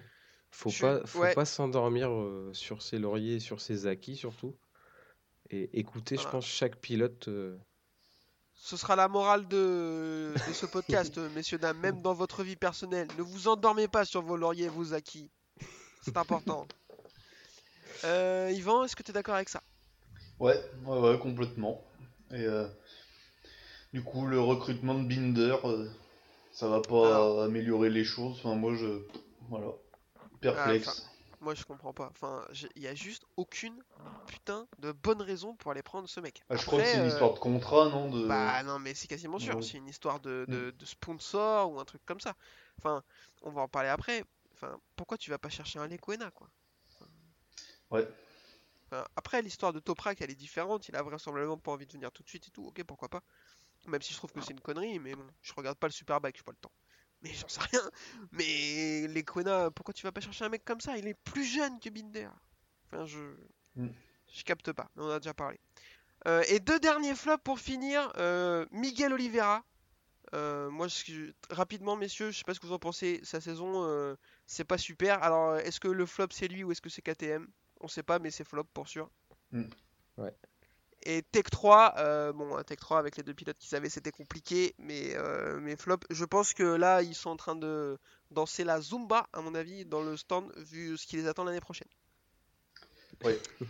faut 0.49 0.69
Je 0.69 0.81
pas, 0.81 1.05
faut 1.05 1.21
ouais. 1.21 1.33
pas 1.33 1.45
s'endormir 1.45 2.11
euh, 2.11 2.51
sur 2.53 2.81
ses 2.81 2.99
lauriers, 2.99 3.39
sur 3.39 3.61
ses 3.61 3.87
acquis 3.87 4.15
surtout. 4.15 4.55
Et 5.51 5.69
écouter, 5.79 6.17
je 6.17 6.27
pense, 6.27 6.45
chaque 6.45 6.77
pilote. 6.77 7.27
euh, 7.27 7.57
Ce 8.55 8.77
sera 8.77 8.95
la 8.95 9.07
morale 9.07 9.47
de, 9.47 10.33
de 10.47 10.53
ce 10.53 10.65
podcast, 10.65 11.17
messieurs, 11.35 11.57
dames, 11.57 11.77
même 11.79 12.01
dans 12.01 12.13
votre 12.13 12.43
vie 12.43 12.55
personnelle. 12.55 13.07
Ne 13.17 13.21
vous 13.23 13.47
endormez 13.47 13.87
pas 13.87 14.05
sur 14.05 14.21
vos 14.21 14.37
lauriers 14.37 14.65
et 14.65 14.69
vos 14.69 14.93
acquis. 14.93 15.29
C'est 16.01 16.17
important. 16.17 16.67
Euh, 18.03 18.49
Yvan, 18.51 18.83
est-ce 18.83 18.95
que 18.95 19.03
tu 19.03 19.11
es 19.11 19.13
d'accord 19.13 19.35
avec 19.35 19.47
ça? 19.49 19.61
Ouais, 20.39 20.59
ouais, 20.85 20.99
ouais, 20.99 21.19
complètement. 21.19 21.83
Et 22.31 22.43
euh, 22.45 22.67
du 23.93 24.01
coup, 24.03 24.25
le 24.25 24.39
recrutement 24.39 24.95
de 24.95 25.07
Binder, 25.07 25.55
euh, 25.65 25.87
ça 26.51 26.67
va 26.67 26.81
pas 26.81 27.15
Alors. 27.15 27.41
améliorer 27.43 27.91
les 27.91 28.03
choses. 28.03 28.37
Enfin, 28.39 28.55
moi, 28.55 28.73
je. 28.73 29.03
Voilà. 29.49 29.67
Perplexe. 30.39 31.05
Ah, 31.05 31.10
Moi, 31.41 31.55
je 31.55 31.63
comprends 31.65 31.93
pas. 31.93 32.07
Enfin, 32.11 32.45
il 32.75 32.81
y 32.83 32.87
a 32.87 32.95
juste 32.95 33.25
aucune 33.35 33.83
putain 34.27 34.67
de 34.79 34.91
bonne 34.91 35.21
raison 35.21 35.55
pour 35.55 35.71
aller 35.71 35.83
prendre 35.83 36.07
ce 36.07 36.19
mec. 36.19 36.41
Ah, 36.49 36.55
je 36.55 36.65
crois 36.65 36.81
que 36.81 36.87
c'est 36.87 36.97
une 36.97 37.05
euh, 37.05 37.07
histoire 37.07 37.33
de 37.33 37.39
contrat, 37.39 37.89
non 37.89 38.09
de... 38.11 38.27
Bah 38.27 38.63
non, 38.63 38.79
mais 38.79 38.93
c'est 38.93 39.07
quasiment 39.07 39.39
sûr. 39.39 39.55
Ouais. 39.55 39.61
C'est 39.63 39.77
une 39.77 39.87
histoire 39.87 40.19
de, 40.19 40.47
de- 40.49 40.71
de 40.71 40.85
sponsor 40.85 41.71
ou 41.71 41.79
un 41.79 41.85
truc 41.85 42.01
comme 42.05 42.19
ça. 42.19 42.35
Enfin, 42.77 43.03
on 43.41 43.51
va 43.51 43.61
en 43.63 43.67
parler 43.67 43.89
après. 43.89 44.23
Enfin, 44.53 44.79
pourquoi 44.95 45.17
tu 45.17 45.29
vas 45.31 45.39
pas 45.39 45.49
chercher 45.49 45.79
un 45.79 45.87
Lequena, 45.87 46.31
quoi? 46.31 46.49
Ouais. 47.01 47.07
Enfin, 48.91 49.05
après, 49.15 49.41
l'histoire 49.41 49.73
de 49.73 49.79
Toprak, 49.79 50.21
elle 50.21 50.29
est 50.29 50.35
différente. 50.35 50.87
Il 50.87 50.95
a 50.95 51.01
vraisemblablement 51.01 51.57
pas 51.57 51.71
envie 51.71 51.87
de 51.87 51.93
venir 51.93 52.11
tout 52.11 52.21
de 52.23 52.29
suite 52.29 52.47
et 52.47 52.51
tout. 52.51 52.65
Ok, 52.67 52.83
pourquoi 52.83 53.09
pas. 53.09 53.23
Même 53.87 54.01
si 54.03 54.13
je 54.13 54.17
trouve 54.17 54.31
que 54.33 54.41
c'est 54.41 54.53
une 54.53 54.61
connerie, 54.61 54.99
mais 54.99 55.15
bon, 55.15 55.27
je 55.41 55.53
regarde 55.53 55.77
pas 55.79 55.87
le 55.87 55.93
Superbike, 55.93 56.37
j'ai 56.37 56.43
pas 56.43 56.51
le 56.53 56.57
temps. 56.57 56.71
Mais 57.21 57.31
j'en 57.33 57.47
sais 57.47 57.61
rien. 57.71 57.81
Mais 58.31 59.07
Lequena, 59.07 59.69
pourquoi 59.71 59.93
tu 59.93 60.03
vas 60.03 60.11
pas 60.11 60.21
chercher 60.21 60.45
un 60.45 60.49
mec 60.49 60.65
comme 60.65 60.81
ça? 60.81 60.97
Il 60.97 61.07
est 61.07 61.13
plus 61.13 61.45
jeune 61.45 61.79
que 61.79 61.89
Binder. 61.89 62.29
Enfin, 62.87 63.05
je. 63.05 63.19
Mm. 63.75 63.87
Je 64.33 64.43
capte 64.43 64.71
pas, 64.71 64.89
mais 64.95 65.03
on 65.03 65.09
a 65.09 65.19
déjà 65.19 65.33
parlé. 65.33 65.59
Euh, 66.27 66.41
et 66.47 66.59
deux 66.59 66.79
derniers 66.79 67.15
flops 67.15 67.43
pour 67.43 67.59
finir. 67.59 68.11
euh, 68.17 68.65
Miguel 68.71 69.11
Oliveira. 69.13 69.63
Euh, 70.33 70.69
moi, 70.69 70.87
je- 70.87 71.31
rapidement, 71.49 71.95
messieurs, 71.97 72.31
je 72.31 72.37
sais 72.37 72.43
pas 72.45 72.53
ce 72.53 72.59
que 72.59 72.65
vous 72.67 72.73
en 72.73 72.79
pensez. 72.79 73.19
Sa 73.23 73.41
saison, 73.41 74.15
c'est 74.45 74.63
pas 74.63 74.77
super. 74.77 75.21
Alors, 75.23 75.57
est-ce 75.57 75.79
que 75.79 75.89
le 75.89 76.05
flop 76.05 76.27
c'est 76.31 76.47
lui 76.47 76.63
ou 76.63 76.71
est-ce 76.71 76.81
que 76.81 76.89
c'est 76.89 77.01
KTM 77.01 77.47
On 77.81 77.87
sait 77.87 78.03
pas, 78.03 78.19
mais 78.19 78.31
c'est 78.31 78.45
flop 78.47 78.63
pour 78.73 78.87
sûr. 78.87 79.09
Mm. 79.51 79.63
Ouais. 80.17 80.33
Et 81.03 81.23
Tech 81.23 81.45
3, 81.49 81.95
euh, 81.97 82.31
bon, 82.31 82.55
un 82.55 82.63
Tech 82.63 82.77
3 82.77 82.99
avec 82.99 83.17
les 83.17 83.23
deux 83.23 83.33
pilotes 83.33 83.57
qu'ils 83.57 83.75
avaient, 83.75 83.89
c'était 83.89 84.11
compliqué, 84.11 84.75
mais, 84.77 85.15
euh, 85.15 85.59
mais 85.59 85.75
flop. 85.75 85.99
Je 86.11 86.25
pense 86.25 86.53
que 86.53 86.63
là, 86.63 87.01
ils 87.01 87.15
sont 87.15 87.31
en 87.31 87.37
train 87.37 87.55
de 87.55 87.97
danser 88.29 88.63
la 88.63 88.79
Zumba, 88.81 89.27
à 89.33 89.41
mon 89.41 89.55
avis, 89.55 89.85
dans 89.85 90.01
le 90.01 90.15
stand, 90.15 90.51
vu 90.57 90.97
ce 90.97 91.07
qui 91.07 91.15
les 91.17 91.27
attend 91.27 91.43
l'année 91.43 91.61
prochaine. 91.61 91.89
Ouais. 93.23 93.39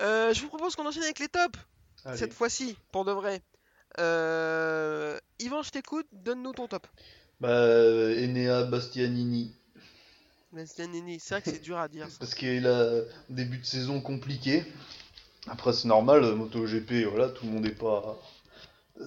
Euh, 0.00 0.32
je 0.32 0.40
vous 0.40 0.48
propose 0.48 0.76
qu'on 0.76 0.86
enchaîne 0.86 1.02
avec 1.02 1.18
les 1.18 1.28
tops 1.28 1.58
Allez. 2.06 2.16
cette 2.16 2.32
fois-ci, 2.32 2.74
pour 2.90 3.04
de 3.04 3.12
vrai. 3.12 3.42
Yvan, 3.98 5.62
je 5.62 5.70
t'écoute, 5.70 6.06
donne-nous 6.12 6.52
ton 6.52 6.68
top. 6.68 6.86
Bah, 7.38 7.50
Enea 7.50 8.64
Bastianini. 8.64 9.54
Bastianini, 10.52 11.20
c'est 11.20 11.34
vrai 11.34 11.42
que 11.42 11.50
c'est 11.50 11.60
dur 11.60 11.76
à 11.76 11.88
dire. 11.88 12.08
ça. 12.08 12.16
Parce 12.18 12.34
qu'il 12.34 12.66
a 12.66 12.92
un 12.92 13.02
début 13.28 13.58
de 13.58 13.66
saison 13.66 14.00
compliqué. 14.00 14.64
Après, 15.48 15.72
c'est 15.72 15.88
normal, 15.88 16.22
MotoGP, 16.34 17.04
voilà, 17.10 17.28
tout 17.28 17.46
le 17.46 17.52
monde 17.52 17.66
est 17.66 17.78
pas. 17.78 18.18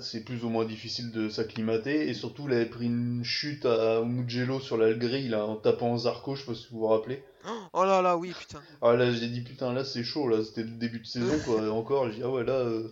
C'est 0.02 0.24
plus 0.26 0.44
ou 0.44 0.50
moins 0.50 0.66
difficile 0.66 1.12
de 1.12 1.30
s'acclimater. 1.30 2.10
Et 2.10 2.14
surtout, 2.16 2.46
il 2.48 2.54
avait 2.54 2.66
pris 2.66 2.86
une 2.88 3.24
chute 3.24 3.66
à 3.66 4.02
Mugello 4.04 4.60
sur 4.60 4.78
l'Algrie, 4.78 5.28
là, 5.30 5.46
en 5.46 5.56
tapant 5.56 5.96
Zarco, 5.98 6.36
je 6.36 6.42
sais 6.42 6.48
pas 6.48 6.56
si 6.56 6.68
vous 6.72 6.80
vous 6.80 6.88
rappelez. 6.88 7.24
Oh 7.74 7.84
là 7.86 8.02
là, 8.02 8.18
oui, 8.18 8.34
putain. 8.38 8.60
Ah 8.82 8.94
là, 8.96 9.12
j'ai 9.12 9.28
dit, 9.28 9.42
putain, 9.42 9.72
là, 9.74 9.84
c'est 9.84 10.04
chaud, 10.04 10.28
là, 10.28 10.44
c'était 10.44 10.64
le 10.64 10.72
début 10.72 11.00
de 11.00 11.06
saison, 11.06 11.38
quoi. 11.46 11.62
Et 11.64 11.70
encore, 11.70 12.10
j'ai 12.10 12.16
dit, 12.18 12.22
ah 12.24 12.30
ouais, 12.32 12.44
là, 12.44 12.54
euh, 12.54 12.92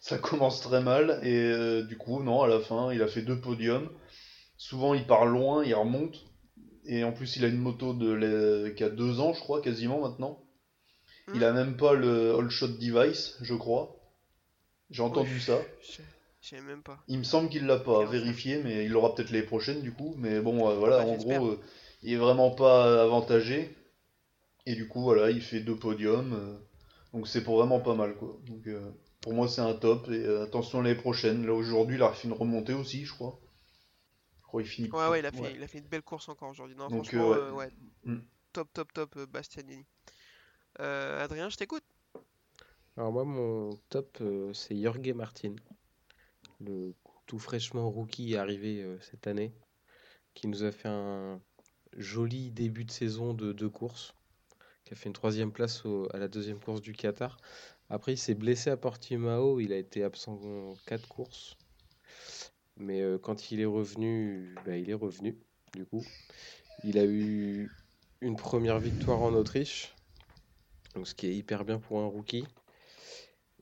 ça 0.00 0.18
commence 0.18 0.60
très 0.60 0.82
mal. 0.82 1.20
Et 1.22 1.36
euh, 1.36 1.82
du 1.82 1.96
coup, 1.96 2.20
non, 2.22 2.42
à 2.42 2.48
la 2.48 2.58
fin, 2.58 2.92
il 2.92 3.02
a 3.02 3.06
fait 3.06 3.22
deux 3.22 3.38
podiums. 3.40 3.88
Souvent, 4.56 4.94
il 4.94 5.06
part 5.06 5.26
loin, 5.26 5.64
il 5.64 5.74
remonte. 5.74 6.24
Et 6.86 7.04
en 7.04 7.12
plus, 7.12 7.36
il 7.36 7.44
a 7.44 7.48
une 7.48 7.58
moto 7.58 7.94
de 7.94 8.10
la- 8.10 8.70
qui 8.70 8.82
a 8.82 8.88
deux 8.88 9.20
ans, 9.20 9.32
je 9.32 9.40
crois, 9.40 9.60
quasiment 9.60 10.00
maintenant. 10.00 10.40
Il 11.34 11.44
a 11.44 11.52
même 11.52 11.76
pas 11.76 11.94
le 11.94 12.34
All 12.36 12.50
Shot 12.50 12.68
Device, 12.68 13.36
je 13.40 13.54
crois. 13.54 13.96
J'ai 14.90 15.02
entendu 15.02 15.34
Ouais, 15.34 15.40
ça. 15.40 15.58
Je 16.42 16.56
même 16.56 16.82
pas. 16.82 17.02
Il 17.06 17.18
me 17.18 17.24
semble 17.24 17.48
qu'il 17.48 17.66
l'a 17.66 17.78
pas 17.78 18.04
vérifié, 18.04 18.60
mais 18.62 18.84
il 18.84 18.90
l'aura 18.90 19.14
peut-être 19.14 19.30
les 19.30 19.42
prochaines 19.42 19.80
du 19.80 19.92
coup. 19.92 20.14
Mais 20.18 20.40
bon, 20.40 20.68
euh, 20.68 20.74
voilà, 20.74 20.98
Bah, 20.98 21.10
en 21.10 21.16
gros, 21.16 21.46
euh, 21.46 21.60
il 22.02 22.12
est 22.12 22.16
vraiment 22.16 22.50
pas 22.50 23.02
avantagé. 23.02 23.74
Et 24.66 24.74
du 24.74 24.88
coup, 24.88 25.02
voilà, 25.02 25.30
il 25.30 25.40
fait 25.40 25.60
deux 25.60 25.76
podiums. 25.76 26.32
euh, 26.34 26.58
donc 27.12 27.28
c'est 27.28 27.44
pour 27.44 27.58
vraiment 27.58 27.80
pas 27.80 27.94
mal, 27.94 28.16
quoi. 28.16 28.38
Donc 28.46 28.68
pour 29.20 29.34
moi, 29.34 29.46
c'est 29.46 29.60
un 29.60 29.74
top. 29.74 30.08
Et 30.10 30.26
attention 30.42 30.82
les 30.82 30.96
prochaines. 30.96 31.46
Là, 31.46 31.52
aujourd'hui, 31.54 31.96
il 31.96 32.02
a 32.02 32.12
fait 32.12 32.26
une 32.26 32.34
remontée 32.34 32.74
aussi, 32.74 33.04
je 33.04 33.12
crois. 33.14 33.38
Je 34.40 34.46
crois 34.48 34.62
qu'il 34.62 34.70
finit. 34.70 34.90
Ouais, 34.90 35.08
ouais, 35.08 35.20
il 35.20 35.26
a 35.26 35.30
fait, 35.30 35.54
il 35.54 35.62
a 35.62 35.68
fait 35.68 35.78
une 35.78 35.88
belle 35.88 36.02
course 36.02 36.28
encore 36.28 36.50
aujourd'hui. 36.50 36.76
Non, 36.76 36.88
Donc, 36.88 37.06
franchement, 37.06 37.54
ouais. 37.54 37.70
Mm. 38.04 38.18
Top, 38.52 38.68
top, 38.72 38.92
top, 38.92 39.18
Bastianini. 39.30 39.86
Euh, 40.80 41.22
Adrien, 41.22 41.48
je 41.48 41.56
t'écoute. 41.56 41.84
Alors 42.96 43.12
moi, 43.12 43.24
mon 43.24 43.70
top, 43.88 44.18
euh, 44.20 44.52
c'est 44.52 44.76
Jorge 44.76 45.12
Martin, 45.12 45.54
le 46.60 46.94
tout 47.26 47.38
fraîchement 47.38 47.90
rookie 47.90 48.36
arrivé 48.36 48.82
euh, 48.82 48.98
cette 49.00 49.26
année, 49.26 49.52
qui 50.34 50.48
nous 50.48 50.64
a 50.64 50.72
fait 50.72 50.88
un 50.88 51.40
joli 51.96 52.50
début 52.50 52.84
de 52.84 52.90
saison 52.90 53.34
de 53.34 53.52
deux 53.52 53.68
courses, 53.68 54.14
qui 54.84 54.92
a 54.92 54.96
fait 54.96 55.08
une 55.08 55.14
troisième 55.14 55.52
place 55.52 55.84
à 56.12 56.18
la 56.18 56.28
deuxième 56.28 56.58
course 56.58 56.80
du 56.80 56.92
Qatar. 56.92 57.38
Après, 57.90 58.14
il 58.14 58.18
s'est 58.18 58.34
blessé 58.34 58.70
à 58.70 58.76
Portimao, 58.76 59.60
il 59.60 59.72
a 59.72 59.76
été 59.76 60.02
absent 60.02 60.40
en 60.42 60.74
quatre 60.86 61.08
courses, 61.08 61.56
mais 62.76 63.02
quand 63.22 63.50
il 63.50 63.60
est 63.60 63.66
revenu, 63.66 64.54
bah, 64.64 64.76
il 64.76 64.88
est 64.88 64.94
revenu, 64.94 65.36
du 65.74 65.84
coup. 65.84 66.04
Il 66.84 66.98
a 66.98 67.04
eu 67.04 67.70
une 68.22 68.36
première 68.36 68.78
victoire 68.78 69.20
en 69.20 69.34
Autriche, 69.34 69.94
donc 70.94 71.06
ce 71.06 71.14
qui 71.14 71.26
est 71.26 71.34
hyper 71.34 71.64
bien 71.64 71.78
pour 71.78 72.00
un 72.00 72.06
rookie. 72.06 72.46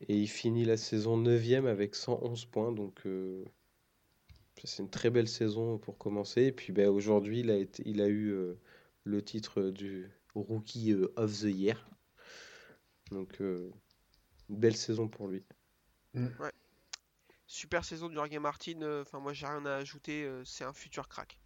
Et 0.08 0.16
il 0.16 0.28
finit 0.28 0.64
la 0.64 0.76
saison 0.76 1.16
9 1.16 1.66
avec 1.66 1.94
111 1.94 2.46
points. 2.46 2.72
Donc 2.72 3.06
euh, 3.06 3.44
c'est 4.64 4.82
une 4.82 4.90
très 4.90 5.10
belle 5.10 5.28
saison 5.28 5.78
pour 5.78 5.98
commencer. 5.98 6.42
Et 6.44 6.52
puis 6.52 6.72
ben, 6.72 6.88
aujourd'hui, 6.88 7.40
il 7.40 7.50
a, 7.50 7.56
été, 7.56 7.82
il 7.86 8.00
a 8.00 8.08
eu 8.08 8.30
euh, 8.30 8.58
le 9.04 9.22
titre 9.22 9.62
du 9.70 10.10
Rookie 10.34 10.92
euh, 10.92 11.12
of 11.16 11.32
the 11.32 11.44
Year. 11.44 11.88
Donc 13.10 13.40
euh, 13.40 13.70
une 14.48 14.56
belle 14.56 14.76
saison 14.76 15.08
pour 15.08 15.28
lui. 15.28 15.44
Super 17.46 17.84
saison 17.84 18.08
du 18.08 18.14
Jorge 18.14 18.36
Martin. 18.38 19.00
Enfin, 19.02 19.18
moi, 19.18 19.32
j'ai 19.32 19.46
rien 19.46 19.64
à 19.66 19.76
ajouter. 19.76 20.28
c'est 20.44 20.64
un 20.64 20.72
futur 20.72 21.08
crack. 21.08 21.38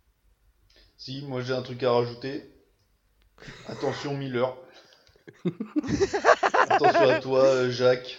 Si, 0.97 1.25
moi 1.27 1.41
j'ai 1.41 1.53
un 1.53 1.63
truc 1.63 1.83
à 1.83 1.93
rajouter. 1.93 2.51
Attention 3.67 4.17
Miller. 4.17 4.57
Attention 6.69 7.09
à 7.09 7.21
toi, 7.21 7.45
euh, 7.45 7.71
Jacques. 7.71 8.19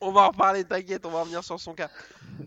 On 0.00 0.10
va 0.10 0.22
en 0.22 0.28
reparler, 0.30 0.64
t'inquiète, 0.64 1.06
on 1.06 1.10
va 1.10 1.20
revenir 1.20 1.44
sur 1.44 1.60
son 1.60 1.74
cas. 1.74 1.90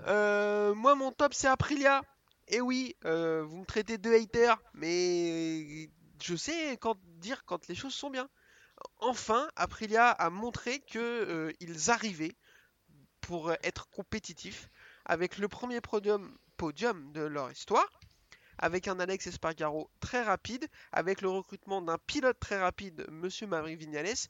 Euh, 0.08 0.74
moi, 0.76 0.96
mon 0.96 1.12
top, 1.12 1.34
c'est 1.34 1.48
Aprilia. 1.48 2.02
Et 2.48 2.62
oui, 2.62 2.96
euh, 3.06 3.44
vous 3.44 3.58
me 3.58 3.66
traitez 3.66 3.98
de 3.98 4.12
hater, 4.12 4.54
mais 4.74 5.90
je 6.22 6.36
sais 6.36 6.78
quand 6.78 6.98
dire 7.20 7.44
quand 7.46 7.68
les 7.68 7.76
choses 7.76 7.94
sont 7.94 8.10
bien. 8.10 8.30
Enfin, 9.00 9.48
Aprilia 9.56 10.10
a 10.10 10.30
montré 10.30 10.80
que 10.80 11.00
euh, 11.00 11.52
ils 11.60 11.90
arrivaient 11.90 12.36
pour 13.22 13.52
être 13.64 13.90
compétitifs 13.90 14.70
avec 15.06 15.38
le 15.38 15.48
premier 15.48 15.80
podium 15.82 17.12
de 17.14 17.22
leur 17.22 17.52
histoire, 17.52 18.00
avec 18.58 18.88
un 18.88 19.00
Alex 19.00 19.28
Espargaro 19.28 19.90
très 20.00 20.24
rapide, 20.24 20.68
avec 20.92 21.22
le 21.22 21.30
recrutement 21.30 21.82
d'un 21.82 21.98
pilote 21.98 22.40
très 22.40 22.60
rapide, 22.60 23.06
Monsieur 23.10 23.48
Maverick 23.48 23.80
Vignales. 23.80 24.28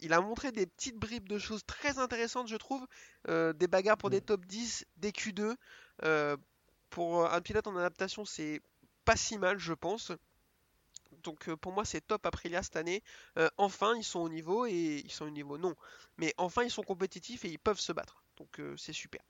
Il 0.00 0.12
a 0.12 0.20
montré 0.20 0.52
des 0.52 0.66
petites 0.66 0.96
bribes 0.96 1.28
de 1.28 1.38
choses 1.38 1.64
très 1.66 1.98
intéressantes, 1.98 2.48
je 2.48 2.56
trouve. 2.56 2.86
Euh, 3.28 3.52
des 3.52 3.66
bagarres 3.66 3.98
pour 3.98 4.10
des 4.10 4.20
top 4.20 4.44
10, 4.46 4.86
des 4.96 5.10
Q2. 5.10 5.56
Euh, 6.04 6.36
pour 6.90 7.32
un 7.32 7.40
pilote 7.40 7.66
en 7.66 7.76
adaptation, 7.76 8.24
c'est 8.24 8.60
pas 9.04 9.16
si 9.16 9.38
mal, 9.38 9.58
je 9.58 9.72
pense. 9.72 10.12
Donc 11.22 11.48
euh, 11.48 11.56
pour 11.56 11.72
moi, 11.72 11.84
c'est 11.84 12.00
top 12.00 12.24
Aprilia 12.26 12.62
cette 12.62 12.76
année. 12.76 13.02
Euh, 13.38 13.48
enfin, 13.56 13.94
ils 13.96 14.04
sont 14.04 14.20
au 14.20 14.28
niveau 14.28 14.66
et 14.66 15.02
ils 15.04 15.12
sont 15.12 15.26
au 15.26 15.30
niveau, 15.30 15.58
non. 15.58 15.74
Mais 16.18 16.34
enfin, 16.36 16.62
ils 16.62 16.70
sont 16.70 16.82
compétitifs 16.82 17.44
et 17.44 17.48
ils 17.48 17.58
peuvent 17.58 17.80
se 17.80 17.92
battre. 17.92 18.22
Donc 18.36 18.60
euh, 18.60 18.76
c'est 18.76 18.92
super. 18.92 19.20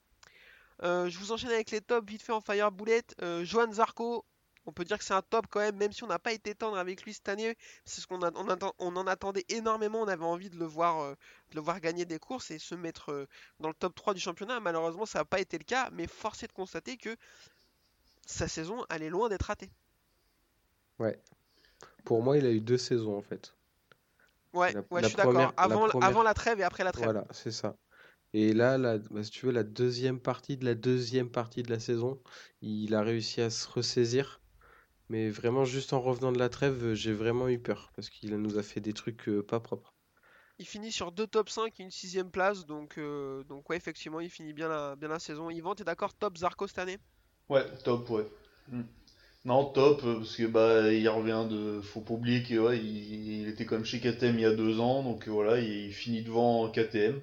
Euh, 0.83 1.09
je 1.09 1.19
vous 1.19 1.33
enchaîne 1.33 1.51
avec 1.51 1.71
les 1.71 1.81
tops 1.81 2.09
vite 2.09 2.23
fait 2.23 2.33
en 2.33 2.41
Fire 2.41 2.73
Bullet. 2.73 3.05
Euh, 3.23 3.45
Johan 3.45 3.73
Zarco, 3.73 4.25
on 4.67 4.73
peut 4.73 4.85
dire 4.85 4.99
que 4.99 5.05
c'est 5.05 5.15
un 5.15 5.23
top 5.23 5.47
quand 5.51 5.61
même, 5.61 5.77
même 5.77 5.93
si 5.93 6.05
on 6.05 6.07
n'a 6.07 6.19
pas 6.19 6.33
été 6.33 6.55
tendre 6.55 6.77
avec 6.79 7.03
lui 7.03 7.15
cette 7.15 7.29
année. 7.29 7.57
C'est 7.85 8.01
ce 8.01 8.07
qu'on 8.07 8.21
on, 8.23 8.97
en 8.97 9.07
attendait 9.07 9.45
énormément. 9.49 10.03
On 10.03 10.09
avait 10.09 10.25
envie 10.25 10.51
de 10.51 10.57
le 10.59 10.65
voir, 10.65 11.01
euh, 11.01 11.15
de 11.51 11.57
le 11.57 11.61
voir 11.63 11.81
gagner 11.81 12.05
des 12.05 12.19
courses 12.19 12.51
et 12.51 12.59
se 12.59 12.75
mettre 12.75 13.11
euh, 13.13 13.27
dans 13.61 13.69
le 13.69 13.75
top 13.75 13.95
3 13.95 14.15
du 14.15 14.21
championnat. 14.21 14.61
Malheureusement, 14.61 15.07
ça 15.07 15.21
n'a 15.21 15.25
pas 15.25 15.41
été 15.41 15.59
le 15.59 15.65
cas, 15.65 15.91
mais 15.93 16.07
force 16.07 16.43
est 16.43 16.49
de 16.49 16.53
constater 16.53 16.97
que 16.97 17.17
sa 18.27 18.49
saison, 18.49 18.85
elle 18.89 19.03
est 19.03 19.11
loin 19.11 19.29
d'être 19.29 19.43
ratée. 19.43 19.71
Ouais. 20.99 21.19
Pour 22.05 22.23
moi, 22.23 22.39
il 22.39 22.47
a 22.47 22.51
eu 22.51 22.61
deux 22.61 22.79
saisons 22.79 23.17
en 23.17 23.23
fait. 23.23 23.55
Ouais, 24.53 24.73
La- 24.73 24.81
ouais, 24.91 25.01
la 25.01 25.03
je 25.03 25.07
suis 25.09 25.17
d'accord. 25.17 25.33
première- 25.33 26.05
avant 26.05 26.23
la 26.23 26.35
trêve 26.35 26.61
et 26.61 26.65
après 26.65 26.85
la 26.85 26.93
trêve. 26.93 27.05
Voilà, 27.05 27.27
c'est 27.33 27.51
ça. 27.51 27.75
Et 28.35 28.53
là, 28.53 28.79
la- 28.79 28.99
bah, 28.99 29.23
si 29.25 29.31
tu 29.31 29.47
veux, 29.47 29.53
la 29.53 29.65
deuxième 29.65 30.21
partie 30.21 30.57
de 30.57 30.65
la 30.65 30.75
deuxième 30.75 31.31
partie 31.31 31.63
de 31.63 31.71
la 31.71 31.79
saison, 31.79 32.21
il 32.61 32.95
a 32.95 33.03
réussi 33.03 33.41
à 33.41 33.51
se 33.51 33.69
ressaisir. 33.69 34.42
Mais 35.13 35.29
vraiment, 35.29 35.67
juste 35.67 35.93
en 35.93 36.01
revenant 36.01 36.33
de 36.33 36.39
la 36.39 36.49
trêve, 36.49 36.83
euh, 36.83 36.95
j'ai 36.95 37.13
vraiment 37.13 37.47
eu 37.47 37.59
peur 37.59 37.93
parce 37.95 38.09
qu'il 38.09 38.35
nous 38.35 38.57
a 38.57 38.63
fait 38.63 38.81
des 38.81 38.95
trucs 38.95 39.29
euh, 39.29 39.43
pas 39.43 39.61
propres. 39.61 39.93
Il 40.59 40.65
finit 40.65 40.91
sur 40.91 41.13
deux 41.13 41.27
top 41.27 41.51
5 41.51 41.79
et 41.79 41.83
une 41.83 41.91
sixième 41.91 42.31
place, 42.31 42.65
donc, 42.65 42.97
euh, 42.97 43.45
donc 43.45 43.69
ouais, 43.69 43.77
effectivement, 43.77 44.21
il 44.21 44.31
finit 44.31 44.55
bien 44.55 44.69
la, 44.69 44.97
bien 44.97 45.11
la 45.11 45.19
saison. 45.19 45.51
Yvan, 45.51 45.75
t'es 45.75 45.85
d'accord, 45.85 46.15
top 46.15 46.39
Zarco 46.39 46.67
cette 46.67 46.79
année? 46.79 46.97
Ouais, 47.51 47.63
top, 47.85 48.09
ouais. 48.09 48.25
Mm. 48.69 48.85
Non, 49.45 49.67
top, 49.67 50.03
euh, 50.03 50.15
parce 50.15 50.35
que 50.35 50.47
bah 50.47 50.91
il 50.91 51.07
revient 51.11 51.47
de. 51.51 51.83
Faut 51.83 52.01
pas 52.01 52.15
oublier 52.15 52.43
qu'il 52.43 52.61
ouais, 52.61 52.79
il, 52.79 53.49
était 53.49 53.67
quand 53.67 53.75
même 53.75 53.85
chez 53.85 54.01
KTM 54.01 54.39
il 54.39 54.41
y 54.41 54.47
a 54.47 54.55
deux 54.55 54.81
ans, 54.81 55.03
donc 55.03 55.29
voilà, 55.29 55.59
il 55.59 55.93
finit 55.93 56.23
devant 56.23 56.71
KTM, 56.71 57.21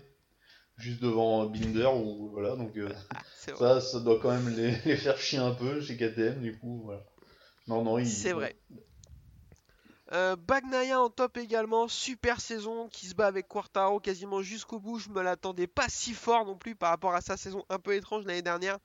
juste 0.77 1.01
devant 1.01 1.47
Binder, 1.47 1.89
ou 1.95 2.29
voilà, 2.29 2.55
donc 2.55 2.77
euh, 2.77 2.87
ça, 3.57 3.81
ça 3.81 3.99
doit 3.99 4.19
quand 4.21 4.29
même 4.29 4.55
les, 4.55 4.75
les 4.85 4.95
faire 4.95 5.17
chier 5.17 5.39
un 5.39 5.55
peu 5.55 5.81
chez 5.81 5.97
KTM, 5.97 6.39
du 6.41 6.55
coup, 6.55 6.81
voilà. 6.83 7.03
Non, 7.69 7.83
non, 7.83 7.99
il. 7.99 8.07
C'est 8.07 8.33
vrai. 8.33 8.55
Euh, 10.11 10.35
Bagnaia 10.35 10.99
en 10.99 11.11
top 11.11 11.37
également, 11.37 11.87
super 11.87 12.41
saison 12.41 12.89
qui 12.89 13.05
se 13.05 13.13
bat 13.13 13.27
avec 13.27 13.47
Quartaro 13.47 13.99
quasiment 13.99 14.41
jusqu'au 14.41 14.79
bout. 14.79 14.97
Je 14.97 15.09
me 15.09 15.21
l'attendais 15.21 15.67
pas 15.67 15.87
si 15.87 16.13
fort 16.13 16.45
non 16.45 16.57
plus 16.57 16.75
par 16.75 16.89
rapport 16.89 17.13
à 17.13 17.21
sa 17.21 17.37
saison 17.37 17.63
un 17.69 17.77
peu 17.77 17.93
étrange 17.93 18.25
l'année 18.25 18.41
dernière. 18.41 18.79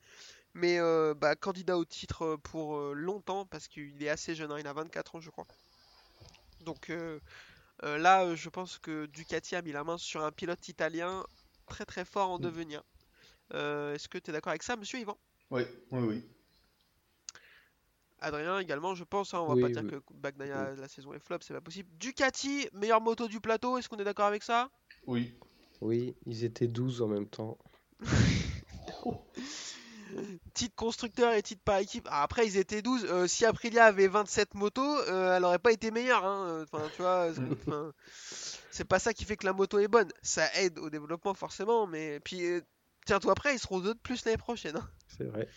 Mais 0.52 0.78
euh, 0.78 1.14
bah, 1.14 1.34
candidat 1.34 1.78
au 1.78 1.84
titre 1.86 2.24
euh, 2.24 2.36
pour 2.36 2.76
euh, 2.76 2.92
longtemps 2.92 3.46
parce 3.46 3.68
qu'il 3.68 4.00
est 4.02 4.10
assez 4.10 4.34
jeune, 4.34 4.52
hein, 4.52 4.58
il 4.60 4.66
a 4.66 4.72
24 4.74 5.16
ans 5.16 5.20
je 5.20 5.30
crois. 5.30 5.46
Donc 6.60 6.92
là, 7.82 8.34
je 8.34 8.48
pense 8.48 8.78
que 8.78 9.06
Ducati 9.06 9.56
a 9.56 9.62
mis 9.62 9.72
la 9.72 9.84
main 9.84 9.98
sur 9.98 10.24
un 10.24 10.30
pilote 10.30 10.68
italien 10.68 11.24
très 11.66 11.84
très 11.84 12.04
fort 12.04 12.30
en 12.30 12.38
Mm. 12.38 12.42
devenir. 12.42 12.82
Est-ce 13.50 14.08
que 14.08 14.18
tu 14.18 14.30
es 14.30 14.32
d'accord 14.32 14.50
avec 14.50 14.62
ça, 14.62 14.76
monsieur 14.76 14.98
Yvan? 14.98 15.18
Oui, 15.50 15.62
oui, 15.90 16.00
oui. 16.02 16.24
Adrien 18.24 18.58
également, 18.58 18.94
je 18.94 19.04
pense, 19.04 19.34
hein, 19.34 19.40
on 19.40 19.48
va 19.48 19.54
Oui, 19.54 19.62
pas 19.62 19.68
dire 19.68 19.86
que 19.86 19.96
Bagnaia 20.14 20.74
la 20.74 20.88
saison 20.88 21.12
est 21.14 21.18
flop, 21.18 21.38
c'est 21.42 21.54
pas 21.54 21.60
possible. 21.60 21.88
Ducati, 21.98 22.68
meilleure 22.72 23.00
moto 23.00 23.28
du 23.28 23.40
plateau, 23.40 23.78
est-ce 23.78 23.88
qu'on 23.88 23.96
est 23.98 24.04
d'accord 24.04 24.26
avec 24.26 24.42
ça? 24.42 24.70
Oui. 25.06 25.32
Oui, 25.80 26.14
ils 26.26 26.44
étaient 26.44 26.68
12 26.68 27.02
en 27.02 27.08
même 27.08 27.26
temps. 27.28 27.58
Titre 30.54 30.74
constructeur 30.76 31.32
et 31.32 31.42
titre 31.42 31.62
par 31.64 31.78
équipe. 31.78 32.06
Ah, 32.10 32.22
après, 32.22 32.46
ils 32.46 32.56
étaient 32.56 32.82
12. 32.82 33.04
Euh, 33.06 33.26
si 33.26 33.44
Aprilia 33.44 33.86
avait 33.86 34.06
27 34.08 34.54
motos, 34.54 34.98
euh, 35.08 35.36
elle 35.36 35.44
aurait 35.44 35.58
pas 35.58 35.72
été 35.72 35.90
meilleure. 35.90 36.24
hein. 36.24 36.62
Enfin, 36.62 36.88
tu 36.94 37.02
vois, 37.02 37.28
c'est- 38.70 38.84
pas 38.84 38.98
ça 38.98 39.12
qui 39.14 39.24
fait 39.24 39.36
que 39.36 39.46
la 39.46 39.52
moto 39.52 39.78
est 39.78 39.88
bonne. 39.88 40.10
Ça 40.22 40.48
aide 40.54 40.78
au 40.78 40.90
développement, 40.90 41.34
forcément, 41.34 41.86
mais 41.86 42.20
puis 42.20 42.44
euh, 42.44 42.60
tiens-toi 43.06 43.34
prêt, 43.34 43.54
ils 43.54 43.58
seront 43.58 43.80
deux 43.80 43.94
de 43.94 43.98
plus 43.98 44.24
l'année 44.24 44.38
prochaine. 44.38 44.76
hein. 44.76 44.88
C'est 45.08 45.24
vrai. 45.24 45.54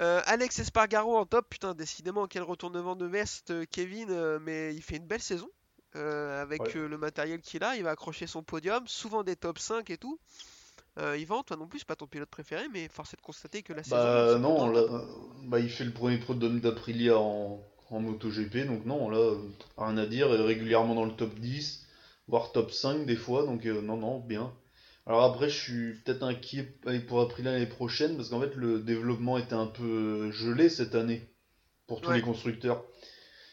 Euh, 0.00 0.20
Alex 0.26 0.58
Espargaro 0.58 1.16
en 1.16 1.24
top, 1.26 1.46
putain, 1.48 1.74
décidément, 1.74 2.26
quel 2.26 2.42
retournement 2.42 2.96
de 2.96 3.06
veste, 3.06 3.50
euh, 3.50 3.64
Kevin, 3.70 4.10
euh, 4.10 4.38
mais 4.42 4.74
il 4.74 4.82
fait 4.82 4.96
une 4.96 5.06
belle 5.06 5.22
saison. 5.22 5.48
avec 5.94 6.60
Ouais. 6.60 6.74
le 6.74 6.98
matériel 6.98 7.40
qu'il 7.40 7.64
a, 7.64 7.74
il 7.76 7.82
va 7.82 7.90
accrocher 7.92 8.26
son 8.26 8.42
podium, 8.42 8.86
souvent 8.86 9.22
des 9.24 9.34
top 9.34 9.58
5 9.58 9.88
et 9.88 9.96
tout. 9.96 10.18
Euh, 10.98 11.16
Yvan, 11.16 11.42
toi 11.42 11.56
non 11.56 11.66
plus, 11.66 11.78
c'est 11.78 11.88
pas 11.88 11.96
ton 11.96 12.06
pilote 12.06 12.28
préféré, 12.28 12.68
mais 12.70 12.88
force 12.88 13.14
est 13.14 13.16
de 13.16 13.22
constater 13.22 13.62
que 13.62 13.72
la 13.72 13.82
saison. 13.82 13.96
Bah 13.96 14.32
c'est 14.34 14.38
non, 14.38 14.68
là, 14.68 14.82
bah, 15.44 15.58
il 15.58 15.70
fait 15.70 15.84
le 15.84 15.92
premier 15.92 16.18
podium 16.18 16.60
d'Aprilia 16.60 17.18
en, 17.18 17.62
en 17.90 18.00
MotoGP, 18.00 18.66
donc 18.66 18.84
non, 18.84 19.08
là, 19.08 19.36
rien 19.78 19.96
à 19.96 20.04
dire, 20.06 20.28
régulièrement 20.28 20.94
dans 20.94 21.06
le 21.06 21.12
top 21.16 21.34
10, 21.36 21.86
voire 22.28 22.52
top 22.52 22.72
5 22.72 23.06
des 23.06 23.16
fois, 23.16 23.46
donc 23.46 23.64
euh, 23.64 23.80
non, 23.80 23.96
non, 23.96 24.20
bien. 24.20 24.52
Alors 25.06 25.22
après, 25.22 25.48
je 25.48 25.56
suis 25.56 25.94
peut-être 26.00 26.24
inquiet 26.24 26.64
pour 27.06 27.20
Aprilia 27.20 27.52
l'année 27.52 27.66
prochaine, 27.66 28.16
parce 28.16 28.28
qu'en 28.28 28.40
fait, 28.40 28.54
le 28.56 28.80
développement 28.80 29.38
était 29.38 29.54
un 29.54 29.66
peu 29.66 30.30
gelé 30.32 30.68
cette 30.68 30.94
année, 30.96 31.22
pour 31.86 32.00
tous 32.00 32.10
Ouais. 32.10 32.16
les 32.16 32.22
constructeurs. 32.22 32.84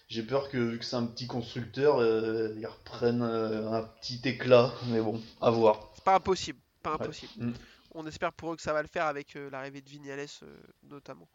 J'ai 0.10 0.24
peur 0.24 0.50
que, 0.50 0.58
vu 0.58 0.80
que 0.80 0.86
c'est 0.86 0.96
un 0.96 1.06
petit 1.06 1.28
constructeur, 1.28 2.00
euh, 2.00 2.54
ils 2.58 2.66
reprennent 2.66 3.22
euh, 3.22 3.72
un 3.72 3.84
petit 3.84 4.22
éclat, 4.26 4.74
mais 4.90 5.00
bon, 5.00 5.22
à 5.42 5.52
voir. 5.52 5.92
C'est 5.96 6.04
pas 6.04 6.16
impossible, 6.16 6.60
pas 6.82 6.96
Ouais. 6.96 7.04
impossible. 7.04 7.32
Mm. 7.38 7.54
On 7.96 8.08
espère 8.08 8.34
pour 8.34 8.54
eux 8.54 8.56
que 8.56 8.62
ça 8.64 8.74
va 8.74 8.82
le 8.82 8.88
faire 8.88 9.06
avec 9.06 9.36
euh, 9.36 9.50
l'arrivée 9.52 9.82
de 9.82 9.90
Vignales 9.90 10.26
notamment. 10.90 11.28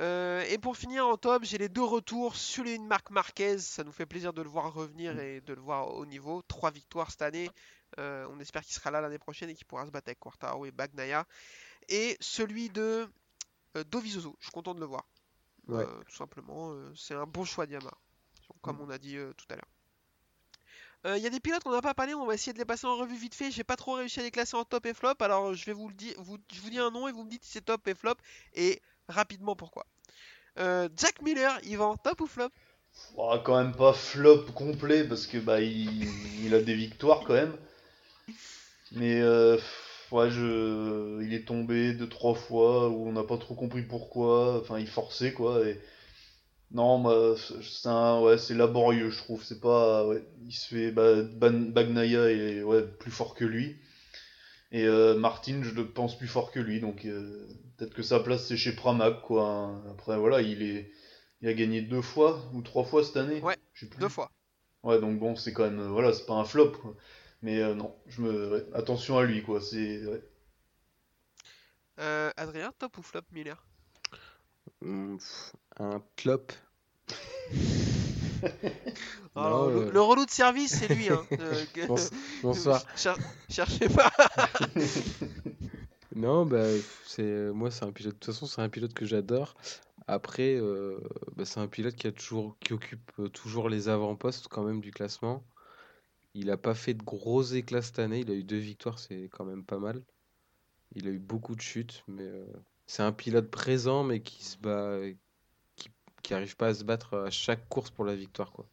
Euh, 0.00 0.44
et 0.48 0.58
pour 0.58 0.76
finir 0.76 1.06
en 1.06 1.16
top, 1.16 1.44
j'ai 1.44 1.58
les 1.58 1.68
deux 1.68 1.82
retours 1.82 2.36
sur 2.36 2.64
une 2.64 2.86
Marc 2.86 3.10
Marquez. 3.10 3.58
Ça 3.58 3.84
nous 3.84 3.92
fait 3.92 4.06
plaisir 4.06 4.32
de 4.32 4.42
le 4.42 4.48
voir 4.48 4.72
revenir 4.72 5.18
et 5.18 5.40
de 5.40 5.54
le 5.54 5.60
voir 5.60 5.94
au 5.94 6.06
niveau. 6.06 6.42
Trois 6.42 6.70
victoires 6.70 7.10
cette 7.10 7.22
année. 7.22 7.50
Euh, 7.98 8.26
on 8.30 8.40
espère 8.40 8.62
qu'il 8.62 8.74
sera 8.74 8.90
là 8.90 9.00
l'année 9.00 9.18
prochaine 9.18 9.50
et 9.50 9.54
qu'il 9.54 9.66
pourra 9.66 9.86
se 9.86 9.90
battre 9.90 10.08
avec 10.08 10.18
Quartaro 10.18 10.66
et 10.66 10.72
Bagnaia. 10.72 11.26
Et 11.88 12.16
celui 12.20 12.70
de 12.70 13.08
euh, 13.76 13.84
Dovizioso. 13.84 14.36
Je 14.40 14.46
suis 14.46 14.52
content 14.52 14.74
de 14.74 14.80
le 14.80 14.86
voir. 14.86 15.04
Ouais. 15.68 15.84
Euh, 15.84 16.02
tout 16.08 16.16
simplement, 16.16 16.74
c'est 16.96 17.14
un 17.14 17.26
bon 17.26 17.44
choix 17.44 17.66
de 17.66 17.72
Yamaha. 17.72 17.96
Comme 18.62 18.80
on 18.80 18.90
a 18.90 18.98
dit 18.98 19.16
tout 19.36 19.46
à 19.50 19.56
l'heure. 19.56 19.68
Euh, 21.06 21.18
Il 21.18 21.22
y 21.22 21.26
a 21.26 21.30
des 21.30 21.40
pilotes 21.40 21.62
qu'on 21.62 21.72
n'a 21.72 21.82
pas 21.82 21.94
parlé, 21.94 22.14
on 22.14 22.24
va 22.24 22.34
essayer 22.34 22.52
de 22.52 22.58
les 22.58 22.64
passer 22.64 22.86
en 22.86 22.96
revue 22.96 23.16
vite 23.16 23.34
fait. 23.34 23.50
J'ai 23.50 23.64
pas 23.64 23.76
trop 23.76 23.92
réussi 23.92 24.20
à 24.20 24.22
les 24.22 24.30
classer 24.30 24.56
en 24.56 24.64
top 24.64 24.86
et 24.86 24.94
flop, 24.94 25.14
alors 25.20 25.54
je 25.54 25.64
vais 25.66 25.72
vous 25.72 25.88
le 25.88 25.94
dire, 25.94 26.14
vous, 26.18 26.38
je 26.52 26.60
vous 26.60 26.70
dis 26.70 26.78
un 26.78 26.90
nom 26.90 27.08
et 27.08 27.12
vous 27.12 27.24
me 27.24 27.30
dites 27.30 27.44
si 27.44 27.52
c'est 27.52 27.64
top 27.64 27.86
et 27.88 27.94
flop 27.94 28.14
et 28.54 28.80
rapidement 29.08 29.56
pourquoi. 29.56 29.86
Euh, 30.58 30.88
Jack 30.96 31.20
Miller, 31.22 31.58
Yvan, 31.64 31.96
top 31.96 32.20
ou 32.20 32.26
flop? 32.26 32.50
Oh, 33.16 33.34
quand 33.44 33.62
même 33.62 33.74
pas 33.74 33.92
flop 33.92 34.44
complet 34.54 35.04
parce 35.04 35.26
que 35.26 35.38
bah 35.38 35.60
il, 35.60 36.54
a 36.54 36.60
des 36.60 36.74
victoires 36.74 37.24
quand 37.26 37.34
même. 37.34 37.56
Mais 38.92 39.20
euh, 39.20 39.58
ouais, 40.12 40.30
je, 40.30 41.22
il 41.22 41.34
est 41.34 41.46
tombé 41.46 41.94
deux 41.94 42.08
trois 42.08 42.34
fois 42.34 42.88
où 42.88 43.08
on 43.08 43.12
n'a 43.12 43.24
pas 43.24 43.38
trop 43.38 43.54
compris 43.54 43.82
pourquoi. 43.82 44.60
Enfin, 44.60 44.78
il 44.78 44.86
forçait 44.86 45.32
quoi. 45.32 45.66
Et 45.66 45.80
non, 46.72 47.00
bah, 47.00 47.34
c'est 47.36 47.88
ouais, 47.88 48.38
c'est 48.38 48.54
laborieux 48.54 49.10
je 49.10 49.18
trouve. 49.18 49.42
C'est 49.44 49.60
pas, 49.60 50.06
ouais, 50.06 50.22
il 50.46 50.52
se 50.52 50.68
fait 50.68 50.90
bah, 50.92 51.22
Ban- 51.22 51.72
Bagnaia 51.72 52.30
est 52.30 52.62
ouais 52.62 52.82
plus 52.82 53.10
fort 53.10 53.34
que 53.34 53.44
lui. 53.44 53.76
Et 54.72 54.84
euh, 54.86 55.14
Martin, 55.14 55.62
je 55.62 55.70
le 55.70 55.86
pense 55.88 56.18
plus 56.18 56.28
fort 56.28 56.50
que 56.50 56.60
lui. 56.60 56.80
Donc 56.80 57.06
peut-être 57.76 57.94
que 57.94 58.02
sa 58.02 58.20
place 58.20 58.46
c'est 58.46 58.56
chez 58.56 58.74
Pramac 58.74 59.22
quoi. 59.22 59.48
hein. 59.48 59.84
Après 59.90 60.18
voilà, 60.18 60.40
il 60.42 60.62
est 60.62 60.90
il 61.40 61.48
a 61.48 61.54
gagné 61.54 61.82
deux 61.82 62.00
fois 62.02 62.42
ou 62.54 62.62
trois 62.62 62.84
fois 62.84 63.04
cette 63.04 63.16
année. 63.18 63.40
Ouais, 63.42 63.56
Je 63.74 63.80
sais 63.84 63.90
plus. 63.90 64.00
Deux 64.00 64.08
fois. 64.08 64.30
Ouais, 64.82 65.00
donc 65.00 65.18
bon, 65.18 65.34
c'est 65.36 65.52
quand 65.52 65.64
même, 65.64 65.80
euh, 65.80 65.88
voilà, 65.88 66.12
c'est 66.12 66.26
pas 66.26 66.34
un 66.34 66.44
flop. 66.44 66.72
quoi. 66.72 66.94
Mais 67.42 67.60
euh, 67.60 67.74
non, 67.74 67.94
je 68.06 68.22
me, 68.22 68.50
ouais, 68.52 68.66
attention 68.74 69.18
à 69.18 69.24
lui, 69.24 69.42
quoi. 69.42 69.60
C'est, 69.60 70.04
ouais. 70.06 70.22
Euh, 72.00 72.30
Adrien, 72.36 72.72
top 72.78 72.98
ou 72.98 73.02
flop 73.02 73.20
Miller? 73.32 73.62
Hum, 74.82 75.18
un. 75.78 76.02
Alors, 76.16 76.40
Non, 79.36 79.68
le, 79.68 79.76
euh, 79.86 79.90
le 79.90 80.00
relou 80.00 80.24
de 80.26 80.30
service, 80.30 80.72
c'est 80.78 80.94
lui. 80.94 81.08
Hein. 81.10 81.26
Euh, 81.40 81.64
Bonsoir. 82.42 82.82
Cher- 82.96 83.18
cherchez 83.50 83.88
pas. 83.88 84.10
Non, 86.14 86.46
bah, 86.46 86.64
c'est 87.04 87.50
moi, 87.52 87.70
c'est 87.70 87.84
un 87.84 87.92
pilote. 87.92 88.14
De 88.14 88.18
toute 88.18 88.32
façon, 88.32 88.46
c'est 88.46 88.62
un 88.62 88.68
pilote 88.68 88.94
que 88.94 89.04
j'adore. 89.04 89.54
Après, 90.06 90.54
euh, 90.54 91.00
bah, 91.36 91.44
c'est 91.44 91.60
un 91.60 91.66
pilote 91.68 91.96
qui 91.96 92.06
a 92.06 92.12
toujours, 92.12 92.56
qui 92.60 92.72
occupe 92.72 93.10
euh, 93.18 93.28
toujours 93.28 93.68
les 93.68 93.88
avant-postes 93.88 94.48
quand 94.48 94.62
même 94.64 94.80
du 94.80 94.90
classement. 94.92 95.44
Il 96.34 96.50
a 96.50 96.56
pas 96.56 96.74
fait 96.74 96.94
de 96.94 97.02
gros 97.02 97.42
éclats 97.42 97.82
cette 97.82 97.98
année. 97.98 98.20
Il 98.20 98.30
a 98.30 98.34
eu 98.34 98.44
deux 98.44 98.58
victoires, 98.58 98.98
c'est 98.98 99.28
quand 99.32 99.44
même 99.44 99.64
pas 99.64 99.78
mal. 99.78 100.02
Il 100.94 101.08
a 101.08 101.10
eu 101.10 101.18
beaucoup 101.18 101.56
de 101.56 101.60
chutes, 101.60 102.04
mais 102.08 102.22
euh, 102.22 102.46
c'est 102.86 103.02
un 103.02 103.12
pilote 103.12 103.50
présent, 103.50 104.04
mais 104.04 104.20
qui 104.20 104.44
se 104.44 104.58
bat, 104.58 105.00
qui, 105.76 105.90
qui 106.22 106.34
arrive 106.34 106.56
pas 106.56 106.68
à 106.68 106.74
se 106.74 106.84
battre 106.84 107.14
à 107.16 107.30
chaque 107.30 107.68
course 107.68 107.90
pour 107.90 108.04
la 108.04 108.14
victoire, 108.14 108.52
quoi. 108.52 108.68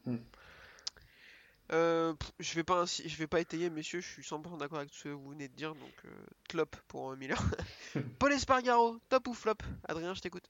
Euh, 1.74 2.14
pff, 2.14 2.32
je 2.40 2.54
vais 2.56 2.64
pas 2.64 2.86
je 2.86 3.16
vais 3.18 3.28
pas 3.28 3.40
étayer, 3.40 3.70
messieurs, 3.70 4.02
je 4.02 4.08
suis 4.10 4.24
100% 4.24 4.58
d'accord 4.58 4.80
avec 4.80 4.94
ce 4.94 5.04
que 5.06 5.10
vous 5.10 5.30
venez 5.30 5.48
de 5.48 5.56
dire, 5.56 5.74
donc 5.76 5.94
euh, 6.06 6.10
top 6.50 6.76
pour 6.88 7.12
euh, 7.12 7.16
Miller. 7.16 7.42
Paul 8.20 8.34
Espargaro, 8.34 9.00
top 9.10 9.28
ou 9.30 9.34
flop? 9.34 9.56
Adrien, 9.88 10.14
je 10.14 10.22
t'écoute. 10.22 10.50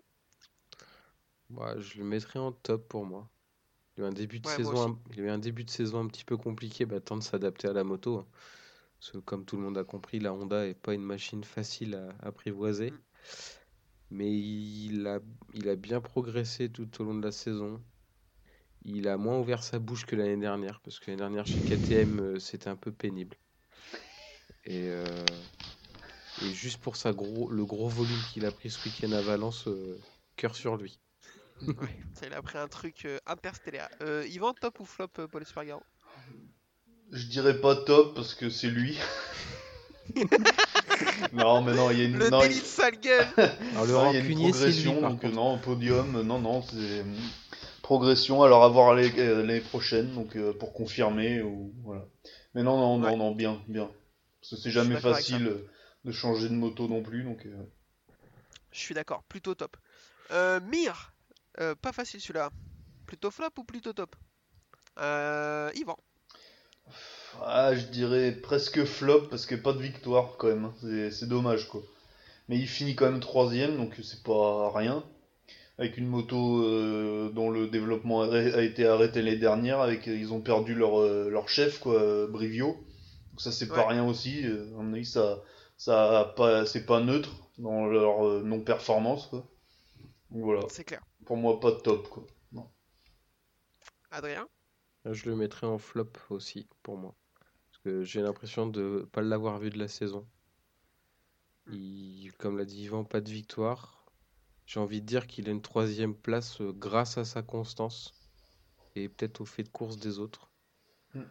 Ouais, 1.52 1.80
je 1.80 2.00
le 2.00 2.04
mettrais 2.04 2.40
en 2.40 2.52
top 2.52 2.88
pour 2.88 3.06
moi. 3.06 3.30
Il 3.98 4.04
a 4.04 4.08
eu 4.08 4.10
un 4.10 4.14
début 4.14 4.40
de 4.40 4.48
Ouais, 4.48 4.56
saison, 4.56 4.90
un- 4.94 5.00
il 5.12 5.22
a 5.22 5.24
eu 5.26 5.30
un 5.30 5.40
début 5.40 5.64
de 5.66 5.70
saison 5.72 6.02
un 6.02 6.08
petit 6.08 6.26
peu 6.26 6.38
compliqué, 6.38 6.86
bah, 6.86 7.00
temps 7.02 7.18
de 7.18 7.24
s'adapter 7.24 7.68
à 7.70 7.74
la 7.74 7.84
moto. 7.86 8.20
hein. 8.20 8.28
Parce 9.00 9.12
que 9.14 9.18
comme 9.20 9.46
tout 9.46 9.58
le 9.58 9.64
monde 9.64 9.78
a 9.78 9.84
compris, 9.86 10.20
la 10.20 10.34
Honda 10.34 10.68
est 10.68 10.76
pas 10.76 10.94
une 10.96 11.04
machine 11.04 11.44
facile 11.44 11.96
à 11.96 12.28
apprivoiser. 12.28 12.92
Mm. 12.92 13.02
Mais 14.12 14.32
il 14.32 15.08
a, 15.08 15.20
il 15.56 15.68
a 15.68 15.76
bien 15.76 16.02
progressé 16.02 16.70
tout 16.70 16.88
au 17.02 17.04
long 17.06 17.16
de 17.16 17.24
la 17.26 17.32
saison. 17.32 17.82
Il 18.84 19.08
a 19.08 19.18
moins 19.18 19.38
ouvert 19.40 19.64
sa 19.64 19.80
bouche 19.80 20.06
que 20.06 20.16
l'année 20.16 20.38
dernière, 20.38 20.80
parce 20.82 21.00
que 21.00 21.08
l'année 21.08 21.20
dernière 21.20 21.46
chez 21.46 21.62
KTM, 21.62 22.20
euh, 22.20 22.40
c'était 22.40 22.70
un 22.70 22.76
peu 22.76 22.92
pénible. 22.92 23.38
Et, 24.66 24.88
euh, 24.90 25.24
et 26.42 26.54
juste 26.54 26.80
pour 26.82 26.96
sa 26.96 27.14
gros, 27.14 27.50
le 27.50 27.66
gros 27.66 27.88
volume 27.88 28.26
qu'il 28.34 28.46
a 28.46 28.52
pris 28.52 28.70
ce 28.70 28.80
week-end 28.84 29.12
à 29.12 29.22
Valence, 29.22 29.68
euh, 29.68 30.00
cœur 30.36 30.56
sur 30.56 30.78
lui. 30.78 31.00
Ouais, 31.68 32.00
ça, 32.14 32.26
il 32.26 32.34
a 32.34 32.42
pris 32.42 32.58
un 32.58 32.68
truc 32.68 33.06
euh, 33.06 33.20
interstellaire. 33.28 33.88
Euh, 34.02 34.26
Yvan, 34.28 34.54
top 34.54 34.80
ou 34.80 34.86
flop, 34.86 35.10
Paul 35.10 35.44
Espargaro? 35.44 35.84
Je 37.12 37.28
dirais 37.28 37.62
pas 37.62 37.76
top 37.76 38.16
parce 38.16 38.34
que 38.34 38.50
c'est 38.50 38.70
lui. 38.70 38.98
non, 41.34 41.62
mais 41.62 41.76
non, 41.76 41.92
il 41.92 42.00
y 42.00 42.02
a 42.02 42.06
une, 42.06 42.18
Le 42.18 42.30
non, 42.32 42.40
délit 42.40 42.60
de 42.60 42.66
sale 42.66 43.00
gueule 43.00 43.28
Alors 43.38 43.86
le 43.86 43.92
non, 43.94 44.12
il 44.12 44.16
y 44.16 44.18
a 44.18 44.20
une 44.20 44.26
rancunier, 44.26 44.54
c'est 44.54 44.72
lui, 44.72 44.84
progression, 44.84 45.02
par 45.02 45.12
donc 45.12 45.24
non, 45.24 45.58
podium, 45.60 46.22
non, 46.22 46.40
non, 46.40 46.62
c'est 46.64 47.04
progression. 47.92 48.44
Alors 48.44 48.64
à 48.64 48.70
voir 48.70 48.94
l'année 48.96 49.12
euh, 49.20 49.62
prochaine, 49.70 50.14
donc 50.14 50.36
euh, 50.36 50.54
pour 50.54 50.74
confirmer 50.74 51.42
ou 51.42 51.74
voilà. 51.84 52.06
Mais 52.54 52.64
non, 52.64 52.78
non, 52.78 52.98
non, 52.98 53.08
Ouais. 53.08 53.18
non, 53.18 53.32
bien, 53.36 53.62
bien. 53.68 53.90
Parce 54.40 54.52
que 54.52 54.56
c'est 54.58 54.72
jamais 54.72 54.96
facile 54.98 55.48
euh, 55.48 55.68
de 56.06 56.12
changer 56.12 56.50
de 56.50 56.54
moto 56.56 56.88
non 56.88 57.02
plus, 57.04 57.24
donc. 57.24 57.46
euh, 57.46 57.64
Je 58.72 58.80
suis 58.80 58.94
d'accord, 58.96 59.24
plutôt 59.24 59.56
top. 59.56 59.78
Euh, 60.32 60.60
Mir, 60.62 61.14
pas 61.82 61.92
facile 61.92 62.22
celui-là. 62.22 62.50
Plutôt 63.08 63.32
flop 63.32 63.50
ou 63.58 63.64
plutôt 63.64 63.94
top? 63.94 64.16
Yvan. 65.76 65.98
Ah, 67.42 67.76
je 67.76 67.86
dirais 67.88 68.32
presque 68.32 68.86
flop 68.86 69.28
parce 69.30 69.46
que 69.46 69.56
pas 69.56 69.74
de 69.74 69.80
victoire 69.82 70.38
quand 70.38 70.48
même. 70.48 70.66
hein. 70.66 70.74
C'est 70.82 71.12
c'est 71.12 71.28
dommage 71.28 71.68
quoi. 71.68 71.82
Mais 72.50 72.58
il 72.60 72.68
finit 72.68 72.96
quand 72.96 73.12
même 73.12 73.20
troisième 73.22 73.78
donc 73.78 73.96
c'est 74.04 74.24
pas 74.24 74.72
rien. 74.74 75.04
Avec 75.82 75.98
une 75.98 76.06
moto 76.06 76.64
euh, 76.64 77.32
dont 77.32 77.50
le 77.50 77.68
développement 77.68 78.22
a 78.22 78.28
a 78.28 78.62
été 78.62 78.86
arrêté 78.86 79.24
l'année 79.24 79.38
dernière, 79.38 79.82
avec 79.82 80.06
ils 80.06 80.32
ont 80.32 80.40
perdu 80.40 80.76
leur, 80.76 81.02
euh, 81.02 81.28
leur 81.32 81.50
chef 81.50 81.80
quoi, 81.80 81.96
euh, 81.96 82.28
Brivio. 82.28 82.74
Donc 83.32 83.42
ça 83.42 83.52
c'est 83.52 83.68
pas 83.68 83.88
rien 83.88 84.06
aussi. 84.08 84.46
Euh, 84.46 84.78
À 84.78 84.84
mon 84.84 84.94
avis 84.94 85.06
ça 85.06 85.42
ça 85.78 86.34
pas 86.38 86.68
c'est 86.68 86.86
pas 86.86 87.00
neutre 87.00 87.32
dans 87.58 87.88
leur 87.88 88.28
euh, 88.28 88.44
non 88.44 88.62
performance 88.62 89.26
quoi. 89.26 89.44
Donc 90.30 90.44
voilà. 90.44 90.62
C'est 90.70 90.84
clair. 90.84 91.02
Pour 91.26 91.38
moi 91.38 91.60
pas 91.60 91.72
de 91.72 91.80
top 91.80 92.08
quoi. 92.10 92.28
Adrien? 94.12 94.48
Je 95.06 95.30
le 95.30 95.36
mettrais 95.36 95.66
en 95.66 95.80
flop 95.80 96.12
aussi, 96.30 96.68
pour 96.84 96.98
moi. 96.98 97.16
Parce 97.72 97.84
que 97.84 98.04
j'ai 98.04 98.22
l'impression 98.22 98.68
de 98.68 99.08
pas 99.12 99.22
l'avoir 99.22 99.58
vu 99.58 99.72
de 99.72 99.80
la 99.80 99.88
saison. 99.88 100.28
Il, 101.72 102.32
comme 102.38 102.58
l'a 102.58 102.66
dit 102.66 102.84
Yvan, 102.84 103.04
pas 103.04 103.22
de 103.22 103.30
victoire. 103.32 104.01
J'ai 104.72 104.80
envie 104.80 105.02
de 105.02 105.06
dire 105.06 105.28
qu'il 105.28 105.50
a 105.50 105.52
une 105.52 105.62
troisième 105.62 106.16
place 106.16 106.62
euh, 106.62 106.72
grâce 106.72 107.18
à 107.18 107.26
sa 107.26 107.42
constance 107.42 108.14
et 108.96 109.10
peut-être 109.10 109.42
au 109.42 109.46
fait 109.46 109.64
de 109.64 109.68
course 109.70 109.98
des 109.98 110.18
autres. 110.18 110.50
Mm. 111.14 111.22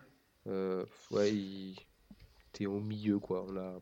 Euh, 0.49 0.85
ouais, 1.11 1.35
il 1.35 1.75
était 2.49 2.67
au 2.67 2.81
milieu, 2.81 3.19
quoi. 3.19 3.47
On 3.49 3.53
l'a 3.53 3.81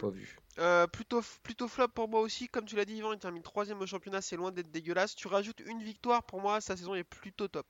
pas 0.00 0.10
vu. 0.10 0.40
Euh, 0.58 0.88
plutôt, 0.88 1.22
plutôt 1.44 1.68
flop 1.68 1.86
pour 1.86 2.08
moi 2.08 2.20
aussi, 2.20 2.48
comme 2.48 2.64
tu 2.64 2.74
l'as 2.74 2.84
dit 2.84 2.96
Yvan, 2.96 3.12
il 3.12 3.20
termine 3.20 3.44
troisième 3.44 3.80
au 3.80 3.86
championnat, 3.86 4.20
c'est 4.20 4.34
loin 4.34 4.50
d'être 4.50 4.72
dégueulasse. 4.72 5.14
Tu 5.14 5.28
rajoutes 5.28 5.60
une 5.60 5.80
victoire, 5.80 6.24
pour 6.24 6.40
moi, 6.40 6.60
sa 6.60 6.76
saison 6.76 6.96
est 6.96 7.04
plutôt 7.04 7.46
top. 7.46 7.68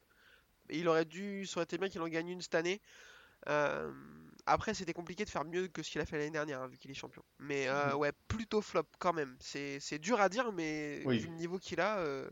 Et 0.70 0.78
il 0.78 0.88
aurait 0.88 1.05
dû, 1.05 1.45
ça 1.45 1.59
aurait 1.59 1.64
été 1.64 1.76
bien 1.76 1.91
qu'il 1.91 2.01
en 2.01 2.09
gagne 2.09 2.30
une 2.30 2.41
cette 2.41 2.55
année. 2.55 2.80
Euh, 3.49 3.93
après, 4.53 4.74
c'était 4.74 4.92
compliqué 4.92 5.24
de 5.24 5.30
faire 5.30 5.44
mieux 5.44 5.68
que 5.68 5.82
ce 5.82 5.90
qu'il 5.90 6.01
a 6.01 6.07
fait 6.07 6.18
l'année 6.18 6.30
dernière, 6.30 6.62
hein, 6.62 6.68
vu 6.68 6.78
qu'il 6.78 6.90
est 6.90 6.94
champion. 6.94 7.22
Mais 7.38 7.68
euh, 7.68 7.94
ouais, 7.96 8.12
plutôt 8.28 8.61
flop 8.62 8.84
quand 8.98 9.12
même. 9.12 9.36
C'est 9.40 9.80
c'est 9.80 9.98
dur 9.98 10.20
à 10.20 10.28
dire, 10.28 10.53
mais 10.53 10.98
Oui. 11.05 11.18
vu 11.18 11.28
le 11.28 11.34
niveau 11.34 11.59
qu'il 11.59 11.80
a, 11.80 11.98
euh, 11.98 12.28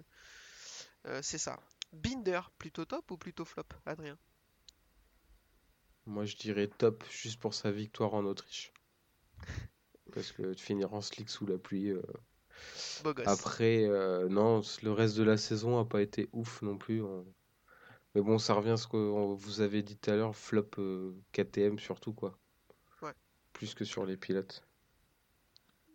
euh, 1.06 1.20
c'est 1.22 1.38
ça. 1.38 1.58
Binder, 1.92 2.40
plutôt 2.58 2.84
top 2.84 3.10
ou 3.10 3.16
plutôt 3.18 3.44
flop, 3.44 3.64
Adrien? 3.86 4.18
Moi, 6.06 6.24
je 6.24 6.34
dirais 6.36 6.66
top 6.66 7.04
juste 7.08 7.38
pour 7.38 7.54
sa 7.54 7.70
victoire 7.70 8.14
en 8.14 8.24
Autriche. 8.24 8.72
Parce 10.12 10.32
que 10.32 10.42
de 10.42 10.60
finir 10.60 10.92
en 10.94 11.00
slick 11.00 11.28
sous 11.30 11.46
la 11.46 11.58
pluie. 11.58 11.90
euh, 11.90 12.02
Beau 13.02 13.14
gosse. 13.14 13.26
Après, 13.28 13.84
euh, 13.84 14.28
non, 14.28 14.60
le 14.82 14.90
reste 14.92 15.16
de 15.16 15.22
la 15.22 15.36
saison 15.36 15.78
a 15.78 15.84
pas 15.84 16.02
été 16.02 16.28
ouf 16.32 16.62
non 16.62 16.76
plus. 16.78 17.02
on- 17.02 17.24
Mais 18.14 18.20
bon, 18.22 18.38
ça 18.38 18.52
revient 18.54 18.70
à 18.70 18.76
ce 18.76 18.86
que 18.86 18.96
vous 18.98 19.60
avez 19.62 19.82
dit 19.82 19.96
tout 19.96 20.10
à 20.10 20.16
l'heure, 20.16 20.36
flop 20.36 20.68
euh, 20.78 21.14
KTM 21.32 21.78
surtout, 21.78 22.12
quoi. 22.12 22.38
Ouais. 23.02 23.14
Plus 23.52 23.74
que 23.74 23.84
sur 23.84 24.06
les 24.06 24.16
pilotes. 24.16 24.64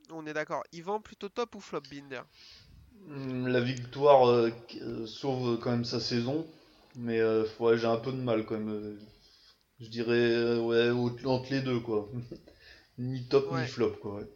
On 0.10 0.26
est 0.26 0.34
d'accord. 0.34 0.64
Yvan, 0.72 1.02
plutôt 1.02 1.28
top 1.28 1.56
ou 1.56 1.60
flop, 1.60 1.82
Binder? 1.92 2.22
Hum, 3.08 3.48
La 3.48 3.60
victoire 3.62 4.28
euh, 4.28 4.50
euh, 4.82 5.06
sauve 5.06 5.60
quand 5.60 5.72
même 5.72 5.86
sa 5.86 6.00
saison, 6.00 6.46
mais 6.96 7.20
euh, 7.20 7.46
ouais, 7.60 7.78
j'ai 7.78 7.86
un 7.88 7.98
peu 7.98 8.12
de 8.12 8.18
mal 8.18 8.46
quand 8.46 8.58
même. 8.60 9.00
Je 9.80 9.88
dirais 9.90 10.58
ouais, 10.60 10.92
entre 11.26 11.52
les 11.52 11.62
deux 11.62 11.80
quoi. 11.82 12.10
Ni 13.00 13.24
top 13.30 13.52
Ouais. 13.52 13.62
ni 13.62 13.68
flop 13.68 13.98
quoi. 14.02 14.16
ouais. 14.18 14.28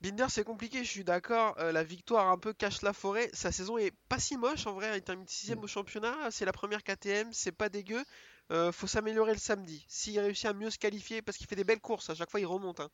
Binder, 0.00 0.26
c'est 0.28 0.44
compliqué, 0.44 0.84
je 0.84 0.90
suis 0.90 1.04
d'accord. 1.04 1.56
euh, 1.58 1.72
la 1.72 1.82
victoire 1.84 2.28
un 2.28 2.38
peu 2.38 2.52
cache 2.52 2.82
la 2.82 2.92
forêt. 2.92 3.30
Sa 3.32 3.50
saison 3.52 3.78
est 3.78 3.92
pas 4.08 4.18
si 4.20 4.36
moche 4.36 4.66
en 4.66 4.72
vrai. 4.74 4.96
Il 4.98 5.02
termine 5.02 5.26
6 5.26 5.54
Mm. 5.56 5.64
au 5.64 5.66
championnat. 5.66 6.30
C'est 6.30 6.44
la 6.44 6.52
première 6.52 6.82
KTM, 6.84 7.32
c'est 7.32 7.52
pas 7.52 7.68
dégueu. 7.68 8.04
Euh, 8.52 8.70
faut 8.72 8.86
s'améliorer 8.86 9.32
le 9.32 9.38
samedi. 9.38 9.84
S'il 9.88 10.18
réussit 10.20 10.46
à 10.46 10.52
mieux 10.52 10.70
se 10.70 10.78
qualifier, 10.78 11.20
parce 11.22 11.36
qu'il 11.36 11.46
fait 11.48 11.56
des 11.56 11.64
belles 11.64 11.80
courses, 11.80 12.10
à 12.10 12.14
chaque 12.14 12.30
fois 12.30 12.40
il 12.40 12.46
remonte. 12.46 12.80
hein. 12.80 12.90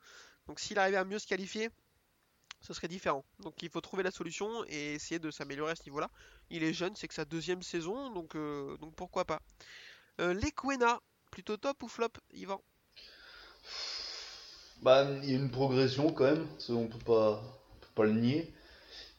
Donc 0.47 0.61
s'il 0.61 0.79
arrivait 0.79 0.97
à 0.97 1.05
mieux 1.05 1.19
se 1.19 1.27
qualifier, 1.27 1.71
ce 2.61 2.75
serait 2.75 2.89
différent. 2.89 3.25
Donc 3.41 3.63
il 3.63 3.71
faut 3.71 3.81
trouver 3.83 4.03
la 4.05 4.11
solution 4.11 4.65
et 4.69 4.95
essayer 4.95 5.19
de 5.21 5.31
s'améliorer 5.31 5.73
à 5.73 5.77
ce 5.77 5.85
niveau-là. 5.87 6.11
Il 6.51 6.65
est 6.65 6.73
jeune, 6.75 6.97
c'est 6.97 7.09
que 7.09 7.15
sa 7.15 7.25
deuxième 7.27 7.63
saison, 7.63 8.11
donc, 8.11 8.37
euh, 8.37 8.77
donc 8.79 8.95
pourquoi 8.97 9.25
pas. 9.27 9.41
Euh, 10.21 10.35
Lequena, 10.35 11.01
plutôt 11.33 11.57
top 11.59 11.83
ou 11.85 11.89
flop, 11.89 12.11
Yvan? 12.33 12.63
Bah, 14.85 15.07
il 15.23 15.31
y 15.31 15.35
a 15.35 15.37
une 15.39 15.51
progression 15.51 16.11
quand 16.11 16.25
même, 16.25 16.47
ça, 16.59 16.75
on 16.75 16.87
peut 16.87 16.99
pas, 17.05 17.41
on 17.75 17.81
peut 17.81 17.89
pas 17.95 18.05
le 18.05 18.13
nier. 18.13 18.53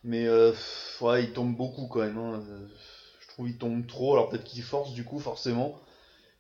Mais 0.04 0.28
euh, 0.28 0.54
ouais, 1.02 1.24
il 1.24 1.34
tombe 1.34 1.56
beaucoup 1.58 1.88
quand 1.88 2.02
même. 2.02 2.18
hein, 2.18 2.44
euh, 2.48 2.68
Je 3.22 3.28
trouve 3.30 3.48
qu'il 3.48 3.58
tombe 3.58 3.86
trop, 3.88 4.14
alors 4.14 4.30
peut-être 4.30 4.44
qu'il 4.44 4.62
force 4.64 4.94
du 4.94 5.04
coup 5.04 5.20
forcément. 5.20 5.76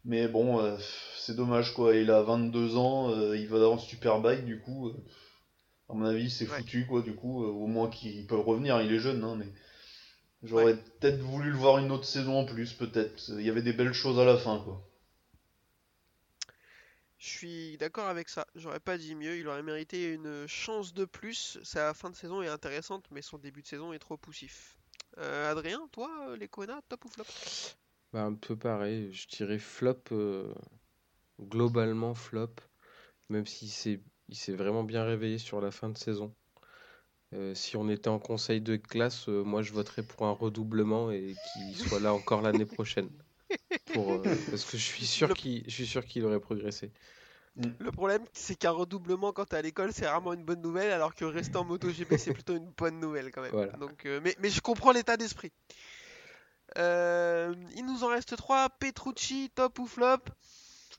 Mais 0.06 0.28
bon, 0.28 0.60
euh, 0.60 0.78
c'est 1.18 1.36
dommage 1.36 1.74
quoi. 1.74 1.96
Il 1.96 2.12
a 2.12 2.22
22 2.22 2.78
ans, 2.78 3.10
euh, 3.12 3.38
il 3.38 3.48
va 3.48 3.60
dans 3.60 3.78
Superbike 3.80 4.46
du 4.46 4.60
coup. 4.60 4.92
à 5.90 5.94
mon 5.96 6.06
avis, 6.06 6.30
c'est 6.30 6.46
Ouais. 6.48 6.58
foutu 6.58 6.86
quoi. 6.86 7.02
Du 7.02 7.16
coup, 7.16 7.44
au 7.44 7.68
moins 7.68 7.90
qu'il 7.90 8.26
peut 8.28 8.38
revenir. 8.38 8.82
Il 8.82 8.94
est 8.94 9.00
jeune, 9.00 9.24
hein, 9.24 9.36
mais 9.38 9.48
j'aurais 10.44 10.76
peut-être 11.00 11.20
voulu 11.22 11.50
le 11.52 11.58
voir 11.58 11.80
une 11.80 11.92
autre 11.92 12.06
saison 12.06 12.40
en 12.42 12.46
plus, 12.46 12.74
peut-être. 12.74 13.24
Il 13.30 13.42
y 13.46 13.50
avait 13.50 13.64
des 13.64 13.74
belles 13.74 13.94
choses 13.94 14.20
à 14.20 14.26
la 14.26 14.38
fin 14.38 14.60
quoi. 14.60 14.82
Je 17.26 17.30
suis 17.32 17.78
d'accord 17.78 18.08
avec 18.08 18.30
ça, 18.30 18.46
j'aurais 18.54 18.80
pas 18.80 19.00
dit 19.00 19.16
mieux, 19.16 19.36
il 19.38 19.48
aurait 19.48 19.64
mérité 19.64 20.14
une 20.14 20.46
chance 20.48 20.94
de 20.94 21.06
plus. 21.06 21.58
Sa 21.64 21.96
fin 21.96 22.12
de 22.12 22.16
saison 22.16 22.44
est 22.44 22.48
intéressante, 22.48 23.06
mais 23.10 23.24
son 23.24 23.40
début 23.40 23.64
de 23.64 23.68
saison 23.68 23.94
est 23.94 24.00
trop 24.00 24.16
poussif. 24.16 24.78
Euh, 25.18 25.52
Adrien, 25.52 25.88
toi, 25.92 26.10
euh, 26.30 26.38
les 26.38 26.48
Kona, 26.48 26.82
top 26.88 27.06
ou 27.06 27.10
flop? 27.10 27.26
Bah, 28.14 28.24
un 28.24 28.34
peu 28.36 28.56
pareil, 28.58 29.12
je 29.14 29.28
dirais 29.28 29.60
flop, 29.60 30.02
euh, 30.12 30.54
globalement 31.42 32.16
flop, 32.16 32.56
même 33.30 33.46
s'il 33.48 33.70
s'est 33.72 34.02
il 34.30 34.36
s'est 34.38 34.56
vraiment 34.56 34.84
bien 34.84 35.04
réveillé 35.06 35.38
sur 35.40 35.62
la 35.62 35.72
fin 35.72 35.90
de 35.90 35.98
saison. 35.98 36.36
Euh, 37.34 37.54
si 37.56 37.78
on 37.78 37.90
était 37.90 38.08
en 38.10 38.20
conseil 38.20 38.62
de 38.62 38.76
classe, 38.78 39.30
euh, 39.30 39.44
moi 39.44 39.62
je 39.62 39.74
voterais 39.74 40.04
pour 40.04 40.26
un 40.26 40.32
redoublement 40.32 41.12
et 41.12 41.38
qu'il 41.44 41.76
soit 41.78 42.00
là 42.00 42.14
encore 42.14 42.42
l'année 42.42 42.66
prochaine. 42.66 43.10
Pour, 43.94 44.14
euh, 44.14 44.36
parce 44.52 44.66
que 44.66 44.78
je 44.78 44.84
suis 44.86 45.06
sûr 45.08 45.30
Le- 45.30 45.36
qu'il 45.36 45.64
je 45.66 45.72
suis 45.72 45.88
sûr 45.88 46.06
qu'il 46.06 46.26
aurait 46.26 46.40
progressé. 46.40 46.92
Le 47.80 47.92
problème, 47.92 48.24
c'est 48.34 48.56
qu'un 48.56 48.72
redoublement 48.72 49.32
quand 49.32 49.46
t'es 49.46 49.56
à 49.58 49.62
l'école, 49.62 49.94
c'est 49.94 50.08
rarement 50.08 50.34
une 50.34 50.44
bonne 50.44 50.62
nouvelle, 50.62 50.92
alors 50.92 51.16
que 51.16 51.24
rester 51.26 51.58
en 51.58 51.64
MotoGP, 51.66 52.18
c'est 52.18 52.34
plutôt 52.34 52.56
une 52.56 52.70
bonne 52.78 53.00
nouvelle 53.00 53.32
quand 53.32 53.42
même. 53.42 53.52
Voilà. 53.52 53.72
Donc, 53.74 54.06
euh, 54.06 54.20
mais, 54.24 54.36
mais 54.40 54.50
je 54.50 54.60
comprends 54.62 54.92
l'état 54.92 55.16
d'esprit. 55.18 55.52
Euh, 56.78 57.54
il 57.76 57.86
nous 57.86 58.04
en 58.04 58.08
reste 58.08 58.36
trois. 58.36 58.70
Petrucci, 58.70 59.52
top 59.56 59.80
ou 59.80 59.86
flop? 59.88 60.18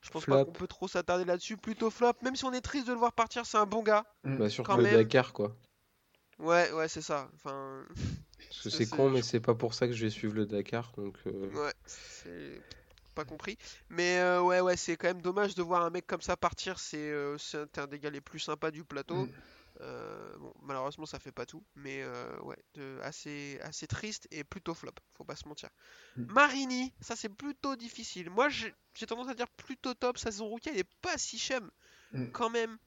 Je 0.02 0.10
pense 0.10 0.24
pas 0.24 0.44
qu'on 0.44 0.52
peut 0.52 0.66
trop 0.68 0.88
s'attarder 0.88 1.24
là-dessus. 1.24 1.56
Plutôt 1.56 1.90
flop, 1.90 2.12
même 2.22 2.36
si 2.36 2.44
on 2.44 2.52
est 2.52 2.60
triste 2.60 2.86
de 2.86 2.92
le 2.92 2.98
voir 2.98 3.12
partir, 3.12 3.44
c'est 3.44 3.58
un 3.58 3.66
bon 3.66 3.82
gars. 3.82 4.04
Bah, 4.24 4.48
surtout 4.48 4.76
le. 4.76 4.84
Dakar, 4.84 5.32
quoi. 5.32 5.56
Ouais, 6.38 6.70
ouais, 6.72 6.88
c'est 6.88 7.02
ça. 7.02 7.28
Enfin, 7.34 7.82
Parce 8.38 8.62
que 8.62 8.70
Ça, 8.70 8.78
c'est 8.78 8.84
c'est- 8.84 8.96
con, 8.96 9.10
mais 9.10 9.22
c'est 9.22 9.40
pas 9.40 9.54
pour 9.54 9.74
ça 9.74 9.86
que 9.88 9.92
je 9.94 10.04
vais 10.04 10.10
suivre 10.10 10.34
le 10.34 10.46
Dakar. 10.46 10.92
Donc, 10.96 11.16
euh, 11.26 11.50
Ouais, 11.54 11.72
c'est 11.86 12.60
pas 13.16 13.24
compris. 13.24 13.59
Mais 13.88 14.18
euh, 14.18 14.40
ouais, 14.40 14.60
ouais, 14.60 14.76
c'est 14.76 14.97
quand 14.97 15.09
même 15.09 15.22
dommage 15.22 15.55
de 15.56 15.62
voir 15.62 15.82
un 15.84 15.90
mec 15.90 16.06
comme 16.06 16.20
ça 16.20 16.36
partir. 16.36 16.78
C'est 16.78 16.97
euh, 17.10 17.36
c'est 17.38 17.78
un 17.78 17.86
des 17.88 17.98
gars 17.98 18.10
les 18.10 18.20
plus 18.20 18.38
sympas 18.38 18.70
du 18.70 18.84
plateau. 18.84 19.26
Mm. 19.26 19.32
Euh, 19.82 20.36
bon, 20.38 20.55
malheureusement, 20.62 21.05
ça 21.05 21.18
fait 21.18 21.32
pas 21.32 21.44
tout. 21.44 21.62
Mais 21.74 22.02
euh, 22.02 22.38
ouais, 22.40 22.56
de- 22.74 22.98
assez, 23.02 23.59
assez 23.62 23.86
triste 23.86 24.26
et 24.30 24.43
plutôt 24.44 24.72
flop. 24.74 24.93
Faut 25.14 25.24
pas 25.24 25.36
se 25.36 25.47
mentir. 25.48 25.68
Mm. 26.16 26.24
Marini, 26.32 26.93
ça 27.01 27.16
c'est 27.16 27.28
plutôt 27.28 27.74
difficile. 27.76 28.30
Moi, 28.30 28.48
j'ai 28.48 28.72
tendance 29.06 29.28
à 29.28 29.34
dire 29.34 29.48
plutôt 29.48 29.93
top. 29.94 30.16
Sa 30.18 30.30
saison 30.30 30.47
rookie, 30.48 30.68
elle 30.70 30.78
est 30.78 30.94
pas 31.02 31.18
si 31.18 31.38
chum 31.38 31.70
Mm. 32.12 32.30
quand 32.30 32.51
même. 32.51 32.78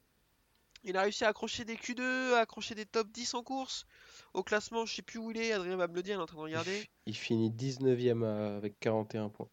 Il 0.86 0.96
a 0.96 1.02
réussi 1.02 1.26
à 1.26 1.28
accrocher 1.28 1.66
des 1.66 1.76
Q2, 1.76 2.36
à 2.36 2.40
accrocher 2.40 2.74
des 2.74 2.86
top 2.86 3.12
10 3.12 3.34
en 3.34 3.44
course. 3.44 3.86
Au 4.34 4.44
classement, 4.44 4.86
je 4.86 4.96
sais 4.96 5.02
plus 5.02 5.20
où 5.20 5.30
il 5.30 5.38
est. 5.38 5.52
Adrien 5.52 5.76
va 5.76 5.88
me 5.90 5.94
le 5.94 6.02
dire, 6.02 6.16
il 6.16 6.20
est 6.20 6.24
en 6.24 6.26
train 6.26 6.38
de 6.38 6.42
regarder. 6.44 6.88
il 7.06 7.18
finit 7.18 7.52
19ème 7.52 8.24
à- 8.24 8.56
avec 8.56 8.80
41 8.80 9.28
points. 9.28 9.50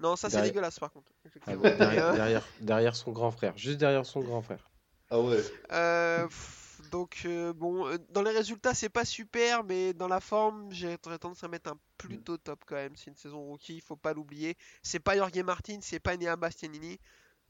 Non, 0.00 0.16
ça 0.16 0.30
c'est 0.30 0.42
dégueulasse 0.42 0.78
par 0.78 0.90
contre. 0.90 1.12
Ah 1.46 1.54
bon, 1.54 1.62
derrière, 1.62 2.06
euh, 2.06 2.14
derrière, 2.14 2.46
derrière 2.60 2.96
son 2.96 3.12
grand 3.12 3.30
frère, 3.30 3.56
juste 3.56 3.78
derrière 3.78 4.06
son 4.06 4.20
grand 4.20 4.42
frère. 4.42 4.70
Ah 5.10 5.20
ouais. 5.20 5.42
Euh, 5.72 6.26
pff, 6.26 6.80
Donc 6.90 7.22
euh, 7.24 7.52
bon, 7.52 7.86
euh, 7.86 7.98
dans 8.08 8.22
les 8.22 8.30
résultats 8.30 8.74
c'est 8.74 8.88
pas 8.88 9.04
super, 9.04 9.62
mais 9.64 9.92
dans 9.92 10.08
la 10.08 10.20
forme 10.20 10.72
j'ai 10.72 10.96
tendance 10.98 11.44
à 11.44 11.48
mettre 11.48 11.70
un 11.70 11.78
plutôt 11.98 12.36
top 12.38 12.60
quand 12.66 12.76
même. 12.76 12.96
C'est 12.96 13.10
une 13.10 13.16
saison 13.16 13.40
rookie, 13.42 13.76
il 13.76 13.82
faut 13.82 13.96
pas 13.96 14.14
l'oublier. 14.14 14.56
C'est 14.82 15.00
pas 15.00 15.16
Jorge 15.16 15.38
Martin, 15.40 15.78
c'est 15.82 16.00
pas 16.00 16.16
Nia 16.16 16.36
Bastianini, 16.36 16.98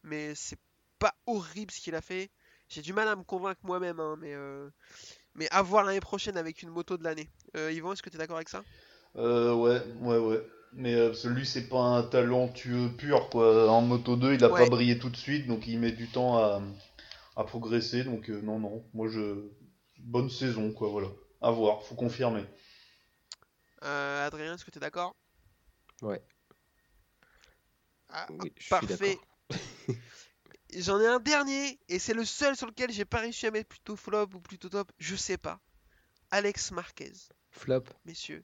mais 0.02 0.34
c'est 0.34 0.58
pas 0.98 1.14
horrible 1.26 1.70
ce 1.70 1.80
qu'il 1.80 1.94
a 1.94 2.00
fait. 2.00 2.30
J'ai 2.68 2.82
du 2.82 2.92
mal 2.92 3.08
à 3.08 3.16
me 3.16 3.22
convaincre 3.22 3.60
moi-même, 3.64 4.00
hein, 4.00 4.16
mais 4.20 4.34
euh, 4.34 4.68
mais 5.34 5.48
à 5.50 5.62
voir 5.62 5.84
l'année 5.84 6.00
prochaine 6.00 6.36
avec 6.36 6.62
une 6.62 6.70
moto 6.70 6.96
de 6.96 7.04
l'année. 7.04 7.28
Euh, 7.56 7.72
Yvan, 7.72 7.92
est-ce 7.92 8.02
que 8.02 8.10
tu 8.10 8.16
es 8.16 8.18
d'accord 8.18 8.36
avec 8.36 8.48
ça? 8.48 8.62
Euh, 9.16 9.54
ouais, 9.54 9.82
ouais, 10.00 10.18
ouais. 10.18 10.46
Mais 10.72 10.94
euh, 10.94 11.08
parce 11.08 11.22
que 11.22 11.28
lui, 11.28 11.46
c'est 11.46 11.68
pas 11.68 11.80
un 11.80 12.02
talentueux 12.02 12.90
pur, 12.96 13.28
quoi. 13.30 13.70
En 13.70 13.82
Moto 13.82 14.16
2, 14.16 14.34
il 14.34 14.44
a 14.44 14.50
Ouais. 14.50 14.64
pas 14.64 14.68
brillé 14.70 14.98
tout 14.98 15.10
de 15.10 15.16
suite, 15.16 15.46
donc 15.46 15.66
il 15.66 15.78
met 15.78 15.92
du 15.92 16.08
temps 16.08 16.38
à, 16.38 16.62
à 17.36 17.44
progresser. 17.44 18.04
Donc, 18.04 18.30
euh, 18.30 18.40
non, 18.42 18.58
non. 18.58 18.84
Moi, 18.94 19.08
je. 19.08 19.48
Bonne 19.98 20.30
saison, 20.30 20.72
quoi, 20.72 20.88
voilà. 20.88 21.08
À 21.42 21.50
voir, 21.50 21.82
faut 21.82 21.94
confirmer. 21.94 22.44
Euh, 23.82 24.26
Adrien, 24.26 24.54
est-ce 24.54 24.64
que 24.64 24.70
tu 24.70 24.78
es 24.78 24.80
d'accord? 24.80 25.14
Ouais. 26.02 26.22
Ah, 28.08 28.26
Oui, 28.30 28.52
je 28.58 28.68
Parfait. 28.68 29.18
J'en 30.74 31.00
ai 31.00 31.06
un 31.06 31.20
dernier, 31.20 31.78
et 31.88 31.98
c'est 31.98 32.14
le 32.14 32.24
seul 32.24 32.56
sur 32.56 32.66
lequel 32.66 32.90
j'ai 32.92 33.04
pas 33.04 33.20
réussi 33.20 33.46
à 33.46 33.50
mettre 33.50 33.68
plutôt 33.68 33.96
flop 33.96 34.28
ou 34.34 34.40
plutôt 34.40 34.68
top, 34.68 34.90
je 34.98 35.16
sais 35.16 35.38
pas. 35.38 35.60
Alex 36.30 36.70
Marquez, 36.72 37.12
Flop. 37.50 37.84
messieurs. 38.04 38.42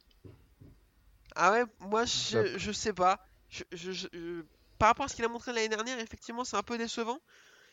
Ah 1.37 1.53
ouais, 1.53 1.65
moi 1.81 2.05
je, 2.05 2.57
je 2.59 2.73
sais 2.73 2.93
pas. 2.93 3.25
Je- 3.49 3.65
je- 3.73 3.93
je- 3.93 4.09
je- 4.13 4.43
Par 4.79 4.89
rapport 4.89 5.07
à 5.07 5.09
ce 5.09 5.15
qu'il 5.17 5.25
a 5.25 5.29
montré 5.29 5.53
l'année 5.53 5.69
dernière, 5.69 5.99
effectivement 6.01 6.45
c'est 6.45 6.57
un 6.57 6.63
peu 6.63 6.77
décevant. 6.79 7.21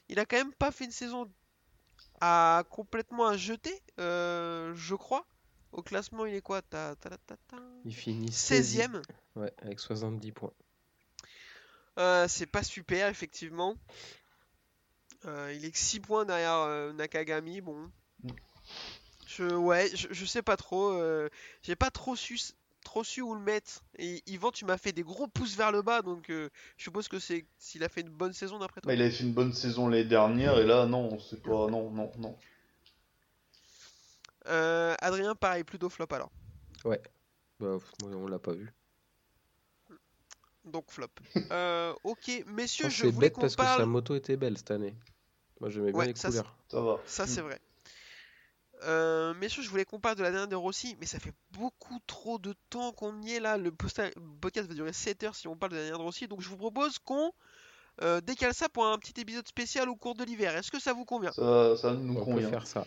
Il 0.09 0.19
a 0.19 0.25
quand 0.25 0.37
même 0.37 0.53
pas 0.53 0.71
fait 0.71 0.85
une 0.85 0.91
saison 0.91 1.31
à 2.21 2.63
complètement 2.69 3.27
à 3.27 3.37
jeter, 3.37 3.81
euh, 3.99 4.73
je 4.75 4.95
crois. 4.95 5.25
Au 5.71 5.81
classement, 5.81 6.25
il 6.25 6.35
est 6.35 6.41
quoi? 6.41 6.61
Ta- 6.61 6.95
ta- 6.97 7.17
ta- 7.17 7.35
Il 7.85 7.95
finit 7.95 8.31
16ème. 8.31 9.01
Ouais, 9.35 9.51
avec 9.61 9.79
70 9.79 10.31
points. 10.31 10.53
Euh, 11.97 12.27
c'est 12.27 12.45
pas 12.45 12.63
super, 12.63 13.07
effectivement. 13.07 13.75
Euh, 15.25 15.53
il 15.55 15.65
est 15.65 15.71
que 15.71 15.77
6 15.77 15.99
points 15.99 16.25
derrière 16.25 16.53
euh, 16.57 16.93
Nakagami. 16.93 17.61
Bon. 17.61 17.89
Mm. 18.23 18.29
Je, 19.25 19.45
ouais, 19.55 19.89
je, 19.95 20.07
je 20.11 20.25
sais 20.25 20.41
pas 20.41 20.57
trop. 20.57 20.91
euh, 20.91 21.29
J'ai 21.63 21.75
pas 21.75 21.89
trop 21.91 22.15
su, 22.15 22.37
trop 22.83 23.03
su 23.03 23.21
où 23.21 23.33
le 23.33 23.41
mettre. 23.41 23.83
Et 23.97 24.21
Yvan, 24.27 24.51
tu 24.51 24.65
m'as 24.65 24.77
fait 24.77 24.91
des 24.91 25.03
gros 25.03 25.27
pouces 25.27 25.55
vers 25.55 25.71
le 25.71 25.81
bas. 25.81 26.01
Donc 26.01 26.29
euh, 26.29 26.49
je 26.77 26.83
suppose 26.83 27.07
que 27.07 27.19
c'est 27.19 27.45
s'il 27.57 27.83
a 27.83 27.89
fait 27.89 28.01
une 28.01 28.09
bonne 28.09 28.33
saison 28.33 28.59
d'après 28.59 28.81
toi. 28.81 28.89
Bah, 28.89 28.95
il 28.95 29.01
avait 29.01 29.11
fait 29.11 29.23
une 29.23 29.33
bonne 29.33 29.53
saison 29.53 29.87
l'année 29.87 30.03
dernière, 30.05 30.57
et 30.59 30.65
là, 30.65 30.85
non, 30.85 31.17
c'est 31.19 31.41
pas. 31.41 31.49
Non, 31.49 31.89
non, 31.91 32.11
non. 32.17 32.37
Euh, 34.47 34.95
Adrien, 34.99 35.35
pareil, 35.35 35.63
plutôt 35.63 35.89
flop 35.89 36.07
alors. 36.11 36.31
Bah, 36.83 36.97
pff, 37.59 37.91
moi, 38.01 38.11
on 38.17 38.27
l'a 38.27 38.39
pas 38.39 38.53
vu. 38.53 38.71
Donc 40.65 40.91
flop. 40.91 41.07
Euh, 41.51 41.93
ok, 42.03 42.43
messieurs, 42.47 42.89
je 42.89 43.03
c'est 43.03 43.11
voulais 43.11 43.27
bête 43.27 43.33
qu'on 43.35 43.41
parce 43.41 43.55
que 43.55 43.63
sa 43.63 43.85
moto 43.85 44.15
était 44.15 44.37
belle 44.37 44.57
cette 44.57 44.71
année. 44.71 44.95
Moi, 45.59 45.69
j'aimais 45.69 45.91
bien 45.91 45.99
Ouais, 45.99 46.07
les 46.07 46.15
ça, 46.15 46.31
c'est- 46.31 46.37
couleurs. 46.39 46.57
Ça 46.67 46.81
va. 46.81 46.99
Ça, 47.05 47.27
c'est 47.27 47.41
vrai. 47.41 47.59
Euh, 48.83 49.33
messieurs, 49.35 49.61
je 49.63 49.69
voulais 49.69 49.85
qu'on 49.85 49.99
parle 49.99 50.15
de 50.15 50.23
la 50.23 50.31
dernière 50.31 50.47
de 50.47 50.55
Rossi, 50.55 50.95
mais 50.99 51.05
ça 51.05 51.19
fait 51.19 51.33
beaucoup 51.51 51.99
trop 52.07 52.37
de 52.37 52.53
temps 52.69 52.91
qu'on 52.91 53.21
y 53.21 53.33
est 53.33 53.39
là. 53.39 53.57
Le 53.57 53.71
podcast 53.71 54.13
va 54.67 54.73
durer 54.73 54.93
7 54.93 55.23
heures 55.23 55.35
si 55.35 55.47
on 55.47 55.55
parle 55.55 55.71
de 55.71 55.77
la 55.77 55.81
dernière 55.83 55.99
de 55.99 56.03
Rossi. 56.03 56.27
Donc 56.27 56.41
je 56.41 56.49
vous 56.49 56.57
propose 56.57 56.99
qu'on 56.99 57.31
euh, 58.01 58.21
décale 58.21 58.53
ça 58.53 58.69
pour 58.69 58.85
un 58.85 58.97
petit 58.97 59.19
épisode 59.21 59.47
spécial 59.47 59.87
au 59.89 59.95
cours 59.95 60.15
de 60.15 60.23
l'hiver. 60.23 60.55
Est-ce 60.55 60.71
que 60.71 60.79
ça 60.79 60.93
vous 60.93 61.05
convient? 61.05 61.31
Ça, 61.31 61.77
ça 61.77 61.93
nous 61.93 62.13
On 62.13 62.25
peut 62.25 62.31
convient. 62.31 62.49
faire 62.49 62.67
ça. 62.67 62.85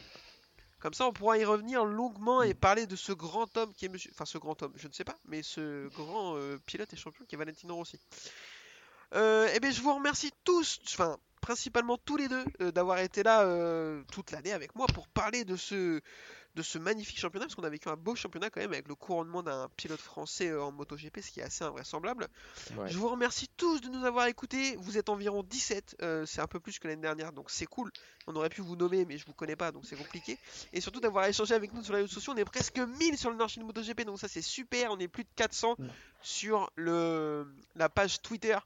Comme 0.80 0.92
ça, 0.92 1.06
on 1.06 1.12
pourra 1.12 1.38
y 1.38 1.44
revenir 1.44 1.84
longuement 1.84 2.42
et 2.42 2.52
parler 2.52 2.86
de 2.86 2.96
ce 2.96 3.12
grand 3.12 3.56
homme 3.56 3.72
qui 3.72 3.86
est 3.86 3.88
monsieur. 3.88 4.10
Enfin, 4.12 4.26
ce 4.26 4.36
grand 4.38 4.62
homme, 4.62 4.72
je 4.76 4.88
ne 4.88 4.92
sais 4.92 5.04
pas, 5.04 5.16
mais 5.24 5.42
ce 5.42 5.88
grand 5.88 6.36
euh, 6.36 6.58
pilote 6.66 6.92
et 6.92 6.96
champion 6.96 7.24
qui 7.24 7.34
est 7.34 7.38
Valentino 7.38 7.74
Rossi. 7.74 7.98
Euh, 9.14 9.48
eh 9.54 9.60
bien, 9.60 9.70
je 9.70 9.80
vous 9.80 9.94
remercie 9.94 10.32
tous, 10.44 10.78
enfin, 10.84 11.16
principalement 11.46 11.96
tous 11.96 12.16
les 12.16 12.26
deux, 12.26 12.44
euh, 12.60 12.72
d'avoir 12.72 12.98
été 12.98 13.22
là 13.22 13.42
euh, 13.44 14.02
toute 14.10 14.32
l'année 14.32 14.52
avec 14.52 14.74
moi 14.74 14.88
pour 14.92 15.06
parler 15.06 15.44
de 15.44 15.54
ce, 15.54 16.00
de 16.56 16.62
ce 16.62 16.76
magnifique 16.76 17.20
championnat, 17.20 17.46
parce 17.46 17.54
qu'on 17.54 17.62
a 17.62 17.68
vécu 17.68 17.88
un 17.88 17.94
beau 17.94 18.16
championnat 18.16 18.50
quand 18.50 18.58
même 18.60 18.72
avec 18.72 18.88
le 18.88 18.96
couronnement 18.96 19.44
d'un 19.44 19.68
pilote 19.76 20.00
français 20.00 20.48
euh, 20.48 20.64
en 20.64 20.72
MotoGP, 20.72 21.20
ce 21.20 21.30
qui 21.30 21.38
est 21.38 21.44
assez 21.44 21.62
invraisemblable. 21.62 22.26
Ouais. 22.76 22.88
Je 22.88 22.98
vous 22.98 23.06
remercie 23.08 23.48
tous 23.56 23.80
de 23.80 23.88
nous 23.88 24.04
avoir 24.04 24.26
écoutés. 24.26 24.74
Vous 24.80 24.98
êtes 24.98 25.08
environ 25.08 25.44
17, 25.44 25.98
euh, 26.02 26.26
c'est 26.26 26.40
un 26.40 26.48
peu 26.48 26.58
plus 26.58 26.80
que 26.80 26.88
l'année 26.88 27.02
dernière, 27.02 27.30
donc 27.30 27.48
c'est 27.48 27.66
cool. 27.66 27.92
On 28.26 28.34
aurait 28.34 28.48
pu 28.48 28.60
vous 28.60 28.74
nommer, 28.74 29.04
mais 29.04 29.16
je 29.16 29.24
vous 29.24 29.32
connais 29.32 29.54
pas, 29.54 29.70
donc 29.70 29.84
c'est 29.86 29.94
compliqué. 29.94 30.38
Et 30.72 30.80
surtout 30.80 30.98
d'avoir 30.98 31.26
échangé 31.26 31.54
avec 31.54 31.72
nous 31.72 31.84
sur 31.84 31.92
les 31.94 32.00
réseaux 32.00 32.12
sociaux. 32.12 32.32
On 32.34 32.36
est 32.36 32.44
presque 32.44 32.78
1000 32.78 33.16
sur 33.16 33.30
le 33.30 33.36
Nord 33.36 33.50
MotoGP, 33.56 34.00
donc 34.04 34.18
ça 34.18 34.26
c'est 34.26 34.42
super. 34.42 34.90
On 34.90 34.98
est 34.98 35.06
plus 35.06 35.22
de 35.22 35.30
400 35.36 35.76
Mm. 35.78 35.86
sur 36.22 36.70
le, 36.74 37.46
la 37.76 37.88
page 37.88 38.20
Twitter 38.20 38.56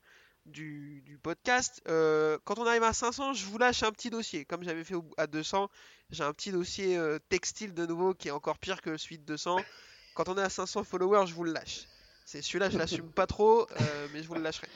du, 0.47 1.03
du 1.03 1.19
podcast. 1.19 1.83
Euh, 1.89 2.39
quand 2.45 2.59
on 2.59 2.67
arrive 2.67 2.83
à 2.83 2.93
500, 2.93 3.35
je 3.35 3.45
vous 3.47 3.59
lâche 3.59 3.83
un 3.83 3.93
petit 3.93 4.11
dossier. 4.11 4.45
Comme 4.45 4.63
j'avais 4.63 4.85
fait 4.85 4.95
à 5.17 5.27
200, 5.27 5.71
j'ai 6.11 6.25
un 6.25 6.33
petit 6.33 6.53
dossier 6.53 6.97
euh, 6.97 7.19
textile 7.29 7.75
de 7.75 7.87
nouveau 7.87 8.15
qui 8.15 8.29
est 8.29 8.33
encore 8.33 8.59
pire 8.59 8.81
que 8.83 8.97
celui 8.97 9.19
de 9.19 9.25
200. 9.25 9.59
Quand 10.15 10.29
on 10.29 10.37
est 10.37 10.43
à 10.43 10.51
500 10.51 10.85
followers, 10.85 11.27
je 11.27 11.35
vous 11.35 11.45
le 11.45 11.53
lâche. 11.53 11.87
C'est 12.25 12.43
celui-là, 12.43 12.71
je 12.71 12.79
l'assume 12.79 13.11
pas 13.11 13.27
trop, 13.27 13.63
euh, 13.63 14.09
mais 14.13 14.23
je 14.23 14.29
vous 14.29 14.35
le 14.35 14.43
lâcherai. 14.43 14.69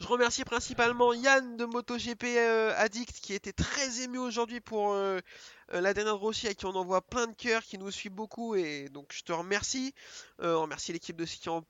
Je 0.00 0.06
remercie 0.06 0.44
principalement 0.44 1.12
Yann 1.12 1.56
de 1.56 1.64
MotoGP 1.64 2.22
euh, 2.24 2.72
Addict 2.76 3.18
qui 3.20 3.34
était 3.34 3.52
très 3.52 4.00
ému 4.02 4.18
aujourd'hui 4.18 4.60
pour 4.60 4.92
euh, 4.92 5.18
euh, 5.74 5.80
la 5.80 5.92
dernière 5.92 6.14
de 6.14 6.20
Rossi 6.20 6.46
à 6.46 6.54
qui 6.54 6.66
on 6.66 6.76
envoie 6.76 7.02
plein 7.02 7.26
de 7.26 7.34
cœurs, 7.34 7.64
qui 7.64 7.78
nous 7.78 7.90
suit 7.90 8.08
beaucoup 8.08 8.54
et 8.54 8.88
donc 8.90 9.12
je 9.12 9.22
te 9.22 9.32
remercie. 9.32 9.92
Remercie 10.38 10.92
l'équipe 10.92 11.16
de 11.16 11.26
Ski 11.26 11.48
en 11.48 11.64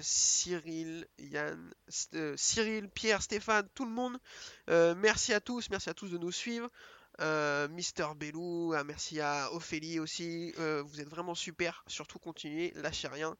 Cyril, 0.00 1.06
Yann, 1.20 1.72
Cyril, 2.36 2.88
Pierre, 2.88 3.22
Stéphane, 3.22 3.68
tout 3.72 3.84
le 3.84 3.92
monde. 3.92 4.18
Merci 4.96 5.32
à 5.32 5.38
tous, 5.38 5.70
merci 5.70 5.88
à 5.88 5.94
tous 5.94 6.08
de 6.08 6.18
nous 6.18 6.32
suivre. 6.32 6.68
Mister 7.70 8.08
Bellou, 8.16 8.74
merci 8.84 9.20
à 9.20 9.52
Ophélie 9.52 10.00
aussi. 10.00 10.52
Vous 10.56 11.00
êtes 11.00 11.08
vraiment 11.08 11.36
super. 11.36 11.84
Surtout 11.86 12.18
continuez, 12.18 12.72
lâchez 12.74 13.06
rien. 13.06 13.36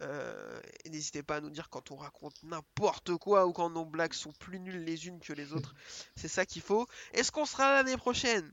Euh, 0.00 0.60
et 0.84 0.90
n'hésitez 0.90 1.22
pas 1.22 1.36
à 1.36 1.40
nous 1.40 1.50
dire 1.50 1.68
quand 1.70 1.90
on 1.90 1.96
raconte 1.96 2.40
n'importe 2.44 3.16
quoi 3.16 3.46
ou 3.46 3.52
quand 3.52 3.70
nos 3.70 3.84
blagues 3.84 4.12
sont 4.12 4.32
plus 4.32 4.60
nulles 4.60 4.84
les 4.84 5.08
unes 5.08 5.20
que 5.20 5.32
les 5.32 5.52
autres. 5.52 5.74
C'est 6.16 6.28
ça 6.28 6.46
qu'il 6.46 6.62
faut. 6.62 6.86
Est-ce 7.12 7.32
qu'on 7.32 7.46
sera 7.46 7.72
l'année 7.72 7.96
prochaine? 7.96 8.52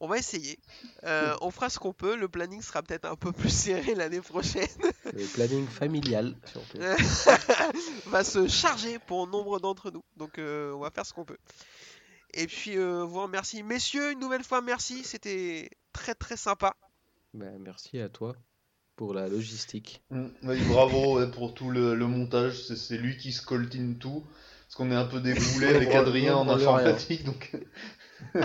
On 0.00 0.08
va 0.08 0.18
essayer. 0.18 0.58
Euh, 1.04 1.36
on 1.42 1.50
fera 1.50 1.70
ce 1.70 1.78
qu'on 1.78 1.92
peut. 1.92 2.16
Le 2.16 2.28
planning 2.28 2.60
sera 2.60 2.82
peut-être 2.82 3.04
un 3.04 3.14
peu 3.14 3.30
plus 3.32 3.50
serré 3.50 3.94
l'année 3.94 4.20
prochaine. 4.20 4.66
Le 5.04 5.32
planning 5.32 5.68
familial, 5.68 6.34
surtout. 6.44 6.78
va 8.06 8.24
se 8.24 8.48
charger 8.48 8.98
pour 8.98 9.28
nombre 9.28 9.60
d'entre 9.60 9.90
nous. 9.90 10.02
Donc 10.16 10.38
euh, 10.38 10.72
on 10.72 10.80
va 10.80 10.90
faire 10.90 11.06
ce 11.06 11.12
qu'on 11.12 11.24
peut. 11.24 11.38
Et 12.34 12.46
puis 12.46 12.76
euh, 12.78 13.04
vous 13.04 13.20
remercie. 13.20 13.62
Messieurs, 13.62 14.10
une 14.10 14.18
nouvelle 14.18 14.42
fois 14.42 14.60
merci. 14.60 15.04
C'était 15.04 15.70
très 15.92 16.14
très 16.14 16.36
sympa. 16.36 16.74
Bah, 17.32 17.46
merci 17.60 18.00
à 18.00 18.08
toi 18.08 18.34
pour 19.02 19.14
la 19.14 19.26
logistique. 19.26 20.00
Mm. 20.10 20.28
Bravo 20.68 21.18
ouais, 21.18 21.28
pour 21.28 21.54
tout 21.54 21.70
le, 21.70 21.96
le 21.96 22.06
montage, 22.06 22.62
c'est 22.76 22.96
lui 22.96 23.16
qui 23.16 23.32
scoltine 23.32 23.98
tout. 23.98 24.22
Parce 24.68 24.76
qu'on 24.76 24.92
est 24.92 24.94
un 24.94 25.06
peu 25.06 25.18
déboulé 25.20 25.66
avec 25.66 25.88
Bravo, 25.88 26.06
Adrien 26.06 26.36
en 26.36 26.48
informatique, 26.48 27.24
donc 27.24 27.50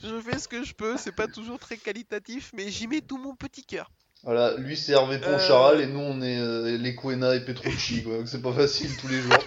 Je 0.00 0.20
fais 0.20 0.38
ce 0.38 0.46
que 0.46 0.62
je 0.62 0.74
peux. 0.74 0.96
C'est 0.96 1.10
pas 1.10 1.26
toujours 1.26 1.58
très 1.58 1.76
qualitatif, 1.76 2.52
mais 2.54 2.70
j'y 2.70 2.86
mets 2.86 3.00
tout 3.00 3.18
mon 3.18 3.34
petit 3.34 3.64
cœur. 3.64 3.90
voilà, 4.22 4.56
lui 4.58 4.76
c'est 4.76 4.92
Hervé 4.92 5.16
Euh. 5.16 5.32
Poncharal 5.32 5.80
et 5.80 5.88
nous 5.88 5.98
on 5.98 6.22
est 6.22 6.38
euh, 6.38 6.78
les 6.78 6.94
Quena 6.94 7.34
et 7.34 7.44
Petrucci, 7.44 8.04
quoi. 8.04 8.18
donc 8.18 8.28
c'est 8.28 8.42
pas 8.42 8.52
facile 8.52 8.96
tous 8.96 9.08
les 9.08 9.20
jours. 9.22 9.44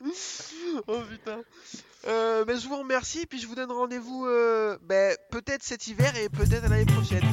oh 0.86 1.02
putain. 1.10 1.42
Euh, 2.06 2.44
ben, 2.44 2.58
je 2.58 2.68
vous 2.68 2.76
remercie. 2.78 3.26
Puis 3.26 3.38
je 3.40 3.46
vous 3.46 3.54
donne 3.54 3.70
rendez-vous 3.70 4.26
ben, 4.82 5.16
peut-être 5.30 5.62
cet 5.62 5.86
hiver 5.88 6.12
et 6.16 6.28
peut-être 6.28 6.64
à 6.64 6.68
l'année 6.68 6.86
prochaine. 6.86 7.24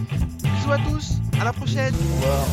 Bisous 0.44 0.72
à 0.72 0.78
tous. 0.78 1.14
À 1.40 1.46
la 1.46 1.54
prochaine. 1.54 1.94
Au 1.94 2.16
revoir. 2.16 2.46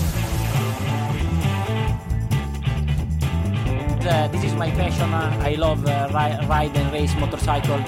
Uh, 4.02 4.26
this 4.28 4.42
is 4.44 4.54
my 4.54 4.70
passion. 4.72 5.12
Uh, 5.12 5.30
I 5.44 5.54
love 5.56 5.86
uh, 5.86 6.08
ri- 6.10 6.46
ride 6.48 6.76
and 6.76 6.90
race 6.90 7.14
motorcycle. 7.20 7.78